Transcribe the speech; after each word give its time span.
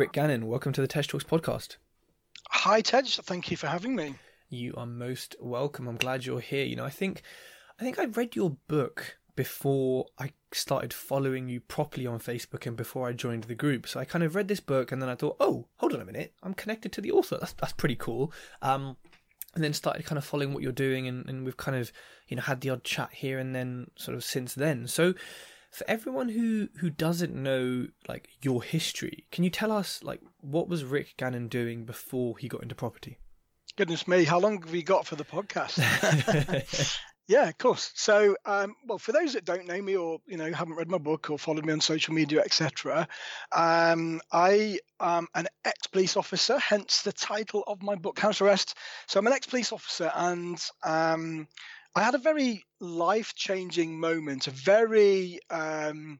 Rick 0.00 0.12
Gannon, 0.12 0.46
welcome 0.46 0.72
to 0.72 0.80
the 0.80 0.88
Tej 0.88 1.02
Talks 1.02 1.24
podcast. 1.24 1.76
Hi, 2.48 2.80
Tej. 2.80 3.02
Thank 3.02 3.50
you 3.50 3.58
for 3.58 3.66
having 3.66 3.94
me. 3.94 4.14
You 4.48 4.72
are 4.78 4.86
most 4.86 5.36
welcome. 5.38 5.86
I'm 5.86 5.98
glad 5.98 6.24
you're 6.24 6.40
here. 6.40 6.64
You 6.64 6.74
know, 6.74 6.86
I 6.86 6.88
think, 6.88 7.20
I 7.78 7.82
think 7.82 7.98
I 7.98 8.06
read 8.06 8.34
your 8.34 8.56
book 8.66 9.18
before 9.36 10.06
I 10.18 10.32
started 10.52 10.94
following 10.94 11.50
you 11.50 11.60
properly 11.60 12.06
on 12.06 12.18
Facebook 12.18 12.64
and 12.66 12.78
before 12.78 13.08
I 13.08 13.12
joined 13.12 13.44
the 13.44 13.54
group. 13.54 13.86
So 13.86 14.00
I 14.00 14.06
kind 14.06 14.24
of 14.24 14.34
read 14.34 14.48
this 14.48 14.58
book 14.58 14.90
and 14.90 15.02
then 15.02 15.10
I 15.10 15.16
thought, 15.16 15.36
oh, 15.38 15.66
hold 15.76 15.92
on 15.92 16.00
a 16.00 16.06
minute, 16.06 16.32
I'm 16.42 16.54
connected 16.54 16.92
to 16.92 17.02
the 17.02 17.10
author. 17.10 17.36
That's 17.38 17.52
that's 17.52 17.74
pretty 17.74 17.96
cool. 17.96 18.32
Um, 18.62 18.96
and 19.54 19.62
then 19.62 19.74
started 19.74 20.06
kind 20.06 20.16
of 20.16 20.24
following 20.24 20.54
what 20.54 20.62
you're 20.62 20.72
doing 20.72 21.08
and, 21.08 21.28
and 21.28 21.44
we've 21.44 21.58
kind 21.58 21.76
of 21.76 21.92
you 22.26 22.36
know 22.36 22.42
had 22.44 22.62
the 22.62 22.70
odd 22.70 22.84
chat 22.84 23.10
here 23.12 23.38
and 23.38 23.54
then 23.54 23.90
sort 23.96 24.16
of 24.16 24.24
since 24.24 24.54
then. 24.54 24.86
So 24.86 25.12
for 25.70 25.88
everyone 25.88 26.28
who 26.28 26.68
who 26.78 26.90
doesn't 26.90 27.34
know 27.34 27.86
like 28.08 28.28
your 28.42 28.62
history, 28.62 29.26
can 29.30 29.44
you 29.44 29.50
tell 29.50 29.72
us 29.72 30.02
like 30.02 30.20
what 30.40 30.68
was 30.68 30.84
Rick 30.84 31.14
Gannon 31.16 31.48
doing 31.48 31.84
before 31.84 32.36
he 32.38 32.48
got 32.48 32.62
into 32.62 32.74
property? 32.74 33.18
Goodness 33.76 34.08
me, 34.08 34.24
how 34.24 34.40
long 34.40 34.60
have 34.60 34.72
we 34.72 34.82
got 34.82 35.06
for 35.06 35.16
the 35.16 35.24
podcast? 35.24 35.78
yeah, 37.28 37.48
of 37.48 37.56
course. 37.56 37.92
So, 37.94 38.36
um, 38.44 38.74
well, 38.84 38.98
for 38.98 39.12
those 39.12 39.34
that 39.34 39.44
don't 39.44 39.66
know 39.66 39.80
me 39.80 39.96
or 39.96 40.18
you 40.26 40.36
know 40.36 40.52
haven't 40.52 40.74
read 40.74 40.90
my 40.90 40.98
book 40.98 41.30
or 41.30 41.38
followed 41.38 41.64
me 41.64 41.72
on 41.72 41.80
social 41.80 42.12
media, 42.12 42.40
etc., 42.40 43.06
um, 43.52 44.20
I 44.32 44.80
am 44.98 45.28
an 45.36 45.46
ex-police 45.64 46.16
officer, 46.16 46.58
hence 46.58 47.02
the 47.02 47.12
title 47.12 47.62
of 47.68 47.80
my 47.80 47.94
book, 47.94 48.18
House 48.18 48.40
Arrest. 48.40 48.76
So, 49.06 49.20
I'm 49.20 49.26
an 49.28 49.32
ex-police 49.32 49.72
officer, 49.72 50.10
and 50.14 50.60
um, 50.82 51.46
I 51.94 52.02
had 52.02 52.16
a 52.16 52.18
very 52.18 52.64
life 52.80 53.34
changing 53.34 54.00
moment, 54.00 54.46
a 54.46 54.50
very 54.50 55.40
um, 55.50 56.18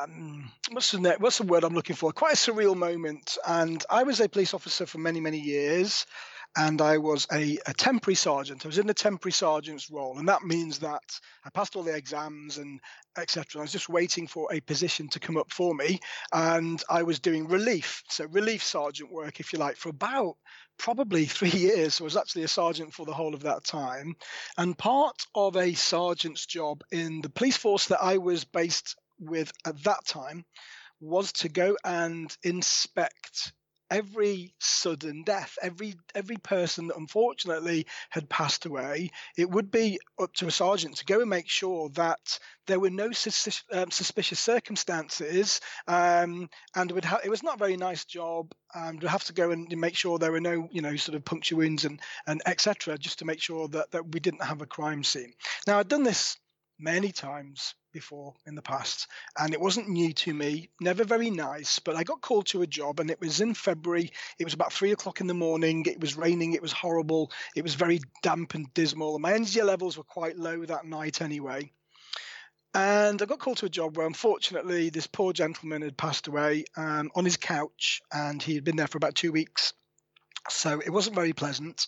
um, 0.00 0.50
what's 0.70 0.92
the 0.92 1.16
what's 1.18 1.38
the 1.38 1.44
word 1.46 1.64
I'm 1.64 1.74
looking 1.74 1.96
for? 1.96 2.12
Quite 2.12 2.34
a 2.34 2.36
surreal 2.36 2.76
moment. 2.76 3.36
And 3.46 3.84
I 3.90 4.04
was 4.04 4.20
a 4.20 4.28
police 4.28 4.54
officer 4.54 4.86
for 4.86 4.98
many 4.98 5.20
many 5.20 5.38
years, 5.40 6.06
and 6.56 6.80
I 6.80 6.98
was 6.98 7.26
a, 7.32 7.58
a 7.66 7.72
temporary 7.72 8.16
sergeant. 8.16 8.64
I 8.64 8.68
was 8.68 8.78
in 8.78 8.86
the 8.86 8.94
temporary 8.94 9.32
sergeant's 9.32 9.90
role, 9.90 10.18
and 10.18 10.28
that 10.28 10.42
means 10.42 10.80
that 10.80 11.02
I 11.44 11.50
passed 11.50 11.76
all 11.76 11.82
the 11.82 11.94
exams 11.94 12.58
and 12.58 12.80
etc. 13.16 13.60
I 13.60 13.62
was 13.62 13.72
just 13.72 13.88
waiting 13.88 14.26
for 14.26 14.52
a 14.52 14.60
position 14.60 15.08
to 15.10 15.20
come 15.20 15.36
up 15.36 15.52
for 15.52 15.74
me, 15.74 16.00
and 16.32 16.82
I 16.90 17.02
was 17.02 17.20
doing 17.20 17.46
relief, 17.48 18.02
so 18.08 18.26
relief 18.26 18.64
sergeant 18.64 19.12
work, 19.12 19.38
if 19.40 19.52
you 19.52 19.58
like, 19.58 19.76
for 19.76 19.90
about 19.90 20.36
probably 20.78 21.24
three 21.26 21.50
years. 21.50 22.00
I 22.00 22.04
was 22.04 22.16
actually 22.16 22.44
a 22.44 22.48
sergeant 22.48 22.94
for 22.94 23.06
the 23.06 23.14
whole 23.14 23.34
of 23.34 23.42
that 23.44 23.64
time. 23.64 24.16
And 24.58 24.76
part 24.76 25.26
of 25.34 25.56
a 25.56 25.74
sergeant's 25.74 26.46
job 26.46 26.82
in 26.90 27.20
the 27.20 27.30
police 27.30 27.56
force 27.56 27.86
that 27.86 28.02
I 28.02 28.18
was 28.18 28.44
based 28.44 28.96
with 29.20 29.52
at 29.66 29.82
that 29.84 30.04
time 30.06 30.44
was 31.00 31.32
to 31.32 31.48
go 31.48 31.76
and 31.84 32.34
inspect 32.42 33.52
every 33.90 34.54
sudden 34.58 35.22
death, 35.24 35.58
every 35.62 35.94
every 36.14 36.36
person 36.36 36.86
that 36.86 36.96
unfortunately 36.96 37.86
had 38.10 38.28
passed 38.28 38.66
away, 38.66 39.10
it 39.36 39.50
would 39.50 39.70
be 39.70 39.98
up 40.18 40.32
to 40.34 40.46
a 40.46 40.50
sergeant 40.50 40.96
to 40.96 41.04
go 41.04 41.20
and 41.20 41.30
make 41.30 41.48
sure 41.48 41.88
that 41.90 42.38
there 42.66 42.80
were 42.80 42.90
no 42.90 43.10
sus- 43.12 43.64
um, 43.72 43.90
suspicious 43.90 44.38
circumstances, 44.40 45.60
um, 45.88 46.48
and 46.74 46.92
would 46.92 47.04
ha- 47.04 47.20
it 47.24 47.30
was 47.30 47.42
not 47.42 47.56
a 47.56 47.58
very 47.58 47.76
nice 47.76 48.04
job. 48.04 48.52
And 48.72 49.02
would 49.02 49.10
have 49.10 49.24
to 49.24 49.32
go 49.32 49.50
and 49.50 49.76
make 49.76 49.96
sure 49.96 50.18
there 50.18 50.30
were 50.30 50.40
no, 50.40 50.68
you 50.70 50.80
know, 50.80 50.94
sort 50.94 51.16
of 51.16 51.24
puncture 51.24 51.56
wounds 51.56 51.84
and 51.84 52.00
and 52.26 52.40
etc. 52.46 52.96
Just 52.98 53.18
to 53.18 53.24
make 53.24 53.40
sure 53.40 53.66
that 53.68 53.90
that 53.90 54.12
we 54.12 54.20
didn't 54.20 54.44
have 54.44 54.62
a 54.62 54.66
crime 54.66 55.02
scene. 55.02 55.32
Now 55.66 55.78
I'd 55.78 55.88
done 55.88 56.04
this 56.04 56.36
many 56.80 57.12
times 57.12 57.74
before 57.92 58.34
in 58.46 58.54
the 58.54 58.62
past 58.62 59.08
and 59.38 59.52
it 59.52 59.60
wasn't 59.60 59.88
new 59.88 60.12
to 60.12 60.32
me 60.32 60.70
never 60.80 61.04
very 61.04 61.30
nice 61.30 61.78
but 61.78 61.96
i 61.96 62.04
got 62.04 62.20
called 62.20 62.46
to 62.46 62.62
a 62.62 62.66
job 62.66 63.00
and 63.00 63.10
it 63.10 63.20
was 63.20 63.40
in 63.40 63.52
february 63.52 64.10
it 64.38 64.44
was 64.44 64.54
about 64.54 64.72
three 64.72 64.92
o'clock 64.92 65.20
in 65.20 65.26
the 65.26 65.34
morning 65.34 65.84
it 65.86 66.00
was 66.00 66.16
raining 66.16 66.52
it 66.52 66.62
was 66.62 66.72
horrible 66.72 67.30
it 67.56 67.62
was 67.62 67.74
very 67.74 68.00
damp 68.22 68.54
and 68.54 68.72
dismal 68.74 69.14
and 69.14 69.22
my 69.22 69.32
energy 69.32 69.60
levels 69.62 69.98
were 69.98 70.04
quite 70.04 70.36
low 70.36 70.64
that 70.64 70.86
night 70.86 71.20
anyway 71.20 71.70
and 72.72 73.20
I 73.20 73.24
got 73.24 73.40
called 73.40 73.56
to 73.58 73.66
a 73.66 73.70
job 73.70 73.96
where, 73.96 74.06
unfortunately, 74.06 74.90
this 74.90 75.08
poor 75.08 75.32
gentleman 75.32 75.82
had 75.82 75.96
passed 75.96 76.28
away 76.28 76.64
um, 76.76 77.10
on 77.16 77.24
his 77.24 77.36
couch, 77.36 78.00
and 78.12 78.40
he 78.40 78.54
had 78.54 78.62
been 78.62 78.76
there 78.76 78.86
for 78.86 78.96
about 78.96 79.16
two 79.16 79.32
weeks. 79.32 79.72
So 80.48 80.80
it 80.80 80.90
wasn't 80.90 81.16
very 81.16 81.32
pleasant. 81.32 81.86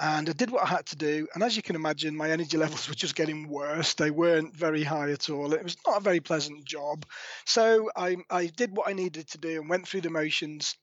And 0.00 0.28
I 0.28 0.32
did 0.32 0.50
what 0.50 0.62
I 0.62 0.66
had 0.66 0.86
to 0.86 0.96
do. 0.96 1.28
And 1.34 1.42
as 1.42 1.56
you 1.56 1.62
can 1.62 1.76
imagine, 1.76 2.16
my 2.16 2.30
energy 2.30 2.56
levels 2.58 2.88
were 2.88 2.94
just 2.94 3.14
getting 3.14 3.48
worse. 3.48 3.94
They 3.94 4.10
weren't 4.10 4.56
very 4.56 4.82
high 4.82 5.10
at 5.10 5.28
all. 5.28 5.52
It 5.52 5.62
was 5.62 5.76
not 5.86 5.98
a 5.98 6.04
very 6.04 6.20
pleasant 6.20 6.64
job. 6.64 7.04
So 7.44 7.90
I, 7.94 8.16
I 8.30 8.46
did 8.46 8.76
what 8.76 8.88
I 8.88 8.92
needed 8.92 9.28
to 9.28 9.38
do 9.38 9.60
and 9.60 9.68
went 9.68 9.86
through 9.86 10.02
the 10.02 10.10
motions. 10.10 10.76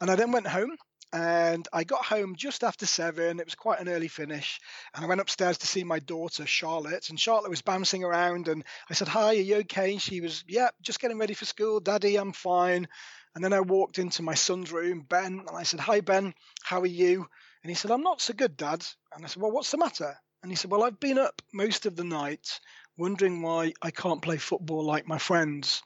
And 0.00 0.10
I 0.10 0.16
then 0.16 0.32
went 0.32 0.46
home 0.46 0.76
and 1.14 1.68
I 1.72 1.84
got 1.84 2.04
home 2.04 2.34
just 2.34 2.64
after 2.64 2.86
seven. 2.86 3.38
It 3.38 3.46
was 3.46 3.54
quite 3.54 3.78
an 3.78 3.88
early 3.88 4.08
finish, 4.08 4.60
and 4.92 5.04
I 5.04 5.08
went 5.08 5.20
upstairs 5.20 5.58
to 5.58 5.66
see 5.66 5.84
my 5.84 6.00
daughter 6.00 6.44
Charlotte. 6.44 7.08
And 7.08 7.20
Charlotte 7.20 7.50
was 7.50 7.62
bouncing 7.62 8.02
around, 8.02 8.48
and 8.48 8.64
I 8.90 8.94
said, 8.94 9.06
"Hi, 9.06 9.28
are 9.28 9.34
you 9.34 9.56
okay?" 9.58 9.92
And 9.92 10.02
she 10.02 10.20
was, 10.20 10.42
"Yeah, 10.48 10.70
just 10.82 10.98
getting 10.98 11.18
ready 11.18 11.34
for 11.34 11.44
school, 11.44 11.78
Daddy. 11.78 12.16
I'm 12.16 12.32
fine." 12.32 12.88
And 13.34 13.42
then 13.42 13.52
I 13.52 13.60
walked 13.60 13.98
into 13.98 14.22
my 14.22 14.34
son's 14.34 14.70
room, 14.70 15.00
Ben, 15.00 15.40
and 15.40 15.56
I 15.56 15.64
said, 15.64 15.80
Hi, 15.80 16.00
Ben, 16.00 16.34
how 16.62 16.80
are 16.80 16.86
you? 16.86 17.26
And 17.62 17.70
he 17.70 17.74
said, 17.74 17.90
I'm 17.90 18.02
not 18.02 18.20
so 18.20 18.32
good, 18.32 18.56
Dad. 18.56 18.86
And 19.12 19.24
I 19.24 19.28
said, 19.28 19.42
Well, 19.42 19.50
what's 19.50 19.70
the 19.70 19.78
matter? 19.78 20.16
And 20.42 20.52
he 20.52 20.56
said, 20.56 20.70
Well, 20.70 20.84
I've 20.84 21.00
been 21.00 21.18
up 21.18 21.42
most 21.52 21.86
of 21.86 21.96
the 21.96 22.04
night 22.04 22.60
wondering 22.96 23.42
why 23.42 23.72
I 23.82 23.90
can't 23.90 24.22
play 24.22 24.36
football 24.36 24.84
like 24.84 25.08
my 25.08 25.18
friends 25.18 25.82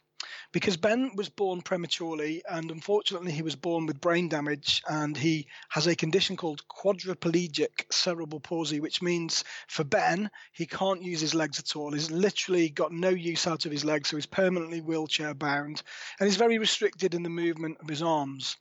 because 0.52 0.76
Ben 0.76 1.12
was 1.14 1.28
born 1.28 1.60
prematurely 1.60 2.42
and 2.48 2.70
unfortunately 2.70 3.32
he 3.32 3.42
was 3.42 3.56
born 3.56 3.86
with 3.86 4.00
brain 4.00 4.28
damage 4.28 4.82
and 4.88 5.16
he 5.16 5.46
has 5.68 5.86
a 5.86 5.96
condition 5.96 6.36
called 6.36 6.66
quadriplegic 6.68 7.84
cerebral 7.90 8.40
palsy, 8.40 8.80
which 8.80 9.02
means 9.02 9.44
for 9.68 9.84
Ben, 9.84 10.30
he 10.52 10.66
can't 10.66 11.02
use 11.02 11.20
his 11.20 11.34
legs 11.34 11.58
at 11.58 11.76
all. 11.76 11.92
He's 11.92 12.10
literally 12.10 12.70
got 12.70 12.92
no 12.92 13.10
use 13.10 13.46
out 13.46 13.66
of 13.66 13.72
his 13.72 13.84
legs, 13.84 14.08
so 14.08 14.16
he's 14.16 14.26
permanently 14.26 14.80
wheelchair 14.80 15.34
bound 15.34 15.82
and 16.18 16.28
he's 16.28 16.36
very 16.36 16.58
restricted 16.58 17.14
in 17.14 17.22
the 17.22 17.28
movement 17.28 17.78
of 17.80 17.88
his 17.88 18.02
arms. 18.02 18.56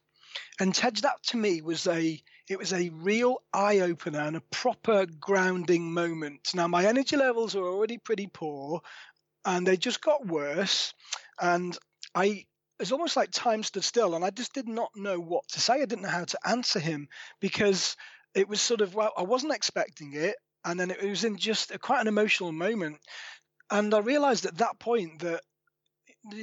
And 0.60 0.74
Tej, 0.74 1.02
that 1.02 1.24
to 1.28 1.38
me 1.38 1.62
was 1.62 1.88
a 1.88 2.22
it 2.50 2.58
was 2.58 2.72
a 2.72 2.90
real 2.90 3.42
eye 3.54 3.80
opener 3.80 4.20
and 4.20 4.38
a 4.38 4.42
proper 4.52 5.06
grounding 5.06 5.92
moment. 5.94 6.50
Now 6.54 6.68
my 6.68 6.86
energy 6.86 7.18
levels 7.18 7.56
are 7.56 7.66
already 7.66 7.98
pretty 7.98 8.28
poor, 8.28 8.82
and 9.46 9.66
they 9.66 9.78
just 9.78 10.02
got 10.02 10.28
worse 10.28 10.94
and 11.40 11.78
I 12.16 12.46
it's 12.80 12.92
almost 12.92 13.16
like 13.16 13.32
time 13.32 13.64
stood 13.64 13.84
still 13.84 14.16
and 14.16 14.24
I 14.24 14.30
just 14.30 14.54
did 14.54 14.68
not 14.68 14.92
know 14.96 15.20
what 15.20 15.48
to 15.50 15.60
say. 15.60 15.76
I 15.76 15.86
didn't 15.86 16.04
know 16.04 16.10
how 16.10 16.26
to 16.26 16.40
answer 16.46 16.80
him 16.80 17.08
because 17.40 17.96
it 18.36 18.48
was 18.48 18.62
sort 18.62 18.82
of 18.82 18.94
well, 18.94 19.14
I 19.18 19.24
wasn't 19.24 19.54
expecting 19.54 20.14
it, 20.14 20.36
and 20.64 20.80
then 20.80 20.92
it 20.92 21.04
was 21.04 21.24
in 21.24 21.38
just 21.38 21.72
a, 21.72 21.80
quite 21.80 22.02
an 22.02 22.08
emotional 22.08 22.52
moment, 22.52 22.98
and 23.72 23.94
I 23.94 24.00
realized 24.00 24.46
at 24.46 24.58
that 24.58 24.80
point 24.80 25.20
that 25.20 25.42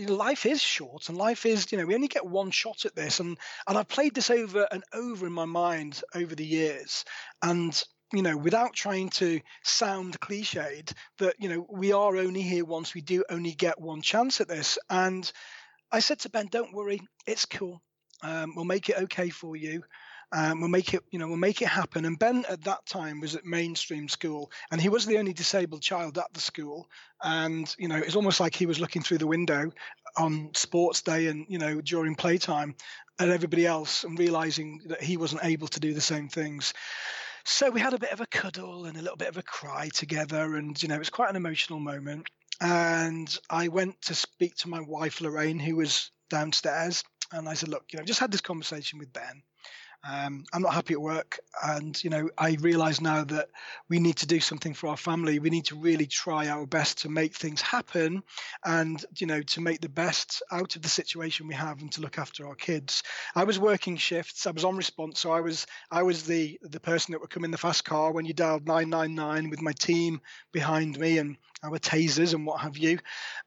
life 0.08 0.46
is 0.46 0.62
short 0.62 1.08
and 1.08 1.18
life 1.18 1.44
is 1.44 1.70
you 1.70 1.78
know 1.78 1.84
we 1.84 1.94
only 1.94 2.08
get 2.08 2.24
one 2.24 2.50
shot 2.50 2.86
at 2.86 2.94
this 2.94 3.20
and 3.20 3.36
and 3.68 3.76
I've 3.76 3.88
played 3.88 4.14
this 4.14 4.30
over 4.30 4.66
and 4.70 4.82
over 4.94 5.26
in 5.26 5.32
my 5.32 5.44
mind 5.44 6.02
over 6.14 6.34
the 6.34 6.46
years 6.46 7.04
and 7.42 7.84
you 8.14 8.22
know, 8.22 8.36
without 8.36 8.74
trying 8.74 9.10
to 9.10 9.40
sound 9.62 10.18
cliched, 10.20 10.92
that, 11.18 11.34
you 11.38 11.48
know, 11.48 11.66
we 11.70 11.92
are 11.92 12.16
only 12.16 12.42
here 12.42 12.64
once, 12.64 12.94
we 12.94 13.00
do 13.00 13.24
only 13.28 13.52
get 13.52 13.80
one 13.80 14.02
chance 14.02 14.40
at 14.40 14.48
this. 14.48 14.78
And 14.88 15.30
I 15.90 16.00
said 16.00 16.20
to 16.20 16.30
Ben, 16.30 16.46
don't 16.50 16.74
worry, 16.74 17.00
it's 17.26 17.46
cool. 17.46 17.82
Um, 18.22 18.54
we'll 18.54 18.64
make 18.64 18.88
it 18.88 18.98
okay 18.98 19.30
for 19.30 19.56
you. 19.56 19.82
Um, 20.32 20.60
we'll 20.60 20.70
make 20.70 20.94
it, 20.94 21.02
you 21.10 21.18
know, 21.18 21.28
we'll 21.28 21.36
make 21.36 21.62
it 21.62 21.68
happen. 21.68 22.04
And 22.04 22.18
Ben 22.18 22.44
at 22.48 22.64
that 22.64 22.84
time 22.86 23.20
was 23.20 23.36
at 23.36 23.44
mainstream 23.44 24.08
school, 24.08 24.50
and 24.70 24.80
he 24.80 24.88
was 24.88 25.06
the 25.06 25.18
only 25.18 25.32
disabled 25.32 25.82
child 25.82 26.18
at 26.18 26.32
the 26.32 26.40
school. 26.40 26.88
And 27.22 27.72
you 27.78 27.86
know, 27.86 27.96
it's 27.96 28.16
almost 28.16 28.40
like 28.40 28.56
he 28.56 28.66
was 28.66 28.80
looking 28.80 29.02
through 29.02 29.18
the 29.18 29.28
window 29.28 29.70
on 30.16 30.50
sports 30.54 31.02
day 31.02 31.26
and 31.28 31.46
you 31.48 31.58
know 31.58 31.80
during 31.80 32.16
playtime 32.16 32.74
at 33.20 33.28
everybody 33.28 33.64
else, 33.64 34.02
and 34.02 34.18
realizing 34.18 34.80
that 34.86 35.02
he 35.02 35.16
wasn't 35.16 35.44
able 35.44 35.68
to 35.68 35.78
do 35.78 35.94
the 35.94 36.00
same 36.00 36.28
things. 36.28 36.74
So 37.44 37.70
we 37.70 37.80
had 37.80 37.92
a 37.94 37.98
bit 37.98 38.12
of 38.12 38.20
a 38.20 38.26
cuddle 38.26 38.86
and 38.86 38.96
a 38.96 39.02
little 39.02 39.18
bit 39.18 39.28
of 39.28 39.36
a 39.36 39.42
cry 39.42 39.90
together, 39.90 40.56
and 40.56 40.80
you 40.82 40.88
know, 40.88 40.96
it 40.96 41.00
was 41.00 41.10
quite 41.10 41.30
an 41.30 41.36
emotional 41.36 41.78
moment. 41.78 42.26
And 42.60 43.36
I 43.50 43.68
went 43.68 44.00
to 44.02 44.14
speak 44.14 44.56
to 44.56 44.68
my 44.68 44.80
wife 44.80 45.20
Lorraine, 45.20 45.58
who 45.58 45.76
was 45.76 46.10
downstairs, 46.30 47.04
and 47.32 47.48
I 47.48 47.54
said, 47.54 47.68
"Look, 47.68 47.92
you 47.92 47.98
know, 47.98 48.02
I 48.02 48.06
just 48.06 48.20
had 48.20 48.32
this 48.32 48.40
conversation 48.40 48.98
with 48.98 49.12
Ben." 49.12 49.42
Um, 50.06 50.44
I'm 50.52 50.60
not 50.60 50.74
happy 50.74 50.92
at 50.92 51.00
work, 51.00 51.40
and 51.62 52.02
you 52.04 52.10
know 52.10 52.28
I 52.36 52.56
realise 52.60 53.00
now 53.00 53.24
that 53.24 53.48
we 53.88 53.98
need 53.98 54.16
to 54.16 54.26
do 54.26 54.38
something 54.38 54.74
for 54.74 54.88
our 54.88 54.98
family. 54.98 55.38
We 55.38 55.48
need 55.48 55.64
to 55.66 55.76
really 55.76 56.06
try 56.06 56.48
our 56.48 56.66
best 56.66 56.98
to 57.02 57.08
make 57.08 57.34
things 57.34 57.62
happen, 57.62 58.22
and 58.64 59.02
you 59.16 59.26
know 59.26 59.40
to 59.40 59.60
make 59.62 59.80
the 59.80 59.88
best 59.88 60.42
out 60.52 60.76
of 60.76 60.82
the 60.82 60.90
situation 60.90 61.48
we 61.48 61.54
have 61.54 61.80
and 61.80 61.90
to 61.92 62.02
look 62.02 62.18
after 62.18 62.46
our 62.46 62.54
kids. 62.54 63.02
I 63.34 63.44
was 63.44 63.58
working 63.58 63.96
shifts. 63.96 64.46
I 64.46 64.50
was 64.50 64.64
on 64.64 64.76
response, 64.76 65.20
so 65.20 65.32
I 65.32 65.40
was 65.40 65.66
I 65.90 66.02
was 66.02 66.24
the 66.24 66.58
the 66.62 66.80
person 66.80 67.12
that 67.12 67.20
would 67.22 67.30
come 67.30 67.44
in 67.44 67.50
the 67.50 67.56
fast 67.56 67.86
car 67.86 68.12
when 68.12 68.26
you 68.26 68.34
dialed 68.34 68.66
999 68.66 69.48
with 69.48 69.62
my 69.62 69.72
team 69.72 70.20
behind 70.52 70.98
me, 70.98 71.16
and 71.16 71.38
our 71.64 71.78
tasers 71.78 72.34
and 72.34 72.46
what 72.46 72.60
have 72.60 72.76
you. 72.76 72.98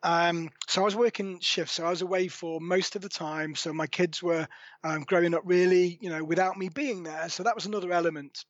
Um, 0.03 0.49
so 0.67 0.81
I 0.81 0.85
was 0.85 0.95
working 0.95 1.39
shifts, 1.39 1.73
so 1.73 1.85
I 1.85 1.89
was 1.89 2.01
away 2.01 2.27
for 2.27 2.59
most 2.59 2.95
of 2.95 3.01
the 3.01 3.09
time. 3.09 3.55
So 3.55 3.71
my 3.71 3.87
kids 3.87 4.23
were 4.23 4.47
um, 4.83 5.01
growing 5.01 5.33
up 5.33 5.43
really, 5.45 5.97
you 6.01 6.09
know, 6.09 6.23
without 6.23 6.57
me 6.57 6.69
being 6.69 7.03
there. 7.03 7.29
So 7.29 7.43
that 7.43 7.55
was 7.55 7.65
another 7.65 7.91
element. 7.91 8.43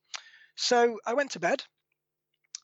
So 0.56 0.98
I 1.06 1.14
went 1.14 1.32
to 1.32 1.40
bed 1.40 1.62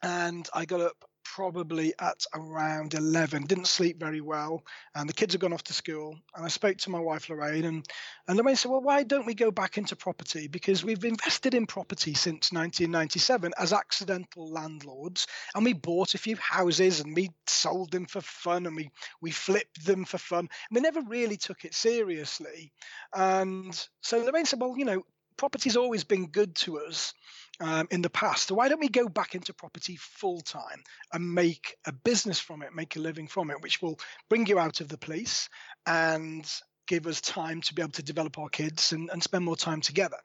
and 0.03 0.49
I 0.55 0.65
got 0.65 0.81
up 0.81 1.05
probably 1.25 1.93
at 1.99 2.25
around 2.35 2.94
11 2.94 3.44
didn't 3.47 3.67
sleep 3.67 3.99
very 3.99 4.21
well 4.21 4.62
and 4.94 5.09
the 5.09 5.12
kids 5.12 5.35
had 5.35 5.41
gone 5.41 5.53
off 5.53 5.65
to 5.65 5.73
school 5.73 6.17
and 6.35 6.44
i 6.44 6.49
spoke 6.49 6.76
to 6.76 6.91
my 6.91 6.99
wife 6.99 7.29
lorraine 7.29 7.65
and, 7.65 7.87
and 8.29 8.37
lorraine 8.37 8.56
said 8.56 8.71
well 8.71 8.81
why 8.81 9.03
don't 9.03 9.26
we 9.26 9.35
go 9.35 9.50
back 9.50 9.79
into 9.79 9.97
property? 9.97 10.49
Because 10.49 10.85
we've 10.85 11.05
invested 11.05 11.55
in 11.55 11.67
property 11.67 12.15
since 12.15 12.53
1997 12.53 13.53
as 13.59 13.73
accidental 13.73 14.50
landlords 14.50 15.26
and 15.55 15.65
we 15.65 15.73
bought 15.73 16.15
a 16.15 16.19
few 16.19 16.37
houses 16.37 17.00
and 17.00 17.17
we 17.17 17.31
sold 17.47 17.91
them 17.91 18.06
for 18.06 18.20
fun 18.20 18.67
and 18.67 18.77
we, 18.77 18.91
we 19.20 19.31
flipped 19.31 19.85
them 19.85 20.05
for 20.05 20.19
fun 20.19 20.41
and 20.41 20.75
we 20.75 20.81
never 20.81 21.00
really 21.03 21.37
took 21.37 21.65
it 21.65 21.75
seriously. 21.75 22.73
And 23.15 23.75
so 24.03 24.19
lorraine 24.23 24.47
said 24.47 24.61
well 24.61 24.77
you 24.77 24.85
know 24.85 25.03
property's 25.37 25.77
always 25.77 26.05
been 26.05 26.27
good 26.27 26.55
to 26.55 26.79
us 26.79 27.12
um, 27.61 27.89
in 27.91 28.03
the 28.03 28.11
past. 28.11 28.49
So 28.49 28.55
why 28.55 28.69
don't 28.69 28.81
we 28.81 28.89
go 28.89 29.09
back 29.09 29.35
into 29.35 29.55
property 29.55 29.97
full 29.97 30.41
time 30.41 30.83
and 31.12 31.35
make 31.35 31.77
a 31.87 31.93
business 31.93 32.41
from 32.41 32.62
it, 32.62 32.75
make 32.75 32.97
a 32.97 33.01
living 33.01 33.29
from 33.29 33.51
it, 33.51 33.62
which 33.62 33.81
will 33.81 33.99
bring 34.29 34.47
you 34.47 34.59
out 34.59 34.81
of 34.81 34.89
the 34.89 34.99
police 34.99 35.49
and 35.87 36.51
give 36.87 37.06
us 37.06 37.21
time 37.21 37.61
to 37.62 37.75
be 37.75 37.83
able 37.83 37.93
to 37.93 38.03
develop 38.03 38.39
our 38.39 38.49
kids 38.49 38.93
and, 38.93 39.09
and 39.11 39.23
spend 39.23 39.45
more 39.45 39.56
time 39.56 39.81
together. 39.81 40.19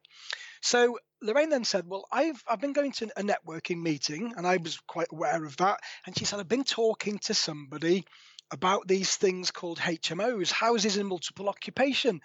So 0.61 0.99
Lorraine 1.21 1.49
then 1.49 1.63
said, 1.63 1.85
Well, 1.87 2.05
I've 2.11 2.41
I've 2.47 2.59
been 2.59 2.73
going 2.73 2.91
to 2.93 3.09
a 3.15 3.23
networking 3.23 3.81
meeting 3.81 4.33
and 4.35 4.45
I 4.45 4.57
was 4.57 4.77
quite 4.87 5.07
aware 5.11 5.43
of 5.45 5.55
that. 5.57 5.79
And 6.05 6.17
she 6.17 6.25
said, 6.25 6.39
I've 6.39 6.49
been 6.49 6.63
talking 6.63 7.19
to 7.19 7.33
somebody 7.33 8.05
about 8.51 8.87
these 8.87 9.15
things 9.15 9.51
called 9.51 9.79
HMOs, 9.79 10.51
houses 10.51 10.97
in 10.97 11.07
multiple 11.07 11.49
occupation. 11.49 12.21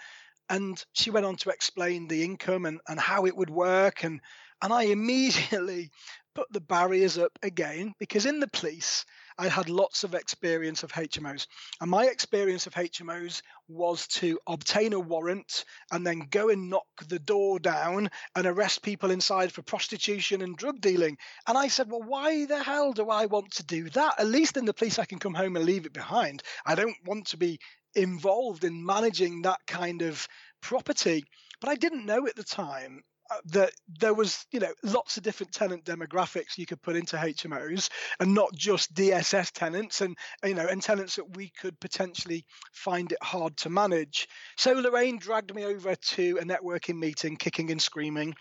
And 0.48 0.82
she 0.92 1.10
went 1.10 1.26
on 1.26 1.36
to 1.36 1.50
explain 1.50 2.08
the 2.08 2.24
income 2.24 2.66
and, 2.66 2.80
and 2.88 2.98
how 3.00 3.26
it 3.26 3.36
would 3.36 3.50
work 3.50 4.04
and 4.04 4.20
and 4.64 4.72
I 4.72 4.84
immediately 4.84 5.90
put 6.34 6.50
the 6.50 6.60
barriers 6.60 7.18
up 7.18 7.38
again 7.42 7.92
because 7.98 8.24
in 8.24 8.40
the 8.40 8.48
police, 8.48 9.04
I 9.36 9.48
had 9.48 9.68
lots 9.68 10.04
of 10.04 10.14
experience 10.14 10.82
of 10.82 10.90
HMOs. 10.90 11.46
And 11.82 11.90
my 11.90 12.06
experience 12.06 12.66
of 12.66 12.72
HMOs 12.72 13.42
was 13.68 14.08
to 14.08 14.40
obtain 14.46 14.94
a 14.94 14.98
warrant 14.98 15.66
and 15.92 16.06
then 16.06 16.28
go 16.30 16.48
and 16.48 16.70
knock 16.70 16.86
the 17.08 17.18
door 17.18 17.58
down 17.58 18.10
and 18.34 18.46
arrest 18.46 18.82
people 18.82 19.10
inside 19.10 19.52
for 19.52 19.60
prostitution 19.60 20.40
and 20.40 20.56
drug 20.56 20.80
dealing. 20.80 21.18
And 21.46 21.58
I 21.58 21.68
said, 21.68 21.90
Well, 21.90 22.02
why 22.02 22.46
the 22.46 22.62
hell 22.62 22.94
do 22.94 23.10
I 23.10 23.26
want 23.26 23.52
to 23.56 23.64
do 23.64 23.90
that? 23.90 24.18
At 24.18 24.28
least 24.28 24.56
in 24.56 24.64
the 24.64 24.72
police, 24.72 24.98
I 24.98 25.04
can 25.04 25.18
come 25.18 25.34
home 25.34 25.56
and 25.56 25.66
leave 25.66 25.84
it 25.84 25.92
behind. 25.92 26.42
I 26.64 26.74
don't 26.74 26.96
want 27.04 27.26
to 27.28 27.36
be 27.36 27.60
involved 27.94 28.64
in 28.64 28.86
managing 28.86 29.42
that 29.42 29.60
kind 29.66 30.00
of 30.00 30.26
property. 30.62 31.22
But 31.60 31.68
I 31.68 31.74
didn't 31.74 32.06
know 32.06 32.26
at 32.26 32.34
the 32.34 32.44
time 32.44 33.02
Uh, 33.30 33.36
that 33.46 33.72
there 34.00 34.12
was 34.12 34.44
you 34.52 34.60
know 34.60 34.72
lots 34.82 35.16
of 35.16 35.22
different 35.22 35.50
tenant 35.50 35.82
demographics 35.86 36.58
you 36.58 36.66
could 36.66 36.82
put 36.82 36.94
into 36.94 37.16
HMOs 37.16 37.88
and 38.20 38.34
not 38.34 38.54
just 38.54 38.92
DSS 38.92 39.50
tenants 39.52 40.02
and 40.02 40.14
you 40.44 40.52
know 40.52 40.66
and 40.66 40.82
tenants 40.82 41.16
that 41.16 41.34
we 41.34 41.50
could 41.58 41.80
potentially 41.80 42.44
find 42.74 43.12
it 43.12 43.18
hard 43.22 43.56
to 43.56 43.70
manage. 43.70 44.28
So 44.58 44.74
Lorraine 44.74 45.18
dragged 45.18 45.54
me 45.54 45.64
over 45.64 45.94
to 45.94 46.38
a 46.38 46.44
networking 46.44 46.98
meeting, 46.98 47.36
kicking 47.36 47.70
and 47.70 47.80
screaming. 47.80 48.34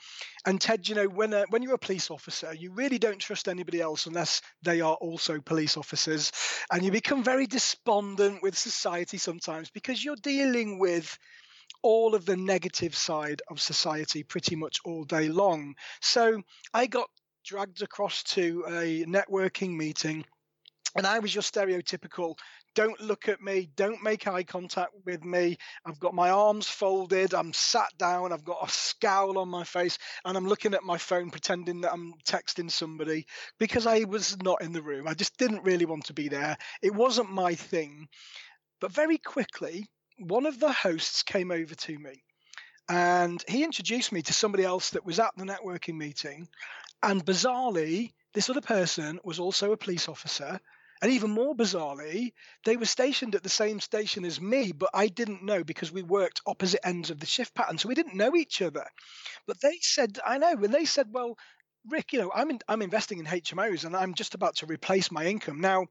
And 0.46 0.60
Tej, 0.60 0.80
you 0.84 0.96
know 0.96 1.08
when 1.08 1.32
a, 1.32 1.46
when 1.50 1.62
you're 1.62 1.76
a 1.76 1.80
police 1.80 2.12
officer, 2.12 2.54
you 2.54 2.74
really 2.74 3.00
don't 3.00 3.20
trust 3.20 3.48
anybody 3.48 3.80
else 3.80 4.06
unless 4.06 4.42
they 4.64 4.82
are 4.82 4.96
also 4.96 5.40
police 5.40 5.78
officers, 5.78 6.34
and 6.70 6.84
you 6.84 6.92
become 6.92 7.24
very 7.24 7.48
despondent 7.48 8.44
with 8.44 8.58
society 8.58 9.18
sometimes 9.18 9.70
because 9.70 10.04
you're 10.04 10.18
dealing 10.18 10.78
with 10.78 11.18
all 11.84 12.16
of 12.16 12.26
the 12.26 12.38
negative 12.38 12.96
side 12.96 13.42
of 13.50 13.62
society 13.62 14.24
pretty 14.24 14.56
much 14.56 14.80
all 14.86 15.04
day 15.04 15.30
long. 15.30 15.76
So 16.02 16.42
I 16.74 16.88
got 16.88 17.10
dragged 17.46 17.82
across 17.82 18.24
to 18.24 18.64
a 18.68 19.06
networking 19.06 19.76
meeting 19.76 20.26
and 20.96 21.06
I 21.06 21.20
was 21.20 21.34
your 21.34 21.42
stereotypical 21.42 22.36
don't 22.76 23.00
look 23.02 23.28
at 23.28 23.42
me, 23.42 23.70
don't 23.76 24.02
make 24.04 24.28
eye 24.28 24.44
contact 24.44 24.94
with 25.06 25.24
me. 25.24 25.58
I've 25.86 26.00
got 26.00 26.14
my 26.14 26.30
arms 26.30 26.68
folded, 26.68 27.34
I'm 27.34 27.54
sat 27.54 27.90
down, 27.98 28.34
I've 28.34 28.44
got 28.44 28.68
a 28.68 28.72
scowl 28.72 29.38
on 29.38 29.50
my 29.50 29.64
face, 29.64 29.98
and 30.26 30.36
I'm 30.36 30.48
looking 30.48 30.74
at 30.74 30.84
my 30.84 30.98
phone 30.98 31.30
pretending 31.30 31.82
that 31.82 31.94
I'm 31.94 32.14
texting 32.26 32.72
somebody 32.72 33.28
because 33.60 33.86
I 33.86 34.06
was 34.06 34.42
not 34.42 34.62
in 34.62 34.74
the 34.74 34.82
room. 34.82 35.08
I 35.08 35.14
just 35.14 35.38
didn't 35.38 35.64
really 35.64 35.86
want 35.86 36.06
to 36.06 36.14
be 36.14 36.30
there. 36.30 36.58
It 36.82 36.94
wasn't 36.94 37.32
my 37.32 37.56
thing. 37.56 38.08
But 38.82 38.92
very 38.92 39.18
quickly, 39.18 39.86
one 40.20 40.46
of 40.46 40.60
the 40.60 40.72
hosts 40.72 41.24
came 41.24 41.52
over 41.52 41.76
to 41.76 41.98
me 41.98 42.24
and 42.90 43.44
he 43.48 43.64
introduced 43.64 44.12
me 44.12 44.22
to 44.24 44.34
somebody 44.34 44.64
else 44.64 44.92
that 44.92 45.06
was 45.06 45.20
at 45.20 45.32
the 45.38 45.46
networking 45.46 45.96
meeting. 45.96 46.48
And 47.02 47.26
bizarrely, 47.26 48.12
this 48.34 48.50
other 48.50 48.62
person 48.62 49.20
was 49.24 49.40
also 49.40 49.72
a 49.72 49.78
police 49.78 50.10
officer. 50.10 50.60
And 51.02 51.12
even 51.12 51.32
more 51.32 51.56
bizarrely, 51.56 52.32
they 52.66 52.78
were 52.78 52.86
stationed 52.86 53.36
at 53.36 53.44
the 53.44 53.50
same 53.50 53.80
station 53.80 54.24
as 54.24 54.40
me, 54.40 54.72
but 54.72 54.90
I 54.94 55.08
didn't 55.08 55.44
know 55.44 55.64
because 55.64 55.92
we 55.92 56.02
worked 56.02 56.42
opposite 56.46 56.86
ends 56.86 57.10
of 57.10 57.20
the 57.20 57.26
shift 57.26 57.54
pattern. 57.54 57.78
So 57.78 57.90
we 57.90 57.96
didn't 57.96 58.16
know 58.16 58.36
each 58.36 58.62
other. 58.62 58.86
But 59.46 59.60
they 59.62 59.78
said, 59.82 60.20
I 60.26 60.38
know, 60.38 60.52
and 60.52 60.74
they 60.74 60.86
said, 60.86 61.08
well, 61.12 61.38
Rick, 61.90 62.14
you 62.14 62.20
know, 62.20 62.32
I'm 62.34 62.50
in, 62.52 62.60
I'm 62.70 62.82
investing 62.82 63.20
in 63.20 63.26
HMOs 63.26 63.84
and 63.84 63.96
I'm 63.98 64.14
just 64.14 64.36
about 64.36 64.56
to 64.58 64.66
replace 64.66 65.12
my 65.12 65.26
income. 65.26 65.60
Now, 65.60 65.88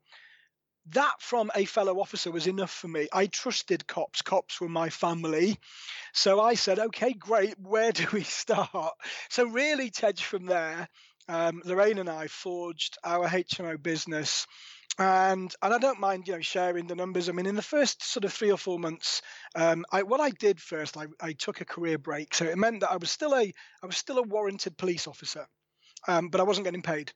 that 0.91 1.15
from 1.21 1.51
a 1.55 1.65
fellow 1.65 2.01
officer 2.01 2.31
was 2.31 2.47
enough 2.47 2.71
for 2.71 2.89
me. 2.89 3.09
I 3.13 3.27
trusted 3.27 3.87
cops. 3.87 4.23
Cops 4.23 4.61
were 4.61 4.69
my 4.69 4.91
family. 4.91 5.59
So 6.13 6.41
I 6.41 6.55
said, 6.55 6.79
okay, 6.79 7.13
great. 7.13 7.55
Where 7.59 7.93
do 7.93 8.07
we 8.13 8.23
start? 8.25 8.95
So, 9.31 9.45
really, 9.45 9.91
Tej, 9.91 10.15
from 10.15 10.47
there, 10.47 10.89
um, 11.29 11.63
Lorraine 11.65 11.99
and 11.99 12.11
I 12.11 12.27
forged 12.27 12.99
our 13.05 13.29
HMO 13.29 13.81
business. 13.81 14.47
And 14.99 15.55
and 15.63 15.73
I 15.73 15.79
don't 15.79 16.01
mind, 16.01 16.29
you 16.29 16.35
know, 16.35 16.43
sharing 16.43 16.87
the 16.87 16.95
numbers. 16.95 17.29
I 17.31 17.33
mean, 17.33 17.47
in 17.47 17.57
the 17.57 17.63
first 17.63 18.05
sort 18.05 18.25
of 18.25 18.33
three 18.33 18.51
or 18.51 18.59
four 18.59 18.79
months, 18.79 19.23
um, 19.55 19.87
I, 19.91 20.03
what 20.03 20.21
I 20.21 20.29
did 20.31 20.61
first, 20.61 20.99
I, 20.99 21.07
I 21.19 21.33
took 21.33 21.63
a 21.63 21.65
career 21.65 21.97
break. 21.97 22.35
So 22.35 22.45
it 22.45 22.59
meant 22.59 22.81
that 22.81 22.91
I 22.91 22.97
was 22.97 23.11
still 23.11 23.35
a 23.35 23.53
I 23.83 23.87
was 23.87 23.97
still 23.97 24.19
a 24.19 24.23
warranted 24.23 24.77
police 24.77 25.07
officer, 25.07 25.47
um, 26.09 26.29
but 26.29 26.43
I 26.43 26.45
wasn't 26.45 26.67
getting 26.67 26.83
paid 26.83 27.11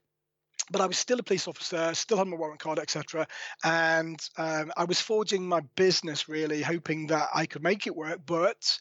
but 0.71 0.81
I 0.81 0.87
was 0.87 0.99
still 0.99 1.21
a 1.21 1.23
police 1.23 1.47
officer, 1.49 1.95
still 1.95 2.19
had 2.19 2.27
my 2.27 2.37
warrant 2.37 2.61
card, 2.61 2.79
etc. 2.79 3.27
And 3.65 4.21
um, 4.37 4.73
I 4.77 4.85
was 4.85 5.01
forging 5.01 5.49
my 5.49 5.61
business 5.77 6.29
really, 6.29 6.63
hoping 6.63 7.07
that 7.09 7.29
I 7.35 7.47
could 7.47 7.63
make 7.63 7.87
it 7.87 7.97
work. 7.97 8.21
But 8.27 8.79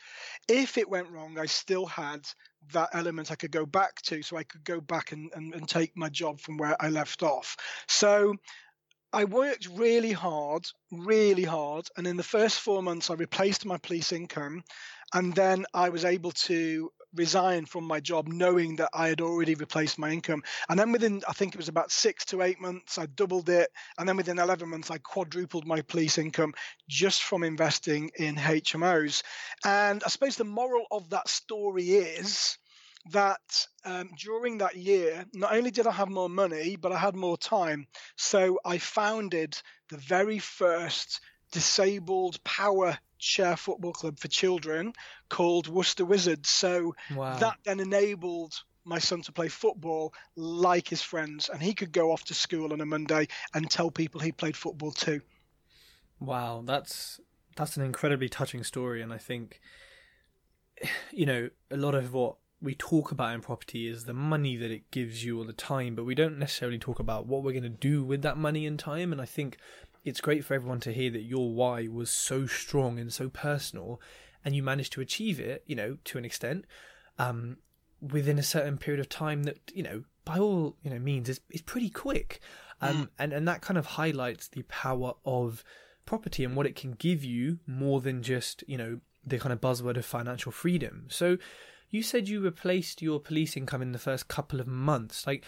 if 0.48 0.77
it 0.77 0.89
went 0.89 1.10
wrong, 1.10 1.38
I 1.38 1.46
still 1.46 1.86
had 1.86 2.27
that 2.74 2.89
element 2.94 3.32
I 3.32 3.36
could 3.36 3.51
go 3.51 3.65
back 3.65 4.01
to, 4.04 4.22
so 4.24 4.38
I 4.38 4.44
could 4.44 4.63
go 4.63 4.82
back 4.82 5.12
and, 5.12 5.32
and, 5.36 5.54
and 5.54 5.68
take 5.68 5.96
my 5.96 6.10
job 6.10 6.39
from 6.39 6.58
where 6.58 6.75
I 6.80 6.89
left 6.89 7.22
off. 7.22 7.56
So 7.88 8.36
I 9.13 9.24
worked 9.24 9.68
really 9.68 10.12
hard, 10.12 10.65
really 10.92 11.44
hard. 11.44 11.88
And 11.96 12.08
in 12.08 12.18
the 12.18 12.24
first 12.24 12.60
four 12.60 12.82
months, 12.84 13.10
I 13.10 13.13
replaced 13.13 13.65
my 13.65 13.77
police 13.77 14.12
income. 14.12 14.63
And 15.13 15.34
then 15.34 15.65
I 15.74 15.89
was 15.89 16.04
able 16.04 16.32
to 16.32 16.92
resign 17.15 17.65
from 17.65 17.86
my 17.86 18.00
job 18.00 18.27
knowing 18.27 18.77
that 18.77 18.89
I 18.93 19.07
had 19.07 19.22
already 19.22 19.55
replaced 19.55 19.98
my 19.98 20.10
income. 20.10 20.43
And 20.69 20.79
then 20.79 20.91
within, 20.91 21.22
I 21.27 21.34
think 21.34 21.53
it 21.53 21.57
was 21.57 21.69
about 21.69 21.91
six 21.91 22.25
to 22.25 22.41
eight 22.41 22.60
months, 22.60 22.98
I 22.98 23.05
doubled 23.05 23.50
it. 23.50 23.69
And 23.98 24.07
then 24.07 24.17
within 24.17 24.39
11 24.39 24.69
months, 24.69 24.91
I 24.91 24.98
quadrupled 24.98 25.65
my 25.65 25.81
police 25.81 26.17
income 26.17 26.53
just 26.88 27.24
from 27.24 27.43
investing 27.43 28.12
in 28.15 28.36
HMOs. 28.36 29.24
And 29.63 30.03
I 30.03 30.10
suppose 30.10 30.36
the 30.36 30.43
moral 30.43 30.86
of 30.91 31.10
that 31.10 31.27
story 31.27 31.91
is 31.91 32.57
that 33.12 33.67
um, 33.84 34.10
during 34.17 34.57
that 34.60 34.75
year, 34.75 35.25
not 35.34 35.53
only 35.53 35.72
did 35.72 35.88
I 35.88 35.91
have 35.91 36.10
more 36.10 36.29
money, 36.29 36.75
but 36.75 36.91
I 36.91 36.98
had 36.98 37.15
more 37.15 37.38
time. 37.38 37.88
So 38.17 38.60
I 38.65 38.79
founded 38.79 39.55
the 39.89 39.98
very 39.98 40.39
first 40.39 41.22
disabled 41.51 42.43
power 42.43 42.98
chair 43.25 43.58
football 43.58 43.91
club 43.91 44.20
for 44.20 44.27
children 44.27 44.94
called 45.29 45.67
Worcester 45.67 46.05
Wizards. 46.05 46.50
So 46.50 46.96
wow. 47.15 47.38
that 47.38 47.58
then 47.63 47.79
enabled 47.79 48.53
my 48.86 49.00
son 49.00 49.22
to 49.24 49.32
play 49.32 49.48
football 49.48 50.13
like 50.36 50.88
his 50.88 51.01
friends, 51.01 51.50
and 51.50 51.62
he 51.62 51.74
could 51.74 51.91
go 51.91 52.12
off 52.12 52.24
to 52.25 52.34
school 52.34 52.72
on 52.72 52.82
a 52.82 52.86
Monday 52.86 53.27
and 53.53 53.70
tell 53.70 53.89
people 53.89 54.22
he 54.22 54.32
played 54.32 54.55
football 54.55 54.91
too. 54.91 55.22
Wow, 56.20 56.63
that's 56.65 57.20
that's 57.55 57.77
an 57.77 57.84
incredibly 57.84 58.29
touching 58.29 58.63
story, 58.63 59.01
and 59.01 59.12
I 59.12 59.17
think 59.17 59.60
you 61.12 61.25
know 61.25 61.50
a 61.72 61.77
lot 61.77 61.96
of 61.96 62.13
what 62.13 62.38
we 62.62 62.75
talk 62.75 63.12
about 63.12 63.34
in 63.34 63.41
property 63.41 63.88
is 63.88 64.05
the 64.05 64.13
money 64.13 64.55
that 64.55 64.72
it 64.72 64.89
gives 64.91 65.24
you 65.24 65.38
all 65.38 65.44
the 65.44 65.53
time, 65.53 65.96
but 65.96 66.05
we 66.05 66.15
don't 66.15 66.39
necessarily 66.39 66.79
talk 66.79 67.00
about 67.00 67.27
what 67.27 67.44
we're 67.44 67.51
going 67.51 67.63
to 67.63 67.70
do 67.70 68.03
with 68.03 68.22
that 68.22 68.38
money 68.38 68.65
and 68.65 68.79
time. 68.79 69.12
And 69.12 69.22
I 69.22 69.25
think 69.25 69.58
it's 70.05 70.21
great 70.21 70.45
for 70.45 70.53
everyone 70.53 70.79
to 70.81 70.93
hear 70.93 71.09
that 71.09 71.24
your 71.24 71.51
why 71.51 71.88
was 71.88 72.09
so 72.09 72.45
strong 72.45 73.00
and 73.00 73.12
so 73.12 73.27
personal, 73.27 74.00
and 74.45 74.55
you 74.55 74.63
managed 74.63 74.93
to 74.93 75.01
achieve 75.01 75.39
it, 75.39 75.63
you 75.65 75.75
know, 75.75 75.97
to 76.05 76.17
an 76.17 76.24
extent, 76.24 76.65
um, 77.17 77.57
within 78.00 78.39
a 78.39 78.43
certain 78.43 78.77
period 78.77 79.01
of 79.01 79.09
time 79.09 79.43
that, 79.43 79.59
you 79.74 79.83
know, 79.83 80.03
by 80.24 80.38
all 80.38 80.77
you 80.83 80.89
know 80.89 81.00
means 81.00 81.27
is, 81.27 81.41
is 81.50 81.62
pretty 81.62 81.89
quick. 81.89 82.39
Um, 82.81 82.95
mm. 82.95 83.09
and, 83.19 83.33
and 83.33 83.47
that 83.47 83.62
kind 83.62 83.77
of 83.77 83.85
highlights 83.85 84.47
the 84.47 84.63
power 84.63 85.13
of 85.25 85.63
property 86.05 86.43
and 86.43 86.55
what 86.55 86.65
it 86.65 86.75
can 86.75 86.91
give 86.91 87.24
you 87.24 87.59
more 87.65 88.01
than 88.01 88.21
just, 88.21 88.63
you 88.67 88.77
know, 88.77 89.00
the 89.25 89.39
kind 89.39 89.53
of 89.53 89.62
buzzword 89.62 89.97
of 89.97 90.05
financial 90.05 90.51
freedom. 90.51 91.05
So 91.09 91.38
you 91.89 92.03
said 92.03 92.27
you 92.27 92.41
replaced 92.41 93.01
your 93.01 93.19
police 93.19 93.57
income 93.57 93.81
in 93.81 93.91
the 93.91 93.97
first 94.00 94.27
couple 94.27 94.59
of 94.59 94.67
months. 94.67 95.25
Like, 95.25 95.45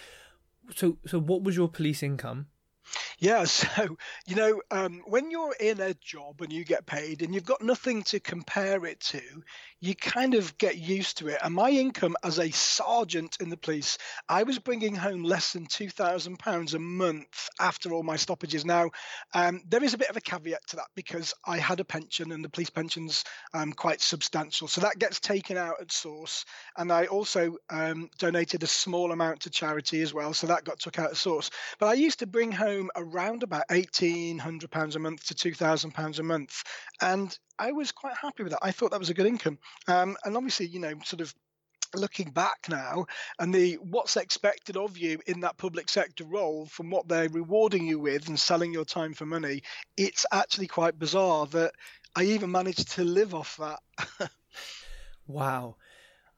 so, 0.75 0.97
so 1.05 1.19
what 1.19 1.43
was 1.43 1.55
your 1.55 1.67
police 1.67 2.01
income? 2.01 2.47
Yeah, 3.20 3.44
so 3.46 3.98
you 4.25 4.36
know, 4.36 4.62
um, 4.72 5.01
when 5.06 5.32
you're 5.32 5.56
in 5.60 5.79
a 5.79 5.94
job 5.96 6.41
and 6.41 6.51
you 6.51 6.63
get 6.63 6.86
paid 6.86 7.22
and 7.22 7.34
you've 7.34 7.46
got 7.46 7.62
nothing 7.62 8.03
to 8.03 8.20
compare 8.20 8.86
it 8.86 9.00
to, 9.01 9.22
you 9.79 9.96
kind 9.96 10.34
of 10.34 10.57
get 10.57 10.77
used 10.77 11.17
to 11.19 11.27
it. 11.27 11.39
And 11.43 11.53
my 11.53 11.69
income 11.69 12.15
as 12.24 12.39
a 12.39 12.50
sergeant 12.51 13.38
in 13.39 13.50
the 13.50 13.57
police, 13.57 13.98
I 14.27 14.43
was 14.43 14.60
bringing 14.60 14.96
home 14.96 15.24
less 15.24 15.53
than 15.53 15.65
two 15.65 15.89
thousand 15.89 16.39
pounds 16.39 16.74
a 16.74 16.79
month 16.79 17.50
after 17.60 17.93
all 17.93 18.03
my 18.03 18.15
stoppages. 18.15 18.65
Now, 18.65 18.89
um, 19.34 19.62
there 19.67 19.84
is 19.84 19.93
a 19.93 19.98
bit 19.98 20.10
of 20.10 20.17
a 20.17 20.22
caveat 20.22 20.65
to 20.67 20.75
that 20.77 20.88
because 20.96 21.34
I 21.46 21.57
had 21.57 21.79
a 21.79 21.86
pension 21.86 22.31
and 22.31 22.43
the 22.43 22.50
police 22.50 22.69
pension's 22.69 23.24
um, 23.53 23.72
quite 23.72 24.01
substantial, 24.01 24.67
so 24.67 24.81
that 24.81 25.00
gets 25.00 25.19
taken 25.19 25.57
out 25.57 25.81
at 25.81 25.91
source. 25.91 26.46
And 26.77 26.91
I 26.91 27.05
also 27.05 27.57
um, 27.69 28.10
donated 28.17 28.63
a 28.63 28.67
small 28.67 29.12
amount 29.12 29.41
to 29.41 29.50
charity 29.50 30.01
as 30.01 30.13
well, 30.13 30.34
so 30.34 30.48
that 30.48 30.63
got 30.63 30.79
took 30.79 31.00
out 31.00 31.12
at 31.12 31.17
source. 31.17 31.50
But 31.79 31.88
I 31.88 31.93
used 31.93 32.19
to 32.19 32.27
bring 32.27 32.51
home 32.51 32.89
around 32.96 33.43
about 33.43 33.63
eighteen 33.69 34.39
hundred 34.39 34.72
pounds 34.72 34.96
a 34.96 35.00
month 35.00 35.25
to 35.27 35.36
two 35.36 35.53
thousand 35.53 35.91
pounds 35.91 36.19
a 36.19 36.24
month, 36.24 36.63
and 37.01 37.38
I 37.60 37.72
was 37.72 37.91
quite 37.91 38.15
happy 38.15 38.43
with 38.43 38.51
that. 38.51 38.60
I 38.62 38.72
thought 38.72 38.91
that 38.91 39.00
was 39.00 39.10
a 39.10 39.15
good 39.15 39.25
income, 39.25 39.57
um, 39.88 40.17
and 40.24 40.36
obviously, 40.36 40.67
you 40.67 40.79
know, 40.79 40.93
sort 41.03 41.21
of 41.21 41.33
looking 41.95 42.29
back 42.31 42.67
now 42.69 43.05
and 43.39 43.53
the 43.53 43.75
what's 43.75 44.17
expected 44.17 44.75
of 44.75 44.97
you 44.97 45.19
in 45.25 45.39
that 45.39 45.57
public 45.57 45.89
sector 45.89 46.25
role 46.25 46.65
from 46.65 46.89
what 46.89 47.07
they're 47.07 47.29
rewarding 47.29 47.88
you 47.88 47.97
with 47.97 48.27
and 48.27 48.38
selling 48.38 48.74
your 48.74 48.83
time 48.83 49.13
for 49.13 49.25
money 49.25 49.63
it's 49.95 50.25
actually 50.33 50.67
quite 50.67 51.00
bizarre 51.00 51.45
that 51.47 51.71
i 52.13 52.24
even 52.24 52.51
managed 52.51 52.91
to 52.91 53.05
live 53.05 53.33
off 53.33 53.57
that 53.57 54.29
wow 55.27 55.77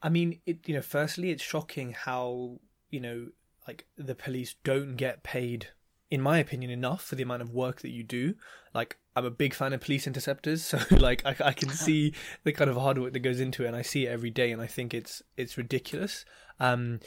i 0.04 0.08
mean 0.08 0.40
it 0.46 0.60
you 0.68 0.76
know 0.76 0.84
firstly 0.84 1.32
it's 1.32 1.44
shocking 1.44 1.94
how 1.94 2.60
you 2.92 3.00
know 3.00 3.28
like 3.68 3.88
the 3.98 4.16
police 4.16 4.56
don't 4.64 4.98
get 4.98 5.24
paid 5.24 5.70
in 6.12 6.22
my 6.22 6.40
opinion, 6.40 6.72
enough 6.72 7.04
for 7.04 7.16
the 7.16 7.24
amount 7.24 7.42
of 7.42 7.52
work 7.52 7.82
that 7.82 7.90
you 7.90 8.04
do. 8.04 8.36
Like, 8.74 8.98
I'm 9.20 9.26
a 9.26 9.32
big 9.32 9.54
fan 9.54 9.74
of 9.74 9.82
police 9.82 10.08
interceptors, 10.08 10.64
so 10.66 10.80
like 10.92 11.26
I, 11.26 11.36
I 11.44 11.54
can 11.54 11.70
see 11.86 12.14
the 12.44 12.52
kind 12.54 12.70
of 12.70 12.78
hard 12.78 12.98
work 12.98 13.14
that 13.14 13.20
goes 13.20 13.40
into 13.40 13.64
it, 13.64 13.68
and 13.68 13.76
I 13.76 13.82
see 13.82 14.06
it 14.06 14.10
every 14.10 14.30
day, 14.30 14.52
and 14.52 14.62
I 14.62 14.68
think 14.68 14.94
it's 14.94 15.22
it's 15.38 15.58
ridiculous. 15.58 16.26
Um, 16.60 17.00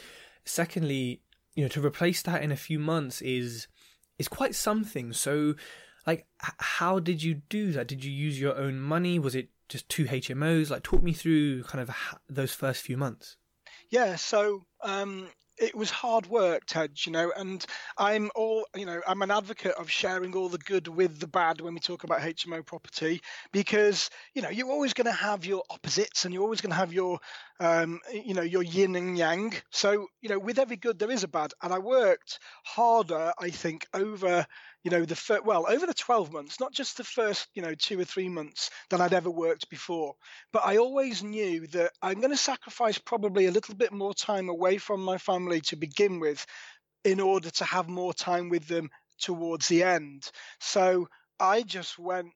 secondly, 0.45 1.21
you 1.55 1.63
know, 1.63 1.69
to 1.69 1.85
replace 1.85 2.21
that 2.23 2.43
in 2.43 2.51
a 2.51 2.55
few 2.55 2.79
months 2.79 3.21
is 3.21 3.67
is 4.19 4.27
quite 4.27 4.55
something. 4.55 5.11
So, 5.13 5.55
like, 6.05 6.27
h- 6.43 6.53
how 6.59 6.99
did 6.99 7.23
you 7.23 7.41
do 7.49 7.71
that? 7.71 7.87
Did 7.87 8.03
you 8.03 8.11
use 8.11 8.39
your 8.39 8.55
own 8.55 8.79
money? 8.79 9.19
Was 9.19 9.35
it 9.35 9.49
just 9.69 9.89
two 9.89 10.05
HMOs? 10.05 10.69
Like, 10.69 10.83
talk 10.83 11.01
me 11.01 11.13
through 11.13 11.63
kind 11.63 11.81
of 11.81 11.89
h- 11.89 12.19
those 12.29 12.53
first 12.53 12.81
few 12.83 12.97
months. 12.97 13.37
Yeah, 13.89 14.15
so 14.15 14.65
um, 14.83 15.27
it 15.57 15.75
was 15.75 15.89
hard 15.89 16.25
work, 16.27 16.65
Tej, 16.65 16.89
you 17.05 17.11
know, 17.11 17.31
and 17.35 17.65
I'm 17.97 18.31
all, 18.35 18.65
you 18.75 18.85
know, 18.85 19.01
I'm 19.07 19.21
an 19.21 19.31
advocate 19.31 19.73
of 19.73 19.89
sharing 19.89 20.35
all 20.35 20.49
the 20.49 20.57
good 20.57 20.87
with 20.87 21.19
the 21.19 21.27
bad 21.27 21.61
when 21.61 21.73
we 21.73 21.79
talk 21.79 22.03
about 22.03 22.21
HMO 22.21 22.61
property 22.63 23.21
because, 23.51 24.09
you 24.33 24.41
know, 24.41 24.49
you're 24.49 24.69
always 24.71 24.93
going 24.93 25.05
to 25.05 25.11
have 25.11 25.45
your 25.45 25.63
opposites 25.69 26.25
and 26.25 26.33
you're 26.33 26.43
always 26.43 26.61
going 26.61 26.71
to 26.71 26.75
have 26.77 26.93
your, 26.93 27.19
um, 27.59 27.99
you 28.11 28.33
know, 28.33 28.41
your 28.41 28.63
yin 28.63 28.95
and 28.95 29.17
yang. 29.17 29.53
So, 29.71 30.07
you 30.21 30.29
know, 30.29 30.39
with 30.39 30.59
every 30.59 30.77
good, 30.77 30.99
there 30.99 31.11
is 31.11 31.23
a 31.23 31.27
bad. 31.27 31.53
And 31.61 31.73
I 31.73 31.79
worked 31.79 32.39
harder, 32.65 33.33
I 33.39 33.49
think, 33.49 33.87
over 33.93 34.45
you 34.83 34.91
know 34.91 35.05
the 35.05 35.15
fir- 35.15 35.41
well 35.43 35.65
over 35.67 35.85
the 35.85 35.93
12 35.93 36.31
months 36.33 36.59
not 36.59 36.73
just 36.73 36.97
the 36.97 37.03
first 37.03 37.47
you 37.53 37.61
know 37.61 37.73
two 37.73 37.99
or 37.99 38.03
three 38.03 38.29
months 38.29 38.69
than 38.89 39.01
i'd 39.01 39.13
ever 39.13 39.29
worked 39.29 39.69
before 39.69 40.15
but 40.51 40.63
i 40.65 40.77
always 40.77 41.23
knew 41.23 41.65
that 41.67 41.91
i'm 42.01 42.19
going 42.19 42.31
to 42.31 42.37
sacrifice 42.37 42.97
probably 42.97 43.45
a 43.45 43.51
little 43.51 43.75
bit 43.75 43.93
more 43.93 44.13
time 44.13 44.49
away 44.49 44.77
from 44.77 45.01
my 45.01 45.17
family 45.17 45.61
to 45.61 45.75
begin 45.75 46.19
with 46.19 46.45
in 47.03 47.19
order 47.19 47.49
to 47.49 47.65
have 47.65 47.89
more 47.89 48.13
time 48.13 48.49
with 48.49 48.67
them 48.67 48.89
towards 49.19 49.67
the 49.67 49.83
end. 49.83 50.29
So 50.59 51.07
i 51.39 51.61
just 51.63 51.97
went 51.97 52.29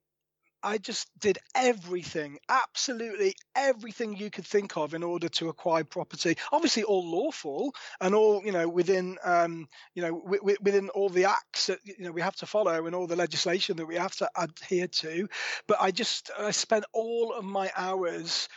I 0.63 0.77
just 0.77 1.07
did 1.19 1.37
everything, 1.55 2.39
absolutely 2.49 3.35
everything 3.55 4.15
you 4.17 4.29
could 4.29 4.45
think 4.45 4.75
of 4.75 4.93
in 4.93 5.03
order 5.03 5.29
to 5.29 5.49
acquire 5.49 5.83
property. 5.83 6.35
Obviously, 6.51 6.83
all 6.83 7.09
lawful 7.09 7.73
and 8.01 8.15
all 8.15 8.41
you 8.43 8.51
know 8.51 8.67
within 8.67 9.17
um, 9.23 9.67
you 9.93 10.01
know 10.01 10.19
w- 10.19 10.39
w- 10.39 10.57
within 10.61 10.89
all 10.89 11.09
the 11.09 11.25
acts 11.25 11.67
that 11.67 11.79
you 11.85 12.05
know 12.05 12.11
we 12.11 12.21
have 12.21 12.35
to 12.37 12.45
follow 12.45 12.85
and 12.85 12.95
all 12.95 13.07
the 13.07 13.15
legislation 13.15 13.77
that 13.77 13.85
we 13.85 13.95
have 13.95 14.15
to 14.15 14.29
adhere 14.35 14.87
to. 14.87 15.27
But 15.67 15.77
I 15.79 15.91
just 15.91 16.31
I 16.37 16.51
spent 16.51 16.85
all 16.93 17.33
of 17.33 17.45
my 17.45 17.71
hours 17.75 18.49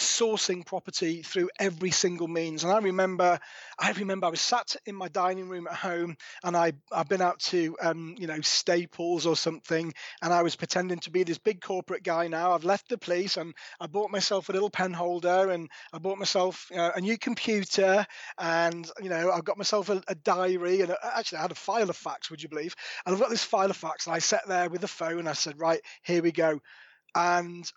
sourcing 0.00 0.66
property 0.66 1.22
through 1.22 1.50
every 1.58 1.90
single 1.90 2.28
means. 2.28 2.64
And 2.64 2.72
I 2.72 2.78
remember, 2.78 3.38
I 3.78 3.92
remember 3.92 4.26
I 4.26 4.30
was 4.30 4.40
sat 4.40 4.76
in 4.86 4.94
my 4.94 5.08
dining 5.08 5.48
room 5.48 5.66
at 5.68 5.76
home, 5.76 6.16
and 6.42 6.56
I 6.56 6.72
I've 6.92 7.08
been 7.08 7.22
out 7.22 7.38
to 7.40 7.76
um, 7.80 8.16
you 8.18 8.26
know 8.26 8.40
Staples 8.40 9.26
or 9.26 9.36
something, 9.36 9.92
and 10.22 10.32
I 10.32 10.42
was 10.42 10.56
pretending 10.56 10.98
to 11.00 11.10
be 11.10 11.22
this 11.22 11.38
big 11.38 11.60
corporate 11.60 12.02
guy. 12.02 12.28
Now 12.28 12.52
I've 12.52 12.64
left 12.64 12.88
the 12.88 12.98
police, 12.98 13.36
and 13.36 13.54
I 13.80 13.86
bought 13.86 14.10
myself 14.10 14.48
a 14.48 14.52
little 14.52 14.70
pen 14.70 14.92
holder, 14.92 15.50
and 15.50 15.68
I 15.92 15.98
bought 15.98 16.18
myself 16.18 16.68
uh, 16.74 16.90
a 16.96 17.00
new 17.00 17.18
computer, 17.18 18.06
and 18.38 18.90
you 19.00 19.08
know 19.08 19.30
I've 19.30 19.44
got 19.44 19.58
myself 19.58 19.88
a, 19.88 20.02
a 20.08 20.14
diary, 20.14 20.80
and 20.80 20.94
actually 21.02 21.38
I 21.38 21.42
had 21.42 21.52
a 21.52 21.54
Filofax. 21.54 22.30
Would 22.30 22.42
you 22.42 22.48
believe? 22.48 22.74
And 23.06 23.14
I've 23.14 23.20
got 23.20 23.30
this 23.30 23.46
Filofax, 23.46 24.06
and 24.06 24.14
I 24.14 24.18
sat 24.18 24.46
there 24.48 24.68
with 24.68 24.80
the 24.80 24.88
phone. 24.88 25.20
And 25.20 25.28
I 25.28 25.34
said, 25.34 25.60
right, 25.60 25.80
here 26.02 26.22
we 26.22 26.32
go. 26.32 26.60
And 27.14 27.70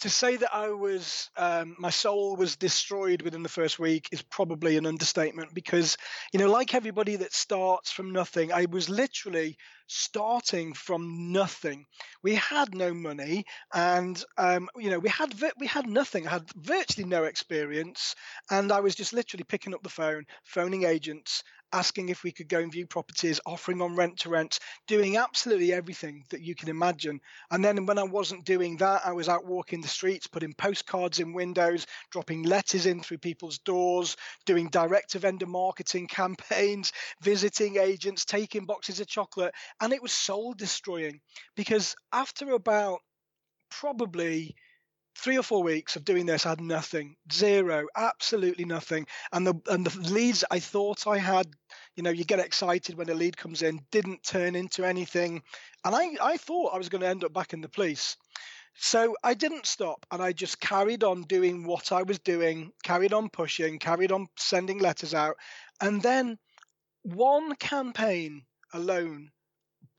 to 0.00 0.10
say 0.10 0.36
that 0.36 0.54
I 0.54 0.68
was 0.68 1.30
um, 1.36 1.76
my 1.78 1.90
soul 1.90 2.36
was 2.36 2.56
destroyed 2.56 3.22
within 3.22 3.42
the 3.42 3.48
first 3.48 3.78
week 3.78 4.08
is 4.12 4.22
probably 4.22 4.76
an 4.76 4.86
understatement 4.86 5.54
because 5.54 5.96
you 6.32 6.38
know 6.38 6.50
like 6.50 6.74
everybody 6.74 7.16
that 7.16 7.32
starts 7.32 7.90
from 7.90 8.12
nothing 8.12 8.52
I 8.52 8.66
was 8.66 8.88
literally 8.88 9.56
starting 9.92 10.72
from 10.72 11.32
nothing 11.32 11.84
we 12.22 12.36
had 12.36 12.74
no 12.74 12.94
money 12.94 13.44
and 13.74 14.22
um, 14.38 14.68
you 14.76 14.88
know 14.88 15.00
we 15.00 15.08
had 15.08 15.34
we 15.58 15.66
had 15.66 15.88
nothing 15.88 16.28
I 16.28 16.30
had 16.30 16.48
virtually 16.54 17.08
no 17.08 17.24
experience 17.24 18.14
and 18.50 18.70
I 18.70 18.80
was 18.80 18.94
just 18.94 19.12
literally 19.12 19.44
picking 19.44 19.74
up 19.74 19.82
the 19.82 19.88
phone 19.88 20.24
phoning 20.44 20.84
agents 20.84 21.42
asking 21.72 22.08
if 22.08 22.22
we 22.22 22.32
could 22.32 22.48
go 22.48 22.58
and 22.58 22.72
view 22.72 22.86
properties, 22.86 23.40
offering 23.46 23.80
on 23.80 23.96
rent 23.96 24.18
to 24.18 24.28
rent, 24.28 24.58
doing 24.86 25.16
absolutely 25.16 25.72
everything 25.72 26.24
that 26.30 26.40
you 26.40 26.54
can 26.54 26.68
imagine. 26.68 27.20
And 27.50 27.64
then 27.64 27.86
when 27.86 27.98
I 27.98 28.02
wasn't 28.02 28.44
doing 28.44 28.76
that, 28.78 29.02
I 29.04 29.12
was 29.12 29.28
out 29.28 29.46
walking 29.46 29.80
the 29.80 29.88
streets, 29.88 30.26
putting 30.26 30.52
postcards 30.54 31.20
in 31.20 31.32
windows, 31.32 31.86
dropping 32.10 32.42
letters 32.42 32.86
in 32.86 33.00
through 33.00 33.18
people's 33.18 33.58
doors, 33.58 34.16
doing 34.46 34.68
direct 34.68 35.10
to 35.10 35.18
vendor 35.18 35.46
marketing 35.46 36.06
campaigns, 36.10 36.92
visiting 37.22 37.76
agents, 37.76 38.24
taking 38.24 38.64
boxes 38.64 39.00
of 39.00 39.06
chocolate. 39.06 39.54
And 39.80 39.92
it 39.92 40.02
was 40.02 40.12
soul 40.12 40.52
destroying 40.52 41.20
because 41.56 41.96
after 42.12 42.52
about 42.52 43.00
probably 43.70 44.54
three 45.16 45.38
or 45.38 45.42
four 45.42 45.62
weeks 45.62 45.96
of 45.96 46.04
doing 46.04 46.26
this, 46.26 46.46
I 46.46 46.50
had 46.50 46.60
nothing, 46.60 47.16
zero, 47.32 47.86
absolutely 47.96 48.64
nothing. 48.64 49.06
And 49.32 49.46
the 49.46 49.54
and 49.66 49.86
the 49.86 50.10
leads 50.10 50.44
I 50.50 50.60
thought 50.60 51.06
I 51.06 51.18
had, 51.18 51.46
you 51.96 52.02
know, 52.02 52.10
you 52.10 52.24
get 52.24 52.38
excited 52.38 52.96
when 52.96 53.08
a 53.10 53.14
lead 53.14 53.36
comes 53.36 53.62
in, 53.62 53.80
didn't 53.90 54.22
turn 54.22 54.54
into 54.54 54.84
anything, 54.84 55.42
and 55.84 55.94
I 55.94 56.16
I 56.20 56.36
thought 56.36 56.74
I 56.74 56.78
was 56.78 56.88
going 56.88 57.02
to 57.02 57.08
end 57.08 57.24
up 57.24 57.32
back 57.32 57.52
in 57.52 57.60
the 57.60 57.68
police. 57.68 58.16
So 58.76 59.16
I 59.22 59.34
didn't 59.34 59.66
stop 59.66 60.06
and 60.10 60.22
I 60.22 60.32
just 60.32 60.60
carried 60.60 61.04
on 61.04 61.22
doing 61.22 61.64
what 61.64 61.92
I 61.92 62.02
was 62.02 62.18
doing, 62.20 62.72
carried 62.82 63.12
on 63.12 63.28
pushing, 63.28 63.78
carried 63.78 64.12
on 64.12 64.28
sending 64.38 64.78
letters 64.78 65.12
out. 65.12 65.36
And 65.80 66.00
then 66.00 66.38
one 67.02 67.56
campaign 67.56 68.46
alone 68.72 69.32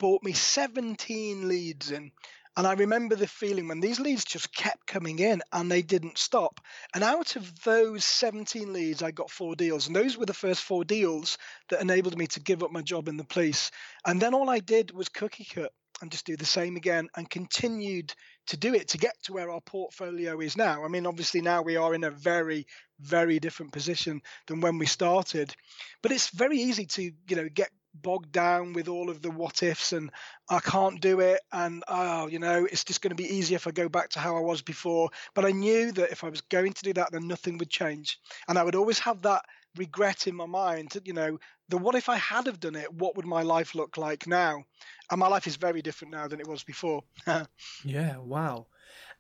bought 0.02 0.24
me 0.24 0.34
17 0.34 1.48
leads 1.48 1.92
in. 1.92 2.12
And 2.58 2.66
I 2.66 2.74
remember 2.74 3.16
the 3.16 3.28
feeling 3.28 3.68
when 3.68 3.82
these 3.82 4.00
leads 4.00 4.26
just 4.26 4.54
kept 4.54 4.88
coming 4.88 5.20
in 5.20 5.44
and 5.54 5.72
they 5.72 5.84
didn't 5.84 6.18
stop. 6.18 6.60
And 6.96 7.04
out 7.04 7.36
of 7.36 7.64
those 7.64 8.04
17 8.04 8.74
leads, 8.74 9.04
I 9.04 9.12
got 9.12 9.30
four 9.30 9.56
deals. 9.56 9.86
And 9.86 9.96
those 9.96 10.18
were 10.18 10.26
the 10.26 10.34
first 10.34 10.64
four 10.64 10.84
deals 10.84 11.38
that 11.70 11.82
enabled 11.82 12.18
me 12.18 12.26
to 12.28 12.40
give 12.40 12.64
up 12.64 12.72
my 12.72 12.82
job 12.82 13.10
in 13.10 13.16
the 13.16 13.24
police. 13.24 13.70
And 14.04 14.20
then 14.20 14.34
all 14.34 14.50
I 14.50 14.58
did 14.58 14.90
was 14.90 15.08
cookie 15.08 15.46
cut 15.46 15.72
and 16.02 16.12
just 16.12 16.26
do 16.26 16.36
the 16.36 16.46
same 16.46 16.78
again 16.78 17.08
and 17.16 17.30
continued 17.30 18.12
to 18.48 18.58
do 18.58 18.74
it 18.74 18.88
to 18.88 18.98
get 18.98 19.14
to 19.26 19.34
where 19.34 19.52
our 19.52 19.62
portfolio 19.62 20.40
is 20.40 20.58
now. 20.58 20.84
I 20.84 20.88
mean, 20.88 21.06
obviously, 21.06 21.42
now 21.42 21.62
we 21.62 21.78
are 21.78 21.94
in 21.94 22.04
a 22.04 22.10
very, 22.10 22.66
very 23.00 23.40
different 23.40 23.72
position 23.72 24.22
than 24.48 24.62
when 24.62 24.80
we 24.80 24.88
started. 24.88 25.54
But 26.02 26.12
it's 26.12 26.32
very 26.32 26.58
easy 26.58 26.88
to, 26.88 27.04
you 27.04 27.36
know, 27.36 27.48
get 27.54 27.70
bogged 27.94 28.32
down 28.32 28.74
with 28.74 28.88
all 28.88 29.10
of 29.10 29.22
the 29.22 29.30
what 29.30 29.64
ifs 29.64 29.92
and 29.92 30.12
I 30.50 30.60
can't 30.60 31.02
do 31.02 31.20
it 31.20 31.42
and 31.52 31.84
oh 31.88 32.28
you 32.28 32.40
know 32.40 32.66
it's 32.72 32.84
just 32.84 33.02
going 33.02 33.16
to 33.16 33.22
be 33.22 33.36
easier 33.36 33.58
if 33.58 33.68
I 33.68 33.72
go 33.72 33.90
back 33.90 34.10
to 34.12 34.20
how 34.20 34.38
I 34.38 34.40
was 34.40 34.62
before 34.62 35.10
but 35.34 35.46
I 35.46 35.52
knew 35.52 35.92
that 35.92 36.12
if 36.12 36.24
I 36.24 36.30
was 36.30 36.42
going 36.42 36.74
to 36.74 36.84
do 36.84 36.94
that 36.94 37.12
then 37.12 37.28
nothing 37.28 37.58
would 37.58 37.70
change 37.70 38.20
and 38.48 38.58
I 38.58 38.64
would 38.64 38.76
always 38.76 39.00
have 39.00 39.22
that 39.24 39.44
regret 39.76 40.28
in 40.28 40.36
my 40.36 40.46
mind. 40.46 40.90
That, 40.92 41.08
you 41.08 41.14
know, 41.14 41.40
the 41.70 41.78
what 41.78 41.96
if 41.96 42.10
I 42.10 42.18
had 42.18 42.48
have 42.48 42.60
done 42.60 42.76
it? 42.76 42.94
What 42.94 43.16
would 43.16 43.26
my 43.26 43.42
life 43.42 43.76
look 43.76 43.98
like 43.98 44.28
now? 44.28 44.64
And 45.10 45.20
my 45.20 45.28
life 45.28 45.48
is 45.48 45.56
very 45.56 45.82
different 45.82 46.14
now 46.14 46.28
than 46.28 46.40
it 46.40 46.48
was 46.48 46.64
before. 46.64 47.04
yeah, 47.84 48.18
wow. 48.18 48.68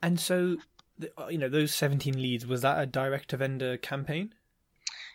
And 0.01 0.19
so, 0.19 0.57
uh, 1.17 1.27
you 1.27 1.37
know, 1.37 1.49
those 1.49 1.73
17 1.73 2.21
leads, 2.21 2.45
was 2.45 2.61
that 2.61 2.81
a 2.81 2.85
direct 2.85 3.29
to 3.29 3.37
vendor 3.37 3.77
campaign? 3.77 4.33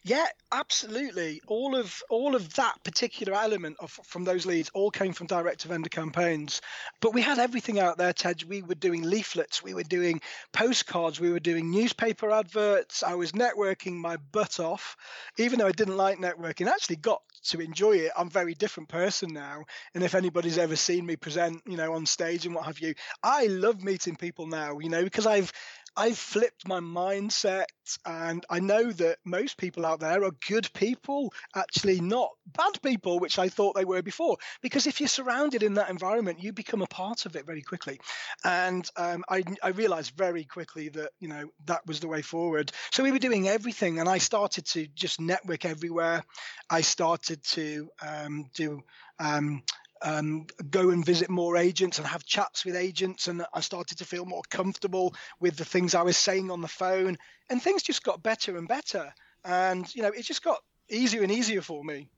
Yeah, 0.09 0.27
absolutely. 0.53 1.41
All 1.49 1.75
of 1.75 2.01
all 2.11 2.37
of 2.37 2.55
that 2.55 2.85
particular 2.85 3.35
element 3.35 3.79
of 3.81 3.91
from 4.05 4.23
those 4.23 4.47
leads 4.47 4.71
all 4.73 4.93
came 4.93 5.13
from 5.13 5.27
direct 5.27 5.63
to 5.63 5.69
vendor 5.69 5.89
campaigns. 5.89 6.61
But 7.01 7.13
we 7.13 7.23
had 7.23 7.41
everything 7.41 7.81
out 7.81 7.99
there, 7.99 8.13
Tej. 8.13 8.35
We 8.47 8.63
were 8.63 8.77
doing 8.77 9.03
leaflets, 9.03 9.65
we 9.65 9.75
were 9.75 9.83
doing 9.83 10.21
postcards, 10.53 11.19
we 11.19 11.33
were 11.33 11.41
doing 11.41 11.73
newspaper 11.73 12.31
adverts. 12.31 13.03
I 13.03 13.15
was 13.15 13.33
networking 13.33 13.95
my 13.97 14.17
butt 14.31 14.61
off, 14.61 14.97
even 15.39 15.59
though 15.59 15.67
I 15.67 15.73
didn't 15.73 15.97
like 15.97 16.19
networking. 16.19 16.69
I 16.69 16.71
actually 16.71 16.97
got 16.97 17.23
to 17.47 17.59
enjoy 17.61 17.97
it. 17.97 18.13
I'm 18.17 18.29
a 18.29 18.31
very 18.31 18.55
different 18.55 18.89
person 18.89 19.33
now. 19.33 19.65
And 19.93 20.05
if 20.05 20.15
anybody's 20.15 20.59
ever 20.59 20.77
seen 20.77 21.05
me 21.05 21.17
present, 21.17 21.63
you 21.67 21.77
know, 21.77 21.95
on 21.95 22.07
stage 22.07 22.47
and 22.47 22.55
what 22.55 22.67
have 22.67 22.79
you, 22.79 22.95
I 23.25 23.47
love 23.47 23.83
meeting 23.83 24.15
people 24.15 24.47
now, 24.47 24.79
you 24.79 24.89
know, 24.89 25.03
because 25.03 25.27
I've 25.27 25.53
I've 25.97 26.19
flipped 26.19 26.69
my 26.69 26.81
mindset, 26.81 27.67
and 28.05 28.45
I 28.51 28.61
know 28.61 28.91
that 28.93 29.19
most 29.25 29.57
people 29.57 29.87
out 29.87 30.01
there 30.01 30.25
are 30.25 30.33
good 30.47 30.69
people, 30.75 31.33
actually 31.55 32.01
not 32.01 32.31
bad 32.47 32.81
people, 32.83 33.19
which 33.19 33.39
I 33.39 33.49
thought 33.49 33.75
they 33.75 33.85
were 33.85 34.03
before. 34.03 34.37
Because 34.61 34.87
if 34.87 35.01
you're 35.01 35.09
surrounded 35.09 35.63
in 35.63 35.75
that 35.75 35.89
environment, 35.89 36.43
you 36.43 36.53
become 36.53 36.83
a 36.83 36.87
part 36.87 37.25
of 37.27 37.35
it 37.37 37.47
very 37.47 37.63
quickly. 37.63 37.99
And 38.45 38.89
um, 38.97 39.25
I, 39.29 39.43
I 39.63 39.69
realized 39.69 40.13
very 40.17 40.45
quickly 40.45 40.91
that 40.91 41.11
you 41.19 41.29
know 41.29 41.49
that 41.65 41.87
was 41.87 42.01
the 42.01 42.09
way 42.09 42.23
forward. 42.23 42.73
So 42.93 43.03
we 43.03 43.13
were 43.13 43.19
doing 43.19 43.49
everything, 43.49 43.99
and 43.99 44.09
I 44.09 44.19
started 44.19 44.67
to 44.67 44.87
just 44.89 45.21
network 45.21 45.65
everywhere. 45.65 46.25
I 46.69 46.83
started 46.83 47.43
to 47.45 47.89
um, 48.07 48.51
do 48.55 48.83
um, 49.19 49.63
um, 50.03 50.47
go 50.71 50.91
and 50.91 51.05
visit 51.05 51.31
more 51.31 51.57
agents 51.57 51.99
and 51.99 52.07
have 52.07 52.25
chats 52.25 52.65
with 52.65 52.77
agents. 52.77 53.29
And 53.29 53.45
I 53.53 53.61
started 53.61 53.99
to 53.99 54.05
feel 54.05 54.25
more 54.25 54.43
comfortable 54.51 55.15
with 55.41 55.57
the 55.57 55.65
things 55.65 55.95
I 55.95 56.03
was 56.03 56.17
saying 56.17 56.51
on 56.51 56.61
the 56.61 56.69
phone. 56.69 57.17
And 57.51 57.63
things 57.63 57.83
just 57.83 58.03
got 58.03 58.23
better 58.23 58.57
and 58.57 58.69
better. 58.69 59.13
And, 59.45 59.93
you 59.95 60.03
know, 60.03 60.09
it 60.09 60.23
just 60.23 60.43
got 60.43 60.59
easier 60.89 61.23
and 61.23 61.33
easier 61.33 61.63
for 61.63 61.83
me. 61.85 62.09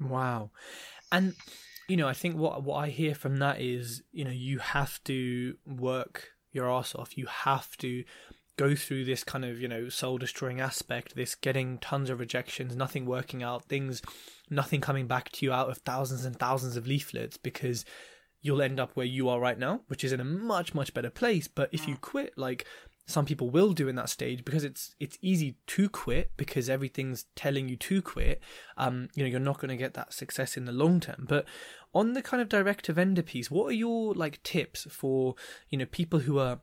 Wow. 0.00 0.50
And, 1.10 1.34
you 1.88 1.96
know, 1.96 2.08
I 2.08 2.12
think 2.12 2.36
what, 2.36 2.62
what 2.62 2.76
I 2.76 2.88
hear 2.88 3.14
from 3.14 3.38
that 3.38 3.60
is, 3.60 4.02
you 4.12 4.24
know, 4.24 4.30
you 4.30 4.58
have 4.58 5.02
to 5.04 5.56
work 5.64 6.30
your 6.52 6.70
ass 6.70 6.94
off. 6.94 7.16
You 7.16 7.26
have 7.26 7.76
to 7.78 8.04
go 8.56 8.74
through 8.74 9.04
this 9.04 9.22
kind 9.22 9.44
of 9.44 9.60
you 9.60 9.68
know 9.68 9.88
soul 9.88 10.18
destroying 10.18 10.60
aspect 10.60 11.14
this 11.14 11.34
getting 11.34 11.78
tons 11.78 12.10
of 12.10 12.18
rejections 12.18 12.74
nothing 12.74 13.04
working 13.04 13.42
out 13.42 13.64
things 13.64 14.00
nothing 14.50 14.80
coming 14.80 15.06
back 15.06 15.30
to 15.32 15.44
you 15.44 15.52
out 15.52 15.68
of 15.68 15.78
thousands 15.78 16.24
and 16.24 16.38
thousands 16.38 16.76
of 16.76 16.86
leaflets 16.86 17.36
because 17.36 17.84
you'll 18.42 18.62
end 18.62 18.78
up 18.78 18.92
where 18.94 19.06
you 19.06 19.28
are 19.28 19.40
right 19.40 19.58
now 19.58 19.80
which 19.88 20.04
is 20.04 20.12
in 20.12 20.20
a 20.20 20.24
much 20.24 20.74
much 20.74 20.94
better 20.94 21.10
place. 21.10 21.48
But 21.48 21.68
if 21.72 21.88
you 21.88 21.96
quit 21.96 22.36
like 22.36 22.66
some 23.08 23.24
people 23.24 23.50
will 23.50 23.72
do 23.72 23.88
in 23.88 23.94
that 23.96 24.08
stage 24.08 24.44
because 24.44 24.64
it's 24.64 24.94
it's 24.98 25.18
easy 25.20 25.56
to 25.66 25.88
quit 25.88 26.32
because 26.36 26.68
everything's 26.68 27.26
telling 27.34 27.68
you 27.68 27.76
to 27.76 28.02
quit. 28.02 28.42
Um 28.76 29.08
you 29.14 29.22
know 29.22 29.28
you're 29.28 29.40
not 29.40 29.58
going 29.58 29.68
to 29.68 29.76
get 29.76 29.94
that 29.94 30.12
success 30.12 30.56
in 30.56 30.64
the 30.64 30.72
long 30.72 31.00
term. 31.00 31.26
But 31.28 31.46
on 31.94 32.12
the 32.12 32.22
kind 32.22 32.40
of 32.40 32.48
direct 32.48 32.84
to 32.86 32.92
vendor 32.92 33.22
piece 33.22 33.50
what 33.50 33.66
are 33.66 33.72
your 33.72 34.14
like 34.14 34.42
tips 34.42 34.86
for 34.90 35.34
you 35.70 35.78
know 35.78 35.86
people 35.86 36.20
who 36.20 36.38
are 36.38 36.60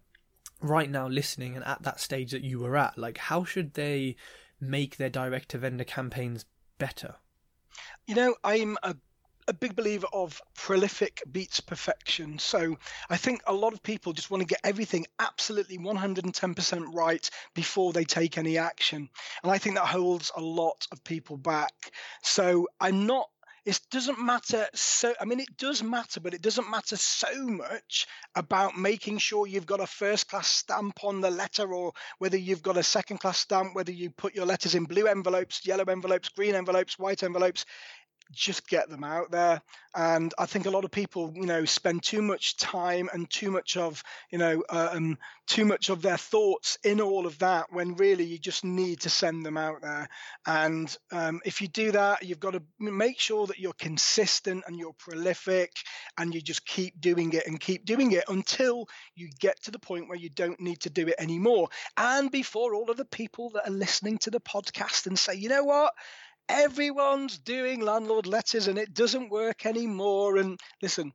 right 0.61 0.89
now 0.89 1.07
listening 1.07 1.55
and 1.55 1.65
at 1.65 1.83
that 1.83 1.99
stage 1.99 2.31
that 2.31 2.43
you 2.43 2.59
were 2.59 2.77
at? 2.77 2.97
Like 2.97 3.17
how 3.17 3.43
should 3.43 3.73
they 3.73 4.15
make 4.59 4.97
their 4.97 5.09
direct 5.09 5.49
to 5.49 5.57
vendor 5.57 5.83
campaigns 5.83 6.45
better 6.77 7.15
you 8.07 8.15
know 8.15 8.35
i'm 8.43 8.77
a 8.83 8.95
a 9.47 9.53
big 9.53 9.75
believer 9.75 10.07
of 10.13 10.41
prolific 10.55 11.21
beats 11.31 11.59
perfection. 11.59 12.39
So 12.39 12.77
I 13.09 13.17
think 13.17 13.41
a 13.45 13.53
lot 13.53 13.73
of 13.73 13.83
people 13.83 14.13
just 14.13 14.31
want 14.31 14.41
to 14.41 14.47
get 14.47 14.61
everything 14.63 15.05
absolutely 15.19 15.77
110% 15.77 16.93
right 16.93 17.29
before 17.53 17.93
they 17.93 18.05
take 18.05 18.37
any 18.37 18.57
action. 18.57 19.09
And 19.43 19.51
I 19.51 19.57
think 19.57 19.75
that 19.75 19.85
holds 19.87 20.31
a 20.35 20.41
lot 20.41 20.87
of 20.91 21.03
people 21.03 21.37
back. 21.37 21.73
So 22.21 22.67
I'm 22.79 23.05
not 23.05 23.29
it 23.65 23.79
doesn't 23.91 24.19
matter 24.19 24.67
so 24.73 25.13
i 25.21 25.25
mean 25.25 25.39
it 25.39 25.57
does 25.57 25.81
matter 25.81 26.19
but 26.19 26.33
it 26.33 26.41
doesn't 26.41 26.69
matter 26.69 26.95
so 26.97 27.45
much 27.47 28.07
about 28.35 28.77
making 28.77 29.17
sure 29.17 29.47
you've 29.47 29.65
got 29.65 29.79
a 29.79 29.87
first 29.87 30.27
class 30.27 30.47
stamp 30.47 31.03
on 31.03 31.21
the 31.21 31.31
letter 31.31 31.73
or 31.73 31.93
whether 32.17 32.37
you've 32.37 32.61
got 32.61 32.77
a 32.77 32.83
second 32.83 33.19
class 33.19 33.37
stamp 33.37 33.73
whether 33.73 33.91
you 33.91 34.09
put 34.09 34.35
your 34.35 34.45
letters 34.45 34.75
in 34.75 34.83
blue 34.83 35.07
envelopes 35.07 35.65
yellow 35.65 35.85
envelopes 35.85 36.29
green 36.29 36.55
envelopes 36.55 36.99
white 36.99 37.23
envelopes 37.23 37.65
just 38.31 38.67
get 38.67 38.89
them 38.89 39.03
out 39.03 39.31
there. 39.31 39.61
And 39.95 40.33
I 40.39 40.47
think 40.47 40.65
a 40.65 40.71
lot 40.71 40.85
of 40.85 40.91
people, 40.91 41.31
you 41.35 41.45
know, 41.45 41.65
spend 41.65 42.01
too 42.01 42.21
much 42.21 42.57
time 42.57 43.09
and 43.13 43.29
too 43.29 43.51
much 43.51 43.77
of, 43.77 44.03
you 44.31 44.39
know, 44.39 44.63
uh, 44.69 44.89
um, 44.93 45.17
too 45.45 45.65
much 45.65 45.89
of 45.89 46.01
their 46.01 46.17
thoughts 46.17 46.77
in 46.83 46.99
all 46.99 47.27
of 47.27 47.37
that 47.39 47.67
when 47.71 47.95
really 47.95 48.23
you 48.23 48.39
just 48.39 48.63
need 48.63 49.01
to 49.01 49.09
send 49.09 49.45
them 49.45 49.57
out 49.57 49.81
there. 49.81 50.07
And 50.47 50.95
um, 51.11 51.41
if 51.45 51.61
you 51.61 51.67
do 51.67 51.91
that, 51.91 52.23
you've 52.23 52.39
got 52.39 52.53
to 52.53 52.63
make 52.79 53.19
sure 53.19 53.45
that 53.47 53.59
you're 53.59 53.73
consistent 53.73 54.63
and 54.65 54.77
you're 54.77 54.93
prolific 54.93 55.71
and 56.17 56.33
you 56.33 56.41
just 56.41 56.65
keep 56.65 56.99
doing 56.99 57.33
it 57.33 57.45
and 57.45 57.59
keep 57.59 57.85
doing 57.85 58.13
it 58.13 58.23
until 58.29 58.87
you 59.15 59.29
get 59.39 59.61
to 59.63 59.71
the 59.71 59.79
point 59.79 60.09
where 60.09 60.17
you 60.17 60.29
don't 60.29 60.59
need 60.59 60.79
to 60.81 60.89
do 60.89 61.07
it 61.07 61.15
anymore. 61.19 61.67
And 61.97 62.31
before 62.31 62.73
all 62.73 62.89
of 62.89 62.97
the 62.97 63.05
people 63.05 63.51
that 63.51 63.67
are 63.67 63.73
listening 63.73 64.17
to 64.19 64.31
the 64.31 64.41
podcast 64.41 65.05
and 65.05 65.19
say, 65.19 65.35
you 65.35 65.49
know 65.49 65.63
what? 65.63 65.93
Everyone's 66.49 67.37
doing 67.39 67.81
landlord 67.81 68.27
letters 68.27 68.67
and 68.67 68.77
it 68.77 68.93
doesn't 68.93 69.29
work 69.29 69.65
anymore. 69.65 70.37
And 70.37 70.59
listen, 70.81 71.13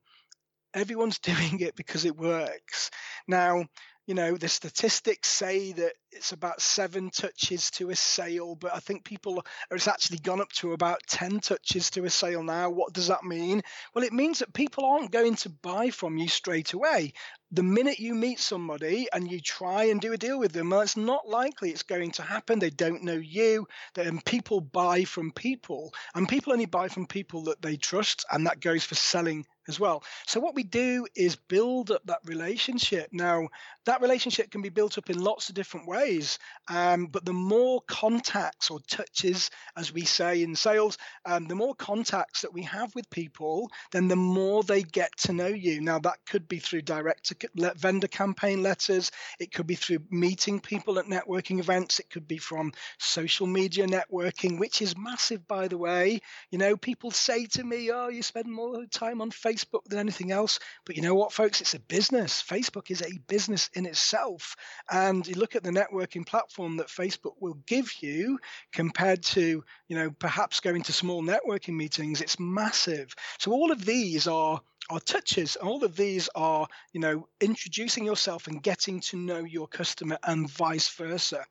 everyone's 0.75 1.19
doing 1.21 1.61
it 1.61 1.77
because 1.77 2.05
it 2.05 2.17
works. 2.17 2.91
Now, 3.27 3.67
you 4.09 4.14
know, 4.14 4.38
the 4.38 4.49
statistics 4.49 5.29
say 5.29 5.73
that 5.73 5.92
it's 6.12 6.33
about 6.33 6.62
seven 6.62 7.11
touches 7.11 7.71
to 7.73 7.90
a 7.90 7.94
sale, 7.94 8.55
but 8.55 8.75
I 8.75 8.79
think 8.79 9.05
people 9.05 9.44
it's 9.71 9.87
actually 9.87 10.16
gone 10.21 10.40
up 10.40 10.51
to 10.55 10.73
about 10.73 11.03
10 11.09 11.40
touches 11.40 11.90
to 11.90 12.07
a 12.07 12.11
sale 12.11 12.42
now. 12.42 12.71
What 12.71 12.94
does 12.94 13.09
that 13.09 13.23
mean? 13.23 13.61
Well, 13.94 14.07
it 14.07 14.14
means 14.14 14.38
that 14.38 14.55
people 14.55 14.87
aren't 14.87 15.11
going 15.11 15.35
to 15.37 15.51
buy 15.51 15.90
from 15.90 16.16
you 16.16 16.27
straight 16.27 16.73
away. 16.73 17.12
The 17.53 17.62
minute 17.62 17.99
you 17.99 18.14
meet 18.14 18.40
somebody 18.40 19.09
and 19.12 19.31
you 19.31 19.40
try 19.42 19.85
and 19.85 20.01
do 20.01 20.14
a 20.14 20.18
deal 20.18 20.38
with 20.38 20.53
them, 20.53 20.71
well, 20.71 20.81
it's 20.81 20.97
not 20.97 21.29
likely 21.29 21.68
it's 21.71 21.83
going 21.83 22.12
to 22.12 22.23
happen. 22.23 22.61
They 22.61 22.71
don't 22.71 23.05
know 23.05 23.12
you. 23.12 23.68
Then 23.92 24.23
people 24.23 24.62
buy 24.62 25.05
from 25.05 25.33
people, 25.33 25.92
and 26.14 26.27
people 26.27 26.55
only 26.55 26.66
buy 26.66 26.88
from 26.88 27.07
people 27.07 27.44
that 27.44 27.61
they 27.61 27.77
trust, 27.77 28.25
and 28.33 28.47
that 28.47 28.61
goes 28.61 28.85
for 28.85 28.94
selling 28.94 29.44
as 29.68 29.78
well. 29.78 30.02
So 30.26 30.40
what 30.40 30.54
we 30.54 30.62
do 30.62 31.07
is 31.14 31.37
build 31.37 31.90
up 31.90 32.02
that 32.07 32.20
relationship. 32.24 33.11
Now, 33.12 33.48
that 33.85 34.00
relationship 34.00 34.50
can 34.50 34.62
be 34.62 34.68
built 34.70 34.98
up 34.98 35.11
in 35.11 35.18
lots 35.18 35.48
of 35.48 35.54
different 35.54 35.87
ways, 35.87 36.38
um, 36.68 37.07
but 37.07 37.24
the 37.24 37.33
more 37.33 37.81
contacts 37.83 38.70
or 38.70 38.81
touches, 38.81 39.50
as 39.76 39.92
we 39.92 40.04
say 40.04 40.42
in 40.42 40.57
sales, 40.57 40.98
um, 41.24 41.46
the 41.46 41.54
more 41.54 41.74
contacts 41.74 42.42
that 42.42 42.52
we 42.52 42.62
have 42.62 42.94
with 42.94 43.09
people, 43.11 43.70
then 43.92 44.09
the 44.09 44.16
more 44.16 44.62
they 44.62 44.83
get 44.83 45.16
to 45.18 45.33
know 45.33 45.46
you. 45.46 45.81
Now, 45.81 45.98
that 46.00 46.18
could 46.26 46.48
be 46.48 46.59
through 46.59 46.83
direct 46.83 47.33
vendor 47.54 48.09
campaign 48.09 48.62
letters. 48.62 49.11
It 49.38 49.52
could 49.52 49.66
be 49.66 49.74
through 49.74 49.98
meeting 50.11 50.61
people 50.61 50.98
at 50.98 51.07
networking 51.07 51.59
events. 51.59 51.98
It 51.98 52.11
could 52.11 52.26
be 52.26 52.38
from 52.38 52.72
social 52.98 53.46
media 53.46 53.87
networking, 53.87 54.59
which 54.59 54.83
is 54.83 54.96
massive, 54.96 55.46
by 55.46 55.68
the 55.68 55.78
way. 55.78 56.20
You 56.50 56.59
know, 56.59 56.76
people 56.76 57.11
say 57.11 57.46
to 57.46 57.64
me, 57.64 57.90
"Oh, 57.90 58.09
you 58.09 58.22
spend 58.22 58.50
more 58.50 58.85
time 58.87 59.20
on 59.20 59.31
Facebook." 59.31 59.58
Facebook 59.59 59.85
than 59.85 59.99
anything 59.99 60.33
else. 60.33 60.59
But 60.85 60.97
you 60.97 61.03
know 61.03 61.14
what, 61.14 61.33
folks? 61.33 61.61
It's 61.61 61.75
a 61.75 61.81
business. 61.81 62.42
Facebook 62.42 62.90
is 62.90 63.03
a 63.03 63.18
business 63.27 63.71
in 63.75 63.87
itself. 63.87 64.57
And 64.90 65.27
you 65.27 65.35
look 65.35 65.57
at 65.57 65.62
the 65.62 65.71
networking 65.71 66.27
platform 66.27 66.77
that 66.79 66.88
Facebook 66.88 67.35
will 67.40 67.59
give 67.66 67.92
you 68.01 68.38
compared 68.73 69.23
to, 69.25 69.64
you 69.88 69.97
know, 69.97 70.11
perhaps 70.11 70.61
going 70.61 70.83
to 70.83 70.92
small 70.92 71.23
networking 71.23 71.75
meetings, 71.75 72.21
it's 72.21 72.38
massive. 72.38 73.14
So 73.38 73.53
all 73.53 73.73
of 73.73 73.85
these 73.85 74.27
are 74.27 74.61
are 74.90 75.01
touches. 75.01 75.57
All 75.57 75.85
of 75.85 75.97
these 75.97 76.29
are, 76.35 76.66
you 76.92 77.01
know, 77.01 77.29
introducing 77.40 78.05
yourself 78.05 78.47
and 78.47 78.62
getting 78.62 79.01
to 79.01 79.16
know 79.16 79.40
your 79.40 79.68
customer 79.68 80.18
and 80.23 80.51
vice 80.51 80.88
versa. 80.88 81.44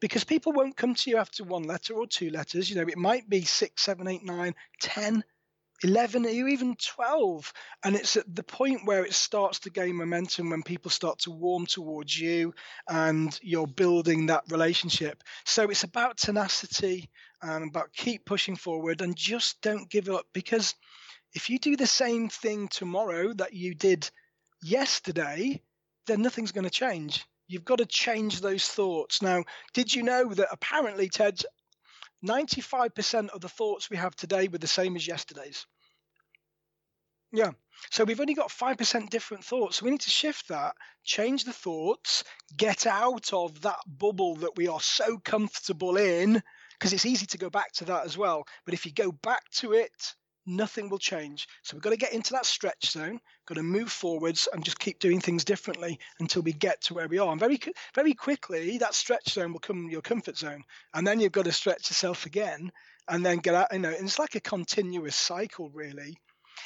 Because 0.00 0.24
people 0.24 0.52
won't 0.52 0.76
come 0.76 0.94
to 0.94 1.10
you 1.10 1.18
after 1.18 1.44
one 1.44 1.64
letter 1.64 1.94
or 1.94 2.06
two 2.06 2.30
letters. 2.30 2.70
You 2.70 2.76
know, 2.76 2.88
it 2.88 2.96
might 2.96 3.28
be 3.28 3.42
six, 3.42 3.82
seven, 3.82 4.08
eight, 4.08 4.24
nine, 4.24 4.54
ten 4.80 5.24
11 5.82 6.26
or 6.26 6.28
even 6.28 6.76
12 6.76 7.52
and 7.84 7.96
it's 7.96 8.16
at 8.16 8.34
the 8.34 8.42
point 8.42 8.84
where 8.84 9.04
it 9.04 9.14
starts 9.14 9.60
to 9.60 9.70
gain 9.70 9.96
momentum 9.96 10.50
when 10.50 10.62
people 10.62 10.90
start 10.90 11.18
to 11.20 11.30
warm 11.30 11.66
towards 11.66 12.18
you 12.18 12.52
and 12.88 13.38
you're 13.42 13.66
building 13.66 14.26
that 14.26 14.44
relationship. 14.50 15.22
So 15.44 15.70
it's 15.70 15.84
about 15.84 16.18
tenacity 16.18 17.10
and 17.42 17.70
about 17.70 17.92
keep 17.94 18.26
pushing 18.26 18.56
forward 18.56 19.00
and 19.00 19.16
just 19.16 19.60
don't 19.62 19.90
give 19.90 20.08
up. 20.08 20.26
Because 20.34 20.74
if 21.32 21.48
you 21.48 21.58
do 21.58 21.76
the 21.76 21.86
same 21.86 22.28
thing 22.28 22.68
tomorrow 22.68 23.32
that 23.34 23.54
you 23.54 23.74
did 23.74 24.10
yesterday 24.62 25.62
then 26.06 26.22
nothing's 26.22 26.52
going 26.52 26.64
to 26.64 26.70
change. 26.70 27.24
You've 27.46 27.64
got 27.64 27.78
to 27.78 27.86
change 27.86 28.40
those 28.40 28.66
thoughts. 28.68 29.22
Now 29.22 29.44
did 29.72 29.94
you 29.94 30.02
know 30.02 30.34
that 30.34 30.48
apparently 30.50 31.08
tej 31.08 31.44
95% 32.24 33.30
of 33.30 33.40
the 33.40 33.48
thoughts 33.48 33.90
we 33.90 33.96
have 33.96 34.14
today 34.14 34.48
were 34.48 34.58
the 34.58 34.66
same 34.66 34.96
as 34.96 35.06
yesterday's. 35.06 35.66
Yeah. 37.32 37.52
So 37.90 38.04
we've 38.04 38.20
only 38.20 38.34
got 38.34 38.50
5% 38.50 39.08
different 39.08 39.44
thoughts. 39.44 39.76
So 39.76 39.84
we 39.84 39.90
need 39.90 40.00
to 40.02 40.10
shift 40.10 40.48
that, 40.48 40.74
change 41.04 41.44
the 41.44 41.52
thoughts, 41.52 42.24
get 42.56 42.86
out 42.86 43.32
of 43.32 43.62
that 43.62 43.78
bubble 43.86 44.36
that 44.36 44.56
we 44.56 44.68
are 44.68 44.80
so 44.80 45.18
comfortable 45.18 45.96
in, 45.96 46.42
because 46.78 46.92
it's 46.92 47.06
easy 47.06 47.26
to 47.26 47.38
go 47.38 47.48
back 47.48 47.72
to 47.72 47.84
that 47.86 48.04
as 48.04 48.18
well. 48.18 48.44
But 48.64 48.74
if 48.74 48.84
you 48.84 48.92
go 48.92 49.12
back 49.12 49.48
to 49.56 49.72
it, 49.72 50.14
nothing 50.50 50.88
will 50.88 50.98
change. 50.98 51.48
So 51.62 51.76
we've 51.76 51.82
got 51.82 51.90
to 51.90 51.96
get 51.96 52.12
into 52.12 52.32
that 52.32 52.46
stretch 52.46 52.90
zone, 52.90 53.20
got 53.46 53.54
to 53.54 53.62
move 53.62 53.90
forwards 53.90 54.48
and 54.52 54.64
just 54.64 54.78
keep 54.78 54.98
doing 54.98 55.20
things 55.20 55.44
differently 55.44 55.98
until 56.18 56.42
we 56.42 56.52
get 56.52 56.80
to 56.82 56.94
where 56.94 57.08
we 57.08 57.18
are. 57.18 57.30
And 57.30 57.40
very, 57.40 57.58
very 57.94 58.14
quickly, 58.14 58.78
that 58.78 58.94
stretch 58.94 59.30
zone 59.30 59.52
will 59.52 59.60
come 59.60 59.88
your 59.88 60.02
comfort 60.02 60.36
zone. 60.36 60.64
And 60.92 61.06
then 61.06 61.20
you've 61.20 61.32
got 61.32 61.44
to 61.44 61.52
stretch 61.52 61.90
yourself 61.90 62.26
again 62.26 62.70
and 63.08 63.24
then 63.24 63.38
get 63.38 63.54
out. 63.54 63.72
You 63.72 63.78
know, 63.78 63.90
and 63.90 64.04
it's 64.06 64.18
like 64.18 64.34
a 64.34 64.40
continuous 64.40 65.16
cycle, 65.16 65.70
really. 65.70 66.18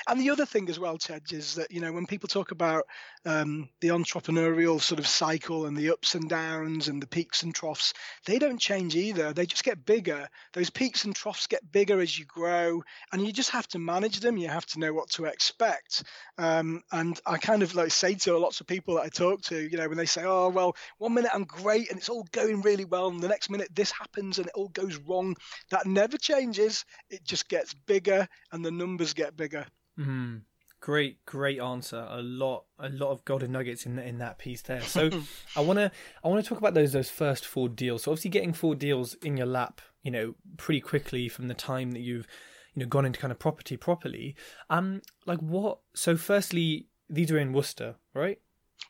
And 0.09 0.21
the 0.21 0.31
other 0.31 0.47
thing 0.47 0.69
as 0.69 0.79
well, 0.79 0.99
Tej, 0.99 1.21
is 1.31 1.55
that 1.55 1.71
you 1.71 1.81
know 1.81 1.93
when 1.93 2.07
people 2.07 2.29
talk 2.29 2.51
about 2.51 2.85
um, 3.25 3.69
the 3.81 3.89
entrepreneurial 3.89 4.81
sort 4.81 4.99
of 4.99 5.07
cycle 5.07 5.67
and 5.67 5.77
the 5.77 5.91
ups 5.91 6.15
and 6.15 6.29
downs 6.29 6.89
and 6.89 7.03
the 7.03 7.07
peaks 7.07 7.43
and 7.43 7.55
troughs, 7.55 7.95
they 8.27 8.39
don't 8.39 8.61
change 8.61 8.97
either. 8.97 9.33
They 9.33 9.47
just 9.47 9.65
get 9.65 9.85
bigger. 9.85 10.29
Those 10.53 10.71
peaks 10.71 11.05
and 11.05 11.15
troughs 11.15 11.47
get 11.47 11.73
bigger 11.73 12.01
as 12.01 12.19
you 12.19 12.25
grow, 12.27 12.83
and 13.13 13.25
you 13.25 13.33
just 13.33 13.51
have 13.51 13.67
to 13.69 13.79
manage 13.79 14.21
them. 14.21 14.37
You 14.37 14.49
have 14.49 14.67
to 14.67 14.79
know 14.79 14.93
what 14.93 15.11
to 15.11 15.25
expect. 15.25 16.05
Um, 16.39 16.83
and 16.93 17.19
I 17.27 17.39
kind 17.39 17.63
of 17.63 17.75
like 17.75 17.91
say 17.91 18.15
to 18.15 18.37
lots 18.39 18.61
of 18.61 18.67
people 18.67 18.97
that 18.97 19.03
I 19.05 19.09
talk 19.09 19.43
to, 19.43 19.59
you 19.59 19.77
know, 19.77 19.89
when 19.89 19.99
they 19.99 20.07
say, 20.07 20.25
"Oh, 20.25 20.49
well, 20.49 20.77
one 20.99 21.15
minute 21.15 21.31
I'm 21.35 21.45
great 21.45 21.91
and 21.91 21.99
it's 21.99 22.09
all 22.09 22.27
going 22.33 22.63
really 22.63 22.85
well, 22.85 23.09
and 23.09 23.21
the 23.21 23.29
next 23.29 23.51
minute 23.51 23.69
this 23.75 23.91
happens 23.91 24.39
and 24.39 24.47
it 24.47 24.53
all 24.55 24.69
goes 24.69 24.97
wrong," 24.97 25.37
that 25.71 25.87
never 25.87 26.19
changes. 26.19 26.85
It 27.11 27.25
just 27.25 27.49
gets 27.49 27.75
bigger, 27.75 28.29
and 28.53 28.65
the 28.65 28.71
numbers 28.71 29.15
get 29.15 29.37
bigger. 29.37 29.67
Mm, 29.99 30.43
great, 30.81 31.25
great 31.25 31.61
answer. 31.61 32.07
A 32.11 32.23
lot, 32.23 32.65
a 32.79 32.89
lot 32.89 33.11
of 33.11 33.25
golden 33.25 33.53
nuggets 33.53 33.87
in 33.87 33.99
in 33.99 34.19
that 34.19 34.39
piece 34.39 34.63
there. 34.63 34.83
So 34.83 35.11
I 35.57 35.61
wanna, 35.61 35.91
I 36.23 36.29
wanna 36.29 36.43
talk 36.43 36.59
about 36.59 36.75
those 36.75 36.93
those 36.93 37.11
first 37.11 37.47
four 37.47 37.69
deals. 37.69 38.05
So 38.05 38.13
obviously, 38.13 38.31
getting 38.31 38.53
four 38.53 38.75
deals 38.75 39.15
in 39.15 39.37
your 39.37 39.47
lap, 39.47 39.81
you 40.03 40.11
know, 40.11 40.35
pretty 40.57 40.81
quickly 40.81 41.29
from 41.29 41.49
the 41.49 41.55
time 41.55 41.93
that 41.93 42.01
you've, 42.01 42.27
you 42.75 42.81
know, 42.81 42.87
gone 42.87 43.05
into 43.07 43.21
kind 43.21 43.33
of 43.33 43.39
property 43.39 43.77
properly. 43.77 44.37
Um, 44.69 45.03
like 45.27 45.41
what? 45.41 45.79
So 45.95 46.17
firstly, 46.17 46.89
these 47.09 47.31
are 47.31 47.39
in 47.39 47.53
Worcester, 47.53 47.97
right? 48.13 48.41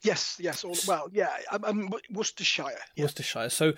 Yes, 0.05 0.37
yes. 0.39 0.65
All, 0.65 0.77
well, 0.87 1.09
yeah. 1.13 1.31
I'm, 1.51 1.65
I'm 1.65 1.91
Worcestershire. 2.13 2.65
Yeah. 2.95 3.05
Worcestershire. 3.05 3.49
So, 3.49 3.73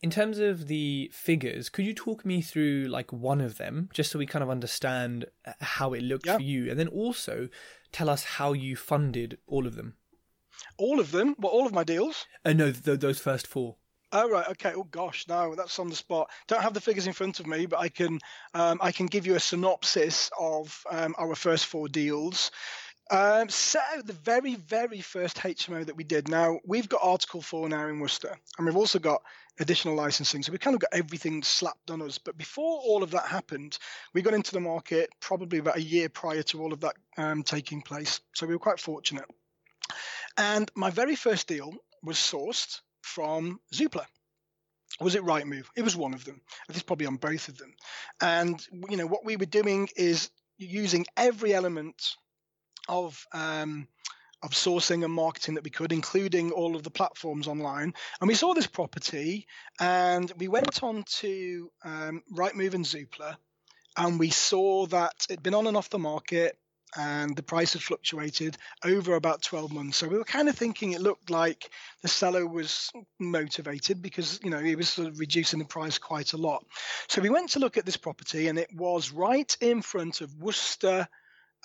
in 0.00 0.10
terms 0.10 0.38
of 0.38 0.68
the 0.68 1.10
figures, 1.12 1.68
could 1.68 1.84
you 1.84 1.92
talk 1.92 2.24
me 2.24 2.40
through 2.40 2.84
like 2.84 3.12
one 3.12 3.40
of 3.40 3.58
them, 3.58 3.88
just 3.92 4.10
so 4.10 4.18
we 4.18 4.26
kind 4.26 4.42
of 4.42 4.50
understand 4.50 5.26
uh, 5.44 5.52
how 5.60 5.92
it 5.92 6.02
looked 6.02 6.26
yeah. 6.26 6.36
for 6.36 6.42
you, 6.42 6.70
and 6.70 6.78
then 6.78 6.88
also 6.88 7.48
tell 7.90 8.08
us 8.08 8.24
how 8.24 8.52
you 8.52 8.76
funded 8.76 9.38
all 9.46 9.66
of 9.66 9.74
them. 9.74 9.94
All 10.78 11.00
of 11.00 11.10
them? 11.10 11.34
Well, 11.38 11.52
all 11.52 11.66
of 11.66 11.72
my 11.72 11.84
deals? 11.84 12.26
Uh, 12.44 12.52
no, 12.52 12.70
th- 12.70 13.00
those 13.00 13.18
first 13.18 13.46
four. 13.46 13.76
Oh 14.14 14.28
right, 14.28 14.46
okay. 14.50 14.74
Oh 14.76 14.84
gosh, 14.84 15.26
no, 15.26 15.54
that's 15.54 15.78
on 15.78 15.88
the 15.88 15.96
spot. 15.96 16.30
Don't 16.46 16.62
have 16.62 16.74
the 16.74 16.82
figures 16.82 17.06
in 17.06 17.14
front 17.14 17.40
of 17.40 17.46
me, 17.46 17.64
but 17.64 17.80
I 17.80 17.88
can 17.88 18.20
um, 18.52 18.78
I 18.82 18.92
can 18.92 19.06
give 19.06 19.26
you 19.26 19.36
a 19.36 19.40
synopsis 19.40 20.30
of 20.38 20.84
um, 20.90 21.14
our 21.18 21.34
first 21.34 21.64
four 21.64 21.88
deals. 21.88 22.50
Um, 23.12 23.50
so 23.50 23.78
the 24.02 24.14
very, 24.14 24.54
very 24.54 25.02
first 25.02 25.36
HMO 25.36 25.84
that 25.84 25.96
we 25.96 26.02
did. 26.02 26.30
Now 26.30 26.60
we've 26.66 26.88
got 26.88 27.02
Article 27.02 27.42
Four 27.42 27.68
now 27.68 27.86
in 27.88 28.00
Worcester, 28.00 28.38
and 28.56 28.66
we've 28.66 28.76
also 28.76 28.98
got 28.98 29.20
additional 29.60 29.94
licensing. 29.94 30.42
So 30.42 30.50
we've 30.50 30.60
kind 30.60 30.72
of 30.72 30.80
got 30.80 30.94
everything 30.94 31.42
slapped 31.42 31.90
on 31.90 32.00
us. 32.00 32.16
But 32.16 32.38
before 32.38 32.80
all 32.80 33.02
of 33.02 33.10
that 33.10 33.26
happened, 33.26 33.78
we 34.14 34.22
got 34.22 34.32
into 34.32 34.52
the 34.52 34.60
market 34.60 35.10
probably 35.20 35.58
about 35.58 35.76
a 35.76 35.82
year 35.82 36.08
prior 36.08 36.42
to 36.44 36.62
all 36.62 36.72
of 36.72 36.80
that 36.80 36.96
um, 37.18 37.42
taking 37.42 37.82
place. 37.82 38.22
So 38.32 38.46
we 38.46 38.54
were 38.54 38.58
quite 38.58 38.80
fortunate. 38.80 39.26
And 40.38 40.70
my 40.74 40.88
very 40.88 41.14
first 41.14 41.46
deal 41.46 41.74
was 42.02 42.16
sourced 42.16 42.80
from 43.02 43.60
Zoopla 43.74 44.06
was 45.00 45.14
it 45.14 45.22
Rightmove? 45.22 45.64
It 45.74 45.82
was 45.82 45.96
one 45.96 46.14
of 46.14 46.24
them. 46.24 46.40
I 46.68 46.72
think 46.72 46.86
probably 46.86 47.06
on 47.06 47.16
both 47.16 47.48
of 47.48 47.56
them. 47.58 47.72
And 48.20 48.64
you 48.90 48.96
know 48.96 49.06
what 49.06 49.24
we 49.24 49.36
were 49.36 49.46
doing 49.46 49.88
is 49.96 50.30
using 50.58 51.06
every 51.16 51.54
element 51.54 52.16
of 52.88 53.26
um, 53.32 53.88
of 54.42 54.50
sourcing 54.50 55.04
and 55.04 55.12
marketing 55.12 55.54
that 55.54 55.64
we 55.64 55.70
could, 55.70 55.92
including 55.92 56.50
all 56.50 56.74
of 56.74 56.82
the 56.82 56.90
platforms 56.90 57.46
online. 57.46 57.94
And 58.20 58.28
we 58.28 58.34
saw 58.34 58.54
this 58.54 58.66
property, 58.66 59.46
and 59.78 60.32
we 60.36 60.48
went 60.48 60.82
on 60.82 61.04
to 61.04 61.70
um, 61.84 62.22
Rightmove 62.32 62.74
and 62.74 62.84
Zoopla, 62.84 63.36
and 63.96 64.18
we 64.18 64.30
saw 64.30 64.86
that 64.86 65.26
it'd 65.28 65.42
been 65.42 65.54
on 65.54 65.68
and 65.68 65.76
off 65.76 65.90
the 65.90 65.98
market, 65.98 66.58
and 66.96 67.34
the 67.36 67.42
price 67.42 67.72
had 67.72 67.82
fluctuated 67.82 68.56
over 68.84 69.14
about 69.14 69.42
12 69.42 69.72
months. 69.72 69.96
So 69.96 70.08
we 70.08 70.18
were 70.18 70.24
kind 70.24 70.48
of 70.48 70.56
thinking 70.56 70.92
it 70.92 71.00
looked 71.00 71.30
like 71.30 71.70
the 72.02 72.08
seller 72.08 72.46
was 72.46 72.90
motivated 73.18 74.02
because 74.02 74.40
you 74.42 74.50
know 74.50 74.58
he 74.58 74.76
was 74.76 74.90
sort 74.90 75.08
of 75.08 75.18
reducing 75.18 75.58
the 75.58 75.64
price 75.64 75.98
quite 75.98 76.32
a 76.32 76.36
lot. 76.36 76.64
So 77.08 77.22
we 77.22 77.30
went 77.30 77.50
to 77.50 77.60
look 77.60 77.78
at 77.78 77.86
this 77.86 77.96
property, 77.96 78.48
and 78.48 78.58
it 78.58 78.74
was 78.74 79.12
right 79.12 79.56
in 79.60 79.82
front 79.82 80.20
of 80.20 80.34
Worcester. 80.36 81.06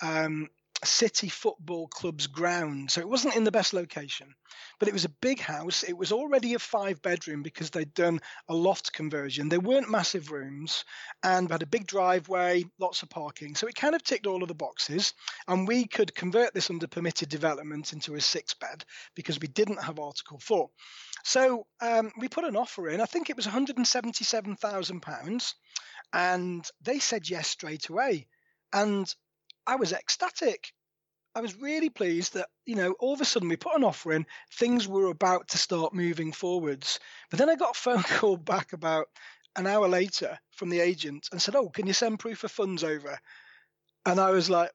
Um, 0.00 0.48
City 0.84 1.28
Football 1.28 1.88
Club's 1.88 2.28
ground. 2.28 2.90
So 2.90 3.00
it 3.00 3.08
wasn't 3.08 3.34
in 3.34 3.44
the 3.44 3.50
best 3.50 3.72
location, 3.72 4.36
but 4.78 4.86
it 4.86 4.94
was 4.94 5.04
a 5.04 5.16
big 5.20 5.40
house. 5.40 5.82
It 5.82 5.98
was 5.98 6.12
already 6.12 6.54
a 6.54 6.60
five 6.60 7.02
bedroom 7.02 7.42
because 7.42 7.70
they'd 7.70 7.92
done 7.94 8.20
a 8.48 8.54
loft 8.54 8.92
conversion. 8.92 9.48
They 9.48 9.58
weren't 9.58 9.90
massive 9.90 10.30
rooms 10.30 10.84
and 11.22 11.50
had 11.50 11.62
a 11.62 11.66
big 11.66 11.86
driveway, 11.86 12.64
lots 12.78 13.02
of 13.02 13.10
parking. 13.10 13.56
So 13.56 13.66
it 13.66 13.74
kind 13.74 13.96
of 13.96 14.04
ticked 14.04 14.28
all 14.28 14.42
of 14.42 14.48
the 14.48 14.54
boxes. 14.54 15.14
And 15.48 15.66
we 15.66 15.86
could 15.86 16.14
convert 16.14 16.54
this 16.54 16.70
under 16.70 16.86
permitted 16.86 17.28
development 17.28 17.92
into 17.92 18.14
a 18.14 18.20
six 18.20 18.54
bed 18.54 18.84
because 19.16 19.40
we 19.40 19.48
didn't 19.48 19.82
have 19.82 19.98
Article 19.98 20.38
4. 20.38 20.70
So 21.24 21.66
um, 21.80 22.12
we 22.18 22.28
put 22.28 22.44
an 22.44 22.54
offer 22.56 22.88
in. 22.88 23.00
I 23.00 23.06
think 23.06 23.30
it 23.30 23.36
was 23.36 23.46
£177,000. 23.46 25.54
And 26.12 26.70
they 26.80 27.00
said 27.00 27.28
yes 27.28 27.48
straight 27.48 27.88
away. 27.88 28.28
And 28.72 29.12
I 29.68 29.76
was 29.76 29.92
ecstatic. 29.92 30.72
I 31.34 31.40
was 31.42 31.54
really 31.60 31.90
pleased 31.90 32.34
that, 32.34 32.48
you 32.64 32.74
know, 32.74 32.92
all 32.98 33.12
of 33.12 33.20
a 33.20 33.26
sudden 33.26 33.50
we 33.50 33.56
put 33.56 33.76
an 33.76 33.84
offer 33.84 34.14
in, 34.14 34.24
things 34.54 34.88
were 34.88 35.10
about 35.10 35.48
to 35.48 35.58
start 35.58 35.92
moving 35.92 36.32
forwards. 36.32 36.98
But 37.30 37.38
then 37.38 37.50
I 37.50 37.54
got 37.54 37.76
a 37.76 37.78
phone 37.78 38.02
call 38.18 38.38
back 38.38 38.72
about 38.72 39.08
an 39.56 39.66
hour 39.66 39.86
later 39.86 40.38
from 40.52 40.70
the 40.70 40.80
agent 40.80 41.28
and 41.30 41.40
said, 41.40 41.54
Oh, 41.54 41.68
can 41.68 41.86
you 41.86 41.92
send 41.92 42.18
proof 42.18 42.44
of 42.44 42.50
funds 42.50 42.82
over? 42.82 43.18
And 44.06 44.18
I 44.18 44.30
was 44.30 44.48
like, 44.48 44.70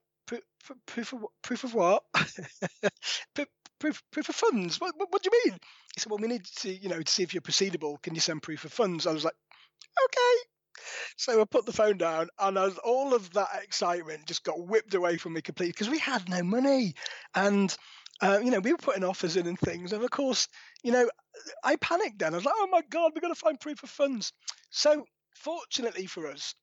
Proof 0.88 1.12
of, 1.12 1.26
proof 1.42 1.64
of 1.66 1.74
what? 1.74 2.04
proof, 3.80 4.02
proof 4.12 4.30
of 4.30 4.36
funds? 4.36 4.80
What, 4.80 4.94
what, 4.96 5.12
what, 5.12 5.22
do 5.22 5.30
you 5.34 5.42
mean? 5.46 5.60
He 5.94 6.00
said, 6.00 6.10
Well, 6.10 6.20
we 6.20 6.28
need 6.28 6.46
to, 6.60 6.72
you 6.72 6.88
know, 6.88 7.02
to 7.02 7.12
see 7.12 7.24
if 7.24 7.34
you're 7.34 7.42
proceedable. 7.42 8.02
Can 8.02 8.16
you 8.16 8.22
send 8.22 8.44
proof 8.44 8.64
of 8.64 8.72
funds? 8.72 9.08
I 9.08 9.12
was 9.12 9.26
like, 9.26 9.36
Okay 10.06 10.50
so 11.18 11.42
I 11.42 11.46
put 11.46 11.66
the 11.66 11.74
phone 11.74 11.98
down, 11.98 12.30
and 12.40 12.58
as 12.58 12.78
all 12.80 13.14
of 13.14 13.32
that 13.34 13.50
excitement 13.64 14.26
just 14.26 14.44
got 14.44 14.66
whipped 14.68 14.94
away 14.94 15.18
from 15.18 15.34
me 15.34 15.42
completely 15.42 15.72
because 15.72 15.90
we 15.90 16.00
had 16.00 16.30
no 16.30 16.44
money, 16.44 16.96
and 17.36 17.76
uh, 18.22 18.40
you 18.44 18.52
know 18.52 18.60
we 18.60 18.72
were 18.72 18.78
putting 18.78 19.04
offers 19.04 19.36
in 19.36 19.48
and 19.48 19.60
things, 19.60 19.94
and 19.94 20.04
of 20.04 20.12
course, 20.12 20.48
you 20.84 20.92
know, 20.92 21.10
I 21.64 21.76
panicked 21.78 22.20
then. 22.20 22.34
I 22.34 22.38
was 22.38 22.46
like, 22.46 22.56
oh 22.58 22.68
my 22.72 22.82
god, 22.90 23.12
we've 23.14 23.22
got 23.22 23.30
to 23.30 23.36
find 23.36 23.60
proof 23.60 23.84
of 23.84 23.90
funds. 23.90 24.34
So 24.70 25.06
fortunately 25.36 26.06
for 26.06 26.28
us, 26.28 26.56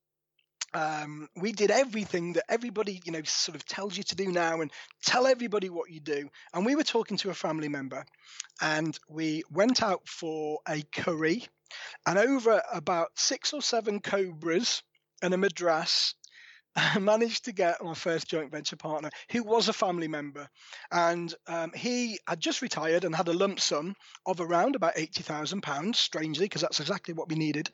um, 0.73 1.29
we 1.37 1.53
did 1.53 1.71
everything 1.71 2.35
that 2.35 2.45
everybody 2.49 3.01
you 3.05 3.13
know 3.13 3.23
sort 3.25 3.57
of 3.57 3.65
tells 3.65 3.97
you 3.97 4.05
to 4.05 4.15
do 4.17 4.31
now 4.31 4.61
and 4.61 4.71
tell 5.05 5.27
everybody 5.27 5.69
what 5.69 5.91
you 5.91 6.01
do 6.01 6.29
and 6.55 6.65
we 6.65 6.77
were 6.77 6.85
talking 6.85 7.17
to 7.19 7.31
a 7.31 7.35
family 7.35 7.69
member 7.69 8.05
and 8.61 8.99
we 9.09 9.43
went 9.51 9.83
out 9.83 10.07
for 10.07 10.61
a 10.69 10.83
curry 10.93 11.45
and 12.07 12.19
over 12.19 12.63
about 12.73 13.09
six 13.17 13.53
or 13.53 13.63
seven 13.63 14.01
Cobras 14.01 14.83
and 15.23 15.35
a 15.35 15.37
Madras, 15.37 16.15
I 16.77 16.99
managed 17.01 17.45
to 17.47 17.53
get 17.53 17.83
my 17.83 17.95
first 17.95 18.29
joint 18.29 18.51
venture 18.51 18.77
partner, 18.77 19.11
who 19.33 19.43
was 19.43 19.69
a 19.69 19.73
family 19.73 20.09
member, 20.09 20.49
and 20.91 21.35
um, 21.47 21.73
he 21.75 22.19
had 22.27 22.41
just 22.41 22.63
retired 22.63 23.05
and 23.05 23.15
had 23.15 23.29
a 23.29 23.33
lump 23.33 23.61
sum 23.61 23.95
of 24.27 24.41
around 24.41 24.77
about 24.77 24.93
eighty 24.97 25.23
thousand 25.23 25.63
pounds. 25.63 25.99
Strangely, 25.99 26.47
because 26.47 26.63
that's 26.63 26.81
exactly 26.81 27.15
what 27.15 27.29
we 27.29 27.37
needed. 27.37 27.71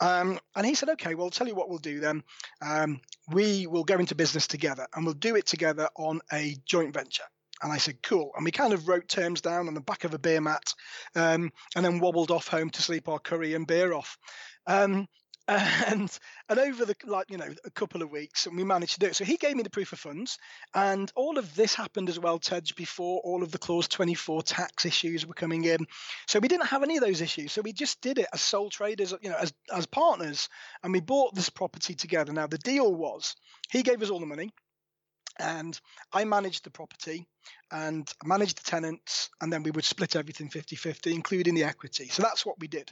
Um, 0.00 0.38
and 0.56 0.66
he 0.66 0.74
said, 0.74 0.88
"Okay, 0.90 1.14
well, 1.14 1.26
I'll 1.26 1.30
tell 1.30 1.48
you 1.48 1.54
what 1.54 1.68
we'll 1.68 1.78
do 1.78 2.00
then. 2.00 2.22
Um, 2.60 3.00
we 3.32 3.66
will 3.66 3.84
go 3.84 3.98
into 3.98 4.14
business 4.14 4.46
together, 4.46 4.86
and 4.94 5.04
we'll 5.04 5.14
do 5.14 5.36
it 5.36 5.46
together 5.46 5.88
on 5.96 6.20
a 6.32 6.56
joint 6.66 6.92
venture." 6.92 7.24
And 7.62 7.72
I 7.72 7.78
said, 7.78 8.02
cool. 8.02 8.32
And 8.36 8.44
we 8.44 8.50
kind 8.50 8.72
of 8.72 8.88
wrote 8.88 9.08
terms 9.08 9.40
down 9.40 9.68
on 9.68 9.74
the 9.74 9.80
back 9.80 10.04
of 10.04 10.14
a 10.14 10.18
beer 10.18 10.40
mat 10.40 10.74
um, 11.14 11.50
and 11.76 11.84
then 11.84 12.00
wobbled 12.00 12.30
off 12.30 12.48
home 12.48 12.70
to 12.70 12.82
sleep 12.82 13.08
our 13.08 13.18
curry 13.18 13.54
and 13.54 13.66
beer 13.66 13.92
off. 13.92 14.16
Um, 14.66 15.06
and 15.50 16.16
and 16.48 16.58
over 16.60 16.84
the 16.84 16.94
like 17.06 17.28
you 17.28 17.36
know 17.36 17.52
a 17.64 17.70
couple 17.70 18.02
of 18.02 18.10
weeks 18.12 18.46
and 18.46 18.56
we 18.56 18.62
managed 18.62 18.92
to 18.92 19.00
do 19.00 19.06
it 19.06 19.16
so 19.16 19.24
he 19.24 19.36
gave 19.36 19.56
me 19.56 19.64
the 19.64 19.70
proof 19.70 19.92
of 19.92 19.98
funds 19.98 20.38
and 20.74 21.10
all 21.16 21.38
of 21.38 21.56
this 21.56 21.74
happened 21.74 22.08
as 22.08 22.20
well 22.20 22.38
tej 22.38 22.72
before 22.76 23.20
all 23.24 23.42
of 23.42 23.50
the 23.50 23.58
clause 23.58 23.88
24 23.88 24.42
tax 24.42 24.84
issues 24.84 25.26
were 25.26 25.34
coming 25.34 25.64
in 25.64 25.78
so 26.28 26.38
we 26.38 26.46
didn't 26.46 26.68
have 26.68 26.84
any 26.84 26.96
of 26.96 27.02
those 27.02 27.20
issues 27.20 27.50
so 27.50 27.62
we 27.62 27.72
just 27.72 28.00
did 28.00 28.18
it 28.18 28.28
as 28.32 28.40
sole 28.40 28.70
traders 28.70 29.12
you 29.22 29.30
know 29.30 29.36
as 29.36 29.52
as 29.74 29.86
partners 29.86 30.48
and 30.84 30.92
we 30.92 31.00
bought 31.00 31.34
this 31.34 31.50
property 31.50 31.94
together 31.94 32.32
now 32.32 32.46
the 32.46 32.58
deal 32.58 32.94
was 32.94 33.34
he 33.70 33.82
gave 33.82 34.02
us 34.02 34.10
all 34.10 34.20
the 34.20 34.26
money 34.26 34.50
and 35.40 35.80
I 36.12 36.24
managed 36.24 36.64
the 36.64 36.70
property 36.70 37.26
and 37.72 38.12
manage 38.24 38.54
the 38.54 38.62
tenants, 38.62 39.30
and 39.40 39.52
then 39.52 39.62
we 39.62 39.70
would 39.70 39.84
split 39.84 40.16
everything 40.16 40.48
50 40.48 40.74
50, 40.74 41.14
including 41.14 41.54
the 41.54 41.64
equity. 41.64 42.08
So 42.08 42.22
that's 42.22 42.44
what 42.44 42.58
we 42.58 42.66
did. 42.66 42.90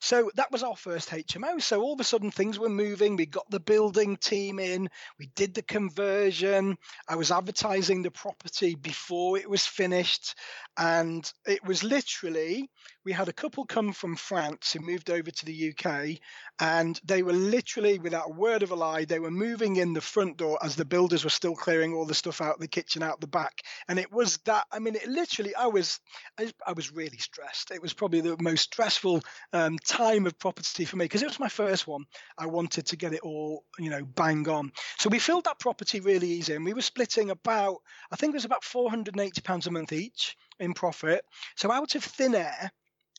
So 0.00 0.30
that 0.34 0.52
was 0.52 0.62
our 0.62 0.76
first 0.76 1.08
HMO. 1.08 1.60
So 1.62 1.80
all 1.80 1.94
of 1.94 2.00
a 2.00 2.04
sudden 2.04 2.30
things 2.30 2.58
were 2.58 2.68
moving. 2.68 3.16
We 3.16 3.26
got 3.26 3.50
the 3.50 3.58
building 3.58 4.16
team 4.16 4.58
in, 4.58 4.90
we 5.18 5.30
did 5.34 5.54
the 5.54 5.62
conversion. 5.62 6.76
I 7.08 7.16
was 7.16 7.30
advertising 7.30 8.02
the 8.02 8.10
property 8.10 8.74
before 8.74 9.38
it 9.38 9.48
was 9.48 9.64
finished. 9.64 10.34
And 10.76 11.30
it 11.46 11.64
was 11.64 11.82
literally, 11.82 12.70
we 13.04 13.12
had 13.12 13.28
a 13.28 13.32
couple 13.32 13.64
come 13.64 13.92
from 13.92 14.14
France 14.14 14.72
who 14.72 14.80
moved 14.80 15.10
over 15.10 15.30
to 15.30 15.44
the 15.46 15.72
UK, 15.72 16.18
and 16.60 17.00
they 17.04 17.22
were 17.22 17.32
literally, 17.32 17.98
without 17.98 18.30
a 18.30 18.34
word 18.34 18.62
of 18.62 18.70
a 18.70 18.76
lie, 18.76 19.04
they 19.04 19.18
were 19.18 19.30
moving 19.30 19.76
in 19.76 19.94
the 19.94 20.00
front 20.00 20.36
door 20.36 20.58
as 20.62 20.76
the 20.76 20.84
builders 20.84 21.24
were 21.24 21.30
still 21.30 21.56
clearing 21.56 21.94
all 21.94 22.04
the 22.04 22.14
stuff 22.14 22.40
out 22.40 22.60
the 22.60 22.68
kitchen, 22.68 23.02
out 23.02 23.20
the 23.20 23.26
back. 23.26 23.62
And 23.88 23.97
it 23.98 24.12
was 24.12 24.38
that, 24.44 24.66
I 24.72 24.78
mean, 24.78 24.94
it 24.94 25.08
literally, 25.08 25.54
I 25.54 25.66
was, 25.66 26.00
I, 26.38 26.52
I 26.66 26.72
was 26.72 26.92
really 26.92 27.18
stressed. 27.18 27.70
It 27.70 27.82
was 27.82 27.92
probably 27.92 28.20
the 28.20 28.36
most 28.40 28.62
stressful 28.62 29.22
um, 29.52 29.78
time 29.78 30.26
of 30.26 30.38
property 30.38 30.84
for 30.84 30.96
me 30.96 31.04
because 31.04 31.22
it 31.22 31.28
was 31.28 31.40
my 31.40 31.48
first 31.48 31.86
one. 31.86 32.04
I 32.36 32.46
wanted 32.46 32.86
to 32.86 32.96
get 32.96 33.12
it 33.12 33.20
all, 33.20 33.64
you 33.78 33.90
know, 33.90 34.04
bang 34.04 34.48
on. 34.48 34.72
So 34.98 35.08
we 35.08 35.18
filled 35.18 35.44
that 35.44 35.58
property 35.58 36.00
really 36.00 36.28
easy, 36.28 36.54
and 36.54 36.64
we 36.64 36.74
were 36.74 36.82
splitting 36.82 37.30
about, 37.30 37.78
I 38.12 38.16
think 38.16 38.32
it 38.32 38.36
was 38.36 38.44
about 38.44 38.64
480 38.64 39.40
pounds 39.42 39.66
a 39.66 39.70
month 39.70 39.92
each 39.92 40.36
in 40.60 40.74
profit. 40.74 41.24
So 41.56 41.70
out 41.70 41.94
of 41.94 42.04
thin 42.04 42.34
air, 42.34 42.70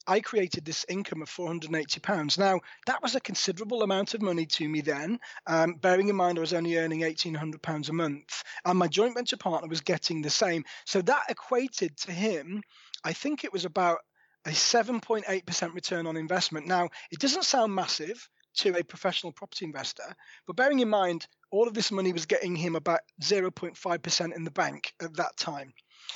I 0.09 0.21
created 0.21 0.65
this 0.65 0.87
income 0.89 1.21
of 1.21 1.29
480 1.29 1.99
pounds. 1.99 2.39
Now 2.39 2.61
that 2.87 3.03
was 3.03 3.13
a 3.13 3.19
considerable 3.19 3.83
amount 3.83 4.15
of 4.15 4.23
money 4.23 4.47
to 4.47 4.67
me 4.67 4.81
then, 4.81 5.19
um, 5.45 5.75
bearing 5.75 6.09
in 6.09 6.15
mind 6.15 6.39
I 6.39 6.41
was 6.41 6.51
only 6.51 6.77
earning 6.77 7.01
1800 7.01 7.61
pounds 7.61 7.89
a 7.89 7.93
month, 7.93 8.43
and 8.65 8.79
my 8.79 8.87
joint 8.87 9.13
venture 9.13 9.37
partner 9.37 9.69
was 9.69 9.81
getting 9.81 10.23
the 10.23 10.31
same. 10.31 10.65
So 10.85 11.03
that 11.03 11.29
equated 11.29 11.95
to 11.97 12.11
him, 12.11 12.63
I 13.03 13.13
think 13.13 13.43
it 13.43 13.53
was 13.53 13.65
about 13.65 13.99
a 14.45 14.49
7.8% 14.49 15.73
return 15.75 16.07
on 16.07 16.17
investment. 16.17 16.65
Now 16.65 16.89
it 17.11 17.19
doesn't 17.19 17.45
sound 17.45 17.75
massive 17.75 18.27
to 18.55 18.75
a 18.77 18.83
professional 18.83 19.31
property 19.31 19.65
investor, 19.65 20.15
but 20.47 20.55
bearing 20.55 20.79
in 20.79 20.89
mind 20.89 21.27
all 21.51 21.67
of 21.67 21.75
this 21.75 21.91
money 21.91 22.13
was 22.13 22.25
getting 22.25 22.55
him 22.55 22.75
about 22.75 23.01
0.5% 23.21 24.35
in 24.35 24.43
the 24.43 24.49
bank 24.49 24.91
at 25.03 25.15
that 25.17 25.37
time. 25.37 25.71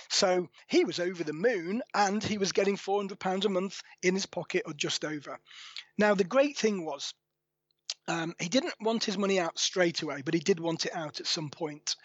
So 0.10 0.50
he 0.68 0.86
was 0.86 1.00
over 1.00 1.24
the 1.24 1.34
moon 1.34 1.82
and 1.94 2.24
he 2.24 2.38
was 2.38 2.52
getting 2.52 2.78
£400 2.78 3.46
a 3.46 3.50
month 3.50 3.82
in 4.02 4.14
his 4.14 4.26
pocket 4.26 4.64
or 4.66 4.74
just 4.74 5.04
over. 5.04 5.40
Now, 5.98 6.16
the 6.16 6.24
great 6.24 6.58
thing 6.58 6.86
was, 6.86 7.14
um, 8.08 8.36
he 8.40 8.50
didn't 8.50 8.76
want 8.82 9.04
his 9.04 9.18
money 9.18 9.40
out 9.40 9.58
straight 9.58 10.02
away, 10.02 10.22
but 10.24 10.34
he 10.34 10.40
did 10.40 10.60
want 10.60 10.86
it 10.86 10.96
out 10.96 11.20
at 11.20 11.28
some 11.28 11.50
point. 11.50 11.96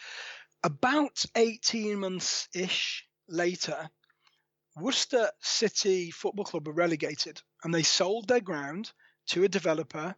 About 0.64 1.24
18 1.37 1.98
months 1.98 2.48
ish 2.55 3.07
later, 3.29 3.88
Worcester 4.77 5.31
City 5.40 6.11
Football 6.11 6.44
Club 6.44 6.66
were 6.66 6.72
relegated 6.72 7.40
and 7.64 7.74
they 7.74 7.83
sold 7.83 8.29
their 8.29 8.40
ground 8.40 8.92
to 9.29 9.44
a 9.44 9.48
developer 9.48 10.14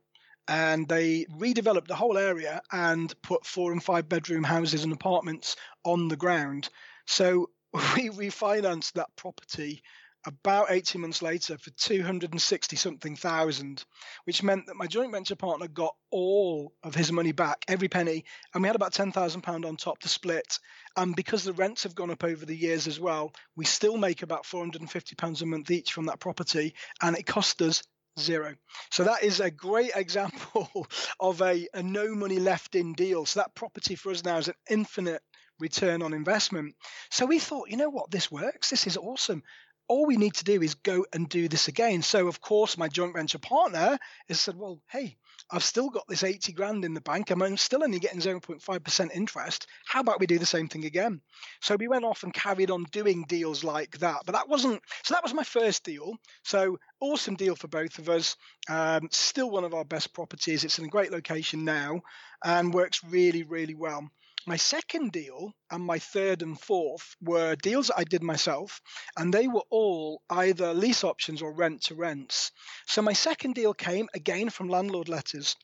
and 0.49 0.89
they 0.89 1.25
redeveloped 1.27 1.87
the 1.87 1.95
whole 1.95 2.19
area 2.19 2.61
and 2.73 3.15
put 3.23 3.47
four 3.47 3.73
and 3.73 3.83
five 3.83 4.09
bedroom 4.09 4.43
houses 4.43 4.85
and 4.85 4.93
apartments 4.93 5.57
on 5.85 6.09
the 6.09 6.17
ground. 6.17 6.69
So 7.07 7.51
we 7.97 8.11
refinanced 8.11 8.93
that 8.93 9.15
property 9.17 9.83
about 10.27 10.71
18 10.71 11.01
months 11.01 11.23
later 11.23 11.57
for 11.57 11.71
260 11.71 12.77
something 12.77 13.17
thousand, 13.17 13.85
which 14.25 14.43
meant 14.43 14.67
that 14.67 14.77
my 14.77 14.87
joint 14.87 15.13
venture 15.13 15.37
partner 15.37 15.67
got 15.67 15.95
all 16.11 16.73
of 16.83 16.95
his 16.95 17.11
money 17.11 17.33
back, 17.33 17.65
every 17.69 17.89
penny, 17.89 18.25
and 18.53 18.63
we 18.63 18.67
had 18.67 18.77
about 18.77 18.93
10,000 18.93 19.41
pound 19.41 19.65
on 19.65 19.77
top 19.77 19.99
to 20.01 20.09
split. 20.09 20.59
And 20.97 21.17
because 21.17 21.45
the 21.45 21.53
rents 21.55 21.85
have 21.85 21.95
gone 21.95 22.11
up 22.11 22.25
over 22.25 22.45
the 22.45 22.57
years 22.57 22.87
as 22.87 23.01
well, 23.01 23.33
we 23.57 23.65
still 23.65 23.97
make 23.97 24.23
about 24.23 24.45
450 24.45 25.15
pounds 25.17 25.43
a 25.43 25.47
month 25.47 25.71
each 25.71 25.93
from 25.93 26.07
that 26.07 26.21
property, 26.21 26.75
and 27.01 27.17
it 27.17 27.27
cost 27.27 27.63
us 27.63 27.83
zero. 28.19 28.55
So 28.91 29.05
that 29.05 29.23
is 29.23 29.41
a 29.41 29.51
great 29.51 29.93
example 29.97 30.87
of 31.19 31.41
a, 31.41 31.67
a 31.73 31.83
no 31.83 32.15
money 32.15 32.39
left 32.39 32.75
in 32.75 32.93
deal. 32.93 33.25
So 33.25 33.41
that 33.41 33.55
property 33.55 33.95
for 33.95 34.11
us 34.11 34.25
now 34.25 34.37
is 34.37 34.49
an 34.49 34.55
infinite 34.69 35.23
return 35.61 36.03
on 36.03 36.13
investment. 36.13 36.75
So 37.11 37.27
we 37.27 37.39
thought, 37.39 37.71
you 37.71 37.77
know 37.77 37.91
what, 37.91 38.11
this 38.11 38.31
works. 38.31 38.71
This 38.71 38.87
is 38.87 38.97
awesome. 38.97 39.43
All 39.89 40.07
we 40.07 40.17
need 40.17 40.35
to 40.35 40.45
do 40.45 40.63
is 40.63 40.75
go 40.75 41.05
and 41.13 41.29
do 41.29 41.49
this 41.49 41.67
again. 41.67 42.03
So, 42.03 42.29
of 42.29 42.41
course, 42.41 42.79
my 42.79 42.87
joint 42.87 43.15
venture 43.15 43.41
partner 43.41 43.99
has 44.29 44.41
said, 44.41 44.57
well, 44.57 44.81
hey, 44.89 45.17
I've 45.53 45.65
still 45.65 45.91
got 45.91 46.07
this 46.07 46.23
80 46.23 46.53
grand 46.53 46.85
in 46.85 46.95
the 46.95 47.01
bank. 47.01 47.31
I'm 47.31 47.57
still 47.57 47.83
only 47.83 47.99
getting 47.99 48.21
0.5% 48.21 49.11
interest. 49.13 49.67
How 49.85 50.01
about 50.01 50.21
we 50.21 50.27
do 50.27 50.39
the 50.39 50.47
same 50.47 50.69
thing 50.69 50.85
again? 50.85 51.21
So 51.61 51.75
we 51.75 51.89
went 51.89 52.05
off 52.05 52.23
and 52.23 52.33
carried 52.33 52.71
on 52.71 52.85
doing 52.93 53.25
deals 53.29 53.65
like 53.65 53.99
that. 53.99 54.23
But 54.27 54.37
that 54.37 54.49
wasn't, 54.49 54.81
so 55.03 55.15
that 55.15 55.25
was 55.25 55.35
my 55.35 55.43
first 55.43 55.83
deal. 55.83 56.15
So 56.45 56.79
awesome 57.01 57.35
deal 57.35 57.57
for 57.57 57.67
both 57.67 57.99
of 57.99 58.09
us. 58.09 58.37
Um, 58.69 59.09
still 59.11 59.51
one 59.51 59.65
of 59.65 59.75
our 59.75 59.85
best 59.85 60.15
properties. 60.15 60.63
It's 60.63 60.79
in 60.79 60.85
a 60.85 60.89
great 60.89 61.11
location 61.11 61.65
now 61.65 62.03
and 62.45 62.73
works 62.73 63.03
really, 63.03 63.43
really 63.43 63.75
well. 63.75 64.09
My 64.47 64.57
second 64.57 65.13
deal 65.13 65.53
and 65.71 65.85
my 65.85 65.99
third 65.99 66.41
and 66.41 66.59
fourth 66.59 67.15
were 67.21 67.57
deals 67.57 67.89
that 67.89 67.99
I 67.99 68.05
did 68.05 68.23
myself, 68.23 68.81
and 69.17 69.33
they 69.33 69.49
were 69.49 69.65
all 69.71 70.23
either 70.31 70.73
lease 70.73 71.05
options 71.05 71.43
or 71.43 71.53
rent 71.53 71.83
to 71.85 71.95
rents. 71.95 72.51
So 72.87 73.03
my 73.03 73.13
second 73.13 73.55
deal 73.55 73.75
came 73.75 74.09
again 74.15 74.49
from 74.49 74.69
landlord 74.69 75.09
letters, 75.09 75.57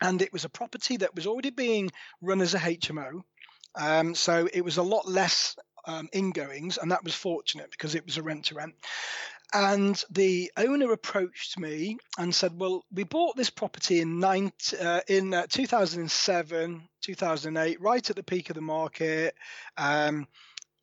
and 0.00 0.20
it 0.20 0.32
was 0.32 0.44
a 0.44 0.48
property 0.48 0.96
that 0.98 1.14
was 1.14 1.26
already 1.26 1.50
being 1.50 1.92
run 2.20 2.40
as 2.40 2.54
a 2.54 2.58
HMO. 2.58 3.22
Um, 3.76 4.14
so 4.14 4.48
it 4.52 4.64
was 4.64 4.76
a 4.76 4.82
lot 4.82 5.08
less 5.08 5.56
um, 5.86 6.08
ingoings, 6.12 6.78
and 6.78 6.90
that 6.90 7.04
was 7.04 7.14
fortunate 7.14 7.70
because 7.70 7.94
it 7.94 8.04
was 8.04 8.16
a 8.16 8.22
rent 8.22 8.46
to 8.46 8.56
rent. 8.56 8.74
And 9.52 10.02
the 10.10 10.50
owner 10.56 10.90
approached 10.92 11.58
me 11.58 11.98
and 12.18 12.34
said, 12.34 12.58
"Well, 12.58 12.84
we 12.90 13.04
bought 13.04 13.36
this 13.36 13.50
property 13.50 14.00
in 14.00 14.18
19, 14.18 14.80
uh, 14.80 15.00
in 15.06 15.32
uh, 15.32 15.46
2007, 15.48 16.88
2008, 17.04 17.80
right 17.80 18.10
at 18.10 18.16
the 18.16 18.22
peak 18.22 18.50
of 18.50 18.56
the 18.56 18.62
market. 18.62 19.34
Um, 19.76 20.26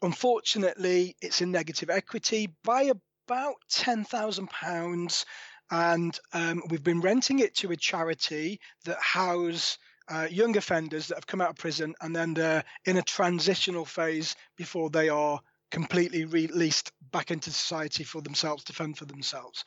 unfortunately, 0.02 1.16
it's 1.22 1.42
in 1.42 1.52
negative 1.52 1.90
equity 1.90 2.50
by 2.64 2.92
about 3.28 3.56
ten 3.70 4.04
thousand 4.04 4.50
pounds, 4.50 5.26
and 5.70 6.18
um, 6.34 6.64
we've 6.70 6.84
been 6.84 7.02
renting 7.02 7.40
it 7.40 7.56
to 7.58 7.72
a 7.72 7.78
charity 7.78 8.60
that 8.86 9.00
house." 9.00 9.78
Uh, 10.10 10.28
young 10.30 10.58
offenders 10.58 11.08
that 11.08 11.16
have 11.16 11.28
come 11.28 11.40
out 11.40 11.52
of 11.52 11.56
prison 11.56 11.94
and 12.02 12.14
then 12.14 12.34
they're 12.34 12.66
in 12.86 12.98
a 12.98 13.02
transitional 13.02 13.86
phase 13.86 14.36
before 14.58 14.90
they 14.90 15.08
are 15.08 15.40
completely 15.72 16.26
released 16.26 16.92
back 17.12 17.32
into 17.32 17.50
society 17.50 18.04
for 18.04 18.22
themselves 18.22 18.66
to 18.66 18.74
fend 18.74 18.98
for 18.98 19.06
themselves. 19.06 19.64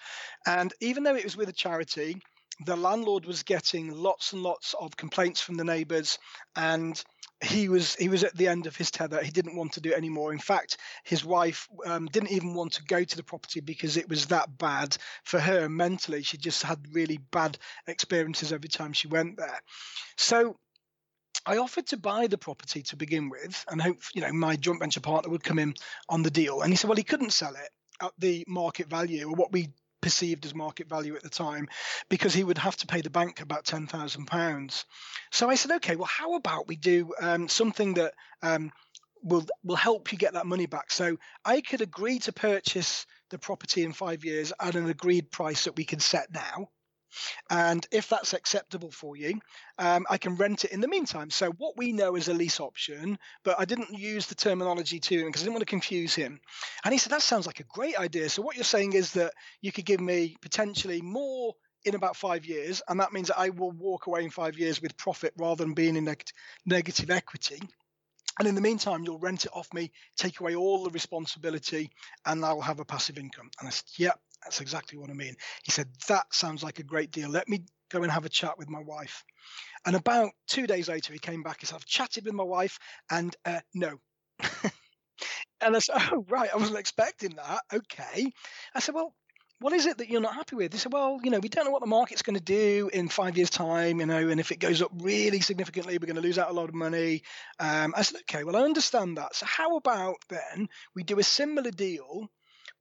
And 0.47 0.73
even 0.81 1.03
though 1.03 1.17
it 1.17 1.25
was 1.25 1.37
with 1.37 1.49
a 1.49 1.53
charity, 1.53 2.21
the 2.61 2.77
landlord 2.77 3.27
was 3.27 3.43
getting 3.43 3.93
lots 3.93 4.33
and 4.33 4.43
lots 4.43 4.75
of 4.81 4.97
complaints 4.97 5.40
from 5.40 5.57
the 5.57 5.64
neighbours 5.64 6.19
and 6.57 7.03
he 7.43 7.69
was 7.69 7.95
he 7.97 8.09
was 8.09 8.25
at 8.25 8.37
the 8.37 8.49
end 8.49 8.67
of 8.67 8.77
his 8.77 8.90
tether. 8.90 9.23
He 9.23 9.31
didn't 9.31 9.57
want 9.57 9.73
to 9.73 9.81
do 9.81 9.90
it 9.90 9.97
anymore. 9.97 10.33
In 10.33 10.38
fact 10.38 10.79
his 11.03 11.25
wife 11.25 11.69
um, 11.85 12.07
didn't 12.07 12.31
even 12.31 12.55
want 12.55 12.73
to 12.75 12.85
go 12.85 13.05
to 13.05 13.17
the 13.17 13.23
property 13.23 13.61
because 13.61 13.97
it 13.97 14.09
was 14.09 14.27
that 14.27 14.57
bad 14.57 14.97
for 15.25 15.40
her 15.40 15.69
mentally. 15.69 16.23
She 16.23 16.38
just 16.38 16.62
had 16.62 16.79
really 16.93 17.19
bad 17.33 17.59
experiences 17.87 18.53
every 18.53 18.69
time 18.69 18.93
she 18.93 19.09
went 19.09 19.37
there. 19.37 19.61
So 20.17 20.57
I 21.47 21.59
offered 21.59 21.87
to 21.88 21.97
buy 21.97 22.27
the 22.27 22.38
property 22.38 22.83
to 22.85 22.97
begin 22.97 23.29
with, 23.29 23.64
and 23.69 23.81
hope 23.83 23.99
you 24.14 24.23
know 24.23 24.33
my 24.33 24.57
joint 24.57 24.81
venture 24.81 25.01
partner 25.01 25.31
would 25.31 25.45
come 25.45 25.59
in 25.59 25.75
on 26.09 26.23
the 26.23 26.31
deal. 26.31 26.62
And 26.62 26.73
he 26.73 26.77
said, 26.77 26.88
well, 26.88 26.97
he 26.97 27.03
couldn't 27.03 27.33
sell 27.33 27.55
it 27.55 27.69
at 28.01 28.12
the 28.19 28.45
market 28.49 28.88
value 28.88 29.29
or 29.29 29.35
what 29.35 29.53
we 29.53 29.69
perceived 30.05 30.45
as 30.45 30.55
market 30.55 30.87
value 30.87 31.17
at 31.17 31.23
the 31.23 31.31
time 31.31 31.67
because 32.11 32.35
he 32.35 32.45
would 32.45 32.59
have 32.59 32.77
to 32.77 32.87
pay 32.87 33.01
the 33.01 33.09
bank 33.09 33.40
about 33.40 33.64
ten 33.64 33.87
thousand 33.87 34.27
pounds. 34.27 34.85
So 35.33 35.49
I 35.49 35.55
said, 35.55 35.73
okay, 35.77 35.97
well, 35.97 36.11
how 36.21 36.35
about 36.35 36.69
we 36.69 36.77
do 36.77 37.11
um, 37.21 37.49
something 37.49 37.95
that 37.95 38.12
um, 38.43 38.71
will 39.23 39.47
will 39.62 39.77
help 39.77 40.12
you 40.12 40.19
get 40.19 40.35
that 40.35 40.47
money 40.47 40.67
back? 40.67 40.90
So 40.90 41.17
I 41.43 41.62
could 41.62 41.81
agree 41.81 42.19
to 42.21 42.33
purchase 42.33 43.07
the 43.31 43.38
property 43.38 43.83
in 43.83 43.95
five 43.95 44.27
years 44.27 44.53
at 44.61 44.77
an 44.77 44.90
agreed 44.90 45.31
price 45.31 45.64
that 45.64 45.77
we 45.77 45.85
can 45.85 46.01
set 46.01 46.31
now. 46.31 46.69
And 47.50 47.87
if 47.90 48.09
that's 48.09 48.33
acceptable 48.33 48.90
for 48.90 49.16
you, 49.16 49.40
um, 49.79 50.07
I 50.09 50.18
can 50.18 50.37
rent 50.37 50.64
it 50.64 50.72
in 50.72 50.81
the 50.81 50.88
meantime. 50.88 51.31
So 51.31 51.50
what 51.53 51.77
we 51.77 51.92
know 51.92 52.16
is 52.16 52.29
a 52.29 52.35
lease 52.35 52.61
option, 52.61 53.18
but 53.44 53.59
I 53.59 53.64
didn't 53.64 53.96
use 53.96 54.27
the 54.27 54.35
terminology 54.35 55.00
to 55.00 55.18
him 55.18 55.27
because 55.27 55.42
I 55.42 55.44
didn't 55.44 55.55
want 55.55 55.62
to 55.62 55.66
confuse 55.66 56.14
him. 56.14 56.40
And 56.85 56.92
he 56.92 56.98
said, 56.98 57.12
that 57.12 57.22
sounds 57.22 57.46
like 57.46 57.61
a 57.61 57.64
great 57.64 57.98
idea. 57.98 58.29
So 58.29 58.42
what 58.42 58.57
you're 58.57 58.64
saying 58.64 58.92
is 58.94 59.12
that 59.12 59.33
you 59.61 59.72
could 59.72 59.85
give 59.85 60.00
me 60.00 60.37
potentially 60.40 61.03
more 61.03 61.55
in 61.85 61.94
about 61.94 62.16
five 62.16 62.46
years, 62.46 62.83
and 62.88 62.98
that 63.00 63.12
means 63.12 63.29
that 63.29 63.38
I 63.38 63.50
will 63.50 63.72
walk 63.72 64.07
away 64.07 64.24
in 64.24 64.31
five 64.31 64.59
years 64.59 64.81
with 64.81 64.96
profit 64.96 65.35
rather 65.37 65.64
than 65.64 65.74
being 65.74 65.96
in 65.96 66.05
neg- 66.05 66.24
negative 66.64 67.11
equity. 67.11 67.61
And 68.38 68.48
in 68.48 68.55
the 68.55 68.61
meantime, 68.61 69.05
you'll 69.05 69.18
rent 69.18 69.44
it 69.44 69.53
off 69.55 69.72
me, 69.72 69.92
take 70.16 70.40
away 70.40 70.57
all 70.57 70.83
the 70.83 70.90
responsibility, 70.90 71.90
and 72.27 72.44
I'll 72.44 72.61
have 72.61 72.81
a 72.81 72.85
passive 72.85 73.18
income. 73.18 73.50
And 73.61 73.68
I 73.68 73.70
said, 73.70 73.85
Yeah, 73.96 74.12
that's 74.45 74.61
exactly 74.61 74.99
what 74.99 75.11
I 75.11 75.15
mean. 75.15 75.37
He 75.65 75.73
said, 75.73 75.89
That 76.09 76.33
sounds 76.33 76.63
like 76.63 76.79
a 76.79 76.85
great 76.85 77.11
deal. 77.11 77.31
Let 77.31 77.49
me 77.49 77.65
go 77.91 78.03
and 78.03 78.13
have 78.13 78.25
a 78.25 78.31
chat 78.31 78.59
with 78.59 78.69
my 78.69 78.81
wife. 78.81 79.25
And 79.87 79.97
about 79.97 80.33
two 80.47 80.67
days 80.67 80.89
later, 80.89 81.13
he 81.13 81.19
came 81.19 81.43
back. 81.43 81.61
He 81.61 81.67
said, 81.67 81.77
I've 81.77 81.87
chatted 81.87 82.25
with 82.25 82.35
my 82.35 82.45
wife, 82.45 82.79
and 83.11 83.35
uh, 83.45 83.61
no. 83.75 83.99
and 85.61 85.77
I 85.77 85.79
said, 85.79 85.97
Oh, 86.13 86.25
right. 86.29 86.51
I 86.53 86.57
wasn't 86.57 86.79
expecting 86.79 87.37
that. 87.37 87.61
Okay. 87.73 88.33
I 88.75 88.81
said, 88.81 88.95
Well, 88.95 89.15
what 89.61 89.73
is 89.73 89.87
it 89.87 89.99
that 89.99 90.11
you're 90.11 90.21
not 90.21 90.35
happy 90.35 90.57
with? 90.57 90.73
They 90.73 90.79
said, 90.79 90.93
well, 90.93 91.19
you 91.23 91.31
know, 91.31 91.39
we 91.39 91.49
don't 91.49 91.65
know 91.65 91.71
what 91.71 91.81
the 91.81 91.87
market's 91.87 92.23
going 92.23 92.37
to 92.37 92.43
do 92.43 92.91
in 92.93 93.09
five 93.09 93.37
years' 93.37 93.51
time, 93.51 94.01
you 94.01 94.05
know, 94.05 94.29
and 94.29 94.41
if 94.41 94.51
it 94.51 94.59
goes 94.59 94.83
up 94.83 94.91
really 94.99 95.41
significantly, 95.41 95.97
we're 95.97 96.07
going 96.07 96.17
to 96.17 96.23
lose 96.23 96.39
out 96.39 96.51
a 96.51 96.53
lot 96.53 96.69
of 96.69 96.75
money. 96.75 97.23
Um, 97.59 97.95
I 97.97 98.03
said, 98.03 98.21
okay, 98.23 98.45
well, 98.45 98.57
I 98.57 98.63
understand 98.63 99.17
that. 99.17 99.35
So 99.35 99.47
how 99.47 99.77
about 99.77 100.17
then 100.29 100.69
we 100.95 101.03
do 101.05 101.19
a 101.19 101.23
similar 101.23 101.71
deal, 101.71 102.29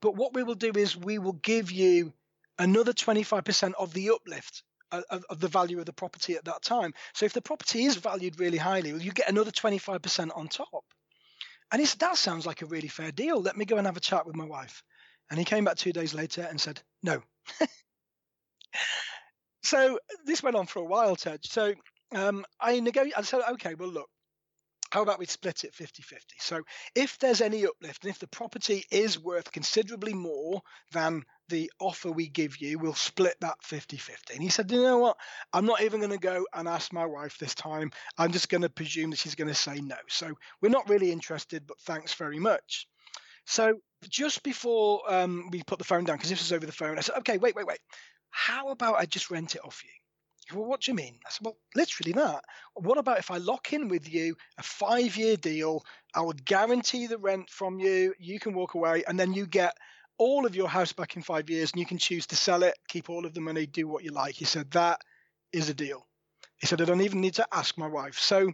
but 0.04 0.18
what 0.18 0.34
we 0.34 0.44
will 0.44 0.56
do 0.56 0.74
is 0.76 0.98
we 0.98 1.18
will 1.18 1.40
give 1.42 1.72
you 1.72 2.12
another 2.60 2.92
25% 2.92 3.74
of 3.80 3.94
the 3.94 4.10
uplift 4.10 4.62
of, 4.92 5.24
of, 5.30 5.40
the 5.40 5.48
value 5.48 5.80
of 5.80 5.86
the 5.86 5.94
property 5.94 6.36
at 6.36 6.44
that 6.44 6.62
time. 6.62 6.94
So 7.14 7.26
if 7.26 7.32
the 7.32 7.42
property 7.42 7.86
is 7.86 7.96
valued 7.96 8.38
really 8.38 8.58
highly, 8.58 8.92
well, 8.92 9.02
you 9.02 9.14
get 9.14 9.30
another 9.30 9.50
25% 9.50 10.38
on 10.38 10.50
top. 10.50 10.84
And 11.72 11.80
he 11.80 11.86
said, 11.86 12.02
that 12.02 12.18
sounds 12.18 12.46
like 12.46 12.62
a 12.62 12.66
really 12.66 12.90
fair 12.90 13.14
deal. 13.14 13.42
Let 13.42 13.56
me 13.56 13.64
go 13.64 13.78
and 13.78 13.88
have 13.88 13.96
a 13.96 14.02
chat 14.02 14.28
with 14.28 14.36
my 14.36 14.46
wife. 14.46 14.84
And 15.32 15.40
he 15.40 15.46
came 15.46 15.64
back 15.64 15.78
two 15.78 15.94
days 15.94 16.14
later 16.14 16.46
and 16.50 16.60
said, 16.60 16.82
no. 17.02 17.24
so 19.64 19.98
this 20.26 20.44
went 20.44 20.58
on 20.58 20.66
for 20.66 20.80
a 20.80 20.86
while, 20.86 21.16
Tej. 21.16 21.38
So 21.44 21.74
um, 22.14 22.46
I, 22.60 22.82
nego- 22.82 23.10
I 23.16 23.22
said, 23.22 23.42
okay, 23.54 23.76
well, 23.76 23.90
look, 23.90 24.10
how 24.94 25.02
about 25.02 25.18
we 25.18 25.26
split 25.26 25.64
it 25.64 25.74
50 25.74 26.04
50? 26.04 26.36
So 26.38 26.62
if 26.94 27.18
there's 27.18 27.42
any 27.42 27.66
uplift 27.66 28.04
and 28.04 28.12
if 28.12 28.20
the 28.20 28.28
property 28.28 28.86
is 28.92 29.20
worth 29.20 29.52
considerably 29.52 30.14
more 30.14 30.62
than 30.92 31.24
the 31.50 31.72
offer 31.80 32.12
we 32.12 32.28
give 32.28 32.62
you, 32.62 32.78
we'll 32.78 32.94
split 32.94 33.36
that 33.42 33.56
50 33.64 33.98
50. 33.98 34.36
And 34.36 34.44
he 34.44 34.50
said, 34.50 34.70
you 34.70 34.84
know 34.84 35.00
what? 35.00 35.18
I'm 35.52 35.66
not 35.66 35.82
even 35.82 36.00
going 36.00 36.12
to 36.12 36.20
go 36.20 36.46
and 36.54 36.68
ask 36.68 36.94
my 36.94 37.08
wife 37.08 37.40
this 37.40 37.56
time. 37.56 37.90
I'm 38.20 38.32
just 38.32 38.50
going 38.50 38.62
to 38.62 38.70
presume 38.70 39.10
that 39.10 39.18
she's 39.18 39.34
going 39.34 39.48
to 39.48 39.56
say 39.56 39.82
no. 39.82 39.96
So 40.10 40.32
we're 40.62 40.70
not 40.70 40.88
really 40.88 41.12
interested, 41.12 41.66
but 41.66 41.80
thanks 41.80 42.14
very 42.14 42.38
much. 42.38 42.88
So 43.48 43.80
just 44.08 44.44
before 44.44 45.12
um, 45.12 45.50
we 45.52 45.64
put 45.64 45.80
the 45.80 45.86
phone 45.86 46.04
down, 46.04 46.18
because 46.18 46.30
this 46.30 46.40
was 46.40 46.54
over 46.54 46.68
the 46.68 46.72
phone, 46.72 47.00
I 47.00 47.02
said, 47.02 47.18
okay, 47.18 47.40
wait, 47.40 47.56
wait, 47.56 47.66
wait. 47.66 47.80
How 48.30 48.70
about 48.70 49.00
I 49.00 49.08
just 49.08 49.32
rent 49.32 49.56
it 49.56 49.66
off 49.66 49.84
you? 49.84 50.03
Well, 50.52 50.66
what 50.66 50.82
do 50.82 50.92
you 50.92 50.96
mean? 50.96 51.20
I 51.26 51.30
said, 51.30 51.46
well, 51.46 51.58
literally 51.76 52.12
that. 52.14 52.44
What 52.76 52.98
about 52.98 53.20
if 53.20 53.32
I 53.32 53.38
lock 53.38 53.72
in 53.74 53.88
with 53.88 54.12
you 54.12 54.36
a 54.58 54.64
five 54.64 55.16
year 55.16 55.38
deal? 55.38 55.84
I 56.14 56.22
will 56.22 56.34
guarantee 56.46 57.08
the 57.08 57.18
rent 57.18 57.50
from 57.50 57.80
you. 57.80 58.14
You 58.20 58.40
can 58.40 58.54
walk 58.54 58.74
away, 58.74 59.04
and 59.08 59.20
then 59.20 59.34
you 59.34 59.48
get 59.48 59.74
all 60.18 60.46
of 60.46 60.56
your 60.56 60.68
house 60.68 60.94
back 60.94 61.16
in 61.16 61.22
five 61.22 61.50
years, 61.50 61.72
and 61.72 61.80
you 61.80 61.86
can 61.86 61.98
choose 61.98 62.28
to 62.28 62.36
sell 62.36 62.64
it, 62.64 62.76
keep 62.88 63.10
all 63.10 63.26
of 63.26 63.34
the 63.34 63.42
money, 63.42 63.66
do 63.66 63.88
what 63.88 64.04
you 64.04 64.12
like. 64.12 64.36
He 64.36 64.46
said, 64.46 64.70
that 64.72 65.00
is 65.52 65.70
a 65.70 65.74
deal. 65.74 66.06
He 66.58 66.68
said, 66.68 66.82
I 66.82 66.86
don't 66.86 67.02
even 67.02 67.22
need 67.22 67.36
to 67.36 67.48
ask 67.52 67.78
my 67.78 67.88
wife. 67.88 68.20
So 68.20 68.52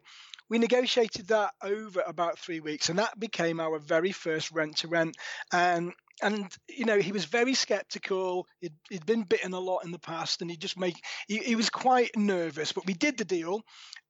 we 0.49 0.57
negotiated 0.57 1.27
that 1.27 1.53
over 1.62 2.03
about 2.05 2.39
three 2.39 2.59
weeks, 2.59 2.89
and 2.89 2.99
that 2.99 3.19
became 3.19 3.59
our 3.59 3.79
very 3.79 4.12
first 4.12 4.51
rent 4.51 4.77
to 4.77 4.88
rent. 4.88 5.15
And 5.51 5.93
and 6.21 6.51
you 6.67 6.85
know 6.85 6.99
he 6.99 7.12
was 7.12 7.25
very 7.25 7.53
skeptical. 7.53 8.47
He'd, 8.59 8.73
he'd 8.89 9.05
been 9.05 9.23
bitten 9.23 9.53
a 9.53 9.59
lot 9.59 9.85
in 9.85 9.91
the 9.91 9.99
past, 9.99 10.41
and 10.41 10.49
he 10.49 10.57
just 10.57 10.77
make 10.77 10.95
he, 11.27 11.38
he 11.38 11.55
was 11.55 11.69
quite 11.69 12.12
nervous. 12.15 12.71
But 12.71 12.85
we 12.85 12.93
did 12.93 13.17
the 13.17 13.25
deal. 13.25 13.62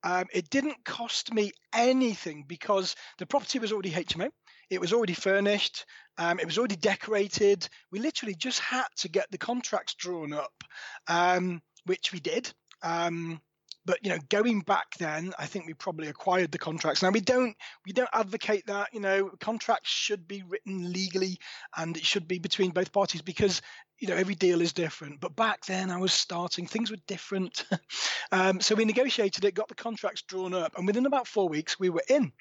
Um, 0.04 0.26
it 0.34 0.50
didn't 0.50 0.86
cost 0.86 1.34
me 1.34 1.52
anything 1.74 2.46
because 2.48 2.96
the 3.18 3.26
property 3.26 3.60
was 3.60 3.72
already 3.72 3.92
HMO. 3.92 4.30
It 4.70 4.80
was 4.80 4.94
already 4.94 5.14
furnished. 5.14 5.86
Um, 6.18 6.40
it 6.40 6.46
was 6.46 6.58
already 6.58 6.78
decorated. 6.78 7.68
We 7.92 8.00
literally 8.00 8.36
just 8.36 8.60
had 8.60 8.88
to 8.98 9.10
get 9.10 9.30
the 9.32 9.38
contracts 9.38 9.96
drawn 9.96 10.32
up, 10.32 10.54
um, 11.08 11.62
which 11.86 12.14
we 12.14 12.20
did. 12.20 12.52
Um, 12.82 13.42
but 13.86 14.00
you 14.04 14.10
know, 14.10 14.20
going 14.30 14.62
back 14.62 14.96
then, 14.98 15.34
I 15.40 15.46
think 15.46 15.66
we 15.66 15.74
probably 15.74 16.08
acquired 16.08 16.52
the 16.52 16.58
contracts. 16.58 17.02
Now 17.02 17.10
we 17.10 17.22
don't 17.22 17.56
we 17.86 17.94
don't 17.94 18.10
advocate 18.14 18.66
that. 18.68 18.94
You 18.94 19.00
know, 19.00 19.32
contracts 19.40 19.90
should 19.90 20.28
be 20.28 20.44
written 20.48 20.92
legally, 20.92 21.40
and 21.78 21.96
it 21.96 22.06
should 22.06 22.28
be 22.28 22.40
between 22.40 22.72
both 22.72 22.92
parties 22.92 23.22
because 23.22 23.62
you 24.00 24.08
know 24.08 24.16
every 24.16 24.36
deal 24.36 24.62
is 24.62 24.74
different. 24.74 25.20
But 25.20 25.36
back 25.36 25.66
then, 25.66 25.90
I 25.90 25.98
was 25.98 26.14
starting; 26.14 26.68
things 26.68 26.92
were 26.92 26.98
different. 27.08 27.66
um, 28.32 28.60
so 28.60 28.76
we 28.76 28.86
negotiated 28.86 29.46
it, 29.46 29.56
got 29.56 29.70
the 29.70 29.76
contracts 29.76 30.22
drawn 30.24 30.54
up, 30.54 30.78
and 30.78 30.86
within 30.86 31.06
about 31.06 31.28
four 31.28 31.50
weeks, 31.50 31.80
we 31.80 31.90
were 31.90 32.04
in. 32.10 32.32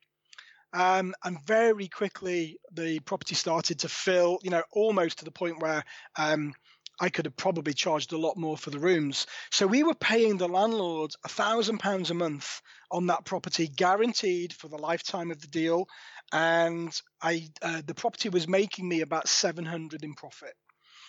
Um, 0.74 1.14
and 1.24 1.38
very 1.46 1.88
quickly, 1.88 2.58
the 2.72 3.00
property 3.00 3.34
started 3.34 3.78
to 3.80 3.88
fill. 3.88 4.38
You 4.42 4.50
know, 4.50 4.62
almost 4.72 5.18
to 5.20 5.24
the 5.24 5.30
point 5.30 5.62
where 5.62 5.84
um, 6.16 6.52
I 7.00 7.08
could 7.08 7.26
have 7.26 7.36
probably 7.36 7.74
charged 7.74 8.12
a 8.12 8.18
lot 8.18 8.36
more 8.36 8.56
for 8.56 8.70
the 8.70 8.78
rooms. 8.78 9.26
So 9.50 9.66
we 9.66 9.82
were 9.82 9.94
paying 9.94 10.36
the 10.36 10.48
landlord 10.48 11.12
a 11.24 11.28
thousand 11.28 11.78
pounds 11.78 12.10
a 12.10 12.14
month 12.14 12.60
on 12.90 13.06
that 13.06 13.24
property, 13.24 13.68
guaranteed 13.68 14.52
for 14.52 14.68
the 14.68 14.78
lifetime 14.78 15.30
of 15.30 15.40
the 15.40 15.46
deal, 15.46 15.86
and 16.32 16.92
I 17.22 17.48
uh, 17.62 17.82
the 17.86 17.94
property 17.94 18.28
was 18.28 18.48
making 18.48 18.88
me 18.88 19.00
about 19.00 19.28
seven 19.28 19.64
hundred 19.64 20.02
in 20.02 20.14
profit. 20.14 20.54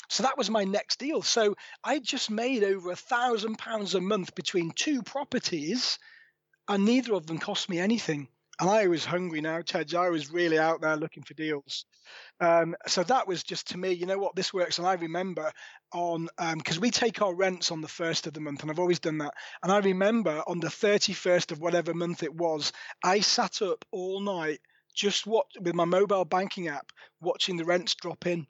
So 0.09 0.23
that 0.23 0.37
was 0.37 0.49
my 0.49 0.63
next 0.63 0.99
deal. 0.99 1.21
So 1.21 1.55
I 1.83 1.99
just 1.99 2.31
made 2.31 2.63
over 2.63 2.91
a 2.91 2.95
thousand 2.95 3.57
pounds 3.57 3.95
a 3.95 4.01
month 4.01 4.33
between 4.35 4.71
two 4.71 5.03
properties, 5.03 5.99
and 6.67 6.85
neither 6.85 7.13
of 7.13 7.27
them 7.27 7.37
cost 7.37 7.69
me 7.69 7.79
anything 7.79 8.27
and 8.59 8.69
I 8.69 8.87
was 8.87 9.05
hungry 9.05 9.41
now, 9.41 9.61
Tej. 9.61 9.95
I 9.97 10.09
was 10.09 10.31
really 10.31 10.59
out 10.59 10.81
there 10.81 10.97
looking 10.97 11.23
for 11.23 11.33
deals. 11.33 11.85
Um, 12.41 12.75
so 12.87 13.03
that 13.03 13.27
was 13.27 13.43
just 13.43 13.69
to 13.69 13.77
me, 13.77 13.91
you 13.91 14.05
know 14.05 14.17
what, 14.17 14.35
this 14.35 14.53
works. 14.53 14.77
And 14.77 14.87
I 14.87 14.93
remember 14.93 15.51
on 15.93 16.27
because 16.57 16.77
um, 16.77 16.81
we 16.81 16.91
take 16.91 17.21
our 17.21 17.33
rents 17.33 17.71
on 17.71 17.81
the 17.81 17.87
first 17.87 18.27
of 18.27 18.33
the 18.33 18.41
month, 18.41 18.61
and 18.61 18.71
I've 18.71 18.79
always 18.79 18.99
done 18.99 19.19
that. 19.19 19.33
And 19.63 19.71
I 19.71 19.79
remember 19.79 20.43
on 20.47 20.59
the 20.59 20.69
thirty 20.69 21.13
first 21.13 21.51
of 21.51 21.59
whatever 21.59 21.93
month 21.93 22.23
it 22.23 22.33
was, 22.33 22.71
I 23.03 23.21
sat 23.21 23.61
up 23.61 23.85
all 23.91 24.21
night 24.21 24.59
just 24.99 25.25
what 25.25 25.45
with 25.61 25.73
my 25.73 25.85
mobile 25.85 26.25
banking 26.25 26.67
app 26.67 26.91
watching 27.21 27.55
the 27.55 27.63
rents 27.63 27.95
drop 27.95 28.25
in 28.25 28.45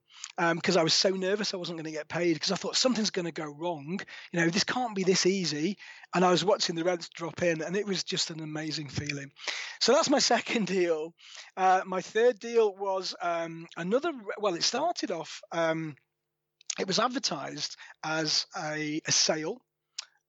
because 0.55 0.75
um, 0.75 0.79
I 0.79 0.83
was 0.83 0.93
so 0.93 1.09
nervous 1.09 1.53
I 1.53 1.57
wasn't 1.57 1.77
going 1.77 1.85
to 1.85 1.97
get 1.97 2.09
paid 2.09 2.33
because 2.33 2.51
I 2.51 2.55
thought 2.55 2.75
something's 2.75 3.11
going 3.11 3.25
to 3.25 3.31
go 3.31 3.45
wrong. 3.45 3.99
You 4.31 4.39
know, 4.39 4.49
this 4.49 4.63
can't 4.63 4.95
be 4.95 5.03
this 5.03 5.25
easy. 5.25 5.77
And 6.15 6.25
I 6.25 6.31
was 6.31 6.43
watching 6.43 6.75
the 6.75 6.83
rents 6.83 7.07
drop 7.09 7.43
in, 7.43 7.61
and 7.61 7.75
it 7.75 7.85
was 7.85 8.03
just 8.03 8.31
an 8.31 8.41
amazing 8.41 8.89
feeling. 8.89 9.31
So 9.79 9.93
that's 9.93 10.09
my 10.09 10.19
second 10.33 10.67
deal. 10.67 11.13
Uh, 11.55 11.81
my 11.85 12.01
third 12.01 12.39
deal 12.39 12.75
was 12.75 13.15
um, 13.21 13.67
another. 13.77 14.11
Well, 14.39 14.55
it 14.55 14.63
started 14.63 15.11
off. 15.11 15.41
Um, 15.51 15.95
it 16.79 16.87
was 16.87 16.99
advertised 16.99 17.75
as 18.03 18.47
a, 18.57 19.01
a 19.05 19.11
sale 19.11 19.61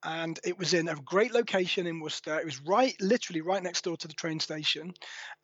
and 0.05 0.39
it 0.45 0.59
was 0.59 0.75
in 0.75 0.89
a 0.89 0.95
great 0.95 1.33
location 1.33 1.87
in 1.87 2.01
Worcester. 2.01 2.39
It 2.39 2.45
was 2.45 2.61
right, 2.63 2.95
literally 3.01 3.43
right 3.43 3.63
next 3.63 3.85
door 3.85 3.97
to 3.99 4.09
the 4.09 4.15
train 4.15 4.41
station. 4.41 4.95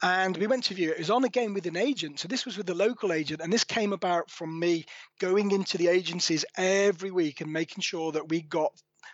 And 0.03 0.37
we 0.37 0.47
went 0.47 0.64
to 0.64 0.75
view 0.75 0.90
it. 0.90 0.95
It 0.95 1.01
was 1.01 1.11
on 1.11 1.25
again 1.25 1.53
with 1.53 1.66
an 1.66 1.77
agent. 1.77 2.21
So 2.21 2.29
this 2.29 2.47
was 2.47 2.57
with 2.57 2.66
the 2.66 2.75
local 2.75 3.12
agent. 3.12 3.40
And 3.42 3.53
this 3.53 3.64
came 3.64 3.92
about 3.92 4.31
from 4.31 4.59
me 4.59 4.87
going 5.21 5.51
into 5.51 5.77
the 5.77 5.88
agencies 5.88 6.45
every 6.57 7.11
week 7.11 7.40
and 7.40 7.53
making 7.53 7.83
sure 7.83 8.12
that 8.12 8.29
we 8.29 8.40
got 8.40 8.73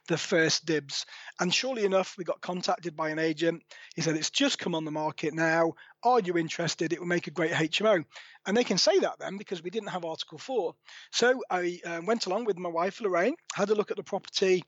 the 0.09 0.19
first 0.19 0.65
dibs. 0.65 1.07
And 1.41 1.53
surely 1.53 1.85
enough, 1.85 2.15
we 2.17 2.25
got 2.25 2.41
contacted 2.41 2.97
by 2.97 3.11
an 3.11 3.19
agent. 3.19 3.63
He 3.95 4.03
said, 4.03 4.17
It's 4.17 4.31
just 4.31 4.59
come 4.59 4.75
on 4.75 4.85
the 4.85 4.91
market 4.91 5.35
now. 5.35 5.75
Are 6.05 6.21
you 6.21 6.37
interested? 6.37 6.93
It 6.93 7.01
will 7.01 7.07
make 7.07 7.27
a 7.27 7.33
great 7.33 7.53
HMO. 7.53 8.05
And 8.47 8.57
they 8.57 8.65
can 8.65 8.79
say 8.79 8.99
that 8.99 9.19
then 9.21 9.37
because 9.37 9.63
we 9.63 9.71
didn't 9.71 9.91
have 9.91 10.05
Article 10.05 10.39
4. 10.39 10.75
So 11.13 11.43
I 11.51 11.81
uh, 11.85 12.01
went 12.05 12.27
along 12.27 12.45
with 12.45 12.59
my 12.59 12.69
wife, 12.69 13.01
Lorraine, 13.01 13.37
had 13.55 13.71
a 13.71 13.75
look 13.75 13.91
at 13.91 13.97
the 13.97 14.03
property, 14.03 14.65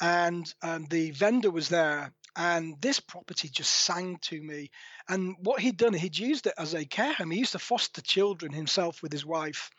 and 0.00 0.52
um, 0.62 0.86
the 0.88 1.10
vendor 1.10 1.50
was 1.50 1.68
there. 1.68 2.12
And 2.36 2.80
this 2.80 3.00
property 3.00 3.48
just 3.48 3.72
sang 3.72 4.18
to 4.22 4.40
me. 4.40 4.70
And 5.08 5.34
what 5.40 5.60
he'd 5.60 5.76
done, 5.76 5.92
he'd 5.92 6.16
used 6.16 6.46
it 6.46 6.54
as 6.56 6.72
a 6.72 6.84
care 6.84 7.12
home. 7.12 7.32
He 7.32 7.40
used 7.40 7.52
to 7.52 7.58
foster 7.58 8.00
children 8.00 8.52
himself 8.52 9.02
with 9.02 9.12
his 9.12 9.26
wife. 9.26 9.70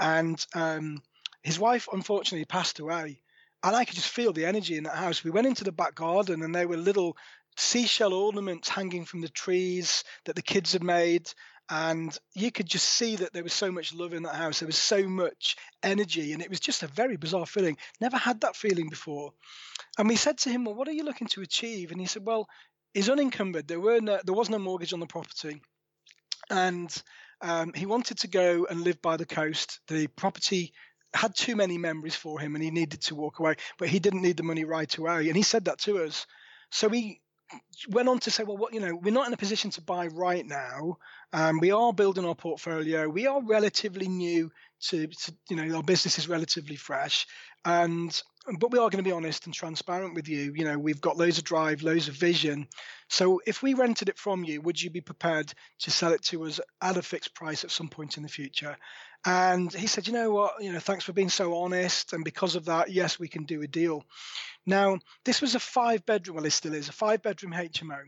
And 0.00 0.42
um, 0.54 1.02
his 1.42 1.58
wife, 1.58 1.86
unfortunately, 1.92 2.46
passed 2.46 2.78
away 2.78 3.20
and 3.62 3.74
I 3.74 3.84
could 3.84 3.96
just 3.96 4.08
feel 4.08 4.32
the 4.32 4.46
energy 4.46 4.76
in 4.76 4.84
that 4.84 4.96
house. 4.96 5.24
We 5.24 5.30
went 5.30 5.46
into 5.46 5.64
the 5.64 5.72
back 5.72 5.94
garden, 5.94 6.42
and 6.42 6.54
there 6.54 6.68
were 6.68 6.76
little 6.76 7.16
seashell 7.56 8.14
ornaments 8.14 8.68
hanging 8.68 9.04
from 9.04 9.20
the 9.20 9.28
trees 9.28 10.04
that 10.24 10.36
the 10.36 10.42
kids 10.42 10.72
had 10.72 10.82
made. 10.82 11.28
And 11.70 12.16
you 12.34 12.50
could 12.50 12.66
just 12.66 12.86
see 12.88 13.16
that 13.16 13.34
there 13.34 13.42
was 13.42 13.52
so 13.52 13.70
much 13.70 13.92
love 13.92 14.14
in 14.14 14.22
that 14.22 14.36
house. 14.36 14.60
There 14.60 14.66
was 14.66 14.78
so 14.78 15.06
much 15.06 15.56
energy, 15.82 16.32
and 16.32 16.40
it 16.40 16.48
was 16.48 16.60
just 16.60 16.82
a 16.82 16.86
very 16.86 17.16
bizarre 17.16 17.44
feeling. 17.44 17.76
Never 18.00 18.16
had 18.16 18.40
that 18.40 18.56
feeling 18.56 18.88
before. 18.88 19.32
And 19.98 20.08
we 20.08 20.16
said 20.16 20.38
to 20.38 20.50
him, 20.50 20.64
"Well, 20.64 20.74
what 20.74 20.88
are 20.88 20.92
you 20.92 21.04
looking 21.04 21.28
to 21.28 21.42
achieve?" 21.42 21.90
And 21.90 22.00
he 22.00 22.06
said, 22.06 22.24
"Well, 22.24 22.48
he's 22.94 23.10
unencumbered. 23.10 23.68
There 23.68 23.80
were 23.80 24.00
no, 24.00 24.18
there 24.24 24.34
was 24.34 24.48
no 24.48 24.58
mortgage 24.58 24.94
on 24.94 25.00
the 25.00 25.06
property, 25.06 25.60
and 26.48 26.90
um, 27.42 27.72
he 27.74 27.86
wanted 27.86 28.18
to 28.18 28.28
go 28.28 28.66
and 28.70 28.80
live 28.80 29.02
by 29.02 29.16
the 29.16 29.26
coast. 29.26 29.80
The 29.88 30.06
property 30.06 30.72
had 31.14 31.34
too 31.34 31.56
many 31.56 31.78
memories 31.78 32.14
for 32.14 32.38
him 32.38 32.54
and 32.54 32.62
he 32.62 32.70
needed 32.70 33.00
to 33.02 33.14
walk 33.14 33.38
away, 33.38 33.56
but 33.78 33.88
he 33.88 33.98
didn't 33.98 34.22
need 34.22 34.36
the 34.36 34.42
money 34.42 34.64
right 34.64 34.94
away. 34.96 35.28
And 35.28 35.36
he 35.36 35.42
said 35.42 35.64
that 35.66 35.78
to 35.80 36.04
us. 36.04 36.26
So 36.70 36.88
we 36.88 37.20
went 37.88 38.08
on 38.08 38.18
to 38.20 38.30
say, 38.30 38.44
well, 38.44 38.56
what 38.56 38.74
you 38.74 38.80
know, 38.80 38.94
we're 38.94 39.12
not 39.12 39.26
in 39.26 39.32
a 39.32 39.38
position 39.38 39.70
to 39.70 39.80
buy 39.80 40.08
right 40.08 40.44
now. 40.44 40.98
Um, 41.32 41.60
we 41.60 41.70
are 41.70 41.92
building 41.92 42.24
our 42.24 42.34
portfolio. 42.34 43.08
We 43.08 43.26
are 43.26 43.42
relatively 43.42 44.08
new 44.08 44.50
to, 44.80 45.06
to, 45.06 45.34
you 45.50 45.56
know, 45.56 45.76
our 45.76 45.82
business 45.82 46.18
is 46.18 46.28
relatively 46.28 46.76
fresh, 46.76 47.26
and 47.64 48.22
but 48.58 48.70
we 48.70 48.78
are 48.78 48.88
going 48.88 49.04
to 49.04 49.08
be 49.08 49.12
honest 49.12 49.44
and 49.44 49.54
transparent 49.54 50.14
with 50.14 50.28
you. 50.28 50.54
You 50.54 50.64
know, 50.64 50.78
we've 50.78 51.00
got 51.00 51.18
loads 51.18 51.38
of 51.38 51.44
drive, 51.44 51.82
loads 51.82 52.08
of 52.08 52.14
vision. 52.14 52.66
So 53.08 53.42
if 53.46 53.62
we 53.62 53.74
rented 53.74 54.08
it 54.08 54.18
from 54.18 54.42
you, 54.44 54.62
would 54.62 54.80
you 54.80 54.90
be 54.90 55.02
prepared 55.02 55.52
to 55.80 55.90
sell 55.90 56.12
it 56.12 56.22
to 56.26 56.44
us 56.44 56.60
at 56.80 56.96
a 56.96 57.02
fixed 57.02 57.34
price 57.34 57.64
at 57.64 57.70
some 57.70 57.88
point 57.88 58.16
in 58.16 58.22
the 58.22 58.28
future? 58.28 58.76
And 59.26 59.72
he 59.72 59.86
said, 59.86 60.06
you 60.06 60.14
know 60.14 60.30
what, 60.30 60.62
you 60.62 60.72
know, 60.72 60.78
thanks 60.78 61.04
for 61.04 61.12
being 61.12 61.28
so 61.28 61.56
honest. 61.58 62.12
And 62.12 62.24
because 62.24 62.56
of 62.56 62.66
that, 62.66 62.90
yes, 62.90 63.18
we 63.18 63.28
can 63.28 63.44
do 63.44 63.62
a 63.62 63.66
deal. 63.66 64.04
Now, 64.64 64.98
this 65.24 65.42
was 65.42 65.54
a 65.54 65.60
five 65.60 66.06
bedroom, 66.06 66.36
well, 66.36 66.46
it 66.46 66.50
still 66.50 66.74
is 66.74 66.88
a 66.88 66.92
five 66.92 67.22
bedroom 67.22 67.52
HMO. 67.52 67.98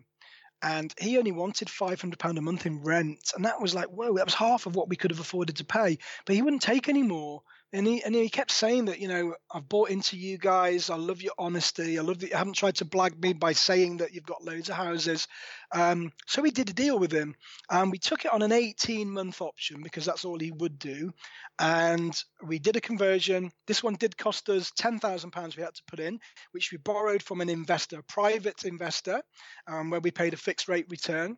And 0.63 0.95
he 0.99 1.19
only 1.19 1.33
wanted 1.33 1.69
£500 1.69 2.39
a 2.39 2.41
month 2.41 2.67
in 2.67 2.83
rent. 2.83 3.33
And 3.35 3.45
that 3.45 3.61
was 3.61 3.75
like, 3.75 3.89
whoa, 3.89 4.17
that 4.17 4.27
was 4.27 4.35
half 4.35 4.67
of 4.67 4.77
what 4.77 4.89
we 4.89 4.97
could 4.97 5.11
have 5.11 5.21
afforded 5.21 5.57
to 5.57 5.65
pay. 5.65 5.99
But 6.27 6.35
he 6.35 6.43
wouldn't 6.43 6.63
take 6.63 6.89
any 6.89 7.03
more 7.03 7.43
and 7.73 7.87
he 7.87 8.03
and 8.03 8.15
he 8.15 8.29
kept 8.29 8.51
saying 8.51 8.87
that 8.87 8.99
you 9.01 9.07
know 9.07 9.35
I've 9.53 9.69
bought 9.69 9.91
into 9.91 10.17
you 10.17 10.39
guys. 10.39 10.91
I 10.91 10.97
love 10.97 11.23
your 11.23 11.35
honesty. 11.39 11.99
I 11.99 12.03
love 12.03 12.19
that 12.19 12.31
you 12.31 12.37
haven't 12.37 12.57
tried 12.57 12.77
to 12.77 12.85
blag 12.85 13.23
me 13.23 13.33
by 13.33 13.53
saying 13.53 13.99
that 13.99 14.13
you've 14.13 14.27
got 14.27 14.45
loads 14.45 14.69
of 14.69 14.75
houses. 14.75 15.29
Um, 15.73 16.13
so 16.27 16.43
we 16.43 16.51
did 16.51 16.69
a 16.69 16.73
deal 16.73 16.99
with 16.99 17.13
him, 17.13 17.37
and 17.71 17.93
we 17.93 17.99
took 17.99 18.25
it 18.25 18.33
on 18.33 18.43
an 18.43 18.51
18 18.51 19.09
month 19.09 19.41
option 19.41 19.83
because 19.83 20.05
that's 20.05 20.25
all 20.25 20.39
he 20.39 20.51
would 20.51 20.81
do, 20.81 21.13
and 21.61 22.21
we 22.45 22.59
did 22.59 22.75
a 22.75 22.81
conversion. 22.81 23.53
This 23.69 23.85
one 23.85 23.95
did 23.95 24.17
cost 24.17 24.49
us 24.49 24.73
10,000 24.77 25.31
pounds 25.31 25.57
we 25.57 25.63
had 25.63 25.75
to 25.75 25.85
put 25.87 26.01
in, 26.01 26.19
which 26.51 26.73
we 26.73 26.79
borrowed 26.79 27.23
from 27.23 27.41
an 27.41 27.49
investor, 27.49 28.01
a 28.01 28.05
private 28.05 28.65
investor, 28.65 29.23
um, 29.69 29.91
where 29.91 30.01
we 30.01 30.11
paid 30.11 30.35
a 30.35 30.37
fixed 30.37 30.69
rate 30.69 30.87
return. 30.89 31.37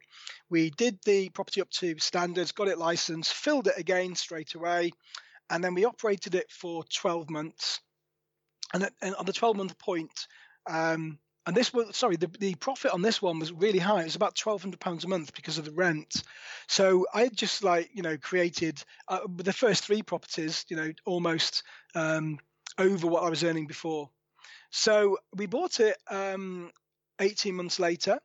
We 0.49 0.71
did 0.71 0.99
the 1.05 1.29
property 1.31 1.61
up 1.61 1.71
to 1.71 1.99
standards, 1.99 2.53
got 2.53 2.69
it 2.69 2.79
licensed, 2.79 3.35
filled 3.35 3.67
it 3.67 3.77
again 3.77 4.15
straight 4.15 4.55
away 4.55 4.93
and 5.53 5.63
then 5.63 5.75
we 5.75 5.85
operated 5.85 6.35
it 6.35 6.51
for 6.51 6.83
12 6.85 7.31
months. 7.31 7.81
And, 8.75 8.85
at, 8.85 8.93
and 9.03 9.15
on 9.17 9.27
the 9.27 9.35
12 9.35 9.57
month 9.57 9.79
point, 9.79 10.27
um, 10.69 11.19
and 11.47 11.57
this 11.57 11.75
was 11.75 11.97
sorry, 11.97 12.17
the, 12.17 12.29
the 12.39 12.55
profit 12.55 12.93
on 12.93 13.03
this 13.03 13.21
one 13.21 13.39
was 13.39 13.53
really 13.53 13.81
high. 13.81 14.03
It 14.03 14.05
was 14.05 14.15
about 14.15 14.37
twelve 14.37 14.63
hundred 14.63 14.79
pounds 14.79 15.03
a 15.03 15.09
month 15.09 15.35
because 15.35 15.59
of 15.59 15.65
the 15.65 15.73
rent. 15.73 16.23
So 16.69 17.05
I 17.13 17.29
just 17.29 17.65
like 17.65 17.91
you 17.93 18.03
know 18.03 18.17
created 18.17 18.81
uh, 19.09 19.21
the 19.37 19.53
first 19.53 19.85
three 19.85 20.03
properties, 20.03 20.65
you 20.69 20.77
know, 20.77 20.93
almost 21.05 21.65
um, 21.97 22.39
over 22.79 23.09
what 23.09 23.25
I 23.25 23.29
was 23.29 23.43
earning 23.43 23.67
before. 23.67 24.09
So 24.71 25.19
we 25.35 25.47
bought 25.47 25.81
it 25.81 25.97
um, 26.09 26.71
eighteen 27.19 27.57
months 27.57 27.81
later, 27.81 28.21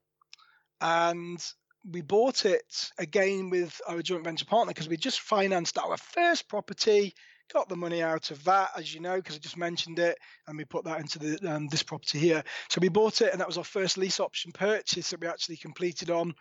and 0.80 1.44
we 1.92 2.02
bought 2.02 2.46
it 2.46 2.92
again 2.98 3.50
with 3.50 3.80
our 3.88 4.02
joint 4.02 4.24
venture 4.24 4.46
partner 4.46 4.72
because 4.72 4.90
we 4.90 4.98
just 4.98 5.22
financed 5.22 5.78
our 5.78 5.96
first 5.98 6.48
property, 6.50 7.14
got 7.54 7.70
the 7.70 7.78
money 7.78 8.04
out 8.04 8.30
of 8.32 8.44
that, 8.44 8.72
as 8.76 8.94
you 8.94 9.00
know, 9.00 9.16
because 9.16 9.36
I 9.36 9.40
just 9.40 9.58
mentioned 9.58 10.00
it, 10.00 10.18
and 10.48 10.58
we 10.58 10.66
put 10.66 10.84
that 10.84 11.00
into 11.00 11.20
the 11.20 11.56
um, 11.56 11.68
this 11.68 11.84
property 11.84 12.20
here. 12.20 12.44
So 12.70 12.80
we 12.82 12.90
bought 12.90 13.22
it, 13.22 13.32
and 13.32 13.40
that 13.40 13.48
was 13.48 13.58
our 13.58 13.64
first 13.64 13.98
lease 13.98 14.20
option 14.20 14.52
purchase 14.52 15.12
that 15.12 15.22
we 15.22 15.28
actually 15.28 15.58
completed 15.58 16.10
on, 16.10 16.36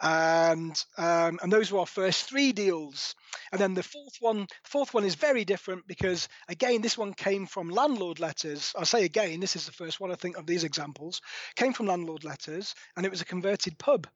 and 0.00 0.82
um, 0.96 1.38
and 1.42 1.52
those 1.52 1.70
were 1.70 1.80
our 1.80 1.86
first 1.86 2.28
three 2.28 2.52
deals. 2.52 3.14
And 3.52 3.60
then 3.60 3.74
the 3.74 3.84
fourth 3.84 4.16
one, 4.20 4.40
the 4.40 4.70
fourth 4.70 4.94
one 4.94 5.04
is 5.04 5.14
very 5.14 5.44
different 5.44 5.86
because 5.86 6.28
again, 6.48 6.82
this 6.82 6.98
one 6.98 7.14
came 7.14 7.46
from 7.46 7.70
landlord 7.70 8.18
letters. 8.18 8.72
I'll 8.76 8.84
say 8.84 9.04
again, 9.04 9.38
this 9.38 9.54
is 9.54 9.66
the 9.66 9.72
first 9.72 10.00
one 10.00 10.10
I 10.10 10.16
think 10.16 10.36
of 10.36 10.46
these 10.46 10.64
examples 10.64 11.20
came 11.54 11.72
from 11.72 11.86
landlord 11.86 12.24
letters, 12.24 12.74
and 12.96 13.06
it 13.06 13.10
was 13.10 13.20
a 13.20 13.26
converted 13.26 13.78
pub 13.78 14.08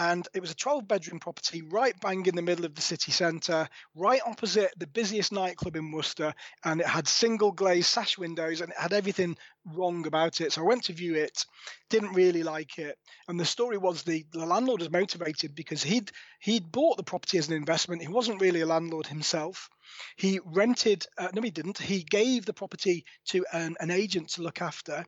and 0.00 0.26
it 0.32 0.40
was 0.40 0.50
a 0.50 0.54
12 0.54 0.88
bedroom 0.88 1.20
property 1.20 1.60
right 1.60 1.94
bang 2.00 2.24
in 2.24 2.34
the 2.34 2.40
middle 2.40 2.64
of 2.64 2.74
the 2.74 2.80
city 2.80 3.12
centre, 3.12 3.68
right 3.94 4.22
opposite 4.26 4.72
the 4.78 4.86
busiest 4.86 5.30
nightclub 5.30 5.76
in 5.76 5.92
Worcester. 5.92 6.32
And 6.64 6.80
it 6.80 6.86
had 6.86 7.06
single 7.06 7.52
glazed 7.52 7.88
sash 7.88 8.16
windows 8.16 8.62
and 8.62 8.70
it 8.70 8.78
had 8.78 8.94
everything 8.94 9.36
wrong 9.64 10.06
about 10.06 10.40
it. 10.40 10.52
So 10.52 10.62
I 10.62 10.66
went 10.66 10.84
to 10.84 10.92
view 10.92 11.14
it, 11.14 11.44
didn't 11.88 12.14
really 12.14 12.42
like 12.42 12.78
it. 12.78 12.96
And 13.28 13.38
the 13.38 13.44
story 13.44 13.78
was 13.78 14.02
the, 14.02 14.24
the 14.32 14.46
landlord 14.46 14.80
was 14.80 14.90
motivated 14.90 15.54
because 15.54 15.82
he'd 15.82 16.10
he'd 16.40 16.70
bought 16.72 16.96
the 16.96 17.02
property 17.02 17.38
as 17.38 17.48
an 17.48 17.54
investment. 17.54 18.02
He 18.02 18.08
wasn't 18.08 18.40
really 18.40 18.60
a 18.60 18.66
landlord 18.66 19.06
himself. 19.06 19.68
He 20.16 20.40
rented, 20.44 21.06
uh, 21.18 21.28
no, 21.34 21.42
he 21.42 21.50
didn't. 21.50 21.78
He 21.78 22.02
gave 22.02 22.46
the 22.46 22.52
property 22.52 23.04
to 23.28 23.44
an, 23.52 23.76
an 23.80 23.90
agent 23.90 24.30
to 24.30 24.42
look 24.42 24.62
after. 24.62 25.04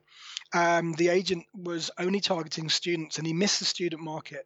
Um, 0.52 0.92
the 0.94 1.08
agent 1.08 1.44
was 1.54 1.90
only 1.98 2.20
targeting 2.20 2.68
students 2.68 3.18
and 3.18 3.26
he 3.26 3.32
missed 3.32 3.60
the 3.60 3.64
student 3.64 4.02
market. 4.02 4.44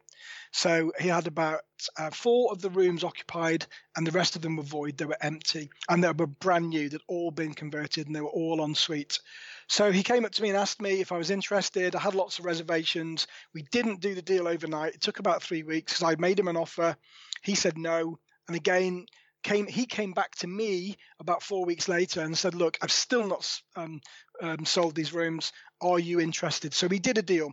So 0.51 0.91
he 0.99 1.07
had 1.07 1.27
about 1.27 1.61
uh, 1.97 2.09
four 2.09 2.51
of 2.51 2.61
the 2.61 2.69
rooms 2.69 3.03
occupied 3.03 3.65
and 3.95 4.05
the 4.05 4.11
rest 4.11 4.35
of 4.35 4.41
them 4.41 4.55
were 4.55 4.63
void. 4.63 4.97
They 4.97 5.05
were 5.05 5.17
empty 5.21 5.69
and 5.89 6.03
they 6.03 6.11
were 6.11 6.27
brand 6.27 6.69
new. 6.69 6.89
They'd 6.89 7.01
all 7.07 7.31
been 7.31 7.53
converted 7.53 8.07
and 8.07 8.15
they 8.15 8.21
were 8.21 8.27
all 8.27 8.63
en 8.63 8.75
suite. 8.75 9.19
So 9.67 9.91
he 9.91 10.03
came 10.03 10.25
up 10.25 10.31
to 10.33 10.41
me 10.41 10.49
and 10.49 10.57
asked 10.57 10.81
me 10.81 11.01
if 11.01 11.11
I 11.11 11.17
was 11.17 11.29
interested. 11.29 11.95
I 11.95 11.99
had 11.99 12.15
lots 12.15 12.39
of 12.39 12.45
reservations. 12.45 13.27
We 13.53 13.63
didn't 13.63 14.01
do 14.01 14.15
the 14.15 14.21
deal 14.21 14.47
overnight. 14.47 14.95
It 14.95 15.01
took 15.01 15.19
about 15.19 15.43
three 15.43 15.63
weeks 15.63 15.93
because 15.93 16.03
I 16.03 16.19
made 16.19 16.39
him 16.39 16.47
an 16.47 16.57
offer. 16.57 16.95
He 17.41 17.55
said 17.55 17.77
no. 17.77 18.19
And 18.47 18.55
again, 18.55 19.05
came 19.43 19.67
he 19.67 19.85
came 19.85 20.13
back 20.13 20.35
to 20.35 20.47
me 20.47 20.97
about 21.19 21.43
four 21.43 21.65
weeks 21.65 21.87
later 21.87 22.21
and 22.21 22.37
said, 22.37 22.55
"Look, 22.55 22.77
I've 22.81 22.91
still 22.91 23.27
not 23.27 23.61
um, 23.75 24.01
um, 24.41 24.65
sold 24.65 24.95
these 24.95 25.13
rooms. 25.13 25.51
Are 25.81 25.99
you 25.99 26.19
interested?" 26.19 26.73
So 26.73 26.87
we 26.87 26.99
did 26.99 27.17
a 27.17 27.21
deal. 27.21 27.51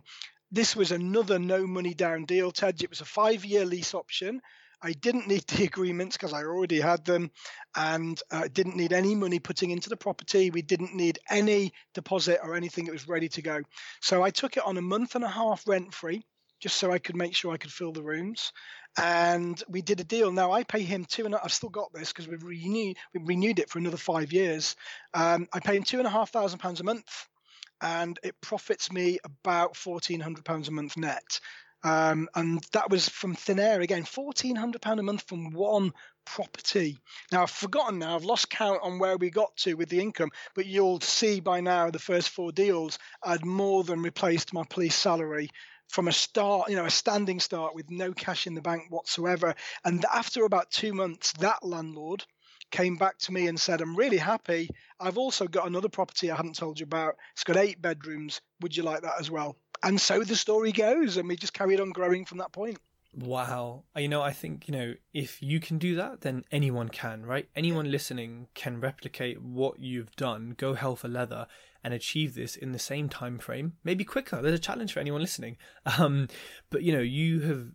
This 0.55 0.73
was 0.73 0.93
another 0.93 1.37
no 1.37 1.67
money 1.67 1.93
down 1.93 2.23
deal, 2.23 2.49
Tej. 2.49 2.75
It 2.79 2.89
was 2.89 3.01
a 3.01 3.05
five 3.05 3.43
year 3.43 3.65
lease 3.65 3.93
option. 3.93 4.41
I 4.81 4.93
didn't 4.93 5.27
need 5.27 5.45
the 5.47 5.63
agreements 5.71 6.15
because 6.15 6.31
I 6.31 6.43
already 6.43 6.79
had 6.79 7.03
them, 7.03 7.31
and 7.75 8.21
I 8.31 8.43
uh, 8.43 8.47
didn't 8.47 8.77
need 8.77 8.93
any 8.93 9.15
money 9.15 9.39
putting 9.39 9.71
into 9.71 9.89
the 9.89 9.97
property. 9.97 10.51
We 10.51 10.61
didn't 10.61 10.95
need 10.95 11.19
any 11.29 11.73
deposit 11.93 12.39
or 12.41 12.55
anything. 12.55 12.87
It 12.87 12.93
was 12.93 13.05
ready 13.05 13.27
to 13.27 13.41
go. 13.41 13.63
So 13.99 14.23
I 14.23 14.29
took 14.29 14.55
it 14.55 14.65
on 14.65 14.77
a 14.77 14.81
month 14.81 15.15
and 15.15 15.25
a 15.25 15.29
half 15.29 15.67
rent 15.67 15.93
free, 15.93 16.23
just 16.61 16.77
so 16.77 16.89
I 16.89 16.99
could 16.99 17.17
make 17.17 17.35
sure 17.35 17.51
I 17.51 17.57
could 17.57 17.73
fill 17.73 17.91
the 17.91 18.01
rooms 18.01 18.53
and 18.97 19.61
we 19.67 19.81
did 19.81 19.99
a 19.99 20.05
deal. 20.05 20.31
Now 20.31 20.53
I 20.53 20.63
pay 20.63 20.83
him 20.83 21.03
two 21.03 21.25
and 21.25 21.35
I've 21.35 21.51
still 21.51 21.67
got 21.67 21.91
this 21.91 22.13
because 22.13 22.29
we've 22.29 22.41
renewed 22.41 22.95
we 23.13 23.21
renewed 23.25 23.59
it 23.59 23.69
for 23.69 23.79
another 23.79 23.97
five 23.97 24.31
years. 24.31 24.77
Um, 25.13 25.47
I 25.51 25.59
pay 25.59 25.75
him 25.75 25.83
two 25.83 25.97
and 25.97 26.07
a 26.07 26.09
half 26.09 26.29
thousand 26.31 26.59
pounds 26.59 26.79
a 26.79 26.85
month, 26.85 27.27
and 27.81 28.19
it 28.23 28.39
profits 28.41 28.91
me 28.91 29.19
about 29.23 29.75
fourteen 29.75 30.19
hundred 30.19 30.45
pounds 30.45 30.67
a 30.67 30.71
month 30.71 30.97
net. 30.97 31.39
Um, 31.83 32.29
and 32.33 32.65
that 32.71 32.89
was 32.89 33.07
from 33.07 33.35
thin 33.35 33.59
air 33.59 33.81
again, 33.81 34.05
fourteen 34.05 34.55
hundred 34.55 34.81
pound 34.81 34.99
a 34.99 35.03
month 35.03 35.23
from 35.27 35.51
one 35.51 35.91
property. 36.25 36.97
Now 37.31 37.43
I've 37.43 37.51
forgotten 37.51 37.99
now, 37.99 38.15
I've 38.15 38.25
lost 38.25 38.49
count 38.49 38.79
on 38.81 38.97
where 38.97 39.17
we 39.17 39.29
got 39.29 39.55
to 39.57 39.75
with 39.75 39.89
the 39.89 39.99
income, 39.99 40.31
but 40.55 40.65
you'll 40.65 40.99
see 41.01 41.41
by 41.41 41.61
now 41.61 41.91
the 41.91 41.99
first 41.99 42.29
four 42.29 42.51
deals 42.51 42.97
I'd 43.21 43.45
more 43.45 43.83
than 43.83 44.01
replaced 44.01 44.51
my 44.51 44.63
police 44.67 44.95
salary 44.95 45.49
from 45.87 46.07
a 46.07 46.11
start, 46.11 46.71
you 46.71 46.75
know, 46.75 46.85
a 46.85 46.89
standing 46.89 47.39
start 47.39 47.75
with 47.75 47.91
no 47.91 48.11
cash 48.11 48.47
in 48.47 48.55
the 48.55 48.61
bank 48.61 48.85
whatsoever. 48.89 49.53
And 49.83 50.03
after 50.11 50.43
about 50.43 50.71
two 50.71 50.93
months, 50.93 51.33
that 51.33 51.63
landlord 51.63 52.25
came 52.71 52.95
back 52.95 53.17
to 53.19 53.31
me 53.31 53.47
and 53.47 53.59
said, 53.59 53.81
I'm 53.81 53.95
really 53.95 54.17
happy. 54.17 54.69
I've 54.99 55.17
also 55.17 55.47
got 55.47 55.67
another 55.67 55.89
property 55.89 56.31
I 56.31 56.35
haven't 56.35 56.55
told 56.55 56.79
you 56.79 56.85
about. 56.85 57.15
It's 57.33 57.43
got 57.43 57.57
eight 57.57 57.81
bedrooms. 57.81 58.41
Would 58.61 58.75
you 58.75 58.83
like 58.83 59.01
that 59.01 59.19
as 59.19 59.31
well? 59.31 59.57
And 59.83 59.99
so 59.99 60.23
the 60.23 60.35
story 60.35 60.71
goes, 60.71 61.17
and 61.17 61.27
we 61.27 61.35
just 61.35 61.53
carried 61.53 61.79
on 61.79 61.91
growing 61.91 62.25
from 62.25 62.39
that 62.39 62.51
point. 62.51 62.79
Wow. 63.13 63.83
You 63.95 64.09
know, 64.09 64.21
I 64.21 64.33
think, 64.33 64.67
you 64.67 64.73
know, 64.73 64.93
if 65.13 65.41
you 65.41 65.59
can 65.59 65.77
do 65.77 65.95
that, 65.95 66.21
then 66.21 66.43
anyone 66.51 66.89
can, 66.89 67.25
right? 67.25 67.47
Anyone 67.55 67.89
listening 67.89 68.47
can 68.55 68.81
replicate 68.81 69.41
what 69.41 69.79
you've 69.79 70.15
done, 70.15 70.53
go 70.57 70.73
hell 70.73 70.95
for 70.95 71.07
leather, 71.07 71.47
and 71.83 71.93
achieve 71.93 72.35
this 72.35 72.55
in 72.55 72.71
the 72.71 72.79
same 72.79 73.07
time 73.07 73.37
frame, 73.37 73.73
maybe 73.83 74.03
quicker. 74.03 74.41
There's 74.41 74.55
a 74.55 74.59
challenge 74.59 74.91
for 74.91 74.99
anyone 74.99 75.21
listening. 75.21 75.57
Um, 75.99 76.27
but 76.71 76.81
you 76.81 76.91
know, 76.91 76.99
you 76.99 77.41
have 77.41 77.67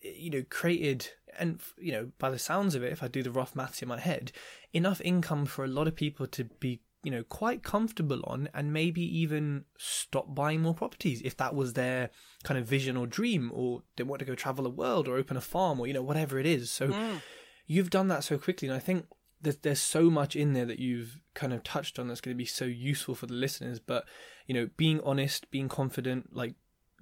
you 0.00 0.30
know 0.30 0.44
created 0.48 1.08
and 1.38 1.60
you 1.78 1.92
know 1.92 2.10
by 2.18 2.30
the 2.30 2.38
sounds 2.38 2.74
of 2.74 2.82
it 2.82 2.92
if 2.92 3.02
i 3.02 3.08
do 3.08 3.22
the 3.22 3.30
rough 3.30 3.54
maths 3.54 3.82
in 3.82 3.88
my 3.88 3.98
head 3.98 4.32
enough 4.72 5.00
income 5.02 5.46
for 5.46 5.64
a 5.64 5.68
lot 5.68 5.88
of 5.88 5.94
people 5.94 6.26
to 6.26 6.44
be 6.44 6.80
you 7.02 7.10
know 7.10 7.22
quite 7.22 7.62
comfortable 7.62 8.20
on 8.24 8.48
and 8.52 8.72
maybe 8.72 9.02
even 9.02 9.64
stop 9.78 10.34
buying 10.34 10.60
more 10.60 10.74
properties 10.74 11.22
if 11.22 11.36
that 11.36 11.54
was 11.54 11.74
their 11.74 12.10
kind 12.42 12.58
of 12.58 12.66
vision 12.66 12.96
or 12.96 13.06
dream 13.06 13.50
or 13.54 13.82
they 13.96 14.02
want 14.02 14.18
to 14.18 14.26
go 14.26 14.34
travel 14.34 14.64
the 14.64 14.70
world 14.70 15.06
or 15.06 15.16
open 15.16 15.36
a 15.36 15.40
farm 15.40 15.78
or 15.78 15.86
you 15.86 15.94
know 15.94 16.02
whatever 16.02 16.38
it 16.38 16.46
is 16.46 16.70
so 16.70 16.88
mm. 16.88 17.20
you've 17.66 17.90
done 17.90 18.08
that 18.08 18.24
so 18.24 18.36
quickly 18.36 18.66
and 18.66 18.76
i 18.76 18.80
think 18.80 19.06
there's, 19.40 19.56
there's 19.58 19.80
so 19.80 20.10
much 20.10 20.36
in 20.36 20.52
there 20.52 20.64
that 20.64 20.78
you've 20.78 21.20
kind 21.34 21.52
of 21.52 21.62
touched 21.62 21.98
on 21.98 22.08
that's 22.08 22.20
going 22.20 22.34
to 22.34 22.38
be 22.38 22.44
so 22.44 22.64
useful 22.64 23.14
for 23.14 23.26
the 23.26 23.34
listeners. 23.34 23.78
But, 23.78 24.04
you 24.46 24.54
know, 24.54 24.68
being 24.76 25.00
honest, 25.04 25.50
being 25.50 25.68
confident, 25.68 26.34
like 26.34 26.54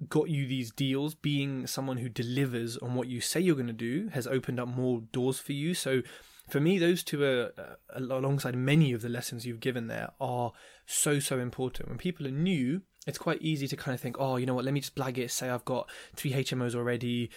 got 0.09 0.29
you 0.29 0.45
these 0.47 0.71
deals, 0.71 1.15
being 1.15 1.67
someone 1.67 1.97
who 1.97 2.09
delivers 2.09 2.77
on 2.77 2.95
what 2.95 3.07
you 3.07 3.21
say 3.21 3.39
you're 3.39 3.55
going 3.55 3.67
to 3.67 3.73
do 3.73 4.09
has 4.09 4.27
opened 4.27 4.59
up 4.59 4.67
more 4.67 5.01
doors 5.11 5.39
for 5.39 5.53
you. 5.53 5.73
So 5.73 6.01
for 6.49 6.59
me, 6.59 6.77
those 6.77 7.01
two 7.03 7.23
are 7.23 7.51
uh, 7.57 7.75
alongside 7.93 8.55
many 8.55 8.91
of 8.91 9.01
the 9.01 9.09
lessons 9.09 9.45
you've 9.45 9.59
given 9.61 9.87
there 9.87 10.11
are 10.19 10.51
so 10.85 11.19
so 11.19 11.39
important. 11.39 11.89
When 11.89 11.97
people 11.97 12.27
are 12.27 12.31
new, 12.31 12.81
it's 13.07 13.17
quite 13.17 13.41
easy 13.41 13.67
to 13.69 13.75
kind 13.77 13.95
of 13.95 14.01
think, 14.01 14.17
oh, 14.19 14.35
you 14.35 14.45
know 14.45 14.53
what? 14.53 14.65
Let 14.65 14.73
me 14.73 14.79
just 14.81 14.95
blag 14.95 15.17
it. 15.17 15.31
Say 15.31 15.49
I've 15.49 15.65
got 15.65 15.89
three 16.15 16.33
HMOs 16.33 16.75
already. 16.75 17.29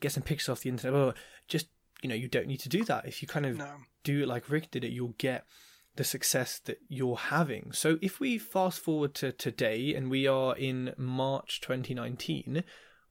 Get 0.00 0.12
some 0.12 0.22
pictures 0.22 0.48
off 0.48 0.60
the 0.62 0.70
internet. 0.70 0.92
Blah, 0.92 1.02
blah, 1.04 1.12
blah. 1.12 1.20
Just 1.48 1.68
you 2.02 2.08
know, 2.08 2.14
you 2.14 2.28
don't 2.28 2.46
need 2.46 2.60
to 2.60 2.68
do 2.68 2.84
that. 2.84 3.06
If 3.06 3.22
you 3.22 3.28
kind 3.28 3.46
of 3.46 3.56
No. 3.56 3.70
do 4.04 4.22
it 4.22 4.28
like 4.28 4.50
Rick 4.50 4.70
did 4.70 4.84
it, 4.84 4.92
you'll 4.92 5.14
get 5.18 5.44
the 5.96 6.04
success 6.04 6.60
that 6.64 6.78
you're 6.88 7.16
having. 7.16 7.72
So 7.72 7.98
if 8.00 8.20
we 8.20 8.38
fast 8.38 8.80
forward 8.80 9.14
to 9.14 9.32
today 9.32 9.94
and 9.94 10.10
we 10.10 10.26
are 10.26 10.56
in 10.56 10.94
March 10.96 11.60
2019, 11.60 12.62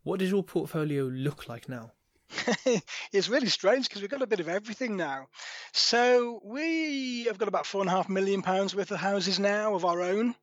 what 0.04 0.20
does 0.20 0.30
your 0.30 0.44
portfolio 0.44 1.06
look 1.06 1.50
like 1.50 1.68
now? 1.68 1.92
it's 3.12 3.30
really 3.30 3.48
strange 3.48 3.88
because 3.88 4.02
we've 4.02 4.12
got 4.12 4.22
a 4.22 4.28
bit 4.28 4.40
of 4.40 4.50
everything 4.50 4.98
now. 4.98 5.28
So 5.74 6.42
we 6.44 7.26
have 7.26 7.38
got 7.38 7.48
about 7.48 7.66
four 7.66 7.82
and 7.82 7.90
a 7.90 7.94
half 7.94 8.10
million 8.10 8.42
pounds 8.42 8.76
worth 8.76 8.92
of 8.92 8.98
houses 8.98 9.40
now 9.40 9.76
of 9.76 9.86
our 9.86 10.02
own. 10.02 10.36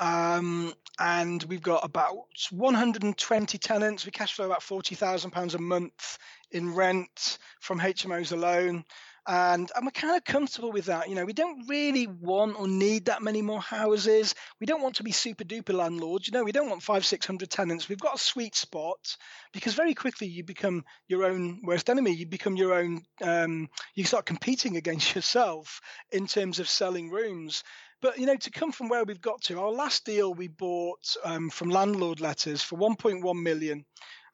Um, 0.00 0.74
and 0.98 1.42
we've 1.44 1.62
got 1.62 1.84
about 1.84 2.16
120 2.50 3.58
tenants. 3.58 4.04
We 4.04 4.12
cash 4.12 4.34
flow 4.34 4.46
about 4.46 4.60
£40,000 4.60 5.54
a 5.54 5.58
month 5.58 6.18
in 6.50 6.74
rent 6.74 7.38
from 7.60 7.80
HMOs 7.80 8.32
alone. 8.32 8.84
And, 9.26 9.70
and 9.74 9.86
we're 9.86 9.90
kind 9.90 10.16
of 10.16 10.24
comfortable 10.24 10.70
with 10.70 10.86
that. 10.86 11.08
You 11.08 11.14
know, 11.14 11.24
we 11.24 11.32
don't 11.32 11.66
really 11.66 12.06
want 12.06 12.58
or 12.58 12.68
need 12.68 13.06
that 13.06 13.22
many 13.22 13.40
more 13.40 13.60
houses. 13.60 14.34
We 14.60 14.66
don't 14.66 14.82
want 14.82 14.96
to 14.96 15.02
be 15.02 15.12
super 15.12 15.44
duper 15.44 15.72
landlords. 15.72 16.26
You 16.26 16.32
know, 16.32 16.44
we 16.44 16.52
don't 16.52 16.68
want 16.68 16.82
five, 16.82 17.06
six 17.06 17.24
hundred 17.26 17.50
tenants. 17.50 17.88
We've 17.88 17.98
got 17.98 18.16
a 18.16 18.18
sweet 18.18 18.54
spot 18.54 19.16
because 19.52 19.74
very 19.74 19.94
quickly 19.94 20.26
you 20.26 20.44
become 20.44 20.84
your 21.08 21.24
own 21.24 21.62
worst 21.64 21.88
enemy. 21.88 22.12
You 22.12 22.26
become 22.26 22.56
your 22.56 22.74
own, 22.74 23.02
um, 23.22 23.68
you 23.94 24.04
start 24.04 24.26
competing 24.26 24.76
against 24.76 25.14
yourself 25.14 25.80
in 26.12 26.26
terms 26.26 26.58
of 26.58 26.68
selling 26.68 27.10
rooms. 27.10 27.64
But 28.02 28.18
you 28.18 28.26
know, 28.26 28.36
to 28.36 28.50
come 28.50 28.72
from 28.72 28.90
where 28.90 29.04
we've 29.04 29.20
got 29.20 29.40
to, 29.44 29.60
our 29.60 29.72
last 29.72 30.04
deal 30.04 30.34
we 30.34 30.48
bought 30.48 31.16
um, 31.24 31.48
from 31.48 31.70
landlord 31.70 32.20
letters 32.20 32.62
for 32.62 32.78
1.1 32.78 33.42
million. 33.42 33.86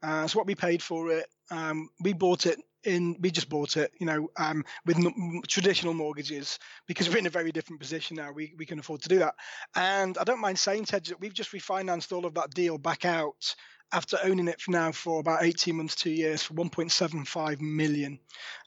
Uh, 0.03 0.23
that's 0.23 0.35
what 0.35 0.47
we 0.47 0.57
paid 0.57 0.83
for 0.83 1.11
it. 1.13 1.27
Um, 1.51 1.89
we 2.01 2.13
bought 2.13 2.47
it 2.47 2.59
in. 2.85 3.17
We 3.21 3.31
just 3.31 3.49
bought 3.49 3.77
it, 3.77 3.93
you 3.99 4.07
know, 4.07 4.31
um, 4.37 4.65
with 4.87 4.97
m- 4.99 5.43
traditional 5.47 5.95
mortgages 5.95 6.59
because 6.87 7.09
we're 7.09 7.19
in 7.19 7.27
a 7.27 7.31
very 7.31 7.53
different 7.53 7.81
position 7.81 8.17
now. 8.17 8.33
We 8.33 8.55
we 8.59 8.67
can 8.67 8.79
afford 8.79 9.03
to 9.03 9.09
do 9.09 9.19
that. 9.21 9.35
And 9.75 10.17
I 10.19 10.25
don't 10.25 10.41
mind 10.41 10.59
saying, 10.59 10.87
Tej, 10.87 11.01
that 11.01 11.21
we've 11.21 11.35
just 11.35 11.53
refinanced 11.53 12.13
all 12.13 12.27
of 12.27 12.35
that 12.35 12.51
deal 12.51 12.79
back 12.79 13.05
out 13.05 13.55
after 13.93 14.19
owning 14.23 14.49
it 14.49 14.61
for 14.61 14.71
now 14.71 14.93
for 14.93 15.21
about 15.21 15.43
18 15.43 15.77
months, 15.77 15.97
two 15.97 16.11
years 16.11 16.43
for 16.43 16.55
1.75 16.55 17.61
million. 17.61 18.21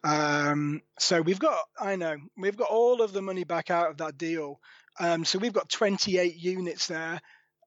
Um, 0.03 0.81
so 0.99 1.21
we've 1.21 1.39
got, 1.39 1.57
I 1.79 1.95
know, 1.95 2.17
we've 2.37 2.57
got 2.57 2.69
all 2.69 3.01
of 3.01 3.13
the 3.13 3.21
money 3.21 3.45
back 3.45 3.71
out 3.71 3.89
of 3.89 3.97
that 3.97 4.17
deal. 4.17 4.59
Um, 4.99 5.23
so 5.23 5.39
we've 5.39 5.53
got 5.53 5.69
28 5.69 6.35
units 6.35 6.87
there 6.87 7.21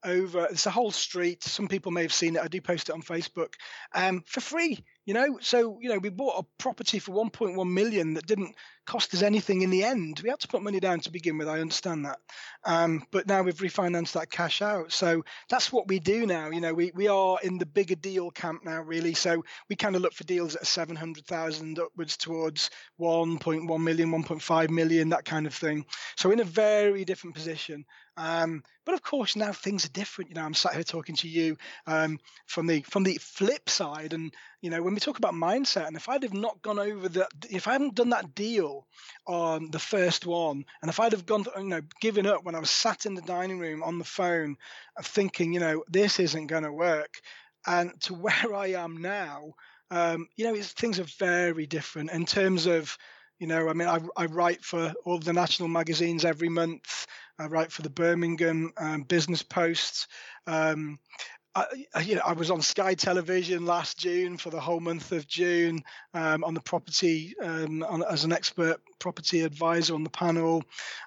over 0.05 0.47
it's 0.51 0.67
a 0.67 0.71
whole 0.71 0.91
street 0.91 1.43
some 1.43 1.67
people 1.67 1.91
may 1.91 2.03
have 2.03 2.13
seen 2.13 2.37
it 2.37 2.43
i 2.43 2.47
do 2.47 2.61
post 2.61 2.91
it 2.91 2.93
on 2.93 3.03
facebook 3.03 3.55
um, 3.95 4.23
for 4.27 4.41
free 4.41 4.85
you 5.07 5.15
know 5.15 5.39
so 5.41 5.79
you 5.81 5.89
know 5.89 5.99
we 5.99 6.11
bought 6.11 6.39
a 6.39 6.63
property 6.63 6.99
for 6.99 7.13
1.1 7.13 7.73
million 7.73 8.15
that 8.15 8.27
didn't 8.27 8.55
cost 8.87 9.13
us 9.15 9.23
anything 9.23 9.63
in 9.63 9.71
the 9.71 9.83
end. 9.83 10.21
We 10.23 10.31
had 10.31 10.39
to 10.41 10.49
put 10.49 10.63
money 10.63 10.79
down 10.79 11.01
to 11.01 11.11
begin 11.11 11.39
with 11.39 11.49
i 11.49 11.59
understand 11.59 12.05
that. 12.05 12.19
Um, 12.65 13.05
but 13.11 13.27
now 13.27 13.43
we've 13.43 13.57
refinanced 13.57 14.13
that 14.13 14.31
cash 14.31 14.63
out. 14.63 14.93
So 14.93 15.25
that's 15.51 15.73
what 15.73 15.89
we 15.89 15.99
do 15.99 16.25
now. 16.27 16.51
You 16.51 16.61
know 16.61 16.75
we, 16.75 16.93
we 16.95 17.09
are 17.09 17.39
in 17.43 17.59
the 17.59 17.67
bigger 17.67 17.97
deal 17.97 18.31
camp 18.31 18.65
now 18.65 18.83
really. 18.83 19.15
So 19.15 19.45
we 19.69 19.77
kind 19.77 19.97
of 19.97 20.03
look 20.03 20.13
for 20.13 20.25
deals 20.25 20.57
at 20.57 20.67
700000 20.67 21.79
upwards 21.79 22.17
towards 22.17 22.71
1.1 23.01 23.81
million 23.81 24.11
1.5 24.11 24.71
million 24.71 25.09
that 25.11 25.25
kind 25.25 25.47
of 25.47 25.55
thing. 25.55 25.85
So 26.17 26.31
in 26.31 26.41
a 26.41 26.45
very 26.45 27.05
different 27.05 27.35
position. 27.35 27.85
Um, 28.17 28.63
but 28.87 28.95
of 28.95 29.03
course 29.03 29.37
now 29.37 29.53
things 29.53 29.85
are 29.85 29.91
different. 29.91 30.31
You 30.31 30.37
know, 30.37 30.45
I'm 30.45 30.55
sat 30.55 30.75
here 30.75 30.85
talking 30.85 31.17
to 31.17 31.29
you 31.29 31.57
um, 31.87 32.19
from 32.47 32.67
the 32.67 32.83
from 32.83 33.03
the 33.03 33.19
flip 33.21 33.69
side, 33.69 34.13
and 34.15 34.33
you 34.61 34.71
know 34.71 34.83
when 34.83 34.95
we 34.95 35.01
talk 35.01 35.19
about 35.19 35.35
mindset, 35.35 35.87
and 35.87 35.97
if 35.97 36.09
I'd 36.09 36.23
have 36.23 36.35
not 36.35 36.63
gone 36.63 36.79
over 36.79 37.09
that, 37.11 37.29
if 37.51 37.69
I 37.69 37.73
hadn't 37.73 37.95
done 37.95 38.11
that 38.11 38.35
deal 38.35 38.87
on 39.27 39.71
the 39.71 39.79
first 39.79 40.27
one, 40.27 40.65
and 40.83 40.89
if 40.89 41.01
I'd 41.01 41.13
have 41.13 41.27
gone, 41.27 41.45
you 41.57 41.65
know, 41.65 41.83
given 42.01 42.27
up 42.27 42.45
when 42.45 42.55
I 42.55 42.61
was 42.61 42.71
sat 42.71 43.07
in 43.07 43.15
the 43.15 43.23
dining 43.23 43.59
room 43.59 43.83
on 43.83 43.99
the 43.99 44.05
phone, 44.05 44.57
thinking, 45.03 45.53
you 45.53 45.61
know, 45.61 45.85
this 45.89 46.19
isn't 46.21 46.47
going 46.47 46.65
to 46.65 46.73
work, 46.73 47.21
and 47.67 47.93
to 48.03 48.15
where 48.15 48.55
I 48.55 48.69
am 48.69 48.99
now, 48.99 49.55
um, 49.91 50.29
you 50.37 50.45
know, 50.45 50.61
things 50.61 50.99
are 50.99 51.07
very 51.19 51.67
different 51.67 52.11
in 52.11 52.27
terms 52.27 52.67
of 52.67 52.97
you 53.39 53.47
know, 53.47 53.69
I 53.69 53.75
mean, 53.75 53.89
I, 53.89 54.01
I 54.17 54.27
write 54.27 54.65
for 54.65 54.95
all 55.05 55.19
the 55.19 55.33
national 55.33 55.69
magazines 55.69 56.25
every 56.25 56.49
month. 56.49 57.07
I 57.39 57.47
write 57.47 57.71
for 57.71 57.83
the 57.83 57.91
Birmingham 57.91 58.73
um, 58.79 59.03
Business 59.03 59.43
Post. 59.43 60.07
Um, 60.47 60.99
I, 61.57 62.01
you 62.03 62.17
know, 62.17 62.21
I 62.23 62.35
was 62.35 62.51
on 62.51 62.61
Sky 62.61 62.93
Television 62.93 63.65
last 63.65 63.97
June 63.97 64.37
for 64.37 64.51
the 64.51 64.61
whole 64.61 64.79
month 64.79 65.11
of 65.13 65.27
June 65.27 65.83
um, 66.13 66.45
on 66.45 66.53
the 66.53 66.61
property 66.61 67.35
um, 67.43 67.83
on, 67.83 68.03
as 68.11 68.25
an 68.25 68.33
expert 68.33 68.79
property 68.99 69.41
advisor 69.41 69.95
on 69.95 70.05
the 70.05 70.11
panel. 70.11 70.63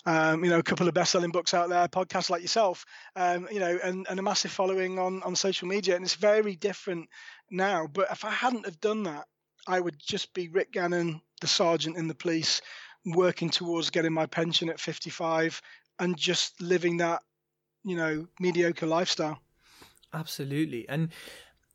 Um, 0.07 0.43
you 0.43 0.49
know, 0.49 0.57
a 0.57 0.63
couple 0.63 0.87
of 0.87 0.95
best-selling 0.95 1.29
books 1.29 1.53
out 1.53 1.69
there, 1.69 1.87
podcasts 1.87 2.31
like 2.31 2.41
yourself. 2.41 2.83
Um, 3.15 3.47
you 3.51 3.59
know, 3.59 3.77
and, 3.83 4.07
and 4.09 4.19
a 4.19 4.23
massive 4.23 4.49
following 4.49 4.97
on 4.97 5.21
on 5.21 5.35
social 5.35 5.67
media, 5.67 5.95
and 5.95 6.03
it's 6.03 6.15
very 6.15 6.55
different 6.55 7.09
now. 7.51 7.85
But 7.85 8.07
if 8.11 8.25
I 8.25 8.31
hadn't 8.31 8.65
have 8.65 8.81
done 8.81 9.03
that, 9.03 9.27
I 9.67 9.79
would 9.79 9.99
just 9.99 10.33
be 10.33 10.47
Rick 10.47 10.71
Gannon, 10.71 11.21
the 11.41 11.47
sergeant 11.47 11.95
in 11.95 12.07
the 12.07 12.15
police, 12.15 12.59
working 13.05 13.51
towards 13.51 13.91
getting 13.91 14.13
my 14.13 14.25
pension 14.25 14.69
at 14.69 14.79
55 14.79 15.61
and 15.99 16.17
just 16.17 16.59
living 16.59 16.97
that, 16.97 17.21
you 17.83 17.95
know, 17.95 18.25
mediocre 18.39 18.87
lifestyle. 18.87 19.39
Absolutely. 20.13 20.87
And, 20.89 21.09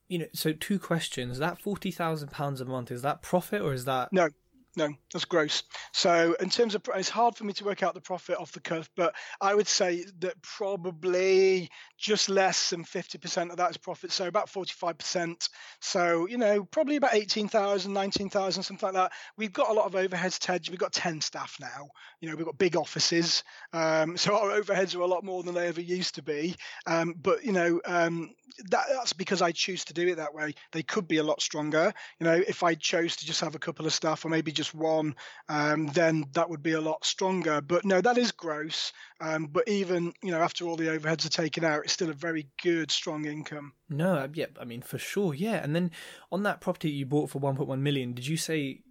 you 0.08 0.18
know, 0.18 0.26
so 0.32 0.52
two 0.52 0.78
questions. 0.78 1.38
That 1.38 1.60
£40,000 1.62 2.60
a 2.60 2.64
month, 2.64 2.90
is 2.90 3.02
that 3.02 3.22
profit 3.22 3.62
or 3.62 3.72
is 3.72 3.84
that. 3.84 4.12
No, 4.12 4.28
no, 4.76 4.88
that's 5.12 5.24
gross. 5.24 5.62
So 5.92 6.34
in 6.40 6.50
terms 6.50 6.74
of, 6.74 6.82
it's 6.94 7.08
hard 7.08 7.36
for 7.36 7.44
me 7.44 7.52
to 7.54 7.64
work 7.64 7.82
out 7.82 7.94
the 7.94 8.00
profit 8.00 8.38
off 8.38 8.52
the 8.52 8.60
cuff, 8.60 8.90
but 8.96 9.14
I 9.40 9.54
would 9.54 9.68
say 9.68 10.04
that 10.18 10.40
probably 10.42 11.70
just 11.98 12.28
less 12.28 12.70
than 12.70 12.84
50% 12.84 13.50
of 13.50 13.56
that 13.56 13.70
is 13.70 13.76
profit. 13.76 14.12
So 14.12 14.26
about 14.26 14.48
45%. 14.48 15.48
So, 15.80 16.26
you 16.26 16.38
know, 16.38 16.64
probably 16.64 16.96
about 16.96 17.14
18,000, 17.14 17.92
19,000, 17.92 18.62
something 18.62 18.86
like 18.86 18.94
that. 18.94 19.12
We've 19.36 19.52
got 19.52 19.70
a 19.70 19.72
lot 19.72 19.86
of 19.86 19.92
overheads, 19.92 20.38
Tej. 20.38 20.70
We've 20.70 20.78
got 20.78 20.92
10 20.92 21.20
staff 21.20 21.56
now. 21.60 21.88
You 22.20 22.28
know, 22.28 22.36
we've 22.36 22.46
got 22.46 22.58
big 22.58 22.76
offices. 22.76 23.44
Um, 23.72 24.16
so 24.16 24.36
our 24.36 24.60
overheads 24.60 24.96
are 24.96 25.00
a 25.00 25.06
lot 25.06 25.24
more 25.24 25.42
than 25.42 25.54
they 25.54 25.68
ever 25.68 25.80
used 25.80 26.16
to 26.16 26.22
be. 26.22 26.56
Um, 26.86 27.14
but, 27.20 27.44
you 27.44 27.52
know, 27.52 27.80
um, 27.86 28.34
that, 28.70 28.84
that's 28.92 29.12
because 29.12 29.42
I 29.42 29.52
choose 29.52 29.84
to 29.86 29.94
do 29.94 30.08
it 30.08 30.16
that 30.16 30.34
way. 30.34 30.54
They 30.72 30.82
could 30.82 31.08
be 31.08 31.18
a 31.18 31.24
lot 31.24 31.40
stronger. 31.40 31.92
You 32.20 32.24
know, 32.24 32.42
if 32.46 32.62
I 32.62 32.74
chose 32.74 33.16
to 33.16 33.26
just 33.26 33.40
have 33.40 33.54
a 33.54 33.58
couple 33.60 33.86
of 33.86 33.92
staff 33.92 34.24
or 34.24 34.28
maybe 34.28 34.52
just 34.52 34.74
one, 34.74 35.14
um, 35.48 35.86
then 35.88 36.24
that 36.32 36.50
would 36.50 36.62
be 36.62 36.72
a 36.72 36.80
lot 36.80 37.04
stronger. 37.04 37.60
But 37.60 37.84
no, 37.84 38.00
that 38.00 38.18
is 38.18 38.32
gross. 38.32 38.92
Um, 39.20 39.46
but 39.46 39.68
even 39.68 40.12
you 40.22 40.32
know 40.32 40.40
after 40.40 40.66
all 40.66 40.76
the 40.76 40.88
overheads 40.88 41.24
are 41.24 41.30
taken 41.30 41.64
out, 41.64 41.84
still 41.94 42.10
a 42.10 42.14
very 42.14 42.48
good, 42.62 42.90
strong 42.90 43.24
income. 43.24 43.72
No, 43.88 44.14
uh, 44.16 44.28
yeah, 44.34 44.46
I 44.60 44.64
mean 44.64 44.82
for 44.82 44.98
sure, 44.98 45.34
yeah. 45.34 45.62
And 45.62 45.74
then 45.74 45.90
on 46.30 46.42
that 46.42 46.60
property 46.60 46.90
you 46.90 47.06
bought 47.06 47.30
for 47.30 47.40
1.1 47.40 47.78
million, 47.80 48.12
did 48.12 48.26
you 48.26 48.36
say 48.36 48.82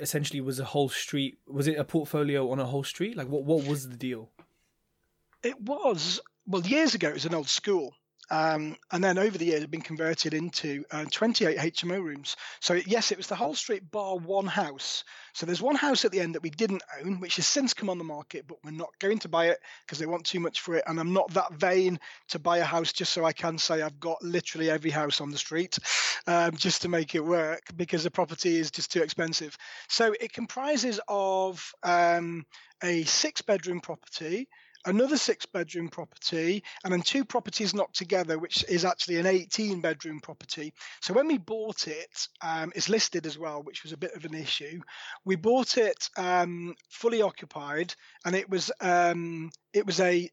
essentially 0.00 0.40
was 0.40 0.60
a 0.60 0.64
whole 0.64 0.88
street? 0.88 1.38
Was 1.46 1.66
it 1.66 1.78
a 1.78 1.84
portfolio 1.84 2.50
on 2.50 2.60
a 2.60 2.66
whole 2.66 2.84
street? 2.84 3.16
Like 3.16 3.28
what? 3.28 3.44
What 3.44 3.66
was 3.66 3.88
the 3.88 3.96
deal? 3.96 4.30
It 5.42 5.60
was 5.60 6.20
well 6.46 6.62
years 6.62 6.94
ago. 6.94 7.08
It 7.08 7.14
was 7.14 7.26
an 7.26 7.34
old 7.34 7.48
school. 7.48 7.94
Um, 8.30 8.76
and 8.90 9.02
then 9.02 9.18
over 9.18 9.36
the 9.36 9.46
years, 9.46 9.58
it 9.58 9.62
had 9.62 9.70
been 9.70 9.82
converted 9.82 10.32
into 10.32 10.84
uh, 10.90 11.04
28 11.10 11.58
HMO 11.58 12.02
rooms. 12.02 12.36
So, 12.60 12.74
yes, 12.86 13.12
it 13.12 13.18
was 13.18 13.26
the 13.26 13.34
whole 13.34 13.54
street 13.54 13.90
bar 13.90 14.16
one 14.16 14.46
house. 14.46 15.04
So, 15.34 15.44
there's 15.44 15.60
one 15.60 15.74
house 15.74 16.04
at 16.04 16.12
the 16.12 16.20
end 16.20 16.34
that 16.34 16.42
we 16.42 16.50
didn't 16.50 16.82
own, 17.00 17.20
which 17.20 17.36
has 17.36 17.46
since 17.46 17.74
come 17.74 17.90
on 17.90 17.98
the 17.98 18.04
market, 18.04 18.46
but 18.46 18.58
we're 18.64 18.70
not 18.70 18.98
going 19.00 19.18
to 19.20 19.28
buy 19.28 19.48
it 19.48 19.58
because 19.84 19.98
they 19.98 20.06
want 20.06 20.24
too 20.24 20.40
much 20.40 20.60
for 20.60 20.76
it. 20.76 20.84
And 20.86 20.98
I'm 20.98 21.12
not 21.12 21.32
that 21.34 21.52
vain 21.52 22.00
to 22.28 22.38
buy 22.38 22.58
a 22.58 22.64
house 22.64 22.92
just 22.92 23.12
so 23.12 23.24
I 23.24 23.32
can 23.32 23.58
say 23.58 23.82
I've 23.82 24.00
got 24.00 24.22
literally 24.22 24.70
every 24.70 24.90
house 24.90 25.20
on 25.20 25.30
the 25.30 25.38
street 25.38 25.78
um, 26.26 26.56
just 26.56 26.82
to 26.82 26.88
make 26.88 27.14
it 27.14 27.24
work 27.24 27.62
because 27.76 28.04
the 28.04 28.10
property 28.10 28.56
is 28.56 28.70
just 28.70 28.92
too 28.92 29.02
expensive. 29.02 29.56
So, 29.88 30.14
it 30.18 30.32
comprises 30.32 31.00
of 31.08 31.74
um, 31.82 32.46
a 32.82 33.04
six 33.04 33.42
bedroom 33.42 33.80
property 33.80 34.48
another 34.84 35.16
six 35.16 35.46
bedroom 35.46 35.88
property, 35.88 36.62
and 36.84 36.92
then 36.92 37.02
two 37.02 37.24
properties 37.24 37.74
knocked 37.74 37.96
together, 37.96 38.38
which 38.38 38.64
is 38.68 38.84
actually 38.84 39.16
an 39.16 39.26
18 39.26 39.80
bedroom 39.80 40.20
property. 40.20 40.72
So 41.00 41.14
when 41.14 41.26
we 41.26 41.38
bought 41.38 41.88
it, 41.88 42.28
um, 42.42 42.72
it's 42.74 42.88
listed 42.88 43.26
as 43.26 43.38
well, 43.38 43.62
which 43.62 43.82
was 43.82 43.92
a 43.92 43.96
bit 43.96 44.14
of 44.14 44.24
an 44.24 44.34
issue. 44.34 44.80
We 45.24 45.36
bought 45.36 45.76
it 45.76 46.08
um, 46.16 46.74
fully 46.90 47.22
occupied, 47.22 47.94
and 48.24 48.34
it 48.34 48.48
was 48.48 48.70
um, 48.80 49.50
it 49.72 49.86
was 49.86 50.00
a, 50.00 50.28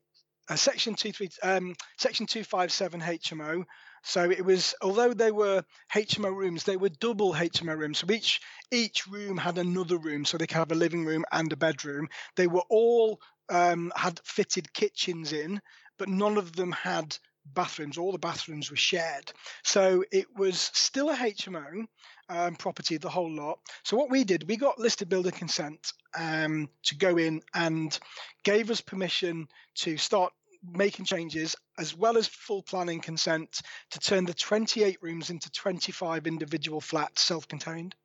a 0.50 0.58
section 0.58 0.96
two 0.96 1.12
three 1.12 1.30
um, 1.44 1.76
section 1.98 2.26
two 2.26 2.44
five 2.44 2.72
seven 2.72 3.02
HMO. 3.02 3.66
So 4.04 4.30
it 4.30 4.44
was, 4.44 4.74
although 4.82 5.14
they 5.14 5.32
were 5.32 5.64
HMO 5.94 6.36
rooms, 6.36 6.64
they 6.64 6.78
were 6.78 6.90
double 6.90 7.34
HMO 7.34 7.78
rooms. 7.78 8.00
So 8.00 8.12
each 8.12 8.42
each 8.72 9.08
room 9.08 9.38
had 9.38 9.58
another 9.58 9.98
room, 9.98 10.26
so 10.26 10.38
they 10.38 10.48
could 10.48 10.58
have 10.58 10.72
a 10.72 10.76
living 10.76 11.06
room 11.06 11.26
and 11.32 11.52
a 11.52 11.58
bedroom. 11.58 12.10
They 12.36 12.48
were 12.48 12.64
all 12.70 13.20
um, 13.50 13.92
had 13.96 14.20
fitted 14.24 14.74
kitchens 14.74 15.34
in, 15.34 15.62
but 15.98 16.10
none 16.10 16.38
of 16.38 16.56
them 16.56 16.72
had 16.72 17.18
bathrooms. 17.54 17.98
All 17.98 18.12
the 18.12 18.20
bathrooms 18.20 18.70
were 18.70 18.78
shared. 18.78 19.32
So 19.64 20.04
it 20.12 20.28
was 20.36 20.72
still 20.74 21.10
a 21.10 21.16
HMO 21.16 21.86
um, 22.30 22.56
property, 22.56 22.98
the 22.98 23.10
whole 23.10 23.32
lot. 23.32 23.60
So 23.84 23.98
what 23.98 24.12
we 24.12 24.24
did, 24.24 24.48
we 24.48 24.58
got 24.58 24.80
listed 24.80 25.10
building 25.10 25.32
consent 25.32 25.94
um, 26.18 26.70
to 26.84 26.96
go 26.96 27.18
in 27.18 27.42
and 27.54 27.98
gave 28.44 28.70
us 28.70 28.82
permission 28.82 29.48
to 29.76 29.98
start 29.98 30.32
making 30.64 31.06
changes 31.06 31.56
as 31.78 31.96
well 31.96 32.18
as 32.18 32.28
full 32.28 32.62
planning 32.64 33.00
consent 33.00 33.62
to 33.92 34.00
turn 34.00 34.26
the 34.26 34.34
28 34.34 34.98
rooms 35.02 35.30
into 35.30 35.50
25 35.52 36.28
individual 36.28 36.82
flats 36.82 37.22
self-contained. 37.22 37.96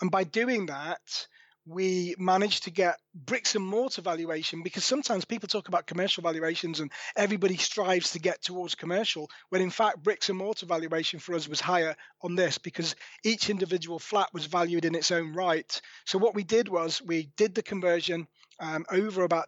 And 0.00 0.10
by 0.10 0.24
doing 0.24 0.66
that 0.66 1.26
we 1.66 2.14
managed 2.18 2.64
to 2.64 2.70
get 2.70 2.98
bricks 3.14 3.54
and 3.54 3.64
mortar 3.64 4.02
valuation 4.02 4.62
because 4.62 4.84
sometimes 4.84 5.24
people 5.24 5.46
talk 5.46 5.68
about 5.68 5.86
commercial 5.86 6.22
valuations 6.22 6.80
and 6.80 6.90
everybody 7.16 7.56
strives 7.56 8.10
to 8.12 8.18
get 8.18 8.42
towards 8.42 8.74
commercial 8.74 9.30
when 9.50 9.62
in 9.62 9.70
fact 9.70 10.02
bricks 10.02 10.28
and 10.28 10.38
mortar 10.38 10.66
valuation 10.66 11.20
for 11.20 11.34
us 11.34 11.48
was 11.48 11.60
higher 11.60 11.94
on 12.22 12.34
this 12.34 12.58
because 12.58 12.96
each 13.22 13.48
individual 13.48 13.98
flat 13.98 14.28
was 14.32 14.46
valued 14.46 14.84
in 14.84 14.94
its 14.94 15.12
own 15.12 15.32
right. 15.34 15.80
So 16.04 16.18
what 16.18 16.34
we 16.34 16.42
did 16.42 16.68
was 16.68 17.00
we 17.00 17.30
did 17.36 17.54
the 17.54 17.62
conversion 17.62 18.26
um, 18.58 18.84
over 18.90 19.22
about 19.22 19.46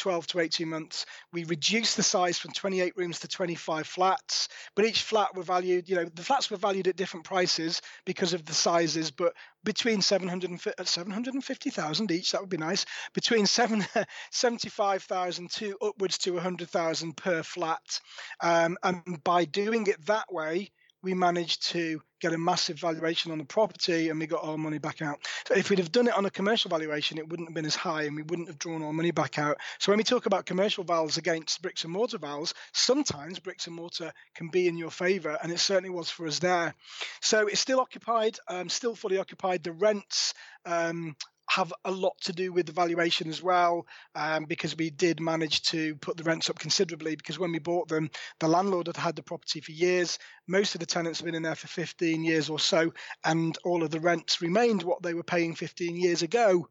12 0.00 0.26
to 0.28 0.40
18 0.40 0.68
months. 0.68 1.06
We 1.32 1.44
reduced 1.44 1.96
the 1.96 2.02
size 2.02 2.38
from 2.38 2.52
28 2.52 2.96
rooms 2.96 3.20
to 3.20 3.28
25 3.28 3.86
flats, 3.86 4.48
but 4.74 4.86
each 4.86 5.02
flat 5.02 5.34
were 5.36 5.42
valued, 5.42 5.88
you 5.88 5.96
know, 5.96 6.06
the 6.06 6.22
flats 6.22 6.50
were 6.50 6.56
valued 6.56 6.88
at 6.88 6.96
different 6.96 7.26
prices 7.26 7.82
because 8.06 8.32
of 8.32 8.44
the 8.46 8.54
sizes, 8.54 9.10
but 9.10 9.34
between 9.62 10.00
700 10.00 10.50
and, 10.50 10.88
750,000 10.88 12.10
each, 12.10 12.32
that 12.32 12.40
would 12.40 12.50
be 12.50 12.56
nice, 12.56 12.86
between 13.12 13.46
7, 13.46 13.84
75,000 14.32 15.50
to 15.50 15.76
upwards 15.82 16.18
to 16.18 16.32
100,000 16.32 17.16
per 17.16 17.42
flat. 17.42 18.00
Um, 18.40 18.78
and 18.82 19.22
by 19.22 19.44
doing 19.44 19.86
it 19.86 20.04
that 20.06 20.32
way, 20.32 20.70
we 21.02 21.14
managed 21.14 21.66
to 21.70 22.00
get 22.20 22.34
a 22.34 22.38
massive 22.38 22.78
valuation 22.78 23.32
on 23.32 23.38
the 23.38 23.44
property 23.44 24.10
and 24.10 24.20
we 24.20 24.26
got 24.26 24.44
our 24.44 24.58
money 24.58 24.78
back 24.78 25.00
out. 25.00 25.18
So 25.46 25.54
if 25.54 25.70
we'd 25.70 25.78
have 25.78 25.92
done 25.92 26.08
it 26.08 26.16
on 26.16 26.26
a 26.26 26.30
commercial 26.30 26.68
valuation, 26.68 27.16
it 27.18 27.28
wouldn't 27.28 27.48
have 27.48 27.54
been 27.54 27.64
as 27.64 27.74
high 27.74 28.02
and 28.02 28.14
we 28.14 28.22
wouldn't 28.22 28.48
have 28.48 28.58
drawn 28.58 28.82
our 28.82 28.92
money 28.92 29.10
back 29.10 29.38
out. 29.38 29.56
So 29.78 29.90
when 29.90 29.98
we 29.98 30.04
talk 30.04 30.26
about 30.26 30.44
commercial 30.44 30.84
values 30.84 31.16
against 31.16 31.62
bricks 31.62 31.84
and 31.84 31.92
mortar 31.92 32.18
values, 32.18 32.52
sometimes 32.72 33.38
bricks 33.38 33.66
and 33.66 33.74
mortar 33.74 34.12
can 34.34 34.48
be 34.48 34.68
in 34.68 34.76
your 34.76 34.90
favor 34.90 35.38
and 35.42 35.50
it 35.50 35.60
certainly 35.60 35.90
was 35.90 36.10
for 36.10 36.26
us 36.26 36.38
there. 36.38 36.74
So 37.22 37.46
it's 37.46 37.60
still 37.60 37.80
occupied, 37.80 38.38
um, 38.48 38.68
still 38.68 38.94
fully 38.94 39.18
occupied. 39.18 39.62
The 39.62 39.72
rents 39.72 40.34
um, 40.66 41.16
have 41.50 41.72
a 41.84 41.90
lot 41.90 42.14
to 42.20 42.32
do 42.32 42.52
with 42.52 42.64
the 42.66 42.72
valuation 42.72 43.28
as 43.28 43.42
well, 43.42 43.84
um, 44.14 44.44
because 44.44 44.76
we 44.76 44.88
did 44.88 45.18
manage 45.20 45.62
to 45.62 45.96
put 45.96 46.16
the 46.16 46.22
rents 46.22 46.48
up 46.48 46.60
considerably. 46.60 47.16
Because 47.16 47.40
when 47.40 47.50
we 47.50 47.58
bought 47.58 47.88
them, 47.88 48.08
the 48.38 48.46
landlord 48.46 48.86
had 48.86 48.96
had 48.96 49.16
the 49.16 49.22
property 49.22 49.60
for 49.60 49.72
years. 49.72 50.20
Most 50.46 50.76
of 50.76 50.80
the 50.80 50.86
tenants 50.86 51.18
have 51.18 51.26
been 51.26 51.34
in 51.34 51.42
there 51.42 51.56
for 51.56 51.66
15 51.66 52.22
years 52.22 52.48
or 52.48 52.60
so, 52.60 52.92
and 53.24 53.58
all 53.64 53.82
of 53.82 53.90
the 53.90 53.98
rents 53.98 54.40
remained 54.40 54.84
what 54.84 55.02
they 55.02 55.12
were 55.12 55.24
paying 55.24 55.56
15 55.56 55.96
years 55.96 56.22
ago. 56.22 56.68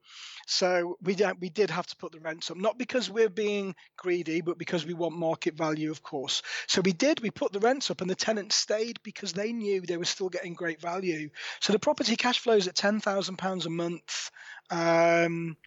So 0.47 0.97
we 1.03 1.15
we 1.39 1.49
did 1.49 1.69
have 1.69 1.85
to 1.87 1.95
put 1.97 2.11
the 2.11 2.19
rents 2.21 2.49
up, 2.49 2.57
not 2.57 2.79
because 2.79 3.07
we're 3.09 3.29
being 3.29 3.75
greedy, 3.97 4.41
but 4.41 4.57
because 4.57 4.85
we 4.85 4.95
want 4.95 5.15
market 5.15 5.55
value, 5.55 5.91
of 5.91 6.01
course. 6.01 6.41
So 6.67 6.81
we 6.81 6.91
did. 6.93 7.19
We 7.19 7.29
put 7.29 7.51
the 7.51 7.59
rents 7.59 7.91
up, 7.91 8.01
and 8.01 8.09
the 8.09 8.15
tenants 8.15 8.55
stayed 8.55 8.99
because 9.03 9.31
they 9.31 9.53
knew 9.53 9.81
they 9.81 9.97
were 9.97 10.05
still 10.05 10.29
getting 10.29 10.55
great 10.55 10.81
value. 10.81 11.29
So 11.59 11.71
the 11.71 11.79
property 11.79 12.15
cash 12.15 12.39
flows 12.39 12.67
at 12.67 12.75
ten 12.75 12.99
thousand 12.99 13.37
pounds 13.37 13.67
a 13.67 13.69
month 13.69 14.31
um, 14.69 15.57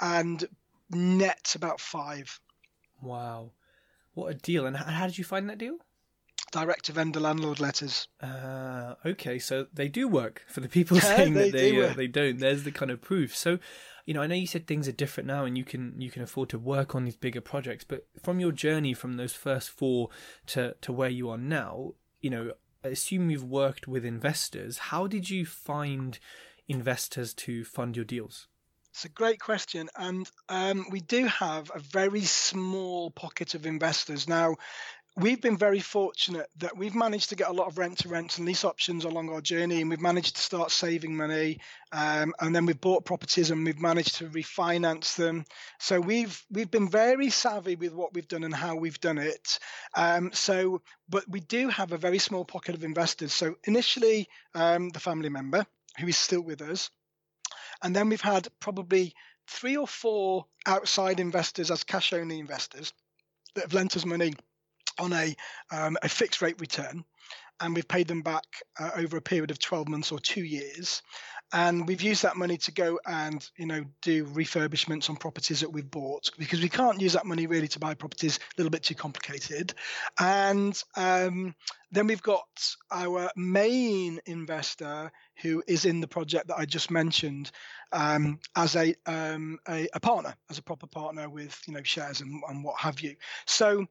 and 0.00 0.44
net 0.90 1.52
about 1.54 1.80
five. 1.80 2.40
Wow, 3.02 3.52
what 4.14 4.28
a 4.28 4.34
deal! 4.34 4.66
And 4.66 4.76
how 4.76 5.06
did 5.06 5.18
you 5.18 5.24
find 5.24 5.48
that 5.48 5.58
deal? 5.58 5.76
Direct 6.52 6.86
to 6.86 6.92
vendor 6.92 7.20
landlord 7.20 7.60
letters. 7.60 8.08
Uh, 8.20 8.94
okay, 9.06 9.38
so 9.38 9.66
they 9.72 9.88
do 9.88 10.08
work 10.08 10.42
for 10.48 10.60
the 10.60 10.68
people 10.68 10.98
saying 11.00 11.34
they, 11.34 11.50
that 11.50 11.52
they 11.52 11.70
do 11.72 11.84
uh, 11.84 11.92
they 11.94 12.06
don't. 12.06 12.38
There's 12.38 12.64
the 12.64 12.72
kind 12.72 12.90
of 12.90 13.00
proof. 13.00 13.36
So, 13.36 13.58
you 14.04 14.14
know, 14.14 14.22
I 14.22 14.26
know 14.26 14.34
you 14.34 14.46
said 14.46 14.66
things 14.66 14.88
are 14.88 14.92
different 14.92 15.28
now, 15.28 15.44
and 15.44 15.56
you 15.56 15.64
can 15.64 15.94
you 15.98 16.10
can 16.10 16.22
afford 16.22 16.48
to 16.50 16.58
work 16.58 16.94
on 16.94 17.04
these 17.04 17.16
bigger 17.16 17.40
projects. 17.40 17.84
But 17.84 18.06
from 18.20 18.40
your 18.40 18.52
journey 18.52 18.94
from 18.94 19.16
those 19.16 19.32
first 19.32 19.70
four 19.70 20.08
to 20.48 20.74
to 20.80 20.92
where 20.92 21.08
you 21.08 21.30
are 21.30 21.38
now, 21.38 21.94
you 22.20 22.30
know, 22.30 22.52
I 22.84 22.88
assume 22.88 23.30
you've 23.30 23.44
worked 23.44 23.86
with 23.86 24.04
investors. 24.04 24.78
How 24.78 25.06
did 25.06 25.30
you 25.30 25.44
find 25.44 26.18
investors 26.70 27.34
to 27.34 27.64
fund 27.64 27.96
your 27.96 28.04
deals? 28.04 28.46
It's 28.90 29.04
a 29.04 29.08
great 29.08 29.40
question. 29.40 29.88
And 29.96 30.28
um, 30.48 30.86
we 30.90 31.00
do 31.00 31.26
have 31.26 31.70
a 31.74 31.78
very 31.78 32.22
small 32.22 33.10
pocket 33.10 33.54
of 33.54 33.66
investors. 33.66 34.28
Now, 34.28 34.56
we've 35.16 35.40
been 35.40 35.56
very 35.56 35.80
fortunate 35.80 36.48
that 36.56 36.76
we've 36.76 36.94
managed 36.94 37.28
to 37.28 37.36
get 37.36 37.48
a 37.48 37.52
lot 37.52 37.66
of 37.66 37.78
rent 37.78 37.98
to 37.98 38.08
rent 38.08 38.38
and 38.38 38.46
lease 38.46 38.64
options 38.64 39.04
along 39.04 39.28
our 39.28 39.40
journey 39.40 39.80
and 39.80 39.90
we've 39.90 40.00
managed 40.00 40.36
to 40.36 40.42
start 40.42 40.70
saving 40.70 41.16
money 41.16 41.58
um, 41.92 42.32
and 42.40 42.54
then 42.54 42.64
we've 42.64 42.80
bought 42.80 43.04
properties 43.04 43.50
and 43.50 43.64
we've 43.64 43.80
managed 43.80 44.16
to 44.16 44.28
refinance 44.28 45.16
them 45.16 45.44
so 45.78 46.00
we've 46.00 46.44
we've 46.50 46.70
been 46.70 46.88
very 46.88 47.28
savvy 47.28 47.74
with 47.74 47.92
what 47.92 48.14
we've 48.14 48.28
done 48.28 48.44
and 48.44 48.54
how 48.54 48.76
we've 48.76 49.00
done 49.00 49.18
it 49.18 49.58
um, 49.94 50.30
so 50.32 50.80
but 51.08 51.28
we 51.28 51.40
do 51.40 51.68
have 51.68 51.92
a 51.92 51.98
very 51.98 52.18
small 52.18 52.44
pocket 52.44 52.76
of 52.76 52.84
investors 52.84 53.32
so 53.32 53.56
initially 53.64 54.28
um, 54.54 54.90
the 54.90 55.00
family 55.00 55.28
member 55.28 55.66
who 55.98 56.06
is 56.06 56.16
still 56.16 56.40
with 56.40 56.62
us. 56.62 56.90
And 57.82 57.94
then 57.94 58.08
we've 58.08 58.20
had 58.20 58.48
probably 58.60 59.14
three 59.46 59.76
or 59.76 59.86
four 59.86 60.46
outside 60.66 61.20
investors 61.20 61.70
as 61.70 61.84
cash 61.84 62.12
only 62.12 62.38
investors 62.38 62.92
that 63.54 63.62
have 63.62 63.74
lent 63.74 63.96
us 63.96 64.04
money 64.04 64.34
on 64.98 65.12
a, 65.12 65.34
um, 65.72 65.96
a 66.02 66.08
fixed 66.08 66.42
rate 66.42 66.60
return. 66.60 67.04
And 67.60 67.74
we've 67.74 67.88
paid 67.88 68.08
them 68.08 68.22
back 68.22 68.44
uh, 68.78 68.90
over 68.96 69.16
a 69.16 69.22
period 69.22 69.50
of 69.50 69.58
12 69.58 69.88
months 69.88 70.12
or 70.12 70.18
two 70.18 70.44
years 70.44 71.02
and 71.52 71.86
we've 71.86 72.02
used 72.02 72.22
that 72.22 72.36
money 72.36 72.56
to 72.56 72.72
go 72.72 72.98
and 73.06 73.48
you 73.56 73.66
know 73.66 73.84
do 74.02 74.24
refurbishments 74.26 75.10
on 75.10 75.16
properties 75.16 75.60
that 75.60 75.72
we've 75.72 75.90
bought 75.90 76.30
because 76.38 76.60
we 76.60 76.68
can't 76.68 77.00
use 77.00 77.14
that 77.14 77.26
money 77.26 77.46
really 77.46 77.68
to 77.68 77.78
buy 77.78 77.94
properties 77.94 78.38
a 78.38 78.40
little 78.56 78.70
bit 78.70 78.82
too 78.82 78.94
complicated 78.94 79.74
and 80.18 80.82
um, 80.96 81.54
then 81.92 82.06
we've 82.06 82.22
got 82.22 82.46
our 82.92 83.30
main 83.36 84.20
investor 84.26 85.10
who 85.42 85.62
is 85.66 85.84
in 85.84 86.00
the 86.00 86.08
project 86.08 86.48
that 86.48 86.58
I 86.58 86.64
just 86.64 86.90
mentioned 86.90 87.50
um, 87.92 88.38
as 88.54 88.76
a, 88.76 88.94
um, 89.06 89.58
a, 89.68 89.88
a 89.94 90.00
partner, 90.00 90.34
as 90.48 90.58
a 90.58 90.62
proper 90.62 90.86
partner 90.86 91.28
with 91.28 91.60
you 91.66 91.74
know 91.74 91.82
shares 91.82 92.20
and, 92.20 92.42
and 92.48 92.62
what 92.62 92.78
have 92.78 93.00
you. 93.00 93.16
So 93.46 93.86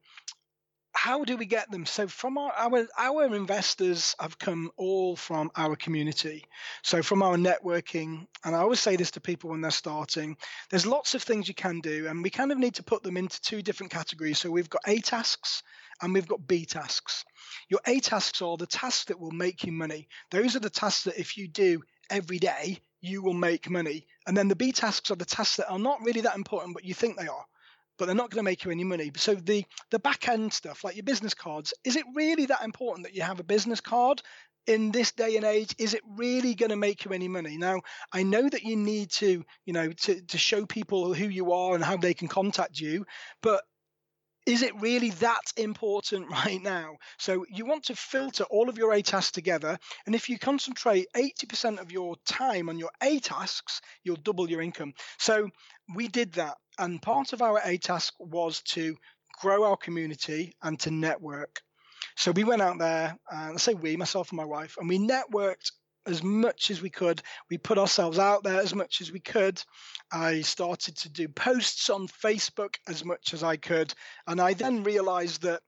how 1.02 1.24
do 1.24 1.38
we 1.38 1.46
get 1.46 1.70
them? 1.70 1.86
So 1.86 2.06
from 2.08 2.36
our, 2.36 2.52
our 2.52 2.86
our 2.98 3.34
investors 3.34 4.14
have 4.20 4.38
come 4.38 4.70
all 4.76 5.16
from 5.16 5.50
our 5.56 5.74
community. 5.74 6.44
So 6.82 7.02
from 7.02 7.22
our 7.22 7.38
networking, 7.38 8.26
and 8.44 8.54
I 8.54 8.58
always 8.58 8.80
say 8.80 8.96
this 8.96 9.12
to 9.12 9.20
people 9.22 9.48
when 9.48 9.62
they're 9.62 9.70
starting, 9.70 10.36
there's 10.68 10.84
lots 10.84 11.14
of 11.14 11.22
things 11.22 11.48
you 11.48 11.54
can 11.54 11.80
do, 11.80 12.06
and 12.06 12.22
we 12.22 12.28
kind 12.28 12.52
of 12.52 12.58
need 12.58 12.74
to 12.74 12.82
put 12.82 13.02
them 13.02 13.16
into 13.16 13.40
two 13.40 13.62
different 13.62 13.90
categories. 13.90 14.38
So 14.40 14.50
we've 14.50 14.68
got 14.68 14.82
A 14.86 14.98
tasks 15.00 15.62
and 16.02 16.12
we've 16.12 16.28
got 16.28 16.46
B 16.46 16.66
tasks. 16.66 17.24
Your 17.70 17.80
A 17.86 17.98
tasks 18.00 18.42
are 18.42 18.58
the 18.58 18.66
tasks 18.66 19.06
that 19.06 19.18
will 19.18 19.30
make 19.30 19.64
you 19.64 19.72
money. 19.72 20.06
Those 20.30 20.54
are 20.54 20.60
the 20.60 20.68
tasks 20.68 21.04
that 21.04 21.18
if 21.18 21.38
you 21.38 21.48
do 21.48 21.80
every 22.10 22.38
day, 22.38 22.78
you 23.00 23.22
will 23.22 23.32
make 23.32 23.70
money. 23.70 24.06
And 24.26 24.36
then 24.36 24.48
the 24.48 24.54
B 24.54 24.70
tasks 24.70 25.10
are 25.10 25.16
the 25.16 25.24
tasks 25.24 25.56
that 25.56 25.70
are 25.70 25.78
not 25.78 26.02
really 26.02 26.20
that 26.20 26.36
important, 26.36 26.74
but 26.74 26.84
you 26.84 26.92
think 26.92 27.16
they 27.16 27.26
are 27.26 27.46
but 28.00 28.06
they're 28.06 28.14
not 28.14 28.30
going 28.30 28.42
to 28.42 28.50
make 28.50 28.64
you 28.64 28.70
any 28.70 28.82
money. 28.82 29.12
So 29.16 29.34
the 29.34 29.62
the 29.90 29.98
back 29.98 30.26
end 30.26 30.54
stuff, 30.54 30.82
like 30.82 30.96
your 30.96 31.04
business 31.04 31.34
cards, 31.34 31.74
is 31.84 31.96
it 31.96 32.04
really 32.14 32.46
that 32.46 32.62
important 32.64 33.06
that 33.06 33.14
you 33.14 33.22
have 33.22 33.38
a 33.38 33.44
business 33.44 33.80
card? 33.80 34.22
in 34.66 34.90
this 34.90 35.12
day 35.12 35.36
and 35.36 35.44
age 35.46 35.74
is 35.78 35.94
it 35.94 36.02
really 36.18 36.54
going 36.54 36.68
to 36.68 36.76
make 36.76 37.06
you 37.06 37.12
any 37.12 37.28
money 37.28 37.56
now 37.56 37.80
i 38.12 38.22
know 38.22 38.46
that 38.46 38.62
you 38.62 38.76
need 38.76 39.10
to 39.10 39.42
you 39.64 39.72
know 39.72 39.90
to, 39.90 40.20
to 40.26 40.36
show 40.36 40.66
people 40.66 41.14
who 41.14 41.24
you 41.24 41.52
are 41.52 41.74
and 41.74 41.82
how 41.82 41.96
they 41.96 42.12
can 42.12 42.28
contact 42.28 42.78
you 42.78 43.06
but 43.42 43.62
is 44.46 44.62
it 44.62 44.80
really 44.80 45.10
that 45.10 45.52
important 45.56 46.30
right 46.30 46.60
now? 46.60 46.96
So 47.18 47.44
you 47.48 47.66
want 47.66 47.84
to 47.84 47.96
filter 47.96 48.44
all 48.44 48.68
of 48.68 48.78
your 48.78 48.92
A 48.92 49.02
tasks 49.02 49.32
together. 49.32 49.78
And 50.06 50.14
if 50.14 50.28
you 50.28 50.38
concentrate 50.38 51.06
80% 51.16 51.80
of 51.80 51.92
your 51.92 52.16
time 52.28 52.68
on 52.68 52.78
your 52.78 52.90
A 53.02 53.20
tasks, 53.20 53.80
you'll 54.02 54.16
double 54.16 54.50
your 54.50 54.62
income. 54.62 54.94
So 55.18 55.50
we 55.94 56.08
did 56.08 56.32
that. 56.34 56.56
And 56.80 57.00
part 57.02 57.34
of 57.34 57.42
our 57.42 57.60
A 57.64 57.76
task 57.76 58.14
was 58.18 58.62
to 58.62 58.96
grow 59.38 59.64
our 59.64 59.76
community 59.76 60.54
and 60.62 60.80
to 60.80 60.90
network. 60.90 61.60
So 62.16 62.32
we 62.32 62.42
went 62.42 62.62
out 62.62 62.78
there, 62.78 63.18
uh, 63.30 63.48
let's 63.50 63.64
say 63.64 63.74
we, 63.74 63.98
myself 63.98 64.30
and 64.30 64.38
my 64.38 64.46
wife, 64.46 64.76
and 64.78 64.88
we 64.88 64.98
networked 64.98 65.72
as 66.06 66.22
much 66.22 66.70
as 66.70 66.80
we 66.80 66.88
could. 66.88 67.20
We 67.50 67.58
put 67.58 67.76
ourselves 67.76 68.18
out 68.18 68.42
there 68.44 68.60
as 68.60 68.74
much 68.74 69.02
as 69.02 69.12
we 69.12 69.20
could. 69.20 69.62
I 70.10 70.40
started 70.40 70.96
to 70.96 71.10
do 71.10 71.28
posts 71.28 71.90
on 71.90 72.08
Facebook 72.08 72.76
as 72.88 73.04
much 73.04 73.34
as 73.34 73.42
I 73.42 73.56
could. 73.56 73.92
And 74.26 74.40
I 74.40 74.54
then 74.54 74.82
realized 74.82 75.42
that 75.42 75.60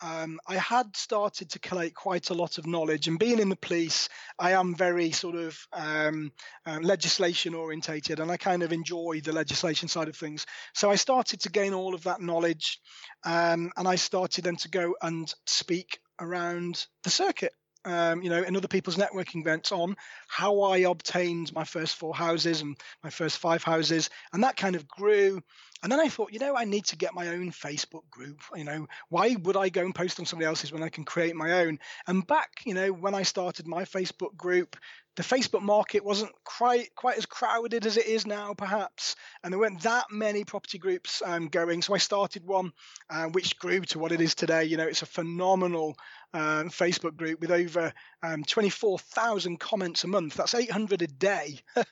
um, 0.00 0.38
I 0.46 0.56
had 0.56 0.96
started 0.96 1.50
to 1.50 1.58
collate 1.58 1.94
quite 1.94 2.30
a 2.30 2.34
lot 2.34 2.58
of 2.58 2.66
knowledge. 2.66 3.08
And 3.08 3.18
being 3.18 3.38
in 3.38 3.48
the 3.48 3.56
police, 3.56 4.08
I 4.38 4.52
am 4.52 4.74
very 4.74 5.10
sort 5.10 5.34
of 5.34 5.58
um, 5.72 6.32
uh, 6.66 6.78
legislation 6.80 7.54
orientated, 7.54 8.20
and 8.20 8.30
I 8.30 8.36
kind 8.36 8.62
of 8.62 8.72
enjoy 8.72 9.20
the 9.22 9.32
legislation 9.32 9.88
side 9.88 10.08
of 10.08 10.16
things. 10.16 10.46
So 10.74 10.90
I 10.90 10.96
started 10.96 11.40
to 11.40 11.50
gain 11.50 11.74
all 11.74 11.94
of 11.94 12.04
that 12.04 12.20
knowledge, 12.20 12.80
um, 13.24 13.72
and 13.76 13.88
I 13.88 13.96
started 13.96 14.44
then 14.44 14.56
to 14.56 14.70
go 14.70 14.94
and 15.02 15.32
speak 15.46 15.98
around 16.20 16.86
the 17.04 17.10
circuit 17.10 17.52
um, 17.84 18.22
you 18.22 18.30
know, 18.30 18.42
in 18.42 18.56
other 18.56 18.68
people's 18.68 18.96
networking 18.96 19.40
events 19.40 19.72
on 19.72 19.96
how 20.26 20.60
I 20.62 20.78
obtained 20.78 21.52
my 21.54 21.64
first 21.64 21.96
four 21.96 22.14
houses 22.14 22.60
and 22.60 22.76
my 23.02 23.10
first 23.10 23.38
five 23.38 23.62
houses, 23.62 24.10
and 24.32 24.42
that 24.44 24.56
kind 24.56 24.76
of 24.76 24.86
grew. 24.88 25.42
And 25.82 25.92
then 25.92 26.00
I 26.00 26.08
thought, 26.08 26.32
you 26.32 26.40
know, 26.40 26.56
I 26.56 26.64
need 26.64 26.86
to 26.86 26.96
get 26.96 27.14
my 27.14 27.28
own 27.28 27.52
Facebook 27.52 28.08
group. 28.10 28.40
You 28.54 28.64
know, 28.64 28.88
why 29.10 29.36
would 29.44 29.56
I 29.56 29.68
go 29.68 29.82
and 29.82 29.94
post 29.94 30.18
on 30.18 30.26
somebody 30.26 30.46
else's 30.46 30.72
when 30.72 30.82
I 30.82 30.88
can 30.88 31.04
create 31.04 31.36
my 31.36 31.60
own? 31.60 31.78
And 32.08 32.26
back, 32.26 32.62
you 32.66 32.74
know, 32.74 32.92
when 32.92 33.14
I 33.14 33.22
started 33.22 33.66
my 33.68 33.84
Facebook 33.84 34.36
group, 34.36 34.76
the 35.18 35.24
Facebook 35.24 35.62
market 35.62 36.04
wasn't 36.04 36.30
quite 36.44 36.94
quite 36.94 37.18
as 37.18 37.26
crowded 37.26 37.84
as 37.84 37.96
it 37.96 38.06
is 38.06 38.24
now, 38.24 38.54
perhaps, 38.54 39.16
and 39.42 39.52
there 39.52 39.58
weren't 39.58 39.82
that 39.82 40.04
many 40.12 40.44
property 40.44 40.78
groups 40.78 41.22
um, 41.26 41.48
going. 41.48 41.82
So 41.82 41.92
I 41.92 41.98
started 41.98 42.46
one, 42.46 42.72
uh, 43.10 43.24
which 43.24 43.58
grew 43.58 43.80
to 43.80 43.98
what 43.98 44.12
it 44.12 44.20
is 44.20 44.36
today. 44.36 44.62
You 44.64 44.76
know, 44.76 44.86
it's 44.86 45.02
a 45.02 45.06
phenomenal 45.06 45.96
um, 46.34 46.68
Facebook 46.68 47.16
group 47.16 47.40
with 47.40 47.50
over 47.50 47.92
um, 48.22 48.44
24,000 48.44 49.58
comments 49.58 50.04
a 50.04 50.08
month. 50.08 50.34
That's 50.34 50.54
800 50.54 51.02
a 51.02 51.06
day, 51.06 51.60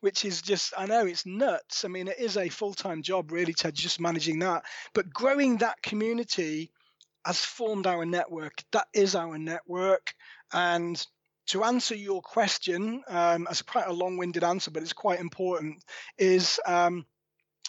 which 0.00 0.24
is 0.24 0.42
just 0.42 0.72
I 0.76 0.86
know 0.86 1.06
it's 1.06 1.26
nuts. 1.26 1.84
I 1.84 1.88
mean, 1.88 2.08
it 2.08 2.18
is 2.18 2.36
a 2.36 2.48
full-time 2.48 3.02
job, 3.02 3.30
really, 3.30 3.54
Tej, 3.54 3.72
just 3.72 4.00
managing 4.00 4.40
that. 4.40 4.64
But 4.94 5.12
growing 5.12 5.58
that 5.58 5.82
community 5.82 6.70
has 7.24 7.40
formed 7.40 7.86
our 7.86 8.04
network. 8.04 8.62
That 8.72 8.86
is 8.92 9.14
our 9.14 9.38
network, 9.38 10.14
and 10.52 11.04
to 11.46 11.64
answer 11.64 11.94
your 11.94 12.22
question, 12.22 13.02
um, 13.06 13.46
as 13.50 13.62
quite 13.62 13.86
a 13.86 13.92
long-winded 13.92 14.42
answer, 14.42 14.70
but 14.70 14.82
it's 14.82 14.94
quite 14.94 15.20
important, 15.20 15.84
is 16.16 16.58
um, 16.66 17.04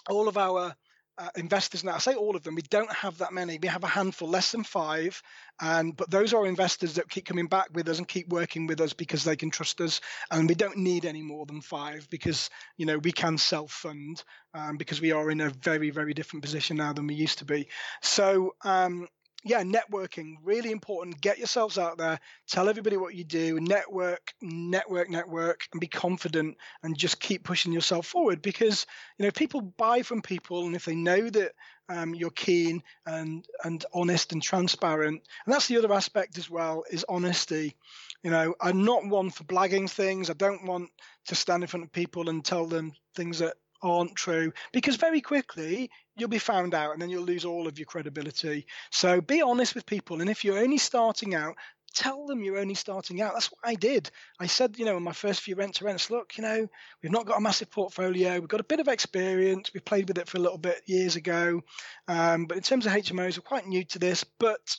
all 0.09 0.27
of 0.27 0.37
our 0.37 0.75
uh, 1.17 1.29
investors 1.35 1.83
now. 1.83 1.95
I 1.95 1.99
say 1.99 2.15
all 2.15 2.35
of 2.35 2.43
them. 2.43 2.55
We 2.55 2.61
don't 2.63 2.91
have 2.91 3.17
that 3.19 3.33
many. 3.33 3.57
We 3.61 3.67
have 3.67 3.83
a 3.83 3.87
handful, 3.87 4.29
less 4.29 4.51
than 4.51 4.63
five, 4.63 5.21
and 5.61 5.95
but 5.95 6.09
those 6.09 6.33
are 6.33 6.45
investors 6.45 6.95
that 6.95 7.09
keep 7.09 7.25
coming 7.25 7.47
back 7.47 7.69
with 7.73 7.87
us 7.87 7.97
and 7.97 8.07
keep 8.07 8.27
working 8.29 8.67
with 8.67 8.81
us 8.81 8.93
because 8.93 9.23
they 9.23 9.35
can 9.35 9.49
trust 9.49 9.79
us. 9.81 10.01
And 10.31 10.49
we 10.49 10.55
don't 10.55 10.77
need 10.77 11.05
any 11.05 11.21
more 11.21 11.45
than 11.45 11.61
five 11.61 12.07
because 12.09 12.49
you 12.77 12.85
know 12.85 12.97
we 12.97 13.11
can 13.11 13.37
self-fund 13.37 14.23
um, 14.53 14.77
because 14.77 15.01
we 15.01 15.11
are 15.11 15.31
in 15.31 15.41
a 15.41 15.49
very 15.49 15.89
very 15.89 16.13
different 16.13 16.43
position 16.43 16.77
now 16.77 16.93
than 16.93 17.07
we 17.07 17.15
used 17.15 17.39
to 17.39 17.45
be. 17.45 17.67
So 18.01 18.55
um, 18.63 19.07
yeah, 19.45 19.61
networking 19.61 20.37
really 20.43 20.71
important. 20.71 21.21
Get 21.21 21.37
yourselves 21.37 21.77
out 21.77 21.99
there, 21.99 22.19
tell 22.47 22.67
everybody 22.67 22.97
what 22.97 23.13
you 23.13 23.23
do, 23.23 23.59
network, 23.59 24.33
network, 24.41 25.07
network, 25.07 25.67
and 25.71 25.79
be 25.79 25.85
confident 25.87 26.57
and 26.81 26.97
just 26.97 27.19
keep 27.19 27.43
pushing 27.43 27.71
yourself 27.71 28.07
forward 28.07 28.41
because 28.41 28.87
you 29.19 29.25
know 29.25 29.31
people 29.31 29.61
buy 29.61 30.01
from 30.01 30.23
people, 30.23 30.65
and 30.65 30.75
if 30.75 30.85
they 30.85 30.95
know 30.95 31.29
that 31.29 31.51
um, 31.89 32.15
you're 32.15 32.31
keen 32.31 32.81
and 33.05 33.45
and 33.63 33.85
honest 33.93 34.33
and 34.33 34.41
transparent, 34.41 35.21
and 35.45 35.53
that's 35.53 35.67
the 35.67 35.77
other 35.77 35.93
aspect 35.93 36.39
as 36.39 36.49
well 36.49 36.83
is 36.89 37.05
honesty. 37.07 37.75
You 38.23 38.31
know, 38.31 38.55
I'm 38.59 38.83
not 38.83 39.05
one 39.05 39.29
for 39.29 39.43
blagging 39.43 39.87
things. 39.87 40.31
I 40.31 40.33
don't 40.33 40.65
want 40.65 40.89
to 41.27 41.35
stand 41.35 41.61
in 41.61 41.67
front 41.67 41.83
of 41.83 41.91
people 41.91 42.29
and 42.29 42.43
tell 42.43 42.65
them 42.65 42.93
things 43.13 43.37
that 43.39 43.57
aren't 43.81 44.15
true 44.15 44.51
because 44.73 44.95
very 44.95 45.21
quickly 45.21 45.89
you'll 46.15 46.29
be 46.29 46.39
found 46.39 46.73
out 46.73 46.93
and 46.93 47.01
then 47.01 47.09
you'll 47.09 47.23
lose 47.23 47.45
all 47.45 47.67
of 47.67 47.77
your 47.77 47.85
credibility. 47.85 48.65
So 48.91 49.21
be 49.21 49.41
honest 49.41 49.75
with 49.75 49.85
people. 49.85 50.21
And 50.21 50.29
if 50.29 50.43
you're 50.43 50.59
only 50.59 50.77
starting 50.77 51.35
out, 51.35 51.55
tell 51.95 52.27
them 52.27 52.43
you're 52.43 52.59
only 52.59 52.73
starting 52.75 53.21
out. 53.21 53.33
That's 53.33 53.51
what 53.51 53.61
I 53.63 53.75
did. 53.75 54.11
I 54.39 54.47
said, 54.47 54.77
you 54.77 54.85
know, 54.85 54.97
in 54.97 55.03
my 55.03 55.13
first 55.13 55.41
few 55.41 55.55
rent 55.55 55.75
to 55.75 55.85
rents, 55.85 56.11
look, 56.11 56.37
you 56.37 56.43
know, 56.43 56.67
we've 57.01 57.11
not 57.11 57.25
got 57.25 57.37
a 57.37 57.41
massive 57.41 57.71
portfolio. 57.71 58.39
We've 58.39 58.49
got 58.49 58.59
a 58.59 58.65
bit 58.65 58.81
of 58.81 58.87
experience. 58.87 59.71
We 59.73 59.79
played 59.79 60.07
with 60.07 60.17
it 60.17 60.27
for 60.27 60.37
a 60.37 60.41
little 60.41 60.57
bit 60.57 60.81
years 60.85 61.15
ago. 61.15 61.61
Um, 62.07 62.45
but 62.45 62.57
in 62.57 62.63
terms 62.63 62.85
of 62.85 62.91
HMOs, 62.91 63.37
we're 63.37 63.43
quite 63.43 63.67
new 63.67 63.83
to 63.85 63.99
this. 63.99 64.23
But, 64.39 64.77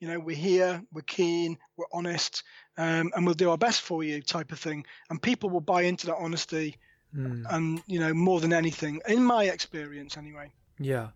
you 0.00 0.08
know, 0.08 0.18
we're 0.18 0.36
here, 0.36 0.82
we're 0.92 1.02
keen, 1.02 1.56
we're 1.76 1.86
honest, 1.92 2.42
um, 2.76 3.12
and 3.14 3.24
we'll 3.24 3.34
do 3.34 3.50
our 3.50 3.58
best 3.58 3.82
for 3.82 4.02
you 4.02 4.20
type 4.20 4.52
of 4.52 4.58
thing. 4.58 4.84
And 5.10 5.22
people 5.22 5.50
will 5.50 5.60
buy 5.60 5.82
into 5.82 6.06
that 6.08 6.18
honesty 6.18 6.76
mm. 7.16 7.44
and 7.50 7.82
you 7.86 7.98
know 7.98 8.12
more 8.14 8.40
than 8.40 8.52
anything 8.52 9.00
in 9.08 9.22
my 9.22 9.44
experience 9.44 10.16
anyway. 10.16 10.50
Yeah. 10.80 11.08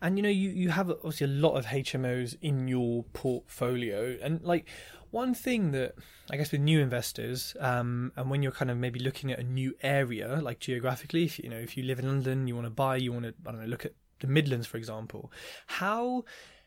And 0.00 0.16
you 0.16 0.22
know 0.22 0.30
you 0.30 0.50
you 0.50 0.70
have 0.70 0.90
obviously 0.90 1.26
a 1.26 1.30
lot 1.30 1.56
of 1.56 1.66
hmos 1.66 2.36
in 2.40 2.68
your 2.68 3.04
portfolio. 3.12 4.16
And 4.22 4.42
like 4.42 4.66
one 5.10 5.34
thing 5.34 5.72
that 5.72 5.94
i 6.30 6.36
guess 6.36 6.52
with 6.52 6.60
new 6.60 6.80
investors 6.80 7.56
um, 7.58 8.12
and 8.16 8.30
when 8.30 8.42
you're 8.42 8.52
kind 8.52 8.70
of 8.70 8.76
maybe 8.76 9.00
looking 9.00 9.32
at 9.32 9.38
a 9.38 9.42
new 9.42 9.74
area 9.82 10.38
like 10.40 10.60
geographically 10.60 11.24
if 11.24 11.38
you 11.38 11.48
know 11.48 11.58
if 11.58 11.76
you 11.76 11.82
live 11.82 11.98
in 11.98 12.06
london 12.06 12.46
you 12.46 12.54
want 12.54 12.66
to 12.66 12.70
buy 12.70 12.96
you 12.96 13.12
want 13.12 13.24
to 13.24 13.34
i 13.44 13.50
don't 13.50 13.60
know 13.60 13.66
look 13.66 13.84
at 13.84 13.92
the 14.20 14.28
midlands 14.28 14.68
for 14.68 14.76
example 14.76 15.32
how 15.66 16.24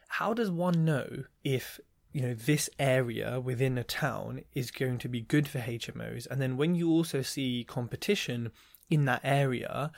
how 0.09 0.33
does 0.33 0.51
one 0.51 0.83
know 0.83 1.23
if 1.43 1.79
you 2.11 2.21
know 2.21 2.33
this 2.33 2.69
area 2.77 3.39
within 3.39 3.77
a 3.77 3.83
town 3.83 4.41
is 4.53 4.71
going 4.71 4.99
to 4.99 5.09
be 5.09 5.19
good 5.19 5.47
for 5.47 5.57
HMOs 5.57 6.27
and 6.29 6.39
then 6.39 6.57
when 6.57 6.75
you 6.75 6.89
also 6.91 7.23
see 7.23 7.65
competition 7.67 8.51
in 8.89 9.05
that 9.05 9.21
area 9.23 9.91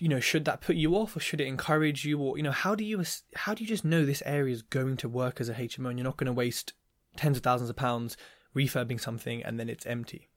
you 0.00 0.08
know 0.08 0.20
should 0.20 0.44
that 0.44 0.60
put 0.60 0.76
you 0.76 0.94
off 0.94 1.16
or 1.16 1.20
should 1.20 1.40
it 1.40 1.46
encourage 1.46 2.04
you 2.04 2.18
or 2.18 2.36
you 2.36 2.42
know 2.42 2.52
how 2.52 2.74
do 2.74 2.84
you 2.84 3.02
how 3.34 3.54
do 3.54 3.62
you 3.62 3.68
just 3.68 3.84
know 3.84 4.04
this 4.04 4.22
area 4.24 4.52
is 4.52 4.62
going 4.62 4.96
to 4.96 5.08
work 5.08 5.40
as 5.40 5.48
a 5.48 5.54
HMO 5.54 5.90
and 5.90 5.98
you're 5.98 6.04
not 6.04 6.16
going 6.16 6.26
to 6.26 6.32
waste 6.32 6.72
tens 7.16 7.36
of 7.36 7.42
thousands 7.42 7.70
of 7.70 7.76
pounds 7.76 8.16
refurbing 8.54 9.00
something 9.00 9.42
and 9.42 9.60
then 9.60 9.68
it's 9.68 9.86
empty 9.86 10.28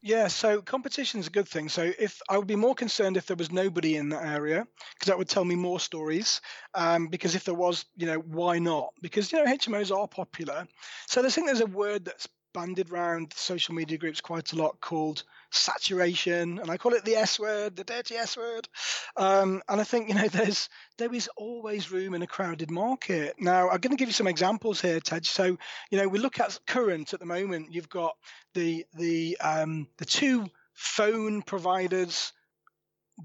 yeah, 0.00 0.28
so 0.28 0.62
competition 0.62 1.18
is 1.18 1.26
a 1.26 1.30
good 1.30 1.48
thing. 1.48 1.68
So 1.68 1.90
if 1.98 2.22
I 2.28 2.38
would 2.38 2.46
be 2.46 2.54
more 2.54 2.74
concerned 2.74 3.16
if 3.16 3.26
there 3.26 3.36
was 3.36 3.50
nobody 3.50 3.96
in 3.96 4.10
that 4.10 4.24
area, 4.24 4.64
because 4.94 5.06
that 5.08 5.18
would 5.18 5.28
tell 5.28 5.44
me 5.44 5.56
more 5.56 5.80
stories. 5.80 6.40
Um, 6.74 7.08
because 7.08 7.34
if 7.34 7.42
there 7.44 7.54
was, 7.54 7.84
you 7.96 8.06
know, 8.06 8.18
why 8.18 8.60
not? 8.60 8.92
Because 9.02 9.32
you 9.32 9.38
know 9.38 9.52
HMOs 9.52 9.96
are 9.96 10.06
popular. 10.06 10.68
So 11.06 11.24
I 11.24 11.28
think 11.28 11.48
there's 11.48 11.62
a 11.62 11.66
word 11.66 12.04
that's 12.04 12.28
bandied 12.58 12.90
around 12.90 13.32
social 13.36 13.72
media 13.72 13.96
groups 13.96 14.20
quite 14.20 14.52
a 14.52 14.56
lot 14.56 14.80
called 14.80 15.22
saturation, 15.52 16.58
and 16.58 16.68
I 16.68 16.76
call 16.76 16.92
it 16.94 17.04
the 17.04 17.14
S 17.14 17.38
word, 17.38 17.76
the 17.76 17.84
dirty 17.84 18.16
S 18.16 18.36
word. 18.36 18.68
Um, 19.16 19.62
and 19.68 19.80
I 19.80 19.84
think 19.84 20.08
you 20.08 20.16
know 20.16 20.26
there's 20.26 20.68
there 20.96 21.14
is 21.14 21.30
always 21.36 21.92
room 21.92 22.14
in 22.14 22.22
a 22.22 22.26
crowded 22.26 22.68
market. 22.68 23.36
Now 23.38 23.68
I'm 23.68 23.78
going 23.78 23.96
to 23.96 23.96
give 23.96 24.08
you 24.08 24.12
some 24.12 24.26
examples 24.26 24.80
here, 24.80 24.98
Tej. 24.98 25.20
So 25.22 25.56
you 25.90 25.98
know 25.98 26.08
we 26.08 26.18
look 26.18 26.40
at 26.40 26.58
current 26.66 27.14
at 27.14 27.20
the 27.20 27.26
moment. 27.26 27.72
You've 27.72 27.88
got 27.88 28.16
the 28.54 28.84
the 28.96 29.38
um, 29.40 29.86
the 29.98 30.04
two 30.04 30.48
phone 30.74 31.42
providers 31.42 32.32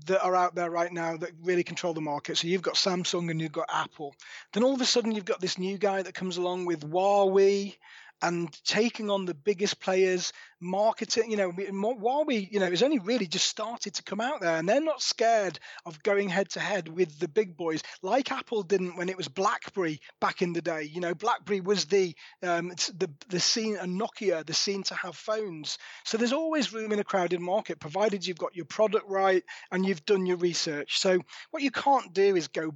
that 0.06 0.24
are 0.24 0.36
out 0.36 0.54
there 0.54 0.70
right 0.70 0.92
now 0.92 1.18
that 1.18 1.32
really 1.42 1.64
control 1.64 1.96
the 1.96 2.02
market. 2.02 2.38
So 2.38 2.48
you've 2.48 2.62
got 2.62 2.76
Samsung 2.76 3.32
and 3.32 3.42
you've 3.42 3.52
got 3.52 3.70
Apple. 3.72 4.16
Then 4.52 4.64
all 4.64 4.74
of 4.74 4.82
a 4.82 4.86
sudden 4.86 5.12
you've 5.12 5.26
got 5.26 5.40
this 5.40 5.58
new 5.58 5.78
guy 5.78 6.02
that 6.02 6.16
comes 6.16 6.38
along 6.38 6.66
with 6.66 6.82
Huawei 6.82 7.76
and 8.24 8.50
taking 8.64 9.10
on 9.10 9.26
the 9.26 9.34
biggest 9.34 9.82
players, 9.82 10.32
marketing, 10.62 11.30
you 11.30 11.36
know, 11.36 11.52
while 11.52 12.24
we, 12.24 12.48
you 12.50 12.60
know, 12.60 12.68
it's 12.68 12.82
only 12.82 13.00
really 13.00 13.28
just 13.28 13.48
started 13.48 13.94
to 13.96 14.04
come 14.04 14.22
out 14.22 14.40
there 14.40 14.56
and 14.56 14.68
they're 14.68 14.80
not 14.80 15.02
scared 15.02 15.60
of 15.86 16.02
going 16.04 16.30
head 16.30 16.50
to 16.52 16.62
head 16.62 16.88
with 16.88 17.20
the 17.20 17.28
big 17.28 17.58
boys 17.58 17.84
like 18.02 18.32
Apple 18.32 18.64
didn't 18.64 18.96
when 18.96 19.10
it 19.10 19.18
was 19.18 19.28
BlackBerry 19.28 20.00
back 20.22 20.42
in 20.42 20.54
the 20.54 20.62
day. 20.62 20.84
You 20.84 21.02
know, 21.02 21.14
BlackBerry 21.14 21.60
was 21.60 21.86
the, 21.86 22.16
um, 22.42 22.70
the, 22.70 23.10
the 23.28 23.42
scene 23.42 23.76
and 23.76 24.00
Nokia, 24.00 24.46
the 24.46 24.54
scene 24.54 24.84
to 24.84 24.96
have 24.96 25.18
phones. 25.18 25.78
So 26.06 26.18
there's 26.18 26.34
always 26.34 26.72
room 26.72 26.94
in 26.94 27.00
a 27.00 27.04
crowded 27.04 27.42
market, 27.42 27.82
provided 27.82 28.26
you've 28.26 28.38
got 28.38 28.56
your 28.56 28.66
product 28.66 29.10
right 29.10 29.44
and 29.70 29.86
you've 29.86 30.06
done 30.06 30.26
your 30.26 30.38
research. 30.38 31.00
So 31.00 31.20
what 31.52 31.62
you 31.62 31.72
can't 31.72 32.14
do 32.14 32.38
is 32.38 32.48
go 32.48 32.74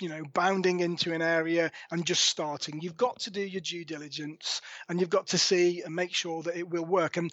you 0.00 0.08
know 0.08 0.22
bounding 0.32 0.80
into 0.80 1.12
an 1.12 1.22
area 1.22 1.70
and 1.90 2.06
just 2.06 2.24
starting. 2.24 2.80
You've 2.80 2.96
got 2.96 3.18
to 3.20 3.30
do 3.30 3.40
your 3.42 3.60
due 3.60 3.84
diligence 3.84 4.60
and 4.88 5.00
you've 5.00 5.10
got 5.10 5.28
to 5.28 5.38
see 5.38 5.82
and 5.82 5.94
make 5.94 6.14
sure 6.14 6.42
that 6.42 6.56
it 6.56 6.68
will 6.68 6.84
work. 6.84 7.16
And 7.16 7.30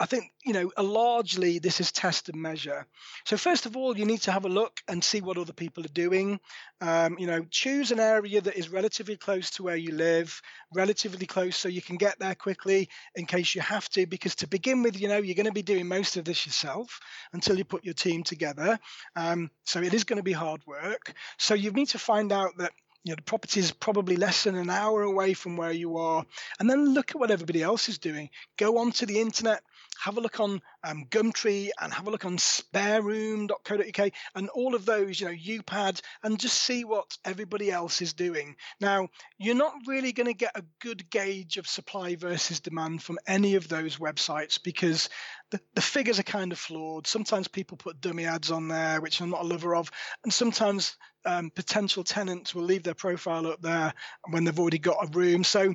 I 0.00 0.06
think 0.06 0.32
you 0.46 0.54
know 0.54 0.72
largely 0.78 1.58
this 1.58 1.78
is 1.78 1.92
test 1.92 2.30
and 2.30 2.40
measure. 2.40 2.86
So 3.26 3.36
first 3.36 3.66
of 3.66 3.76
all, 3.76 3.96
you 3.98 4.06
need 4.06 4.22
to 4.22 4.32
have 4.32 4.46
a 4.46 4.48
look 4.48 4.80
and 4.88 5.04
see 5.04 5.20
what 5.20 5.36
other 5.36 5.52
people 5.52 5.84
are 5.84 5.88
doing. 5.88 6.40
Um, 6.80 7.18
you 7.18 7.26
know, 7.26 7.44
choose 7.50 7.92
an 7.92 8.00
area 8.00 8.40
that 8.40 8.56
is 8.56 8.70
relatively 8.70 9.18
close 9.18 9.50
to 9.50 9.62
where 9.62 9.76
you 9.76 9.92
live, 9.92 10.40
relatively 10.72 11.26
close, 11.26 11.54
so 11.54 11.68
you 11.68 11.82
can 11.82 11.96
get 11.96 12.18
there 12.18 12.34
quickly 12.34 12.88
in 13.14 13.26
case 13.26 13.54
you 13.54 13.60
have 13.60 13.90
to. 13.90 14.06
Because 14.06 14.34
to 14.36 14.48
begin 14.48 14.82
with, 14.82 14.98
you 14.98 15.08
know, 15.08 15.18
you're 15.18 15.34
going 15.34 15.44
to 15.44 15.52
be 15.52 15.62
doing 15.62 15.86
most 15.86 16.16
of 16.16 16.24
this 16.24 16.46
yourself 16.46 16.98
until 17.34 17.58
you 17.58 17.64
put 17.64 17.84
your 17.84 17.94
team 17.94 18.22
together. 18.22 18.78
Um, 19.16 19.50
so 19.64 19.82
it 19.82 19.92
is 19.92 20.04
going 20.04 20.16
to 20.16 20.22
be 20.22 20.32
hard 20.32 20.62
work. 20.66 21.12
So 21.36 21.52
you 21.52 21.72
need 21.72 21.88
to 21.88 21.98
find 21.98 22.32
out 22.32 22.56
that 22.56 22.72
you 23.04 23.12
know 23.12 23.16
the 23.16 23.22
property 23.22 23.60
is 23.60 23.72
probably 23.72 24.16
less 24.16 24.44
than 24.44 24.56
an 24.56 24.70
hour 24.70 25.02
away 25.02 25.32
from 25.32 25.56
where 25.56 25.72
you 25.72 25.96
are 25.96 26.24
and 26.58 26.68
then 26.68 26.92
look 26.92 27.10
at 27.10 27.18
what 27.18 27.30
everybody 27.30 27.62
else 27.62 27.88
is 27.88 27.98
doing 27.98 28.28
go 28.58 28.78
onto 28.78 29.06
the 29.06 29.20
internet 29.20 29.62
have 30.00 30.16
a 30.16 30.20
look 30.20 30.40
on 30.40 30.62
um, 30.82 31.04
Gumtree 31.10 31.70
and 31.80 31.92
have 31.92 32.06
a 32.06 32.10
look 32.10 32.24
on 32.24 32.38
spareroom.co.uk 32.38 34.12
and 34.34 34.48
all 34.50 34.74
of 34.74 34.86
those, 34.86 35.20
you 35.20 35.26
know, 35.26 35.32
UPad, 35.32 36.00
and 36.22 36.40
just 36.40 36.62
see 36.62 36.84
what 36.84 37.18
everybody 37.24 37.70
else 37.70 38.00
is 38.00 38.14
doing. 38.14 38.56
Now, 38.80 39.08
you're 39.38 39.54
not 39.54 39.74
really 39.86 40.12
going 40.12 40.26
to 40.26 40.34
get 40.34 40.52
a 40.54 40.64
good 40.80 41.08
gauge 41.10 41.58
of 41.58 41.66
supply 41.66 42.16
versus 42.16 42.60
demand 42.60 43.02
from 43.02 43.18
any 43.26 43.56
of 43.56 43.68
those 43.68 43.98
websites 43.98 44.58
because 44.62 45.08
the, 45.50 45.60
the 45.74 45.82
figures 45.82 46.18
are 46.18 46.24
kind 46.24 46.52
of 46.52 46.58
flawed. 46.58 47.06
Sometimes 47.06 47.46
people 47.48 47.76
put 47.76 48.00
dummy 48.00 48.24
ads 48.24 48.50
on 48.50 48.68
there, 48.68 49.00
which 49.00 49.20
I'm 49.20 49.30
not 49.30 49.42
a 49.42 49.46
lover 49.46 49.74
of, 49.74 49.90
and 50.24 50.32
sometimes 50.32 50.96
um, 51.26 51.50
potential 51.50 52.04
tenants 52.04 52.54
will 52.54 52.62
leave 52.62 52.82
their 52.82 52.94
profile 52.94 53.46
up 53.46 53.60
there 53.60 53.92
when 54.30 54.44
they've 54.44 54.58
already 54.58 54.78
got 54.78 55.04
a 55.04 55.18
room. 55.18 55.44
So 55.44 55.74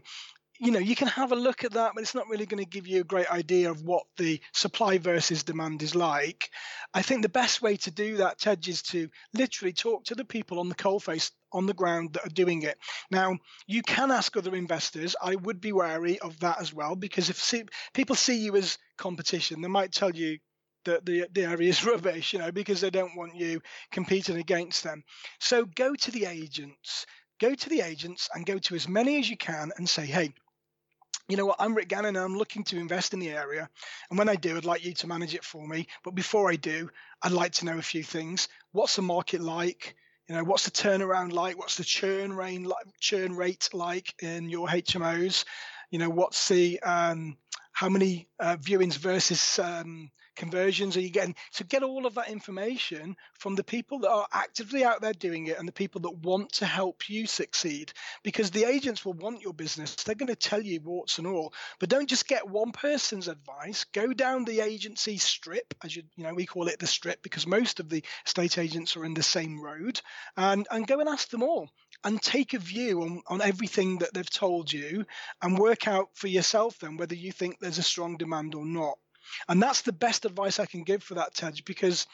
you 0.59 0.71
know 0.71 0.79
you 0.79 0.95
can 0.95 1.07
have 1.07 1.31
a 1.31 1.35
look 1.35 1.63
at 1.63 1.73
that 1.73 1.91
but 1.93 2.01
it's 2.01 2.15
not 2.15 2.27
really 2.29 2.45
going 2.45 2.63
to 2.63 2.69
give 2.69 2.87
you 2.87 3.01
a 3.01 3.05
great 3.05 3.29
idea 3.31 3.69
of 3.69 3.81
what 3.81 4.05
the 4.17 4.39
supply 4.53 4.97
versus 4.97 5.43
demand 5.43 5.83
is 5.83 5.95
like. 5.95 6.49
I 6.93 7.01
think 7.01 7.21
the 7.21 7.29
best 7.29 7.61
way 7.61 7.75
to 7.77 7.91
do 7.91 8.17
that 8.17 8.39
tej 8.39 8.69
is 8.69 8.81
to 8.83 9.09
literally 9.33 9.73
talk 9.73 10.05
to 10.05 10.15
the 10.15 10.25
people 10.25 10.59
on 10.59 10.69
the 10.69 10.75
coalface 10.75 11.31
on 11.51 11.65
the 11.65 11.73
ground 11.73 12.13
that 12.13 12.25
are 12.25 12.29
doing 12.29 12.61
it. 12.63 12.77
Now 13.11 13.37
you 13.67 13.81
can 13.81 14.11
ask 14.11 14.35
other 14.35 14.55
investors. 14.55 15.15
I 15.21 15.35
would 15.35 15.59
be 15.59 15.73
wary 15.73 16.19
of 16.19 16.39
that 16.39 16.59
as 16.61 16.73
well 16.73 16.95
because 16.95 17.29
if 17.29 17.37
see, 17.37 17.63
people 17.93 18.15
see 18.15 18.37
you 18.37 18.55
as 18.55 18.77
competition 18.97 19.61
they 19.61 19.67
might 19.67 19.91
tell 19.91 20.11
you 20.11 20.39
that 20.85 21.05
the, 21.05 21.27
the 21.33 21.43
area 21.43 21.69
is 21.69 21.85
rubbish 21.85 22.31
you 22.31 22.39
know 22.39 22.51
because 22.51 22.79
they 22.79 22.89
don't 22.89 23.17
want 23.17 23.35
you 23.35 23.61
competing 23.91 24.37
against 24.37 24.83
them. 24.83 25.03
So 25.39 25.65
go 25.65 25.95
to 25.95 26.11
the 26.11 26.25
agents. 26.25 27.05
Go 27.41 27.53
to 27.53 27.69
the 27.69 27.81
agents 27.81 28.29
and 28.33 28.45
go 28.45 28.57
to 28.57 28.75
as 28.75 28.87
many 28.87 29.19
as 29.19 29.29
you 29.29 29.35
can 29.35 29.73
and 29.75 29.89
say 29.89 30.05
hey 30.05 30.33
you 31.27 31.37
know 31.37 31.45
what, 31.45 31.57
I'm 31.59 31.73
Rick 31.73 31.87
Gannon 31.87 32.15
and 32.15 32.25
I'm 32.25 32.37
looking 32.37 32.63
to 32.65 32.77
invest 32.77 33.13
in 33.13 33.19
the 33.19 33.31
area. 33.31 33.67
And 34.09 34.19
when 34.19 34.29
I 34.29 34.35
do, 34.35 34.57
I'd 34.57 34.65
like 34.65 34.85
you 34.85 34.93
to 34.93 35.07
manage 35.07 35.33
it 35.33 35.43
for 35.43 35.67
me. 35.67 35.87
But 36.03 36.15
before 36.15 36.51
I 36.51 36.55
do, 36.55 36.89
I'd 37.21 37.31
like 37.31 37.53
to 37.53 37.65
know 37.65 37.77
a 37.77 37.83
few 37.83 38.03
things. 38.03 38.47
What's 38.71 38.95
the 38.95 39.01
market 39.01 39.41
like? 39.41 39.95
You 40.27 40.35
know, 40.35 40.43
what's 40.43 40.65
the 40.65 40.71
turnaround 40.71 41.31
like? 41.33 41.57
What's 41.57 41.77
the 41.77 41.83
churn 41.83 42.33
rate 42.33 42.65
like, 42.65 42.85
churn 42.99 43.35
rate 43.35 43.69
like 43.73 44.13
in 44.21 44.49
your 44.49 44.67
HMOs? 44.67 45.45
You 45.89 45.99
know, 45.99 46.09
what's 46.09 46.47
the 46.47 46.79
um, 46.81 47.37
how 47.71 47.89
many 47.89 48.27
uh, 48.39 48.57
viewings 48.57 48.97
versus 48.97 49.59
um, 49.59 50.11
conversions 50.35 50.97
are 50.97 51.01
you 51.01 51.09
getting? 51.09 51.35
So 51.51 51.65
get 51.65 51.83
all 51.83 52.05
of 52.05 52.15
that 52.15 52.29
information 52.29 53.15
from 53.33 53.55
the 53.55 53.63
people 53.63 53.99
that 53.99 54.11
are 54.11 54.27
actively 54.31 54.83
out 54.83 55.01
there 55.01 55.13
doing 55.13 55.47
it 55.47 55.57
and 55.57 55.67
the 55.67 55.73
people 55.73 56.01
that 56.01 56.17
want 56.17 56.53
to 56.53 56.65
help 56.65 57.09
you 57.09 57.27
succeed. 57.27 57.93
Because 58.23 58.51
the 58.51 58.65
agents 58.65 59.05
will 59.05 59.13
want 59.13 59.41
your 59.41 59.53
business. 59.53 59.95
They're 59.95 60.15
going 60.15 60.27
to 60.27 60.35
tell 60.35 60.61
you 60.61 60.81
warts 60.81 61.17
and 61.17 61.27
all. 61.27 61.53
But 61.79 61.89
don't 61.89 62.09
just 62.09 62.27
get 62.27 62.47
one 62.47 62.71
person's 62.71 63.27
advice. 63.27 63.85
Go 63.85 64.13
down 64.13 64.45
the 64.45 64.61
agency 64.61 65.17
strip, 65.17 65.73
as 65.83 65.95
you 65.95 66.03
you 66.15 66.23
know, 66.23 66.33
we 66.33 66.45
call 66.45 66.67
it 66.67 66.79
the 66.79 66.87
strip 66.87 67.21
because 67.21 67.47
most 67.47 67.79
of 67.79 67.89
the 67.89 68.03
estate 68.25 68.57
agents 68.57 68.95
are 68.95 69.05
in 69.05 69.13
the 69.13 69.23
same 69.23 69.61
road, 69.61 70.01
and, 70.37 70.67
and 70.71 70.87
go 70.87 70.99
and 70.99 71.09
ask 71.09 71.29
them 71.29 71.43
all 71.43 71.69
and 72.03 72.21
take 72.21 72.53
a 72.53 72.59
view 72.59 73.01
on, 73.01 73.21
on 73.27 73.41
everything 73.41 73.99
that 73.99 74.13
they've 74.13 74.29
told 74.29 74.71
you 74.71 75.05
and 75.41 75.57
work 75.57 75.87
out 75.87 76.09
for 76.13 76.27
yourself 76.27 76.77
then 76.79 76.97
whether 76.97 77.15
you 77.15 77.31
think 77.31 77.59
there's 77.59 77.77
a 77.77 77.83
strong 77.83 78.17
demand 78.17 78.55
or 78.55 78.65
not. 78.65 78.97
And 79.47 79.61
that's 79.61 79.81
the 79.81 79.93
best 79.93 80.25
advice 80.25 80.59
I 80.59 80.65
can 80.65 80.83
give 80.83 81.03
for 81.03 81.15
that, 81.15 81.33
Tej, 81.33 81.61
because, 81.65 82.07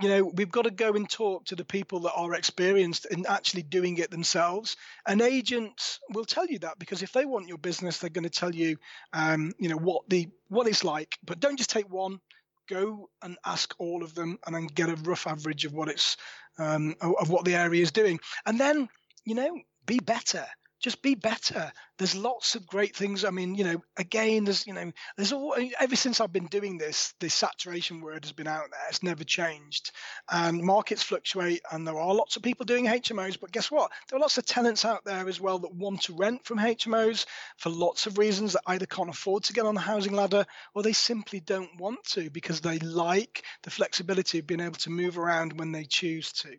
you 0.00 0.08
know, 0.08 0.24
we've 0.24 0.50
got 0.50 0.62
to 0.62 0.70
go 0.70 0.92
and 0.92 1.08
talk 1.08 1.46
to 1.46 1.56
the 1.56 1.64
people 1.64 2.00
that 2.00 2.14
are 2.14 2.34
experienced 2.34 3.06
in 3.06 3.26
actually 3.26 3.62
doing 3.62 3.98
it 3.98 4.10
themselves. 4.10 4.76
An 5.06 5.20
agent 5.20 5.98
will 6.10 6.24
tell 6.24 6.46
you 6.46 6.58
that 6.60 6.78
because 6.78 7.02
if 7.02 7.12
they 7.12 7.24
want 7.24 7.48
your 7.48 7.58
business, 7.58 7.98
they're 7.98 8.10
going 8.10 8.24
to 8.24 8.30
tell 8.30 8.54
you, 8.54 8.76
um, 9.12 9.52
you 9.58 9.68
know, 9.68 9.76
what 9.76 10.08
the 10.08 10.28
what 10.48 10.66
it's 10.66 10.84
like. 10.84 11.18
But 11.24 11.40
don't 11.40 11.56
just 11.56 11.70
take 11.70 11.90
one. 11.90 12.20
Go 12.68 13.10
and 13.22 13.36
ask 13.44 13.74
all 13.78 14.02
of 14.02 14.14
them, 14.14 14.38
and 14.44 14.54
then 14.54 14.66
get 14.66 14.88
a 14.88 14.96
rough 14.96 15.28
average 15.28 15.64
of 15.64 15.72
what 15.72 15.88
it's 15.88 16.16
um, 16.58 16.96
of 17.00 17.30
what 17.30 17.44
the 17.44 17.54
area 17.54 17.80
is 17.80 17.92
doing, 17.92 18.18
and 18.44 18.58
then 18.58 18.88
you 19.24 19.34
know, 19.34 19.60
be 19.86 19.98
better 19.98 20.46
just 20.86 21.02
be 21.02 21.16
better. 21.16 21.72
There's 21.98 22.14
lots 22.14 22.54
of 22.54 22.64
great 22.64 22.94
things. 22.94 23.24
I 23.24 23.30
mean, 23.30 23.56
you 23.56 23.64
know, 23.64 23.82
again, 23.96 24.44
there's, 24.44 24.64
you 24.68 24.72
know, 24.72 24.92
there's 25.16 25.32
all, 25.32 25.56
ever 25.80 25.96
since 25.96 26.20
I've 26.20 26.32
been 26.32 26.46
doing 26.46 26.78
this, 26.78 27.12
this 27.18 27.34
saturation 27.34 28.00
word 28.00 28.24
has 28.24 28.30
been 28.30 28.46
out 28.46 28.70
there. 28.70 28.86
It's 28.88 29.02
never 29.02 29.24
changed. 29.24 29.90
And 30.30 30.62
markets 30.62 31.02
fluctuate, 31.02 31.62
and 31.72 31.84
there 31.84 31.98
are 31.98 32.14
lots 32.14 32.36
of 32.36 32.44
people 32.44 32.66
doing 32.66 32.86
HMOs. 32.86 33.40
But 33.40 33.50
guess 33.50 33.68
what? 33.68 33.90
There 34.08 34.16
are 34.16 34.20
lots 34.20 34.38
of 34.38 34.46
tenants 34.46 34.84
out 34.84 35.04
there 35.04 35.28
as 35.28 35.40
well 35.40 35.58
that 35.58 35.74
want 35.74 36.02
to 36.02 36.14
rent 36.14 36.46
from 36.46 36.58
HMOs 36.58 37.26
for 37.56 37.70
lots 37.70 38.06
of 38.06 38.16
reasons 38.16 38.52
that 38.52 38.62
either 38.68 38.86
can't 38.86 39.10
afford 39.10 39.42
to 39.44 39.54
get 39.54 39.66
on 39.66 39.74
the 39.74 39.80
housing 39.80 40.12
ladder 40.12 40.46
or 40.72 40.84
they 40.84 40.92
simply 40.92 41.40
don't 41.40 41.80
want 41.80 42.04
to 42.10 42.30
because 42.30 42.60
they 42.60 42.78
like 42.78 43.42
the 43.64 43.70
flexibility 43.70 44.38
of 44.38 44.46
being 44.46 44.60
able 44.60 44.74
to 44.74 44.90
move 44.90 45.18
around 45.18 45.58
when 45.58 45.72
they 45.72 45.82
choose 45.82 46.30
to. 46.34 46.54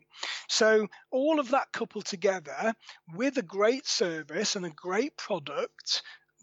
So, 0.50 0.88
all 1.12 1.40
of 1.40 1.52
that 1.52 1.72
coupled 1.72 2.06
together 2.06 2.74
with 3.14 3.38
a 3.38 3.42
great 3.42 3.88
service 3.88 4.17
service 4.18 4.56
and 4.56 4.66
a 4.66 4.70
great 4.72 5.16
product 5.16 6.02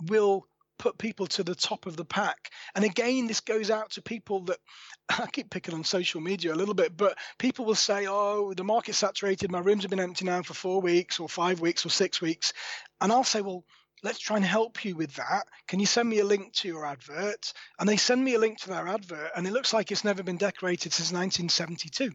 will 0.09 0.47
put 0.79 0.99
people 0.99 1.27
to 1.27 1.43
the 1.43 1.55
top 1.55 1.87
of 1.87 1.97
the 1.97 2.05
pack. 2.05 2.51
And 2.75 2.85
again, 2.85 3.27
this 3.27 3.41
goes 3.41 3.71
out 3.71 3.91
to 3.93 4.03
people 4.03 4.45
that 4.45 4.59
I 5.09 5.27
keep 5.27 5.51
picking 5.51 5.75
on 5.75 5.85
social 5.85 6.21
media 6.21 6.53
a 6.53 6.57
little 6.57 6.75
bit, 6.75 6.97
but 6.97 7.17
people 7.39 7.65
will 7.65 7.75
say, 7.75 8.07
Oh, 8.09 8.55
the 8.55 8.65
market's 8.65 8.99
saturated, 8.99 9.51
my 9.51 9.61
rooms 9.61 9.83
have 9.83 9.91
been 9.91 10.01
empty 10.01 10.25
now 10.25 10.43
for 10.43 10.55
four 10.55 10.81
weeks 10.81 11.19
or 11.19 11.29
five 11.29 11.61
weeks 11.61 11.85
or 11.85 11.91
six 11.91 12.21
weeks. 12.21 12.53
And 13.01 13.13
I'll 13.13 13.25
say, 13.25 13.41
Well, 13.41 13.65
let's 14.05 14.19
try 14.19 14.37
and 14.37 14.45
help 14.45 14.85
you 14.85 14.95
with 14.95 15.15
that. 15.15 15.47
Can 15.67 15.81
you 15.81 15.87
send 15.87 16.09
me 16.09 16.19
a 16.21 16.25
link 16.25 16.53
to 16.55 16.69
your 16.69 16.87
advert? 16.87 17.53
And 17.81 17.89
they 17.89 17.97
send 17.97 18.23
me 18.23 18.35
a 18.35 18.39
link 18.39 18.59
to 18.61 18.69
their 18.69 18.87
advert, 18.87 19.31
and 19.35 19.47
it 19.47 19.53
looks 19.53 19.73
like 19.73 19.91
it's 19.91 20.05
never 20.05 20.23
been 20.23 20.37
decorated 20.37 20.93
since 20.93 21.11
1972. 21.11 22.13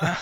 uh, 0.00 0.16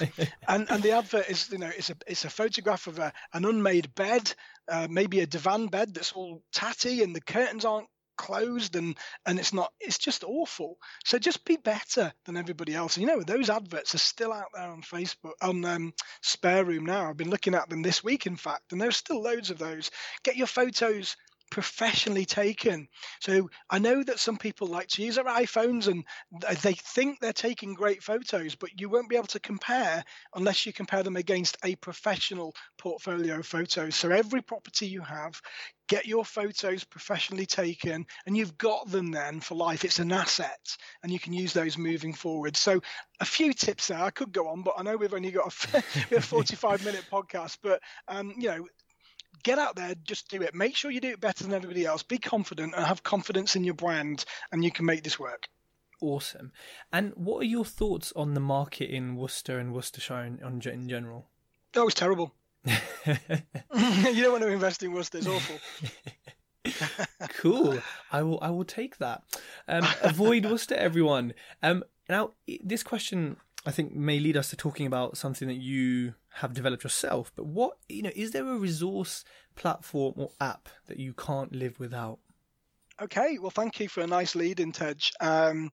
and 0.47 0.71
and 0.71 0.83
the 0.83 0.93
advert 0.93 1.29
is 1.29 1.51
you 1.51 1.59
know 1.59 1.71
it's 1.77 1.91
a 1.91 1.97
it's 2.07 2.25
a 2.25 2.31
photograph 2.31 2.87
of 2.87 2.99
a, 2.99 3.13
an 3.33 3.45
unmade 3.45 3.95
bed, 3.95 4.33
uh, 4.73 4.89
maybe 4.91 5.21
a 5.21 5.27
divan 5.27 5.69
bed 5.69 5.95
that's 5.95 6.13
all 6.13 6.43
tatty, 6.53 7.03
and 7.03 7.15
the 7.15 7.21
curtains 7.21 7.65
aren't 7.65 7.89
closed 8.17 8.77
and 8.77 8.97
and 9.27 9.39
it's 9.39 9.53
not 9.53 9.73
it's 9.81 9.99
just 9.99 10.23
awful. 10.25 10.79
So 11.05 11.19
just 11.19 11.45
be 11.45 11.57
better 11.57 12.13
than 12.25 12.37
everybody 12.37 12.75
else. 12.75 12.97
And 12.97 13.03
you 13.03 13.09
know 13.09 13.23
those 13.23 13.51
adverts 13.51 13.95
are 13.95 13.99
still 13.99 14.33
out 14.33 14.49
there 14.55 14.71
on 14.71 14.83
facebook 14.83 15.33
on 15.41 15.65
um, 15.65 15.93
spare 16.23 16.65
room 16.65 16.87
now. 16.87 17.09
I've 17.09 17.17
been 17.17 17.31
looking 17.31 17.55
at 17.55 17.69
them 17.69 17.83
this 17.83 18.05
week 18.05 18.27
in 18.27 18.37
fact 18.37 18.73
and 18.73 18.81
there's 18.81 18.97
still 18.97 19.23
loads 19.23 19.51
of 19.51 19.59
those. 19.59 19.91
Get 20.23 20.37
your 20.37 20.47
photos 20.47 21.17
professionally 21.53 22.25
taken. 22.25 22.89
So 23.21 23.51
I 23.69 23.79
know 23.79 24.03
that 24.03 24.19
some 24.19 24.39
people 24.39 24.69
like 24.69 24.89
to 24.89 25.03
use 25.03 25.17
their 25.17 25.27
iPhones 25.27 25.87
and 25.87 26.03
they 26.63 26.73
think 26.73 27.21
they're 27.21 27.35
taking 27.35 27.75
great 27.75 28.03
photos, 28.03 28.55
but 28.55 28.81
you 28.81 28.89
won't 28.89 29.11
be 29.11 29.17
able 29.17 29.27
to 29.27 29.39
compare 29.39 30.03
unless 30.35 30.65
you 30.65 30.73
compare 30.73 31.03
them 31.03 31.17
against 31.17 31.59
a 31.63 31.77
professional 31.77 32.55
portfolio 32.79 33.43
photos. 33.43 33.95
So 33.97 34.11
every 34.11 34.41
property 34.41 34.87
you 34.87 35.03
have, 35.03 35.43
get 35.89 36.07
your 36.07 36.25
photos 36.25 36.85
professionally 36.85 37.45
taken 37.45 38.07
and 38.25 38.35
you've 38.35 38.57
got 38.57 38.91
them 38.91 39.11
then 39.11 39.41
for 39.41 39.55
life. 39.55 39.85
It's 39.85 39.99
an 39.99 40.11
asset 40.11 40.79
and 41.03 41.13
you 41.13 41.19
can 41.19 41.35
use 41.35 41.53
those 41.53 41.77
moving 41.77 42.15
forward. 42.15 42.57
So 42.57 42.81
a 43.21 43.27
few 43.27 43.53
tips 43.53 43.89
there. 43.89 43.99
I 43.99 44.09
could 44.09 44.33
go 44.33 44.49
on, 44.49 44.63
but 44.63 44.73
I 44.79 44.83
know 44.85 44.97
we've 44.97 45.13
only 45.13 45.33
got 45.33 45.53
a, 45.75 45.83
we 46.11 46.19
45 46.19 46.83
minute 46.83 47.05
podcast, 47.13 47.59
but 47.63 47.83
um, 48.09 48.33
you 48.39 48.49
know, 48.49 48.67
get 49.43 49.59
out 49.59 49.77
there, 49.77 49.95
just 50.05 50.29
do 50.29 50.43
it. 50.43 50.55
Make 50.55 50.77
sure 50.77 50.91
you 50.91 51.01
do 51.01 51.11
it 51.11 51.21
better 51.21 51.45
than 51.45 51.55
everybody 51.55 51.85
else. 51.85 52.03
Be 52.03 52.19
confident 52.19 52.75
and 52.77 52.85
have 52.85 53.03
confidence 53.03 53.57
in 53.57 53.65
your 53.65 53.75
brand, 53.75 54.25
and 54.51 54.65
you 54.65 54.71
can 54.71 54.87
make 54.87 55.03
this 55.03 55.19
work. 55.19 55.49
Awesome. 56.01 56.53
And 56.93 57.13
what 57.15 57.43
are 57.43 57.47
your 57.47 57.65
thoughts 57.65 58.13
on 58.17 58.35
the 58.35 58.41
market 58.41 58.91
in 58.91 59.15
Worcester 59.15 59.59
and 59.59 59.73
Worcestershire 59.73 60.25
in, 60.25 60.61
in 60.65 60.89
general? 60.89 61.29
That 61.73 61.85
was 61.85 61.95
terrible. 61.95 62.35
you 62.67 62.75
don't 64.23 64.33
want 64.33 64.43
to 64.43 64.49
invest 64.49 64.83
in 64.83 64.93
Worcester; 64.93 65.19
it's 65.19 65.27
awful. 65.27 65.59
cool. 67.37 67.79
I 68.11 68.23
will. 68.23 68.39
I 68.43 68.51
will 68.51 68.65
take 68.65 68.99
that. 68.99 69.23
Um, 69.69 69.87
avoid 70.03 70.45
Worcester, 70.45 70.75
everyone. 70.75 71.35
Um, 71.63 71.85
now, 72.09 72.33
this 72.63 72.83
question 72.83 73.37
I 73.65 73.71
think 73.71 73.95
may 73.95 74.19
lead 74.19 74.37
us 74.37 74.51
to 74.51 74.57
talking 74.57 74.87
about 74.87 75.17
something 75.17 75.47
that 75.49 75.55
you 75.55 76.15
have 76.35 76.55
developed 76.55 76.85
yourself. 76.85 77.33
But 77.37 77.47
what 77.47 77.77
you 77.89 78.03
know, 78.03 78.11
is 78.15 78.33
there 78.33 78.47
a 78.47 78.57
resource 78.57 79.25
platform 79.55 80.15
or 80.17 80.31
app 80.41 80.69
that 80.87 80.99
you 80.99 81.13
can't 81.13 81.53
live 81.53 81.79
without? 81.79 82.19
Okay, 83.01 83.39
well, 83.39 83.51
thank 83.51 83.81
you 83.81 83.89
for 83.89 84.03
a 84.03 84.07
nice 84.07 84.35
lead 84.35 84.61
in, 84.61 84.73
Tej. 84.73 84.95
Um, 85.21 85.71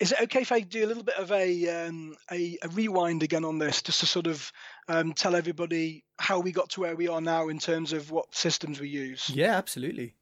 is 0.00 0.12
it 0.12 0.20
okay 0.22 0.40
if 0.40 0.52
I 0.52 0.60
do 0.60 0.84
a 0.84 0.88
little 0.88 1.02
bit 1.02 1.16
of 1.16 1.30
a, 1.30 1.86
um, 1.86 2.16
a, 2.30 2.58
a 2.62 2.68
rewind 2.68 3.22
again 3.22 3.44
on 3.44 3.58
this, 3.58 3.82
just 3.82 4.00
to 4.00 4.06
sort 4.06 4.26
of 4.26 4.50
um, 4.88 5.12
tell 5.12 5.34
everybody 5.34 6.04
how 6.18 6.40
we 6.40 6.52
got 6.52 6.70
to 6.70 6.80
where 6.80 6.96
we 6.96 7.08
are 7.08 7.20
now 7.20 7.48
in 7.48 7.58
terms 7.58 7.92
of 7.92 8.10
what 8.10 8.34
systems 8.34 8.80
we 8.80 8.88
use? 8.88 9.30
Yeah, 9.30 9.56
absolutely. 9.56 10.14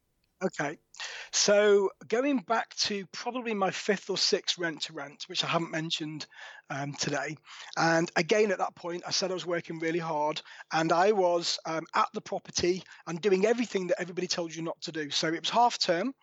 Okay. 0.43 0.77
So 1.31 1.89
going 2.07 2.39
back 2.39 2.75
to 2.75 3.05
probably 3.13 3.53
my 3.53 3.71
fifth 3.71 4.09
or 4.09 4.17
sixth 4.17 4.57
rent 4.57 4.81
to 4.83 4.93
rent, 4.93 5.25
which 5.27 5.43
I 5.43 5.47
haven't 5.47 5.71
mentioned 5.71 6.25
um, 6.69 6.93
today. 6.93 7.37
And 7.77 8.11
again, 8.15 8.51
at 8.51 8.59
that 8.59 8.75
point, 8.75 9.03
I 9.07 9.11
said 9.11 9.31
I 9.31 9.35
was 9.35 9.45
working 9.45 9.79
really 9.79 9.99
hard 9.99 10.41
and 10.71 10.91
I 10.91 11.11
was 11.11 11.59
um, 11.65 11.85
at 11.95 12.07
the 12.13 12.21
property 12.21 12.83
and 13.07 13.21
doing 13.21 13.45
everything 13.45 13.87
that 13.87 14.01
everybody 14.01 14.27
told 14.27 14.53
you 14.53 14.61
not 14.61 14.79
to 14.81 14.91
do. 14.91 15.09
So 15.09 15.27
it 15.27 15.41
was 15.41 15.49
half 15.49 15.77
term 15.77 16.13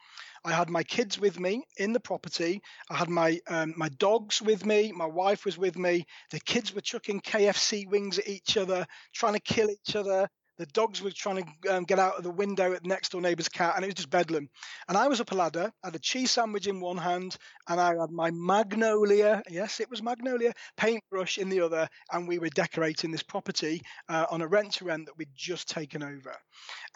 I 0.44 0.52
had 0.52 0.70
my 0.70 0.82
kids 0.82 1.18
with 1.18 1.38
me 1.40 1.64
in 1.76 1.92
the 1.92 2.00
property. 2.00 2.62
I 2.90 2.96
had 2.96 3.08
my 3.08 3.40
um, 3.48 3.74
my 3.76 3.88
dogs 3.88 4.40
with 4.40 4.64
me. 4.64 4.92
My 4.92 5.06
wife 5.06 5.44
was 5.44 5.58
with 5.58 5.76
me. 5.76 6.06
The 6.30 6.40
kids 6.40 6.74
were 6.74 6.80
chucking 6.80 7.20
KFC 7.20 7.88
wings 7.88 8.18
at 8.18 8.28
each 8.28 8.56
other, 8.56 8.86
trying 9.12 9.34
to 9.34 9.40
kill 9.40 9.70
each 9.70 9.96
other. 9.96 10.28
The 10.58 10.66
dogs 10.66 11.00
were 11.00 11.12
trying 11.12 11.44
to 11.62 11.76
um, 11.76 11.84
get 11.84 12.00
out 12.00 12.16
of 12.16 12.24
the 12.24 12.30
window 12.30 12.72
at 12.72 12.82
the 12.82 12.88
next 12.88 13.12
door 13.12 13.20
neighbour's 13.20 13.48
cat, 13.48 13.74
and 13.76 13.84
it 13.84 13.88
was 13.88 13.94
just 13.94 14.10
bedlam. 14.10 14.48
And 14.88 14.98
I 14.98 15.06
was 15.06 15.20
up 15.20 15.30
a 15.30 15.34
ladder, 15.36 15.72
had 15.84 15.94
a 15.94 16.00
cheese 16.00 16.32
sandwich 16.32 16.66
in 16.66 16.80
one 16.80 16.96
hand, 16.96 17.36
and 17.68 17.80
I 17.80 17.94
had 17.94 18.10
my 18.10 18.30
magnolia, 18.32 19.42
yes, 19.48 19.78
it 19.78 19.88
was 19.88 20.02
magnolia, 20.02 20.52
paintbrush 20.76 21.38
in 21.38 21.48
the 21.48 21.60
other, 21.60 21.88
and 22.12 22.26
we 22.26 22.40
were 22.40 22.48
decorating 22.48 23.12
this 23.12 23.22
property 23.22 23.82
uh, 24.08 24.26
on 24.30 24.42
a 24.42 24.48
rent 24.48 24.72
to 24.74 24.84
rent 24.84 25.06
that 25.06 25.16
we'd 25.16 25.28
just 25.34 25.68
taken 25.68 26.02
over. 26.02 26.34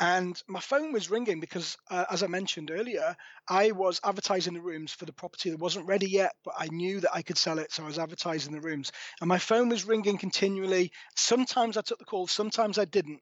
And 0.00 0.40
my 0.48 0.60
phone 0.60 0.92
was 0.92 1.10
ringing 1.10 1.38
because, 1.38 1.76
uh, 1.90 2.04
as 2.10 2.22
I 2.22 2.26
mentioned 2.26 2.72
earlier, 2.72 3.14
I 3.48 3.70
was 3.70 4.00
advertising 4.04 4.54
the 4.54 4.60
rooms 4.60 4.92
for 4.92 5.04
the 5.04 5.12
property 5.12 5.50
that 5.50 5.60
wasn't 5.60 5.86
ready 5.86 6.08
yet, 6.08 6.32
but 6.44 6.54
I 6.58 6.66
knew 6.68 7.00
that 7.00 7.14
I 7.14 7.22
could 7.22 7.38
sell 7.38 7.60
it, 7.60 7.70
so 7.70 7.84
I 7.84 7.86
was 7.86 7.98
advertising 7.98 8.52
the 8.52 8.60
rooms. 8.60 8.90
And 9.20 9.28
my 9.28 9.38
phone 9.38 9.68
was 9.68 9.84
ringing 9.84 10.18
continually. 10.18 10.90
Sometimes 11.16 11.76
I 11.76 11.82
took 11.82 11.98
the 11.98 12.04
call, 12.04 12.26
sometimes 12.26 12.78
I 12.78 12.86
didn't. 12.86 13.20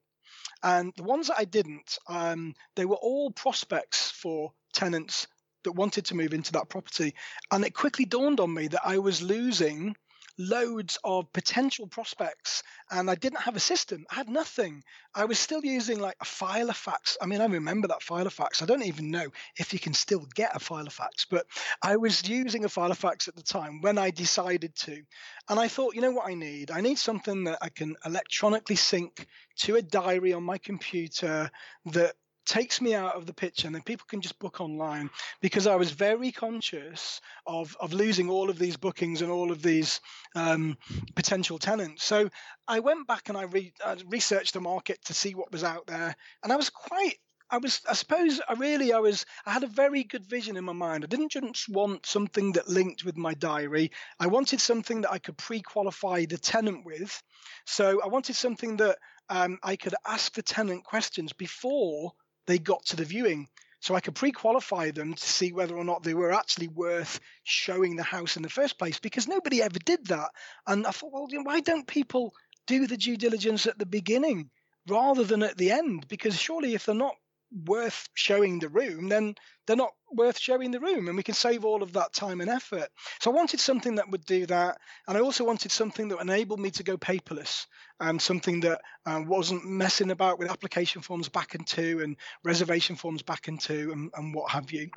And 0.62 0.92
the 0.96 1.02
ones 1.02 1.28
that 1.28 1.38
I 1.38 1.44
didn't, 1.44 1.98
um, 2.08 2.54
they 2.76 2.84
were 2.84 2.96
all 2.96 3.30
prospects 3.30 4.10
for 4.10 4.52
tenants 4.72 5.26
that 5.64 5.72
wanted 5.72 6.06
to 6.06 6.14
move 6.14 6.32
into 6.32 6.52
that 6.52 6.68
property. 6.68 7.14
And 7.50 7.64
it 7.64 7.74
quickly 7.74 8.04
dawned 8.04 8.40
on 8.40 8.52
me 8.52 8.68
that 8.68 8.86
I 8.86 8.98
was 8.98 9.22
losing 9.22 9.96
loads 10.40 10.98
of 11.04 11.30
potential 11.32 11.86
prospects 11.86 12.62
and 12.90 13.10
I 13.10 13.14
didn't 13.14 13.42
have 13.42 13.56
a 13.56 13.60
system. 13.60 14.06
I 14.10 14.14
had 14.14 14.28
nothing. 14.28 14.82
I 15.14 15.26
was 15.26 15.38
still 15.38 15.62
using 15.62 16.00
like 16.00 16.16
a 16.20 16.24
Filofax. 16.24 17.16
I 17.20 17.26
mean, 17.26 17.40
I 17.40 17.46
remember 17.46 17.88
that 17.88 18.00
Filofax. 18.00 18.62
I 18.62 18.66
don't 18.66 18.84
even 18.84 19.10
know 19.10 19.26
if 19.56 19.72
you 19.72 19.78
can 19.78 19.92
still 19.92 20.26
get 20.34 20.56
a 20.56 20.58
Filofax, 20.58 21.26
but 21.30 21.46
I 21.82 21.96
was 21.96 22.26
using 22.26 22.64
a 22.64 22.68
Filofax 22.68 23.28
at 23.28 23.36
the 23.36 23.42
time 23.42 23.82
when 23.82 23.98
I 23.98 24.10
decided 24.10 24.74
to. 24.76 25.02
And 25.48 25.60
I 25.60 25.68
thought, 25.68 25.94
you 25.94 26.00
know 26.00 26.12
what 26.12 26.28
I 26.28 26.34
need? 26.34 26.70
I 26.70 26.80
need 26.80 26.98
something 26.98 27.44
that 27.44 27.58
I 27.60 27.68
can 27.68 27.96
electronically 28.06 28.76
sync 28.76 29.26
to 29.58 29.76
a 29.76 29.82
diary 29.82 30.32
on 30.32 30.42
my 30.42 30.56
computer 30.56 31.50
that 31.86 32.14
takes 32.50 32.80
me 32.80 32.94
out 32.94 33.14
of 33.14 33.26
the 33.26 33.32
picture 33.32 33.68
and 33.68 33.74
then 33.74 33.82
people 33.82 34.06
can 34.08 34.20
just 34.20 34.40
book 34.40 34.60
online 34.60 35.08
because 35.40 35.68
I 35.68 35.76
was 35.76 35.92
very 35.92 36.32
conscious 36.32 37.20
of, 37.46 37.76
of 37.78 37.92
losing 37.92 38.28
all 38.28 38.50
of 38.50 38.58
these 38.58 38.76
bookings 38.76 39.22
and 39.22 39.30
all 39.30 39.52
of 39.52 39.62
these 39.62 40.00
um, 40.34 40.76
potential 41.14 41.60
tenants. 41.60 42.02
So 42.02 42.28
I 42.66 42.80
went 42.80 43.06
back 43.06 43.28
and 43.28 43.38
I, 43.38 43.44
re- 43.44 43.72
I 43.84 43.96
researched 44.08 44.54
the 44.54 44.60
market 44.60 44.98
to 45.04 45.14
see 45.14 45.36
what 45.36 45.52
was 45.52 45.62
out 45.62 45.86
there 45.86 46.16
and 46.42 46.52
I 46.52 46.56
was 46.56 46.70
quite 46.70 47.14
I 47.52 47.58
was, 47.58 47.80
I 47.88 47.94
suppose, 47.94 48.40
I 48.48 48.52
really, 48.52 48.92
I 48.92 49.00
was, 49.00 49.26
I 49.44 49.52
had 49.52 49.64
a 49.64 49.66
very 49.66 50.04
good 50.04 50.24
vision 50.24 50.56
in 50.56 50.64
my 50.64 50.72
mind. 50.72 51.02
I 51.02 51.08
didn't 51.08 51.32
just 51.32 51.68
want 51.68 52.06
something 52.06 52.52
that 52.52 52.68
linked 52.68 53.04
with 53.04 53.16
my 53.16 53.34
diary. 53.34 53.90
I 54.20 54.28
wanted 54.28 54.60
something 54.60 55.00
that 55.00 55.10
I 55.10 55.18
could 55.18 55.36
pre-qualify 55.36 56.26
the 56.26 56.38
tenant 56.38 56.86
with. 56.86 57.20
So 57.66 58.00
I 58.04 58.06
wanted 58.06 58.36
something 58.36 58.76
that 58.76 58.98
um, 59.28 59.58
I 59.64 59.74
could 59.74 59.96
ask 60.06 60.32
the 60.32 60.42
tenant 60.42 60.84
questions 60.84 61.32
before 61.32 62.12
they 62.50 62.58
got 62.58 62.84
to 62.86 62.96
the 62.96 63.04
viewing. 63.04 63.48
So 63.80 63.94
I 63.94 64.00
could 64.00 64.14
pre 64.14 64.30
qualify 64.32 64.90
them 64.90 65.14
to 65.14 65.24
see 65.24 65.52
whether 65.52 65.74
or 65.74 65.84
not 65.84 66.02
they 66.02 66.12
were 66.12 66.32
actually 66.32 66.68
worth 66.68 67.18
showing 67.44 67.96
the 67.96 68.02
house 68.02 68.36
in 68.36 68.42
the 68.42 68.50
first 68.50 68.78
place 68.78 68.98
because 68.98 69.26
nobody 69.26 69.62
ever 69.62 69.78
did 69.78 70.06
that. 70.08 70.30
And 70.66 70.86
I 70.86 70.90
thought, 70.90 71.12
well, 71.12 71.26
you 71.30 71.38
know, 71.38 71.44
why 71.44 71.60
don't 71.60 71.86
people 71.86 72.34
do 72.66 72.86
the 72.86 72.98
due 72.98 73.16
diligence 73.16 73.66
at 73.66 73.78
the 73.78 73.86
beginning 73.86 74.50
rather 74.86 75.24
than 75.24 75.42
at 75.42 75.56
the 75.56 75.70
end? 75.70 76.06
Because 76.08 76.38
surely 76.38 76.74
if 76.74 76.84
they're 76.84 76.94
not 76.94 77.14
worth 77.66 78.08
showing 78.14 78.58
the 78.58 78.68
room, 78.68 79.08
then 79.08 79.34
they're 79.66 79.76
not 79.76 79.94
worth 80.12 80.38
showing 80.38 80.70
the 80.70 80.80
room 80.80 81.08
and 81.08 81.16
we 81.16 81.22
can 81.22 81.34
save 81.34 81.64
all 81.64 81.82
of 81.82 81.92
that 81.94 82.12
time 82.12 82.40
and 82.40 82.50
effort. 82.50 82.88
So 83.20 83.30
I 83.30 83.34
wanted 83.34 83.60
something 83.60 83.96
that 83.96 84.10
would 84.10 84.24
do 84.24 84.46
that. 84.46 84.78
And 85.06 85.16
I 85.16 85.20
also 85.20 85.44
wanted 85.44 85.72
something 85.72 86.08
that 86.08 86.20
enabled 86.20 86.60
me 86.60 86.70
to 86.72 86.82
go 86.82 86.96
paperless 86.96 87.66
and 88.00 88.20
something 88.20 88.60
that 88.60 88.80
uh, 89.06 89.22
wasn't 89.26 89.64
messing 89.64 90.10
about 90.10 90.38
with 90.38 90.50
application 90.50 91.02
forms 91.02 91.28
back 91.28 91.54
into 91.54 92.00
and 92.00 92.16
reservation 92.44 92.96
forms 92.96 93.22
back 93.22 93.48
into 93.48 93.92
and, 93.92 94.10
and 94.16 94.34
what 94.34 94.50
have 94.50 94.72
you. 94.72 94.90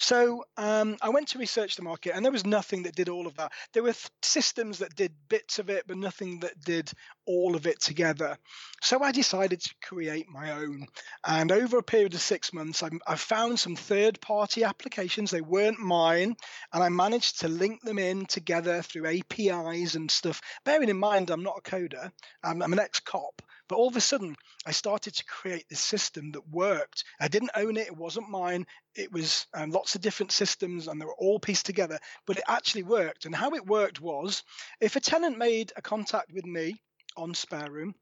So 0.00 0.44
um, 0.56 0.96
I 1.02 1.10
went 1.10 1.28
to 1.28 1.38
research 1.38 1.76
the 1.76 1.82
market, 1.82 2.12
and 2.16 2.24
there 2.24 2.32
was 2.32 2.46
nothing 2.46 2.84
that 2.84 2.96
did 2.96 3.10
all 3.10 3.26
of 3.26 3.36
that. 3.36 3.52
There 3.74 3.82
were 3.82 3.92
th- 3.92 4.10
systems 4.22 4.78
that 4.78 4.96
did 4.96 5.12
bits 5.28 5.58
of 5.58 5.68
it, 5.68 5.84
but 5.86 5.98
nothing 5.98 6.40
that 6.40 6.58
did 6.58 6.90
all 7.26 7.54
of 7.54 7.66
it 7.66 7.80
together. 7.80 8.38
So 8.80 9.02
I 9.02 9.12
decided 9.12 9.60
to 9.60 9.74
create 9.82 10.26
my 10.26 10.52
own. 10.52 10.86
And 11.22 11.52
over 11.52 11.76
a 11.76 11.82
period 11.82 12.14
of 12.14 12.22
six 12.22 12.50
months, 12.54 12.82
I, 12.82 12.88
I 13.06 13.16
found 13.16 13.60
some 13.60 13.76
third 13.76 14.22
party 14.22 14.49
applications. 14.58 15.30
They 15.30 15.40
weren't 15.40 15.78
mine, 15.78 16.36
and 16.72 16.82
I 16.82 16.88
managed 16.88 17.40
to 17.40 17.48
link 17.48 17.82
them 17.82 17.98
in 17.98 18.26
together 18.26 18.82
through 18.82 19.06
APIs 19.06 19.94
and 19.94 20.10
stuff. 20.10 20.40
Bearing 20.64 20.88
in 20.88 20.98
mind, 20.98 21.30
I'm 21.30 21.42
not 21.42 21.58
a 21.58 21.70
coder, 21.70 22.10
I'm, 22.42 22.62
I'm 22.62 22.72
an 22.72 22.80
ex 22.80 23.00
cop. 23.00 23.42
But 23.68 23.76
all 23.76 23.86
of 23.86 23.94
a 23.94 24.00
sudden, 24.00 24.34
I 24.66 24.72
started 24.72 25.14
to 25.14 25.24
create 25.24 25.68
this 25.68 25.80
system 25.80 26.32
that 26.32 26.48
worked. 26.48 27.04
I 27.20 27.28
didn't 27.28 27.52
own 27.54 27.76
it, 27.76 27.86
it 27.86 27.96
wasn't 27.96 28.28
mine. 28.28 28.66
It 28.96 29.12
was 29.12 29.46
um, 29.54 29.70
lots 29.70 29.94
of 29.94 30.00
different 30.00 30.32
systems 30.32 30.88
and 30.88 31.00
they 31.00 31.04
were 31.04 31.14
all 31.14 31.38
pieced 31.38 31.66
together, 31.66 32.00
but 32.26 32.36
it 32.36 32.42
actually 32.48 32.82
worked. 32.82 33.26
And 33.26 33.34
how 33.34 33.54
it 33.54 33.64
worked 33.64 34.00
was 34.00 34.42
if 34.80 34.96
a 34.96 35.00
tenant 35.00 35.38
made 35.38 35.72
a 35.76 35.82
contact 35.82 36.32
with 36.32 36.44
me 36.44 36.82
on 37.16 37.32
Spare 37.32 37.70
Room, 37.70 37.94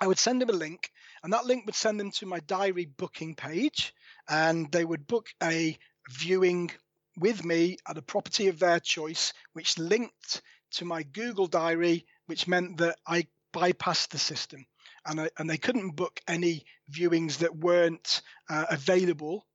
I 0.00 0.06
would 0.06 0.18
send 0.18 0.40
them 0.40 0.50
a 0.50 0.52
link, 0.52 0.90
and 1.22 1.32
that 1.32 1.46
link 1.46 1.66
would 1.66 1.74
send 1.74 2.00
them 2.00 2.10
to 2.12 2.26
my 2.26 2.40
diary 2.40 2.86
booking 2.86 3.34
page, 3.34 3.94
and 4.28 4.70
they 4.72 4.84
would 4.84 5.06
book 5.06 5.28
a 5.42 5.76
viewing 6.10 6.70
with 7.16 7.44
me 7.44 7.76
at 7.88 7.98
a 7.98 8.02
property 8.02 8.48
of 8.48 8.58
their 8.58 8.80
choice, 8.80 9.32
which 9.52 9.78
linked 9.78 10.42
to 10.72 10.84
my 10.84 11.02
Google 11.02 11.46
Diary, 11.46 12.06
which 12.26 12.48
meant 12.48 12.78
that 12.78 12.98
I 13.06 13.26
bypassed 13.52 14.08
the 14.08 14.18
system 14.18 14.66
and, 15.06 15.20
I, 15.20 15.30
and 15.38 15.48
they 15.48 15.58
couldn't 15.58 15.96
book 15.96 16.20
any 16.26 16.64
viewings 16.90 17.38
that 17.38 17.56
weren't 17.56 18.22
uh, 18.50 18.66
available. 18.70 19.46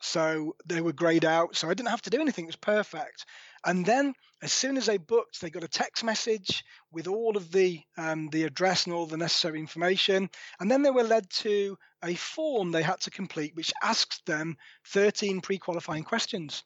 So 0.00 0.56
they 0.66 0.80
were 0.80 0.92
grayed 0.92 1.24
out. 1.24 1.56
So 1.56 1.68
I 1.68 1.74
didn't 1.74 1.90
have 1.90 2.02
to 2.02 2.10
do 2.10 2.20
anything. 2.20 2.44
It 2.44 2.48
was 2.48 2.56
perfect. 2.56 3.24
And 3.64 3.84
then 3.84 4.14
as 4.42 4.52
soon 4.52 4.76
as 4.76 4.84
they 4.86 4.98
booked, 4.98 5.40
they 5.40 5.48
got 5.48 5.64
a 5.64 5.68
text 5.68 6.04
message 6.04 6.64
with 6.92 7.06
all 7.06 7.36
of 7.36 7.50
the 7.50 7.80
um, 7.96 8.28
the 8.28 8.44
address 8.44 8.84
and 8.84 8.94
all 8.94 9.06
the 9.06 9.16
necessary 9.16 9.58
information. 9.58 10.28
And 10.60 10.70
then 10.70 10.82
they 10.82 10.90
were 10.90 11.02
led 11.02 11.30
to 11.30 11.78
a 12.04 12.14
form 12.14 12.70
they 12.70 12.82
had 12.82 13.00
to 13.00 13.10
complete, 13.10 13.56
which 13.56 13.72
asked 13.82 14.26
them 14.26 14.58
13 14.88 15.40
pre-qualifying 15.40 16.04
questions. 16.04 16.62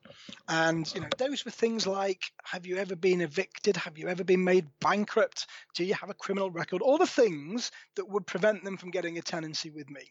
And 0.49 0.92
you 0.92 1.03
know, 1.03 1.09
those 1.18 1.44
were 1.44 1.53
things 1.53 1.86
like: 1.86 2.22
Have 2.42 2.66
you 2.66 2.78
ever 2.78 2.96
been 2.96 3.20
evicted? 3.20 3.76
Have 3.76 3.96
you 3.96 4.09
ever 4.09 4.24
been 4.24 4.42
made 4.42 4.66
bankrupt? 4.80 5.46
Do 5.74 5.84
you 5.84 5.94
have 5.94 6.11
a 6.11 6.14
criminal 6.14 6.51
record? 6.51 6.82
All 6.82 6.99
the 6.99 7.07
things 7.07 7.70
that 7.94 8.09
would 8.09 8.26
prevent 8.26 8.64
them 8.64 8.76
from 8.76 8.90
getting 8.90 9.18
a 9.18 9.22
tenancy 9.22 9.70
with 9.70 9.88
me. 9.88 10.03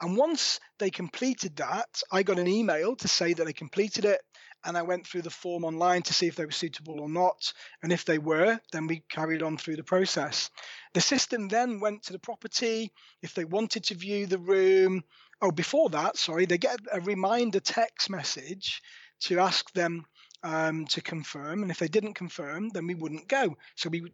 And 0.00 0.16
once 0.16 0.58
they 0.78 0.90
completed 0.90 1.56
that, 1.56 2.02
I 2.10 2.24
got 2.24 2.40
an 2.40 2.48
email 2.48 2.96
to 2.96 3.06
say 3.06 3.32
that 3.34 3.44
they 3.44 3.52
completed 3.52 4.04
it 4.04 4.20
and 4.64 4.76
I 4.76 4.82
went 4.82 5.06
through 5.06 5.22
the 5.22 5.30
form 5.30 5.64
online 5.64 6.02
to 6.02 6.14
see 6.14 6.26
if 6.26 6.36
they 6.36 6.44
were 6.44 6.50
suitable 6.50 7.00
or 7.00 7.08
not. 7.08 7.52
And 7.82 7.92
if 7.92 8.04
they 8.04 8.18
were, 8.18 8.58
then 8.72 8.86
we 8.86 9.04
carried 9.10 9.42
on 9.42 9.56
through 9.56 9.76
the 9.76 9.84
process. 9.84 10.50
The 10.94 11.00
system 11.00 11.48
then 11.48 11.80
went 11.80 12.04
to 12.04 12.12
the 12.12 12.18
property. 12.18 12.92
If 13.22 13.34
they 13.34 13.44
wanted 13.44 13.84
to 13.84 13.94
view 13.94 14.26
the 14.26 14.38
room, 14.38 15.04
oh, 15.42 15.50
before 15.50 15.90
that, 15.90 16.16
sorry, 16.16 16.46
they 16.46 16.58
get 16.58 16.80
a 16.92 17.00
reminder 17.00 17.60
text 17.60 18.10
message 18.10 18.82
to 19.20 19.40
ask 19.40 19.70
them 19.72 20.04
um, 20.44 20.84
to 20.84 21.00
confirm, 21.00 21.62
and 21.62 21.70
if 21.70 21.78
they 21.78 21.88
didn't 21.88 22.14
confirm, 22.14 22.68
then 22.68 22.86
we 22.86 22.94
wouldn't 22.94 23.28
go. 23.28 23.56
So 23.76 23.88
we 23.88 24.12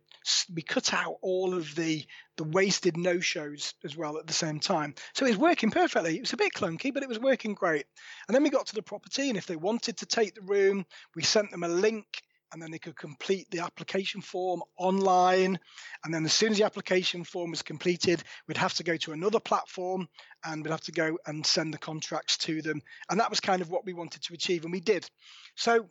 we 0.54 0.62
cut 0.62 0.94
out 0.94 1.16
all 1.22 1.54
of 1.54 1.74
the 1.74 2.06
the 2.36 2.44
wasted 2.44 2.96
no 2.96 3.18
shows 3.18 3.74
as 3.84 3.96
well 3.96 4.16
at 4.16 4.28
the 4.28 4.32
same 4.32 4.60
time. 4.60 4.94
So 5.12 5.26
it 5.26 5.30
was 5.30 5.38
working 5.38 5.70
perfectly. 5.72 6.16
It 6.16 6.20
was 6.20 6.32
a 6.32 6.38
bit 6.38 6.54
clunky, 6.54 6.94
but 6.94 7.02
it 7.02 7.08
was 7.08 7.18
working 7.18 7.54
great. 7.54 7.84
And 8.28 8.34
then 8.34 8.44
we 8.44 8.50
got 8.50 8.66
to 8.66 8.74
the 8.74 8.82
property, 8.82 9.28
and 9.28 9.36
if 9.36 9.46
they 9.46 9.56
wanted 9.56 9.98
to 9.98 10.06
take 10.06 10.34
the 10.34 10.42
room, 10.42 10.86
we 11.16 11.22
sent 11.22 11.50
them 11.50 11.64
a 11.64 11.68
link. 11.68 12.06
And 12.52 12.60
then 12.60 12.72
they 12.72 12.80
could 12.80 12.96
complete 12.96 13.48
the 13.52 13.60
application 13.60 14.20
form 14.20 14.64
online. 14.76 15.56
And 16.04 16.12
then, 16.12 16.24
as 16.24 16.32
soon 16.32 16.50
as 16.50 16.58
the 16.58 16.64
application 16.64 17.22
form 17.22 17.52
was 17.52 17.62
completed, 17.62 18.24
we'd 18.48 18.56
have 18.56 18.74
to 18.74 18.82
go 18.82 18.96
to 18.96 19.12
another 19.12 19.38
platform 19.38 20.08
and 20.44 20.64
we'd 20.64 20.72
have 20.72 20.80
to 20.80 20.92
go 20.92 21.16
and 21.26 21.46
send 21.46 21.72
the 21.72 21.78
contracts 21.78 22.38
to 22.38 22.60
them. 22.60 22.82
And 23.08 23.20
that 23.20 23.30
was 23.30 23.38
kind 23.38 23.62
of 23.62 23.70
what 23.70 23.86
we 23.86 23.92
wanted 23.92 24.22
to 24.22 24.34
achieve, 24.34 24.64
and 24.64 24.72
we 24.72 24.80
did. 24.80 25.08
So, 25.54 25.88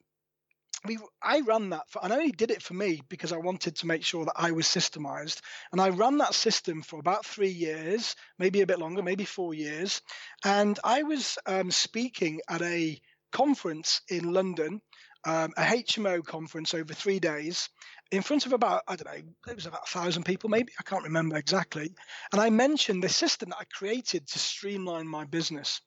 we 0.86 0.97
I 1.21 1.41
ran 1.41 1.71
that 1.71 1.89
for, 1.89 2.03
and 2.03 2.13
I 2.13 2.17
only 2.17 2.32
did 2.32 2.51
it 2.51 2.61
for 2.61 2.73
me 2.73 3.01
because 3.09 3.32
I 3.32 3.38
wanted 3.38 3.75
to 3.77 3.88
make 3.88 4.03
sure 4.03 4.25
that 4.25 4.34
I 4.36 4.51
was 4.51 4.65
systemized. 4.65 5.41
And 5.71 5.82
I 5.82 5.89
ran 5.89 6.17
that 6.19 6.34
system 6.34 6.82
for 6.82 6.99
about 6.99 7.25
three 7.25 7.49
years, 7.49 8.15
maybe 8.38 8.61
a 8.61 8.67
bit 8.67 8.80
longer, 8.80 9.03
maybe 9.03 9.25
four 9.25 9.53
years. 9.53 10.01
And 10.45 10.80
I 10.84 11.03
was 11.03 11.38
um, 11.45 11.71
speaking 11.71 12.41
at 12.49 12.61
a 12.61 12.99
conference 13.32 14.01
in 14.09 14.34
London 14.34 14.82
um, 15.25 15.51
a 15.57 15.63
HMO 15.63 16.23
conference 16.23 16.73
over 16.73 16.93
three 16.93 17.19
days 17.19 17.69
in 18.12 18.22
front 18.22 18.45
of 18.45 18.53
about 18.53 18.84
I 18.88 18.95
don't 18.95 19.14
know 19.14 19.32
it 19.51 19.55
was 19.55 19.66
about 19.66 19.84
a 19.86 19.89
thousand 19.91 20.24
people 20.24 20.49
maybe 20.49 20.74
I 20.80 20.84
can't 20.84 21.03
remember 21.03 21.38
exactly, 21.38 21.93
and 22.32 22.41
I 22.41 22.49
mentioned 22.49 23.03
the 23.03 23.10
system 23.10 23.49
that 23.49 23.60
I 23.60 23.66
created 23.66 24.28
to 24.28 24.39
streamline 24.39 25.07
my 25.07 25.26
business, 25.26 25.82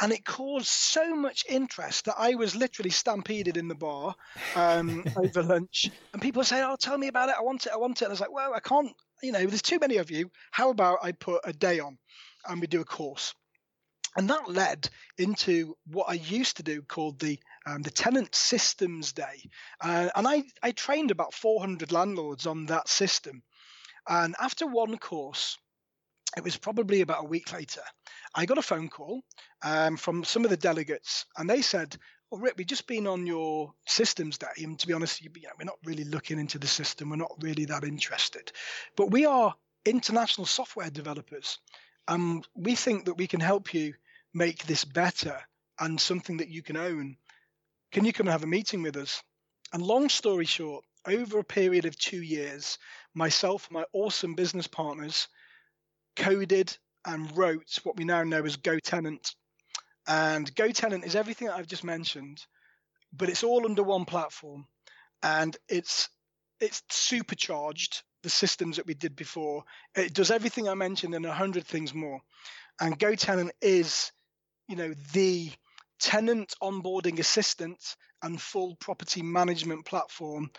and 0.00 0.12
it 0.12 0.24
caused 0.24 0.68
so 0.68 1.14
much 1.14 1.44
interest 1.48 2.06
that 2.06 2.16
I 2.18 2.34
was 2.34 2.56
literally 2.56 2.90
stampeded 2.90 3.56
in 3.56 3.68
the 3.68 3.74
bar 3.74 4.14
um, 4.56 5.04
over 5.16 5.42
lunch, 5.42 5.90
and 6.12 6.22
people 6.22 6.44
say, 6.44 6.62
"Oh, 6.62 6.76
tell 6.76 6.98
me 6.98 7.08
about 7.08 7.28
it. 7.28 7.36
I 7.38 7.42
want 7.42 7.66
it. 7.66 7.72
I 7.72 7.76
want 7.76 8.02
it." 8.02 8.06
And 8.06 8.10
I 8.10 8.14
was 8.14 8.20
like, 8.20 8.32
"Well, 8.32 8.54
I 8.54 8.60
can't. 8.60 8.92
You 9.22 9.32
know, 9.32 9.46
there's 9.46 9.62
too 9.62 9.78
many 9.78 9.98
of 9.98 10.10
you. 10.10 10.30
How 10.50 10.70
about 10.70 10.98
I 11.02 11.12
put 11.12 11.42
a 11.44 11.52
day 11.52 11.80
on, 11.80 11.98
and 12.48 12.60
we 12.60 12.66
do 12.66 12.80
a 12.80 12.84
course." 12.84 13.34
and 14.16 14.28
that 14.28 14.50
led 14.50 14.88
into 15.18 15.74
what 15.86 16.08
I 16.08 16.14
used 16.14 16.58
to 16.58 16.62
do 16.62 16.82
called 16.82 17.18
the 17.18 17.38
um, 17.66 17.82
the 17.82 17.90
tenant 17.90 18.34
systems 18.34 19.12
day, 19.12 19.48
uh, 19.80 20.08
and 20.14 20.26
I 20.26 20.44
I 20.62 20.72
trained 20.72 21.10
about 21.10 21.34
400 21.34 21.92
landlords 21.92 22.46
on 22.46 22.66
that 22.66 22.88
system, 22.88 23.42
and 24.08 24.34
after 24.40 24.66
one 24.66 24.98
course, 24.98 25.58
it 26.36 26.44
was 26.44 26.56
probably 26.56 27.00
about 27.00 27.24
a 27.24 27.28
week 27.28 27.52
later, 27.52 27.82
I 28.34 28.46
got 28.46 28.58
a 28.58 28.62
phone 28.62 28.88
call 28.88 29.22
um, 29.62 29.96
from 29.96 30.24
some 30.24 30.44
of 30.44 30.50
the 30.50 30.56
delegates, 30.56 31.26
and 31.36 31.48
they 31.48 31.62
said. 31.62 31.96
Well, 32.30 32.40
Rick, 32.40 32.54
we've 32.56 32.66
just 32.66 32.86
been 32.86 33.06
on 33.06 33.26
your 33.26 33.74
systems 33.86 34.38
day, 34.38 34.46
and 34.56 34.78
to 34.78 34.86
be 34.86 34.94
honest, 34.94 35.20
you 35.20 35.28
know, 35.28 35.50
we're 35.58 35.66
not 35.66 35.76
really 35.84 36.04
looking 36.04 36.38
into 36.38 36.58
the 36.58 36.66
system. 36.66 37.10
We're 37.10 37.16
not 37.16 37.36
really 37.42 37.66
that 37.66 37.84
interested, 37.84 38.50
but 38.96 39.10
we 39.10 39.26
are 39.26 39.54
international 39.84 40.46
software 40.46 40.88
developers, 40.88 41.58
and 42.08 42.48
we 42.54 42.74
think 42.74 43.04
that 43.04 43.18
we 43.18 43.26
can 43.26 43.40
help 43.40 43.74
you 43.74 43.92
make 44.32 44.64
this 44.64 44.84
better 44.84 45.38
and 45.78 46.00
something 46.00 46.38
that 46.38 46.48
you 46.48 46.62
can 46.62 46.76
own. 46.76 47.16
Can 47.92 48.06
you 48.06 48.12
come 48.14 48.26
and 48.26 48.32
have 48.32 48.42
a 48.42 48.46
meeting 48.46 48.82
with 48.82 48.96
us? 48.96 49.22
And 49.72 49.82
long 49.82 50.08
story 50.08 50.46
short, 50.46 50.82
over 51.06 51.38
a 51.38 51.44
period 51.44 51.84
of 51.84 51.98
two 51.98 52.22
years, 52.22 52.78
myself 53.14 53.68
my 53.70 53.84
awesome 53.92 54.34
business 54.34 54.66
partners 54.66 55.28
coded 56.16 56.74
and 57.04 57.36
wrote 57.36 57.78
what 57.82 57.96
we 57.96 58.04
now 58.04 58.22
know 58.24 58.44
as 58.44 58.56
GoTenant. 58.56 59.34
And 60.06 60.54
GoTenant 60.54 61.04
is 61.04 61.16
everything 61.16 61.48
that 61.48 61.56
I've 61.56 61.66
just 61.66 61.84
mentioned, 61.84 62.38
but 63.12 63.28
it's 63.28 63.44
all 63.44 63.66
under 63.66 63.82
one 63.82 64.06
platform. 64.06 64.66
And 65.22 65.54
it's 65.68 66.08
it's 66.60 66.82
supercharged 66.88 68.02
the 68.22 68.30
systems 68.30 68.76
that 68.76 68.86
we 68.86 68.94
did 68.94 69.16
before. 69.16 69.64
It 69.96 70.14
does 70.14 70.30
everything 70.30 70.66
I 70.66 70.74
mentioned 70.74 71.14
and 71.14 71.26
a 71.26 71.32
hundred 71.32 71.66
things 71.66 71.92
more. 71.92 72.20
And 72.80 72.98
GoTenant 72.98 73.50
is 73.60 74.12
you 74.66 74.76
know 74.76 74.94
the 75.12 75.52
tenant 76.02 76.54
onboarding 76.60 77.20
assistant 77.20 77.96
and 78.22 78.40
full 78.40 78.76
property 78.76 79.22
management 79.22 79.84
platform 79.84 80.50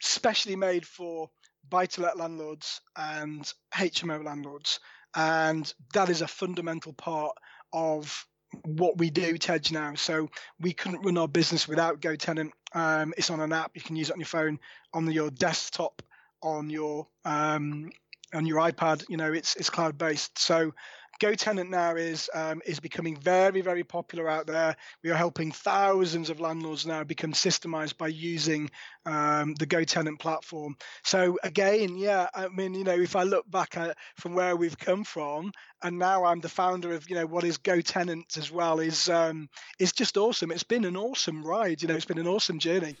specially 0.00 0.56
made 0.56 0.84
for 0.84 1.30
buy 1.68 1.86
to 1.86 2.02
let 2.02 2.18
landlords 2.18 2.80
and 2.96 3.50
HMO 3.74 4.24
landlords. 4.24 4.80
And 5.14 5.72
that 5.94 6.08
is 6.08 6.20
a 6.20 6.26
fundamental 6.26 6.92
part 6.92 7.32
of 7.72 8.26
what 8.64 8.98
we 8.98 9.08
do, 9.10 9.38
Tej, 9.38 9.60
now. 9.70 9.94
So 9.94 10.28
we 10.60 10.72
couldn't 10.72 11.02
run 11.02 11.16
our 11.16 11.28
business 11.28 11.68
without 11.68 12.00
GoTenant. 12.00 12.50
Um, 12.74 13.14
it's 13.16 13.30
on 13.30 13.40
an 13.40 13.52
app. 13.52 13.72
You 13.74 13.82
can 13.82 13.96
use 13.96 14.10
it 14.10 14.14
on 14.14 14.20
your 14.20 14.26
phone, 14.26 14.58
on 14.92 15.10
your 15.10 15.30
desktop, 15.30 16.02
on 16.42 16.70
your 16.70 17.06
um, 17.24 17.90
on 18.34 18.46
your 18.46 18.58
iPad. 18.58 19.04
You 19.08 19.16
know, 19.16 19.32
it's 19.32 19.56
it's 19.56 19.70
cloud 19.70 19.96
based. 19.96 20.38
So 20.38 20.72
GoTenant 21.22 21.68
now 21.68 21.94
is 21.94 22.28
um, 22.34 22.60
is 22.66 22.80
becoming 22.80 23.16
very 23.16 23.60
very 23.60 23.84
popular 23.84 24.28
out 24.28 24.48
there. 24.48 24.74
We 25.04 25.10
are 25.10 25.16
helping 25.16 25.52
thousands 25.52 26.30
of 26.30 26.40
landlords 26.40 26.84
now 26.84 27.04
become 27.04 27.32
systemized 27.32 27.96
by 27.96 28.08
using 28.08 28.68
um, 29.06 29.54
the 29.54 29.66
GoTenant 29.68 30.18
platform. 30.18 30.76
So 31.04 31.38
again, 31.44 31.96
yeah, 31.96 32.26
I 32.34 32.48
mean, 32.48 32.74
you 32.74 32.82
know, 32.82 32.98
if 32.98 33.14
I 33.14 33.22
look 33.22 33.48
back 33.48 33.76
at 33.76 33.96
from 34.16 34.34
where 34.34 34.56
we've 34.56 34.76
come 34.76 35.04
from, 35.04 35.52
and 35.80 35.96
now 35.96 36.24
I'm 36.24 36.40
the 36.40 36.48
founder 36.48 36.92
of 36.92 37.08
you 37.08 37.14
know 37.14 37.26
what 37.26 37.44
is 37.44 37.56
GoTenant 37.56 38.36
as 38.36 38.50
well, 38.50 38.80
is 38.80 39.08
um, 39.08 39.48
is 39.78 39.92
just 39.92 40.16
awesome. 40.16 40.50
It's 40.50 40.64
been 40.64 40.84
an 40.84 40.96
awesome 40.96 41.44
ride. 41.44 41.82
You 41.82 41.88
know, 41.88 41.94
it's 41.94 42.04
been 42.04 42.18
an 42.18 42.26
awesome 42.26 42.58
journey. 42.58 42.96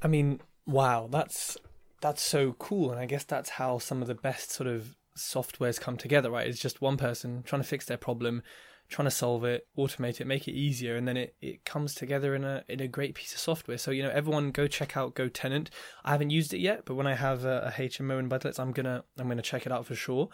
I 0.00 0.06
mean, 0.06 0.40
wow, 0.64 1.08
that's 1.10 1.56
that's 2.00 2.22
so 2.22 2.52
cool, 2.52 2.92
and 2.92 3.00
I 3.00 3.06
guess 3.06 3.24
that's 3.24 3.50
how 3.50 3.78
some 3.78 4.00
of 4.00 4.06
the 4.06 4.14
best 4.14 4.52
sort 4.52 4.68
of 4.68 4.94
softwares 5.20 5.80
come 5.80 5.96
together, 5.96 6.30
right? 6.30 6.46
It's 6.46 6.58
just 6.58 6.80
one 6.80 6.96
person 6.96 7.42
trying 7.44 7.62
to 7.62 7.68
fix 7.68 7.86
their 7.86 7.96
problem, 7.96 8.42
trying 8.90 9.06
to 9.06 9.10
solve 9.10 9.44
it, 9.44 9.68
automate 9.78 10.20
it, 10.20 10.26
make 10.26 10.48
it 10.48 10.52
easier, 10.52 10.96
and 10.96 11.06
then 11.06 11.16
it, 11.16 11.36
it 11.40 11.64
comes 11.64 11.94
together 11.94 12.34
in 12.34 12.44
a 12.44 12.64
in 12.68 12.80
a 12.80 12.88
great 12.88 13.14
piece 13.14 13.32
of 13.32 13.38
software. 13.38 13.78
So 13.78 13.92
you 13.92 14.02
know, 14.02 14.10
everyone 14.10 14.50
go 14.50 14.66
check 14.66 14.96
out 14.96 15.14
GoTenant. 15.14 15.68
I 16.04 16.10
haven't 16.10 16.30
used 16.30 16.52
it 16.52 16.58
yet, 16.58 16.84
but 16.84 16.96
when 16.96 17.06
I 17.06 17.14
have 17.14 17.44
a, 17.44 17.72
a 17.78 17.82
HMO 17.82 18.18
in 18.18 18.28
Budlets, 18.28 18.58
I'm 18.58 18.72
gonna 18.72 19.04
I'm 19.16 19.28
gonna 19.28 19.42
check 19.42 19.64
it 19.64 19.72
out 19.72 19.86
for 19.86 19.94
sure. 19.94 20.28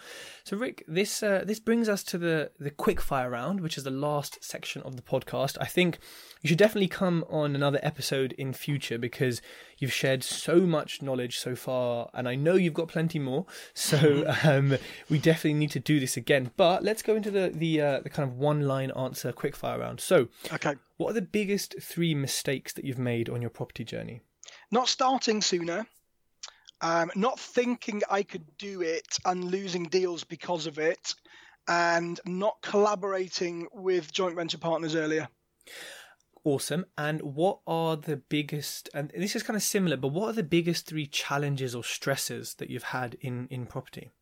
So 0.45 0.57
Rick, 0.57 0.85
this 0.89 1.23
uh, 1.23 1.45
this 1.47 1.61
brings 1.61 1.89
us 1.89 2.03
to 2.05 2.19
the 2.19 2.51
the 2.59 2.71
quick 2.71 3.01
fire 3.01 3.31
round, 3.31 3.61
which 3.61 3.77
is 3.77 3.85
the 3.85 3.91
last 3.91 4.43
section 4.43 4.83
of 4.83 4.97
the 4.97 5.03
podcast. 5.03 5.59
I 5.61 5.67
think 5.67 5.99
you 6.41 6.49
should 6.49 6.59
definitely 6.59 6.89
come 6.89 7.25
on 7.29 7.55
another 7.55 7.81
episode 7.83 8.33
in 8.33 8.53
future 8.55 8.99
because 8.99 9.43
you've 9.79 9.93
shared 9.93 10.23
so 10.25 10.61
much 10.61 11.03
knowledge 11.03 11.39
so 11.39 11.55
far, 11.55 12.11
and 12.15 12.29
I 12.29 12.35
know 12.35 12.55
you've 12.55 12.75
got 12.75 12.89
plenty 12.89 13.19
more. 13.19 13.47
So 13.75 14.25
um, 14.45 14.77
we 15.09 15.19
definitely 15.19 15.55
need 15.55 15.71
to 15.73 15.81
do 15.81 16.01
this 16.01 16.17
again. 16.17 16.51
But 16.57 16.83
let's 16.83 17.03
go 17.03 17.17
into 17.17 17.31
the 17.31 17.51
the 17.55 17.81
uh, 17.81 18.01
the 18.01 18.11
kind 18.11 18.29
of 18.29 18.37
one 18.37 18.63
line 18.63 18.91
answer 18.93 19.33
quickfire 19.33 19.79
round. 19.79 20.01
So, 20.01 20.29
okay, 20.53 20.75
what 20.97 21.11
are 21.11 21.15
the 21.15 21.23
biggest 21.23 21.77
three 21.81 22.15
mistakes 22.15 22.73
that 22.75 22.85
you've 22.85 22.99
made 22.99 23.29
on 23.29 23.41
your 23.41 23.51
property 23.51 23.85
journey? 23.85 24.23
Not 24.71 24.89
starting 24.89 25.43
sooner. 25.43 25.87
Um, 26.83 27.11
not 27.15 27.41
thinking 27.41 28.03
I 28.11 28.23
could 28.23 28.45
do 28.59 28.83
it 28.83 29.19
and 29.25 29.45
losing 29.45 29.85
deals 29.85 30.25
because 30.25 30.67
of 30.67 30.79
it, 30.79 31.15
and 31.69 32.21
not 32.27 32.61
collaborating 32.61 33.67
with 33.73 34.13
joint 34.13 34.37
venture 34.37 34.59
partners 34.59 34.95
earlier. 34.95 35.29
Awesome. 36.47 36.87
And 36.97 37.23
what 37.23 37.59
are 37.67 37.97
the 37.97 38.19
biggest, 38.19 38.89
and 38.95 39.11
this 39.17 39.35
is 39.35 39.43
kind 39.43 39.57
of 39.57 39.65
similar, 39.65 39.97
but 39.97 40.13
what 40.13 40.29
are 40.29 40.33
the 40.33 40.45
biggest 40.45 40.87
three 40.87 41.07
challenges 41.09 41.75
or 41.75 41.83
stresses 41.83 42.55
that 42.59 42.71
you've 42.71 42.85
had 42.85 43.17
in, 43.21 43.49
in 43.51 43.67
property? 43.67 44.13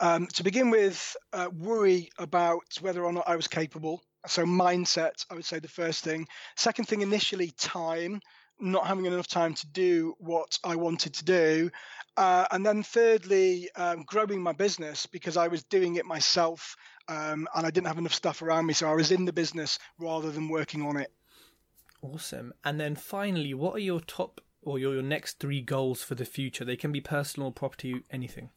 Um, 0.00 0.26
to 0.34 0.42
begin 0.42 0.70
with, 0.70 1.16
uh, 1.32 1.48
worry 1.56 2.10
about 2.18 2.64
whether 2.80 3.04
or 3.04 3.12
not 3.12 3.28
I 3.28 3.36
was 3.36 3.46
capable. 3.46 4.02
So, 4.26 4.44
mindset, 4.44 5.24
I 5.30 5.34
would 5.34 5.44
say 5.44 5.60
the 5.60 5.68
first 5.68 6.02
thing. 6.02 6.26
Second 6.56 6.86
thing, 6.86 7.02
initially, 7.02 7.52
time, 7.52 8.20
not 8.58 8.88
having 8.88 9.06
enough 9.06 9.28
time 9.28 9.54
to 9.54 9.66
do 9.68 10.16
what 10.18 10.58
I 10.64 10.74
wanted 10.74 11.14
to 11.14 11.24
do. 11.24 11.70
Uh, 12.16 12.46
and 12.50 12.66
then, 12.66 12.82
thirdly, 12.82 13.70
um, 13.76 14.02
growing 14.02 14.42
my 14.42 14.52
business 14.52 15.06
because 15.06 15.36
I 15.36 15.46
was 15.46 15.62
doing 15.62 15.94
it 15.94 16.04
myself 16.04 16.74
um, 17.06 17.46
and 17.54 17.64
I 17.64 17.70
didn't 17.70 17.86
have 17.86 17.98
enough 17.98 18.12
stuff 18.12 18.42
around 18.42 18.66
me. 18.66 18.74
So, 18.74 18.90
I 18.90 18.94
was 18.96 19.12
in 19.12 19.24
the 19.24 19.32
business 19.32 19.78
rather 20.00 20.32
than 20.32 20.48
working 20.48 20.82
on 20.82 20.96
it. 20.96 21.12
Awesome. 22.02 22.54
And 22.64 22.80
then 22.80 22.94
finally, 22.94 23.54
what 23.54 23.74
are 23.74 23.80
your 23.80 24.00
top 24.00 24.40
or 24.62 24.78
your, 24.78 24.94
your 24.94 25.02
next 25.02 25.38
three 25.38 25.60
goals 25.60 26.02
for 26.02 26.14
the 26.14 26.24
future? 26.24 26.64
They 26.64 26.76
can 26.76 26.92
be 26.92 27.00
personal, 27.00 27.50
property, 27.50 28.02
anything. 28.10 28.50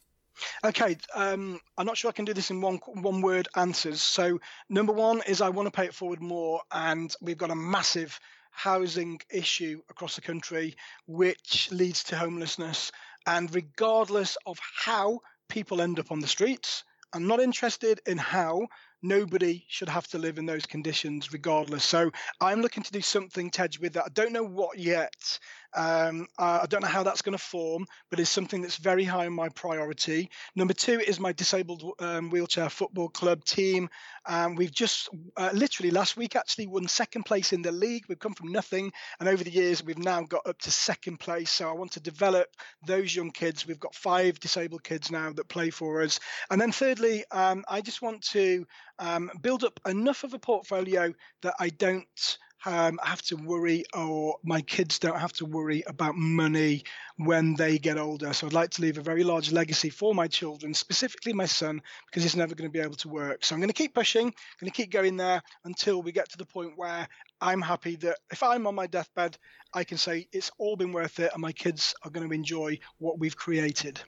Okay, 0.63 0.97
um, 1.13 1.59
I'm 1.77 1.85
not 1.85 1.97
sure 1.97 2.09
I 2.09 2.13
can 2.13 2.25
do 2.25 2.33
this 2.33 2.51
in 2.51 2.61
one 2.61 2.77
one 2.77 3.21
word 3.21 3.47
answers. 3.55 4.01
So 4.01 4.39
number 4.69 4.93
one 4.93 5.21
is 5.27 5.41
I 5.41 5.49
want 5.49 5.67
to 5.67 5.71
pay 5.71 5.85
it 5.85 5.93
forward 5.93 6.21
more, 6.21 6.61
and 6.71 7.13
we've 7.21 7.37
got 7.37 7.51
a 7.51 7.55
massive 7.55 8.19
housing 8.51 9.19
issue 9.29 9.81
across 9.89 10.15
the 10.15 10.21
country, 10.21 10.75
which 11.05 11.71
leads 11.71 12.03
to 12.05 12.17
homelessness. 12.17 12.91
And 13.25 13.53
regardless 13.53 14.37
of 14.45 14.59
how 14.59 15.19
people 15.47 15.81
end 15.81 15.99
up 15.99 16.11
on 16.11 16.21
the 16.21 16.27
streets, 16.27 16.83
I'm 17.13 17.27
not 17.27 17.39
interested 17.39 18.01
in 18.05 18.17
how 18.17 18.67
nobody 19.01 19.63
should 19.67 19.89
have 19.89 20.07
to 20.09 20.17
live 20.17 20.37
in 20.37 20.45
those 20.45 20.65
conditions 20.65 21.33
regardless. 21.33 21.83
So 21.83 22.11
I'm 22.39 22.61
looking 22.61 22.83
to 22.83 22.91
do 22.91 23.01
something, 23.01 23.49
Tej, 23.49 23.69
with 23.79 23.93
that. 23.93 24.05
I 24.05 24.09
don't 24.13 24.33
know 24.33 24.43
what 24.43 24.77
yet. 24.77 25.39
Um, 25.75 26.27
I 26.37 26.65
don't 26.67 26.81
know 26.81 26.87
how 26.87 27.03
that's 27.03 27.21
going 27.21 27.37
to 27.37 27.43
form, 27.43 27.85
but 28.09 28.19
it's 28.19 28.29
something 28.29 28.61
that's 28.61 28.77
very 28.77 29.03
high 29.03 29.25
on 29.25 29.33
my 29.33 29.49
priority. 29.49 30.29
Number 30.55 30.73
two 30.73 30.99
is 30.99 31.19
my 31.19 31.31
disabled 31.31 31.83
um, 31.99 32.29
wheelchair 32.29 32.69
football 32.69 33.09
club 33.09 33.43
team. 33.45 33.89
Um, 34.25 34.55
we've 34.55 34.73
just 34.73 35.09
uh, 35.37 35.51
literally 35.53 35.91
last 35.91 36.17
week 36.17 36.35
actually 36.35 36.67
won 36.67 36.87
second 36.87 37.23
place 37.23 37.53
in 37.53 37.61
the 37.61 37.71
league. 37.71 38.03
We've 38.07 38.19
come 38.19 38.33
from 38.33 38.51
nothing, 38.51 38.91
and 39.19 39.29
over 39.29 39.43
the 39.43 39.51
years 39.51 39.83
we've 39.83 39.97
now 39.97 40.21
got 40.23 40.45
up 40.45 40.59
to 40.59 40.71
second 40.71 41.19
place. 41.19 41.51
So 41.51 41.69
I 41.69 41.73
want 41.73 41.91
to 41.93 41.99
develop 41.99 42.47
those 42.85 43.15
young 43.15 43.31
kids. 43.31 43.65
We've 43.65 43.79
got 43.79 43.95
five 43.95 44.39
disabled 44.39 44.83
kids 44.83 45.11
now 45.11 45.31
that 45.33 45.47
play 45.47 45.69
for 45.69 46.01
us. 46.01 46.19
And 46.49 46.59
then 46.59 46.71
thirdly, 46.71 47.23
um, 47.31 47.63
I 47.69 47.81
just 47.81 48.01
want 48.01 48.21
to 48.29 48.65
um, 48.99 49.31
build 49.41 49.63
up 49.63 49.79
enough 49.87 50.23
of 50.23 50.33
a 50.33 50.39
portfolio 50.39 51.13
that 51.41 51.55
I 51.59 51.69
don't 51.69 52.37
um, 52.65 52.99
I 53.03 53.09
have 53.09 53.21
to 53.23 53.35
worry 53.35 53.85
or 53.93 54.37
my 54.43 54.61
kids 54.61 54.99
don't 54.99 55.19
have 55.19 55.33
to 55.33 55.45
worry 55.45 55.83
about 55.87 56.15
money 56.15 56.83
when 57.17 57.55
they 57.55 57.77
get 57.77 57.97
older. 57.97 58.33
So 58.33 58.47
I'd 58.47 58.53
like 58.53 58.71
to 58.71 58.81
leave 58.81 58.97
a 58.97 59.01
very 59.01 59.23
large 59.23 59.51
legacy 59.51 59.89
for 59.89 60.13
my 60.13 60.27
children, 60.27 60.73
specifically 60.73 61.33
my 61.33 61.45
son, 61.45 61.81
because 62.05 62.23
he's 62.23 62.35
never 62.35 62.55
going 62.55 62.69
to 62.69 62.73
be 62.73 62.83
able 62.83 62.95
to 62.97 63.09
work. 63.09 63.43
So 63.43 63.55
I'm 63.55 63.61
going 63.61 63.69
to 63.69 63.73
keep 63.73 63.93
pushing, 63.93 64.25
going 64.59 64.71
to 64.71 64.71
keep 64.71 64.91
going 64.91 65.17
there 65.17 65.41
until 65.65 66.01
we 66.01 66.11
get 66.11 66.29
to 66.31 66.37
the 66.37 66.45
point 66.45 66.73
where 66.77 67.07
I'm 67.39 67.61
happy 67.61 67.95
that 67.97 68.17
if 68.31 68.43
I'm 68.43 68.67
on 68.67 68.75
my 68.75 68.87
deathbed, 68.87 69.37
I 69.73 69.83
can 69.83 69.97
say 69.97 70.27
it's 70.31 70.51
all 70.57 70.75
been 70.75 70.91
worth 70.91 71.19
it 71.19 71.31
and 71.33 71.41
my 71.41 71.51
kids 71.51 71.95
are 72.03 72.11
going 72.11 72.27
to 72.27 72.33
enjoy 72.33 72.79
what 72.99 73.19
we've 73.19 73.35
created. 73.35 74.01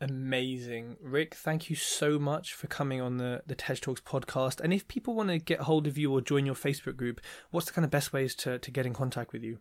Amazing. 0.00 0.96
Rick, 1.00 1.34
thank 1.34 1.70
you 1.70 1.76
so 1.76 2.18
much 2.18 2.52
for 2.52 2.66
coming 2.66 3.00
on 3.00 3.16
the, 3.16 3.42
the 3.46 3.54
Tej 3.54 3.76
Talks 3.76 4.00
podcast. 4.02 4.60
And 4.60 4.72
if 4.72 4.86
people 4.88 5.14
want 5.14 5.30
to 5.30 5.38
get 5.38 5.60
hold 5.60 5.86
of 5.86 5.96
you 5.96 6.12
or 6.12 6.20
join 6.20 6.44
your 6.44 6.54
Facebook 6.54 6.96
group, 6.96 7.20
what's 7.50 7.66
the 7.66 7.72
kind 7.72 7.84
of 7.84 7.90
best 7.90 8.12
ways 8.12 8.34
to, 8.36 8.58
to 8.58 8.70
get 8.70 8.84
in 8.84 8.92
contact 8.92 9.32
with 9.32 9.42
you? 9.42 9.58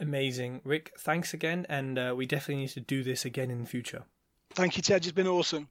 Amazing. 0.00 0.60
Rick, 0.64 0.92
thanks 0.98 1.34
again. 1.34 1.66
And 1.68 1.98
uh, 1.98 2.14
we 2.16 2.26
definitely 2.26 2.62
need 2.62 2.70
to 2.70 2.80
do 2.80 3.02
this 3.02 3.24
again 3.24 3.50
in 3.50 3.60
the 3.60 3.66
future. 3.66 4.04
Thank 4.54 4.76
you, 4.76 4.82
Tej. 4.82 4.96
It's 4.96 5.12
been 5.12 5.26
awesome. 5.26 5.68